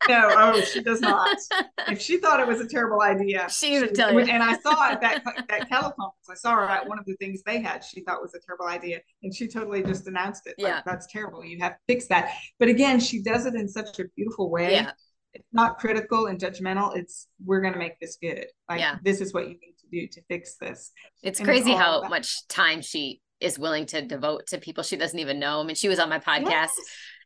No, 0.07 0.29
no, 0.29 0.35
oh, 0.37 0.61
she 0.61 0.81
does 0.81 1.01
not. 1.01 1.35
If 1.89 2.01
she 2.01 2.17
thought 2.17 2.39
it 2.39 2.47
was 2.47 2.59
a 2.59 2.67
terrible 2.67 3.01
idea, 3.01 3.47
she 3.49 3.79
would 3.79 3.95
tell 3.95 4.13
you. 4.13 4.19
And 4.19 4.43
I 4.43 4.57
saw 4.57 4.91
at 4.91 5.01
that 5.01 5.23
that 5.49 5.69
teleconference, 5.69 6.29
I 6.29 6.35
saw 6.35 6.55
her 6.55 6.63
at 6.65 6.87
one 6.87 6.99
of 6.99 7.05
the 7.05 7.15
things 7.15 7.41
they 7.45 7.59
had. 7.59 7.83
She 7.83 8.01
thought 8.01 8.21
was 8.21 8.35
a 8.35 8.39
terrible 8.45 8.67
idea, 8.67 8.99
and 9.23 9.33
she 9.33 9.47
totally 9.47 9.81
just 9.83 10.05
announced 10.07 10.45
it. 10.45 10.55
Yeah, 10.57 10.75
like, 10.75 10.85
that's 10.85 11.07
terrible. 11.07 11.43
You 11.43 11.59
have 11.61 11.73
to 11.73 11.79
fix 11.87 12.07
that. 12.07 12.33
But 12.59 12.67
again, 12.67 12.99
she 12.99 13.23
does 13.23 13.45
it 13.45 13.55
in 13.55 13.67
such 13.67 13.99
a 13.99 14.05
beautiful 14.15 14.51
way. 14.51 14.73
Yeah. 14.73 14.91
It's 15.33 15.47
not 15.53 15.77
critical 15.77 16.27
and 16.27 16.39
judgmental. 16.39 16.95
It's 16.95 17.27
we're 17.43 17.61
going 17.61 17.73
to 17.73 17.79
make 17.79 17.99
this 17.99 18.17
good. 18.21 18.47
Like 18.69 18.79
yeah. 18.79 18.97
this 19.03 19.21
is 19.21 19.33
what 19.33 19.43
you 19.43 19.53
need 19.53 19.75
to 19.91 20.01
do 20.01 20.07
to 20.07 20.21
fix 20.27 20.55
this. 20.55 20.91
It's 21.23 21.39
and 21.39 21.47
crazy 21.47 21.71
it's 21.71 21.79
how 21.79 22.07
much 22.07 22.47
time 22.47 22.81
she 22.81 23.21
is 23.39 23.59
willing 23.59 23.85
to 23.87 24.01
devote 24.01 24.47
to 24.47 24.57
people 24.57 24.83
she 24.83 24.97
doesn't 24.97 25.19
even 25.19 25.39
know. 25.39 25.61
I 25.61 25.63
mean, 25.63 25.75
she 25.75 25.89
was 25.89 25.99
on 25.99 26.09
my 26.09 26.19
podcast 26.19 26.49
yes. 26.49 26.71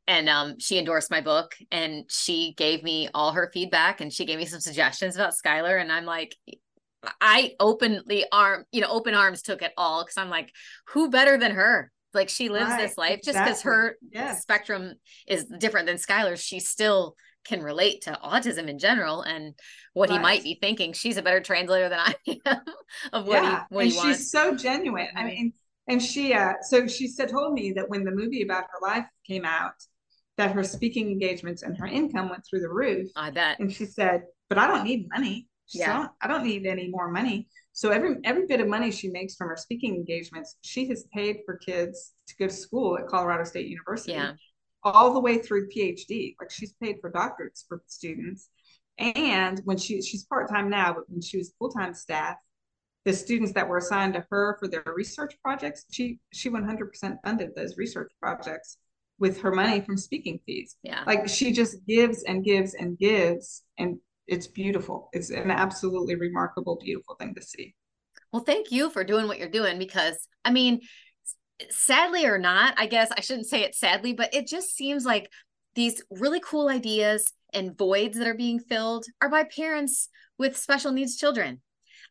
and 0.08 0.28
um, 0.30 0.60
she 0.60 0.78
endorsed 0.78 1.10
my 1.10 1.22
book 1.22 1.56
and 1.72 2.06
she 2.10 2.54
gave 2.58 2.84
me 2.84 3.10
all 3.14 3.32
her 3.32 3.50
feedback 3.54 4.02
and 4.02 4.12
she 4.12 4.26
gave 4.26 4.38
me 4.38 4.46
some 4.46 4.60
suggestions 4.60 5.16
about 5.16 5.34
Skylar. 5.34 5.80
And 5.80 5.92
I'm 5.92 6.06
like, 6.06 6.36
I 7.20 7.54
openly 7.60 8.26
arm, 8.32 8.66
you 8.72 8.82
know, 8.82 8.90
open 8.90 9.16
arms 9.16 9.42
took 9.42 9.62
it 9.62 9.74
all 9.78 10.04
because 10.04 10.18
I'm 10.18 10.30
like, 10.30 10.52
who 10.88 11.10
better 11.10 11.38
than 11.38 11.52
her? 11.52 11.92
Like 12.14 12.30
she 12.30 12.50
lives 12.50 12.72
right, 12.72 12.82
this 12.82 12.98
life 12.98 13.22
just 13.24 13.40
because 13.40 13.62
her 13.62 13.96
yes. 14.12 14.42
spectrum 14.42 14.96
is 15.28 15.46
different 15.46 15.88
than 15.88 15.96
Skylar's. 15.96 16.42
She 16.42 16.60
still 16.60 17.16
can 17.46 17.62
relate 17.62 18.02
to 18.04 18.20
autism 18.24 18.68
in 18.68 18.80
general 18.80 19.22
and 19.22 19.54
what 19.94 20.10
right. 20.10 20.18
he 20.18 20.22
might 20.22 20.44
be 20.44 20.58
thinking. 20.60 20.94
She's 20.94 21.18
a 21.18 21.22
better 21.22 21.42
translator 21.42 21.90
than 21.90 22.00
I 22.00 22.16
am 22.46 22.62
of 23.14 23.28
what 23.28 23.44
yeah. 23.44 23.64
he 23.70 23.76
what 23.76 23.84
and 23.84 23.92
he 23.92 23.98
wants. 23.98 24.18
She's 24.18 24.32
so 24.32 24.56
genuine. 24.56 25.10
I 25.16 25.24
mean, 25.24 25.54
and 25.88 26.02
she 26.02 26.34
uh 26.34 26.54
so 26.62 26.88
she 26.88 27.08
said 27.08 27.30
told 27.30 27.54
me 27.54 27.74
that 27.74 27.90
when 27.90 28.04
the 28.04 28.12
movie 28.12 28.44
about 28.44 28.66
her 28.72 28.88
life 28.88 29.06
came 29.28 29.46
out 29.46 29.74
that 30.38 30.52
her 30.52 30.64
speaking 30.64 31.10
engagements 31.10 31.64
and 31.64 31.78
her 31.78 31.88
income 31.88 32.30
went 32.30 32.44
through 32.48 32.62
the 32.62 32.70
roof 32.70 33.10
i 33.16 33.30
bet 33.32 33.60
and 33.60 33.72
she 33.74 33.86
said 33.86 34.22
but 34.48 34.58
i 34.60 34.68
don't 34.68 34.84
need 34.84 35.08
money 35.10 35.48
yeah. 35.74 35.92
I 35.92 35.98
don't, 35.98 36.12
I 36.22 36.28
don't 36.28 36.44
need 36.44 36.66
any 36.66 36.90
more 36.90 37.10
money. 37.10 37.48
So 37.74 37.92
every 37.92 38.18
every 38.24 38.46
bit 38.48 38.60
of 38.60 38.68
money 38.68 38.92
she 38.92 39.10
makes 39.10 39.36
from 39.36 39.48
her 39.50 39.58
speaking 39.58 39.96
engagements, 39.96 40.58
she 40.62 40.88
has 40.90 41.06
paid 41.14 41.38
for 41.46 41.58
kids 41.58 42.14
to 42.28 42.36
go 42.38 42.48
to 42.48 42.54
school 42.54 42.98
at 42.98 43.08
Colorado 43.08 43.44
State 43.44 43.68
University. 43.68 44.14
Yeah. 44.14 44.34
All 44.84 45.14
the 45.14 45.20
way 45.20 45.38
through 45.38 45.70
PhD. 45.70 46.36
Like 46.40 46.52
she's 46.52 46.74
paid 46.82 46.98
for 47.02 47.12
doctorates 47.12 47.66
for 47.68 47.84
students. 47.88 48.50
And 48.98 49.62
when 49.64 49.78
she 49.78 50.02
she's 50.02 50.26
part-time 50.26 50.70
now, 50.70 50.94
but 50.94 51.10
when 51.10 51.22
she 51.22 51.38
was 51.38 51.54
full-time 51.58 51.94
staff, 51.94 52.36
the 53.06 53.14
students 53.14 53.54
that 53.54 53.68
were 53.68 53.78
assigned 53.78 54.14
to 54.14 54.26
her 54.30 54.58
for 54.60 54.68
their 54.68 54.84
research 54.96 55.36
projects, 55.44 55.86
she 55.92 56.20
she 56.32 56.50
100% 56.50 57.18
funded 57.24 57.56
those 57.56 57.78
research 57.78 58.12
projects 58.22 58.78
with 59.20 59.40
her 59.40 59.52
money 59.52 59.82
from 59.82 59.98
speaking 59.98 60.40
fees. 60.46 60.76
Yeah. 60.84 61.04
Like 61.06 61.30
she 61.30 61.52
just 61.52 61.86
gives 61.86 62.24
and 62.24 62.44
gives 62.44 62.74
and 62.74 62.98
gives 62.98 63.64
and 63.78 63.98
it's 64.28 64.48
beautiful. 64.48 65.10
It's 65.14 65.30
an 65.30 65.52
absolutely 65.52 66.16
remarkable, 66.16 66.78
beautiful 66.82 67.16
thing 67.16 67.36
to 67.36 67.42
see. 67.42 67.76
Well, 68.32 68.44
thank 68.44 68.72
you 68.72 68.90
for 68.90 69.04
doing 69.04 69.28
what 69.28 69.40
you're 69.40 69.50
doing 69.50 69.78
because 69.78 70.28
I 70.46 70.52
mean, 70.52 70.82
sadly 71.70 72.26
or 72.26 72.38
not, 72.38 72.74
I 72.78 72.86
guess 72.86 73.10
I 73.16 73.22
shouldn't 73.22 73.48
say 73.48 73.62
it 73.62 73.76
sadly, 73.76 74.14
but 74.14 74.34
it 74.34 74.48
just 74.48 74.76
seems 74.76 75.06
like 75.06 75.30
these 75.76 76.02
really 76.10 76.40
cool 76.40 76.70
ideas 76.70 77.32
and 77.54 77.78
voids 77.78 78.18
that 78.18 78.28
are 78.28 78.34
being 78.34 78.60
filled 78.60 79.06
are 79.22 79.30
by 79.30 79.44
parents 79.44 80.10
with 80.38 80.58
special 80.58 80.92
needs 80.92 81.18
children. 81.18 81.62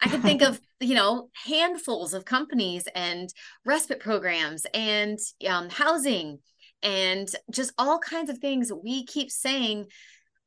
I 0.02 0.08
can 0.08 0.22
think 0.22 0.42
of, 0.42 0.60
you 0.80 0.94
know, 0.94 1.30
handfuls 1.44 2.14
of 2.14 2.24
companies 2.24 2.88
and 2.94 3.28
respite 3.64 4.00
programs 4.00 4.66
and 4.72 5.18
um, 5.48 5.68
housing 5.68 6.38
and 6.82 7.28
just 7.50 7.72
all 7.76 7.98
kinds 7.98 8.30
of 8.30 8.38
things 8.38 8.72
we 8.72 9.04
keep 9.04 9.30
saying 9.30 9.86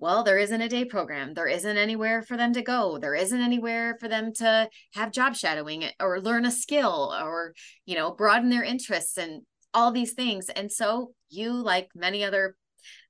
well, 0.04 0.22
there 0.22 0.38
isn't 0.38 0.62
a 0.62 0.68
day 0.68 0.84
program. 0.84 1.34
There 1.34 1.48
isn't 1.48 1.78
anywhere 1.78 2.24
for 2.24 2.36
them 2.36 2.52
to 2.56 2.62
go. 2.62 2.98
There 2.98 3.16
isn't 3.16 3.40
anywhere 3.40 3.96
for 4.02 4.10
them 4.10 4.34
to 4.34 4.68
have 4.96 5.14
job 5.14 5.34
shadowing 5.34 5.86
or 5.98 6.20
learn 6.20 6.46
a 6.46 6.52
skill 6.52 7.16
or, 7.18 7.54
you 7.86 7.96
know, 7.96 8.12
broaden 8.12 8.50
their 8.50 8.66
interests 8.66 9.18
and 9.18 9.44
all 9.74 9.94
these 9.94 10.12
things. 10.12 10.50
And 10.50 10.70
so 10.70 11.14
you, 11.30 11.54
like 11.54 11.88
many 11.96 12.26
other 12.26 12.58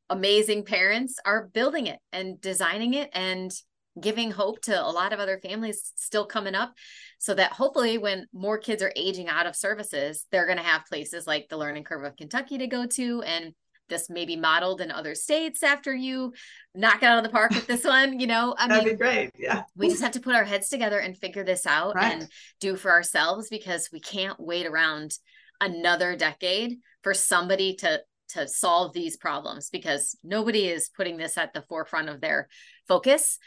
amazing 0.08 0.66
parents, 0.66 1.16
are 1.26 1.50
building 1.52 1.88
it 1.88 1.98
and 2.12 2.40
designing 2.40 2.94
it 2.94 3.10
and 3.12 3.52
giving 4.00 4.30
hope 4.30 4.62
to 4.62 4.80
a 4.80 4.92
lot 4.92 5.14
of 5.14 5.20
other 5.20 5.40
families 5.40 5.94
still 5.96 6.28
coming 6.28 6.54
up 6.54 6.76
so 7.18 7.34
that 7.34 7.54
hopefully 7.54 7.98
when 7.98 8.28
more 8.34 8.60
kids 8.60 8.84
are 8.84 8.94
aging 8.96 9.28
out 9.28 9.46
of 9.46 9.56
services 9.56 10.26
they're 10.32 10.48
going 10.48 10.58
to 10.58 10.64
have 10.64 10.86
places 10.86 11.28
like 11.28 11.48
the 11.48 11.58
learning 11.58 11.84
curve 11.84 12.04
of 12.04 12.16
kentucky 12.16 12.58
to 12.58 12.66
go 12.66 12.88
to 12.88 13.22
and 13.22 13.54
this 13.94 14.10
may 14.10 14.26
be 14.26 14.36
modeled 14.36 14.82
in 14.82 14.92
other 14.92 15.14
states 15.14 15.62
after 15.62 15.94
you 15.94 16.34
knock 16.74 17.04
it 17.04 17.06
out 17.06 17.20
of 17.20 17.24
the 17.24 17.30
park 17.30 17.52
with 17.52 17.68
this 17.68 17.84
one. 17.86 18.20
You 18.20 18.28
know, 18.28 18.56
I 18.58 18.68
that'd 18.68 18.86
mean, 18.86 18.96
be 18.96 18.98
great. 18.98 19.30
Yeah, 19.38 19.64
we 19.76 19.88
just 19.88 20.02
have 20.02 20.14
to 20.14 20.20
put 20.20 20.36
our 20.36 20.44
heads 20.44 20.70
together 20.70 21.00
and 21.00 21.18
figure 21.18 21.44
this 21.44 21.66
out 21.66 21.96
right. 21.96 22.14
and 22.14 22.28
do 22.60 22.76
for 22.76 22.92
ourselves 22.92 23.48
because 23.50 23.90
we 23.94 24.00
can't 24.00 24.40
wait 24.40 24.66
around 24.66 25.18
another 25.62 26.16
decade 26.16 26.80
for 27.04 27.14
somebody 27.14 27.76
to 27.76 28.02
to 28.30 28.48
solve 28.48 28.94
these 28.94 29.16
problems 29.16 29.70
because 29.70 30.18
nobody 30.24 30.68
is 30.68 30.90
putting 30.90 31.18
this 31.18 31.38
at 31.38 31.54
the 31.54 31.62
forefront 31.62 32.10
of 32.10 32.20
their 32.20 32.48
focus 32.88 33.38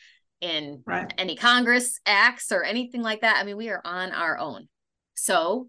in 0.41 0.83
right. 0.87 1.13
any 1.19 1.35
Congress 1.35 1.99
acts 2.07 2.53
or 2.53 2.63
anything 2.63 3.03
like 3.03 3.23
that. 3.23 3.37
I 3.39 3.45
mean, 3.45 3.57
we 3.57 3.69
are 3.71 3.81
on 3.85 4.13
our 4.13 4.39
own. 4.39 4.69
So 5.15 5.69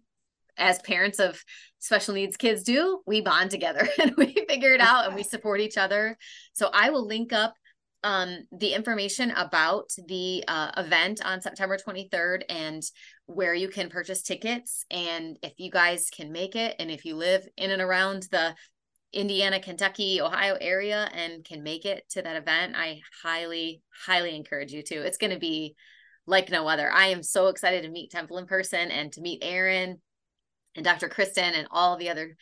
as 0.57 0.79
parents 0.79 1.19
of 1.19 1.41
special 1.79 2.13
needs 2.13 2.37
kids 2.37 2.63
do, 2.63 3.01
we 3.05 3.21
bond 3.21 3.51
together 3.51 3.87
and 4.01 4.15
we 4.17 4.33
figure 4.47 4.73
it 4.73 4.81
out 4.81 5.05
and 5.05 5.15
we 5.15 5.23
support 5.23 5.59
each 5.59 5.77
other. 5.77 6.17
So 6.53 6.69
I 6.73 6.89
will 6.89 7.05
link 7.05 7.33
up 7.33 7.53
um, 8.03 8.39
the 8.51 8.73
information 8.73 9.31
about 9.31 9.89
the 10.07 10.43
uh, 10.47 10.71
event 10.77 11.19
on 11.25 11.41
September 11.41 11.77
23rd 11.77 12.43
and 12.49 12.83
where 13.25 13.53
you 13.53 13.69
can 13.69 13.89
purchase 13.89 14.21
tickets. 14.21 14.85
And 14.91 15.37
if 15.41 15.53
you 15.57 15.71
guys 15.71 16.09
can 16.09 16.31
make 16.31 16.55
it, 16.55 16.75
and 16.79 16.91
if 16.91 17.05
you 17.05 17.15
live 17.15 17.47
in 17.57 17.71
and 17.71 17.81
around 17.81 18.27
the 18.31 18.55
Indiana, 19.13 19.59
Kentucky, 19.59 20.21
Ohio 20.21 20.57
area 20.59 21.09
and 21.13 21.43
can 21.43 21.63
make 21.63 21.85
it 21.85 22.03
to 22.11 22.21
that 22.21 22.35
event, 22.35 22.75
I 22.77 23.01
highly, 23.23 23.81
highly 24.05 24.35
encourage 24.35 24.71
you 24.71 24.83
to. 24.83 24.95
It's 24.95 25.17
going 25.17 25.33
to 25.33 25.39
be 25.39 25.75
like 26.27 26.51
no 26.51 26.67
other. 26.67 26.91
I 26.91 27.07
am 27.07 27.23
so 27.23 27.47
excited 27.47 27.83
to 27.83 27.89
meet 27.89 28.11
Temple 28.11 28.37
in 28.37 28.45
person 28.45 28.91
and 28.91 29.11
to 29.13 29.21
meet 29.21 29.43
Aaron 29.43 30.01
and 30.77 30.85
Dr. 30.85 31.09
Kristen 31.09 31.53
and 31.55 31.67
all 31.71 31.97
the 31.97 32.09
other 32.09 32.37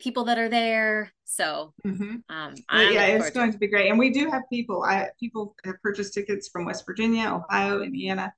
people 0.00 0.24
that 0.24 0.38
are 0.38 0.48
there. 0.48 1.12
So, 1.24 1.72
mm-hmm. 1.86 2.16
um, 2.28 2.54
yeah, 2.72 3.06
it's 3.06 3.30
going 3.30 3.52
to 3.52 3.58
be 3.58 3.68
great. 3.68 3.90
And 3.90 3.98
we 3.98 4.10
do 4.10 4.30
have 4.30 4.42
people. 4.52 4.82
I 4.82 5.08
people 5.20 5.54
have 5.64 5.80
purchased 5.82 6.14
tickets 6.14 6.48
from 6.48 6.64
West 6.64 6.84
Virginia, 6.86 7.28
Ohio, 7.28 7.82
Indiana, 7.82 8.32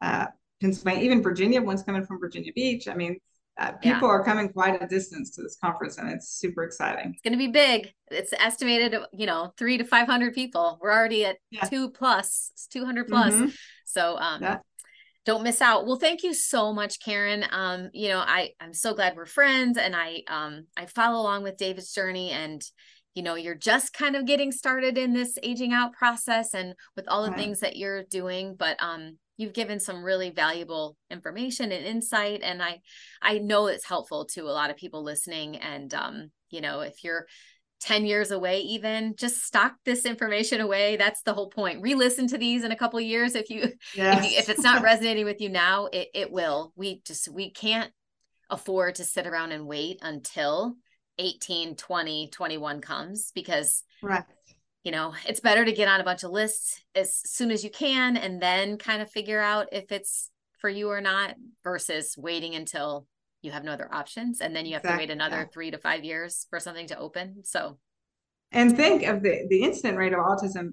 uh, 0.00 0.26
Pennsylvania, 0.60 1.04
even 1.04 1.22
Virginia. 1.22 1.60
One's 1.60 1.82
coming 1.82 2.04
from 2.04 2.18
Virginia 2.18 2.52
Beach. 2.54 2.88
I 2.88 2.94
mean, 2.94 3.18
uh, 3.58 3.72
people 3.72 4.08
yeah. 4.08 4.14
are 4.14 4.24
coming 4.24 4.48
quite 4.48 4.82
a 4.82 4.86
distance 4.86 5.30
to 5.36 5.42
this 5.42 5.56
conference, 5.62 5.98
and 5.98 6.10
it's 6.10 6.28
super 6.28 6.62
exciting. 6.64 7.12
It's 7.12 7.22
going 7.22 7.32
to 7.32 7.38
be 7.38 7.48
big. 7.48 7.92
It's 8.10 8.32
estimated, 8.32 8.96
you 9.12 9.26
know, 9.26 9.52
three 9.56 9.78
to 9.78 9.84
five 9.84 10.06
hundred 10.06 10.34
people. 10.34 10.78
We're 10.80 10.92
already 10.92 11.24
at 11.24 11.36
yeah. 11.50 11.64
two 11.64 11.90
plus, 11.90 12.50
two 12.70 12.84
hundred 12.84 13.08
plus. 13.08 13.34
Mm-hmm. 13.34 13.48
So, 13.84 14.16
um, 14.16 14.42
yeah 14.42 14.58
don't 15.24 15.44
miss 15.44 15.60
out. 15.60 15.86
Well, 15.86 15.98
thank 15.98 16.22
you 16.22 16.34
so 16.34 16.72
much, 16.72 17.00
Karen. 17.00 17.44
Um, 17.50 17.90
you 17.92 18.08
know, 18.08 18.18
I 18.18 18.50
I'm 18.60 18.74
so 18.74 18.94
glad 18.94 19.16
we're 19.16 19.26
friends, 19.26 19.78
and 19.78 19.94
I 19.94 20.22
um 20.28 20.66
I 20.76 20.86
follow 20.86 21.20
along 21.20 21.44
with 21.44 21.56
David's 21.56 21.92
journey, 21.92 22.30
and 22.30 22.62
you 23.14 23.22
know, 23.22 23.34
you're 23.34 23.54
just 23.54 23.92
kind 23.92 24.16
of 24.16 24.26
getting 24.26 24.50
started 24.52 24.96
in 24.96 25.12
this 25.12 25.38
aging 25.42 25.72
out 25.72 25.92
process, 25.92 26.54
and 26.54 26.74
with 26.96 27.06
all 27.08 27.22
the 27.22 27.30
right. 27.30 27.38
things 27.38 27.60
that 27.60 27.76
you're 27.76 28.04
doing, 28.04 28.56
but 28.58 28.76
um, 28.82 29.18
you've 29.36 29.52
given 29.52 29.78
some 29.78 30.02
really 30.02 30.30
valuable 30.30 30.96
information 31.10 31.72
and 31.72 31.86
insight, 31.86 32.40
and 32.42 32.62
I 32.62 32.80
I 33.20 33.38
know 33.38 33.66
it's 33.66 33.86
helpful 33.86 34.26
to 34.32 34.42
a 34.42 34.52
lot 34.52 34.70
of 34.70 34.76
people 34.76 35.04
listening, 35.04 35.56
and 35.56 35.92
um, 35.94 36.30
you 36.50 36.60
know, 36.60 36.80
if 36.80 37.04
you're 37.04 37.26
10 37.82 38.06
years 38.06 38.30
away 38.30 38.60
even 38.60 39.14
just 39.16 39.44
stock 39.44 39.74
this 39.84 40.06
information 40.06 40.60
away. 40.60 40.96
That's 40.96 41.22
the 41.22 41.34
whole 41.34 41.50
point. 41.50 41.82
Re-listen 41.82 42.28
to 42.28 42.38
these 42.38 42.62
in 42.62 42.70
a 42.70 42.76
couple 42.76 43.00
years. 43.00 43.34
If 43.34 43.50
you, 43.50 43.72
yes. 43.94 44.24
if, 44.24 44.30
you 44.30 44.38
if 44.38 44.48
it's 44.48 44.62
not 44.62 44.82
resonating 44.84 45.24
with 45.24 45.40
you 45.40 45.48
now 45.48 45.86
it, 45.92 46.08
it 46.14 46.32
will. 46.32 46.72
We 46.76 47.02
just 47.04 47.28
we 47.28 47.50
can't 47.50 47.90
afford 48.50 48.96
to 48.96 49.04
sit 49.04 49.26
around 49.26 49.52
and 49.52 49.66
wait 49.66 49.98
until 50.02 50.76
18 51.18 51.76
20 51.76 52.28
21 52.30 52.80
comes 52.80 53.32
because 53.34 53.82
right. 54.02 54.24
you 54.82 54.90
know 54.90 55.14
it's 55.26 55.40
better 55.40 55.64
to 55.64 55.72
get 55.72 55.88
on 55.88 56.00
a 56.00 56.04
bunch 56.04 56.22
of 56.22 56.30
lists 56.30 56.82
as 56.94 57.14
soon 57.14 57.50
as 57.50 57.62
you 57.62 57.70
can 57.70 58.16
and 58.16 58.40
then 58.40 58.78
kind 58.78 59.02
of 59.02 59.10
figure 59.10 59.40
out 59.40 59.68
if 59.72 59.92
it's 59.92 60.30
for 60.58 60.70
you 60.70 60.88
or 60.88 61.00
not 61.00 61.34
versus 61.64 62.14
waiting 62.16 62.54
until 62.54 63.06
you 63.42 63.50
have 63.50 63.64
no 63.64 63.72
other 63.72 63.92
options 63.92 64.40
and 64.40 64.54
then 64.54 64.64
you 64.64 64.74
have 64.74 64.82
exactly. 64.82 65.06
to 65.06 65.12
wait 65.12 65.14
another 65.14 65.48
three 65.52 65.70
to 65.70 65.78
five 65.78 66.04
years 66.04 66.46
for 66.48 66.58
something 66.60 66.86
to 66.86 66.98
open 66.98 67.44
so. 67.44 67.78
And 68.52 68.76
think 68.76 69.02
of 69.04 69.22
the 69.22 69.46
the 69.48 69.62
incident 69.62 69.98
rate 69.98 70.12
of 70.12 70.20
autism 70.20 70.72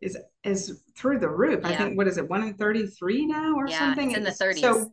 is 0.00 0.18
is 0.44 0.82
through 0.96 1.20
the 1.20 1.28
roof. 1.28 1.60
Yeah. 1.62 1.70
i 1.70 1.76
think 1.76 1.96
what 1.96 2.08
is 2.08 2.18
it 2.18 2.28
one 2.28 2.42
in 2.42 2.54
33 2.54 3.26
now 3.26 3.54
or 3.54 3.68
yeah, 3.68 3.78
something? 3.78 4.10
it's 4.10 4.18
in 4.18 4.24
the 4.24 4.30
30s 4.30 4.60
so 4.60 4.92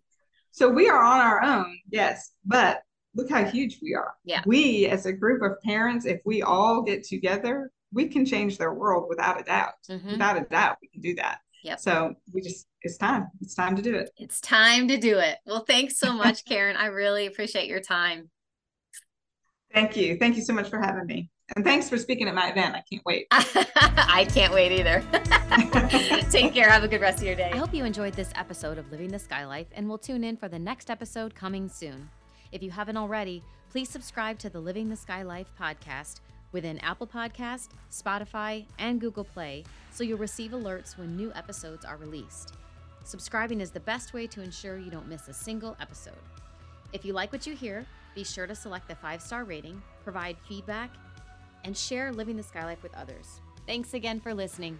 so 0.51 0.69
we 0.69 0.89
are 0.89 1.03
on 1.03 1.19
our 1.19 1.41
own 1.41 1.77
yes 1.89 2.31
but 2.45 2.81
look 3.15 3.29
how 3.29 3.43
huge 3.43 3.79
we 3.81 3.95
are. 3.95 4.13
Yeah. 4.23 4.43
We 4.45 4.85
as 4.85 5.07
a 5.07 5.13
group 5.13 5.41
of 5.41 5.59
parents 5.63 6.05
if 6.05 6.21
we 6.25 6.41
all 6.43 6.83
get 6.83 7.03
together 7.03 7.71
we 7.91 8.07
can 8.07 8.23
change 8.23 8.59
their 8.59 8.73
world 8.73 9.07
without 9.09 9.41
a 9.41 9.43
doubt. 9.43 9.73
Mm-hmm. 9.89 10.11
without 10.11 10.37
a 10.37 10.41
doubt 10.41 10.77
we 10.81 10.89
can 10.89 11.01
do 11.01 11.15
that 11.15 11.39
Yep. 11.63 11.79
So 11.79 12.15
we 12.33 12.41
just, 12.41 12.67
it's 12.81 12.97
time. 12.97 13.27
It's 13.41 13.55
time 13.55 13.75
to 13.75 13.81
do 13.81 13.95
it. 13.95 14.11
It's 14.17 14.39
time 14.39 14.87
to 14.87 14.97
do 14.97 15.17
it. 15.17 15.37
Well, 15.45 15.65
thanks 15.65 15.97
so 15.97 16.13
much, 16.13 16.45
Karen. 16.45 16.75
I 16.77 16.87
really 16.87 17.25
appreciate 17.25 17.67
your 17.67 17.81
time. 17.81 18.29
Thank 19.73 19.95
you. 19.97 20.17
Thank 20.17 20.35
you 20.35 20.41
so 20.41 20.53
much 20.53 20.69
for 20.69 20.79
having 20.79 21.05
me. 21.05 21.29
And 21.55 21.65
thanks 21.65 21.89
for 21.89 21.97
speaking 21.97 22.27
at 22.27 22.35
my 22.35 22.49
event. 22.49 22.75
I 22.75 22.83
can't 22.89 23.03
wait. 23.05 23.27
I 23.31 24.27
can't 24.31 24.53
wait 24.53 24.71
either. 24.71 25.03
Take 26.31 26.53
care. 26.53 26.69
Have 26.69 26.83
a 26.83 26.87
good 26.87 27.01
rest 27.01 27.19
of 27.19 27.25
your 27.25 27.35
day. 27.35 27.51
I 27.51 27.57
hope 27.57 27.73
you 27.73 27.85
enjoyed 27.85 28.13
this 28.13 28.29
episode 28.35 28.77
of 28.77 28.89
Living 28.91 29.09
the 29.09 29.19
Sky 29.19 29.45
Life 29.45 29.67
and 29.73 29.85
we 29.85 29.89
will 29.89 29.97
tune 29.97 30.23
in 30.23 30.37
for 30.37 30.47
the 30.47 30.59
next 30.59 30.89
episode 30.89 31.33
coming 31.33 31.67
soon. 31.67 32.09
If 32.51 32.61
you 32.61 32.71
haven't 32.71 32.97
already, 32.97 33.43
please 33.71 33.89
subscribe 33.89 34.37
to 34.39 34.49
the 34.49 34.59
Living 34.59 34.89
the 34.89 34.95
Sky 34.95 35.23
Life 35.23 35.47
podcast 35.59 36.21
within 36.51 36.79
Apple 36.79 37.07
Podcast, 37.07 37.69
Spotify, 37.91 38.65
and 38.77 38.99
Google 38.99 39.23
Play 39.23 39.63
so 39.99 40.05
you'll 40.05 40.17
receive 40.17 40.51
alerts 40.51 40.97
when 40.97 41.17
new 41.17 41.29
episodes 41.35 41.83
are 41.83 41.97
released. 41.97 42.53
Subscribing 43.03 43.59
is 43.59 43.69
the 43.69 43.81
best 43.81 44.13
way 44.13 44.27
to 44.27 44.41
ensure 44.41 44.77
you 44.77 44.89
don't 44.89 45.09
miss 45.09 45.27
a 45.27 45.33
single 45.33 45.75
episode. 45.81 46.23
If 46.93 47.03
you 47.03 47.11
like 47.11 47.33
what 47.33 47.45
you 47.45 47.53
hear, 47.53 47.85
be 48.15 48.23
sure 48.23 48.47
to 48.47 48.55
select 48.55 48.87
the 48.87 48.95
five 48.95 49.21
star 49.21 49.43
rating, 49.43 49.81
provide 50.05 50.37
feedback, 50.47 50.91
and 51.65 51.75
share 51.75 52.13
Living 52.13 52.37
the 52.37 52.43
Sky 52.43 52.63
Life 52.63 52.81
with 52.81 52.95
others. 52.95 53.41
Thanks 53.67 53.93
again 53.93 54.21
for 54.21 54.33
listening. 54.33 54.79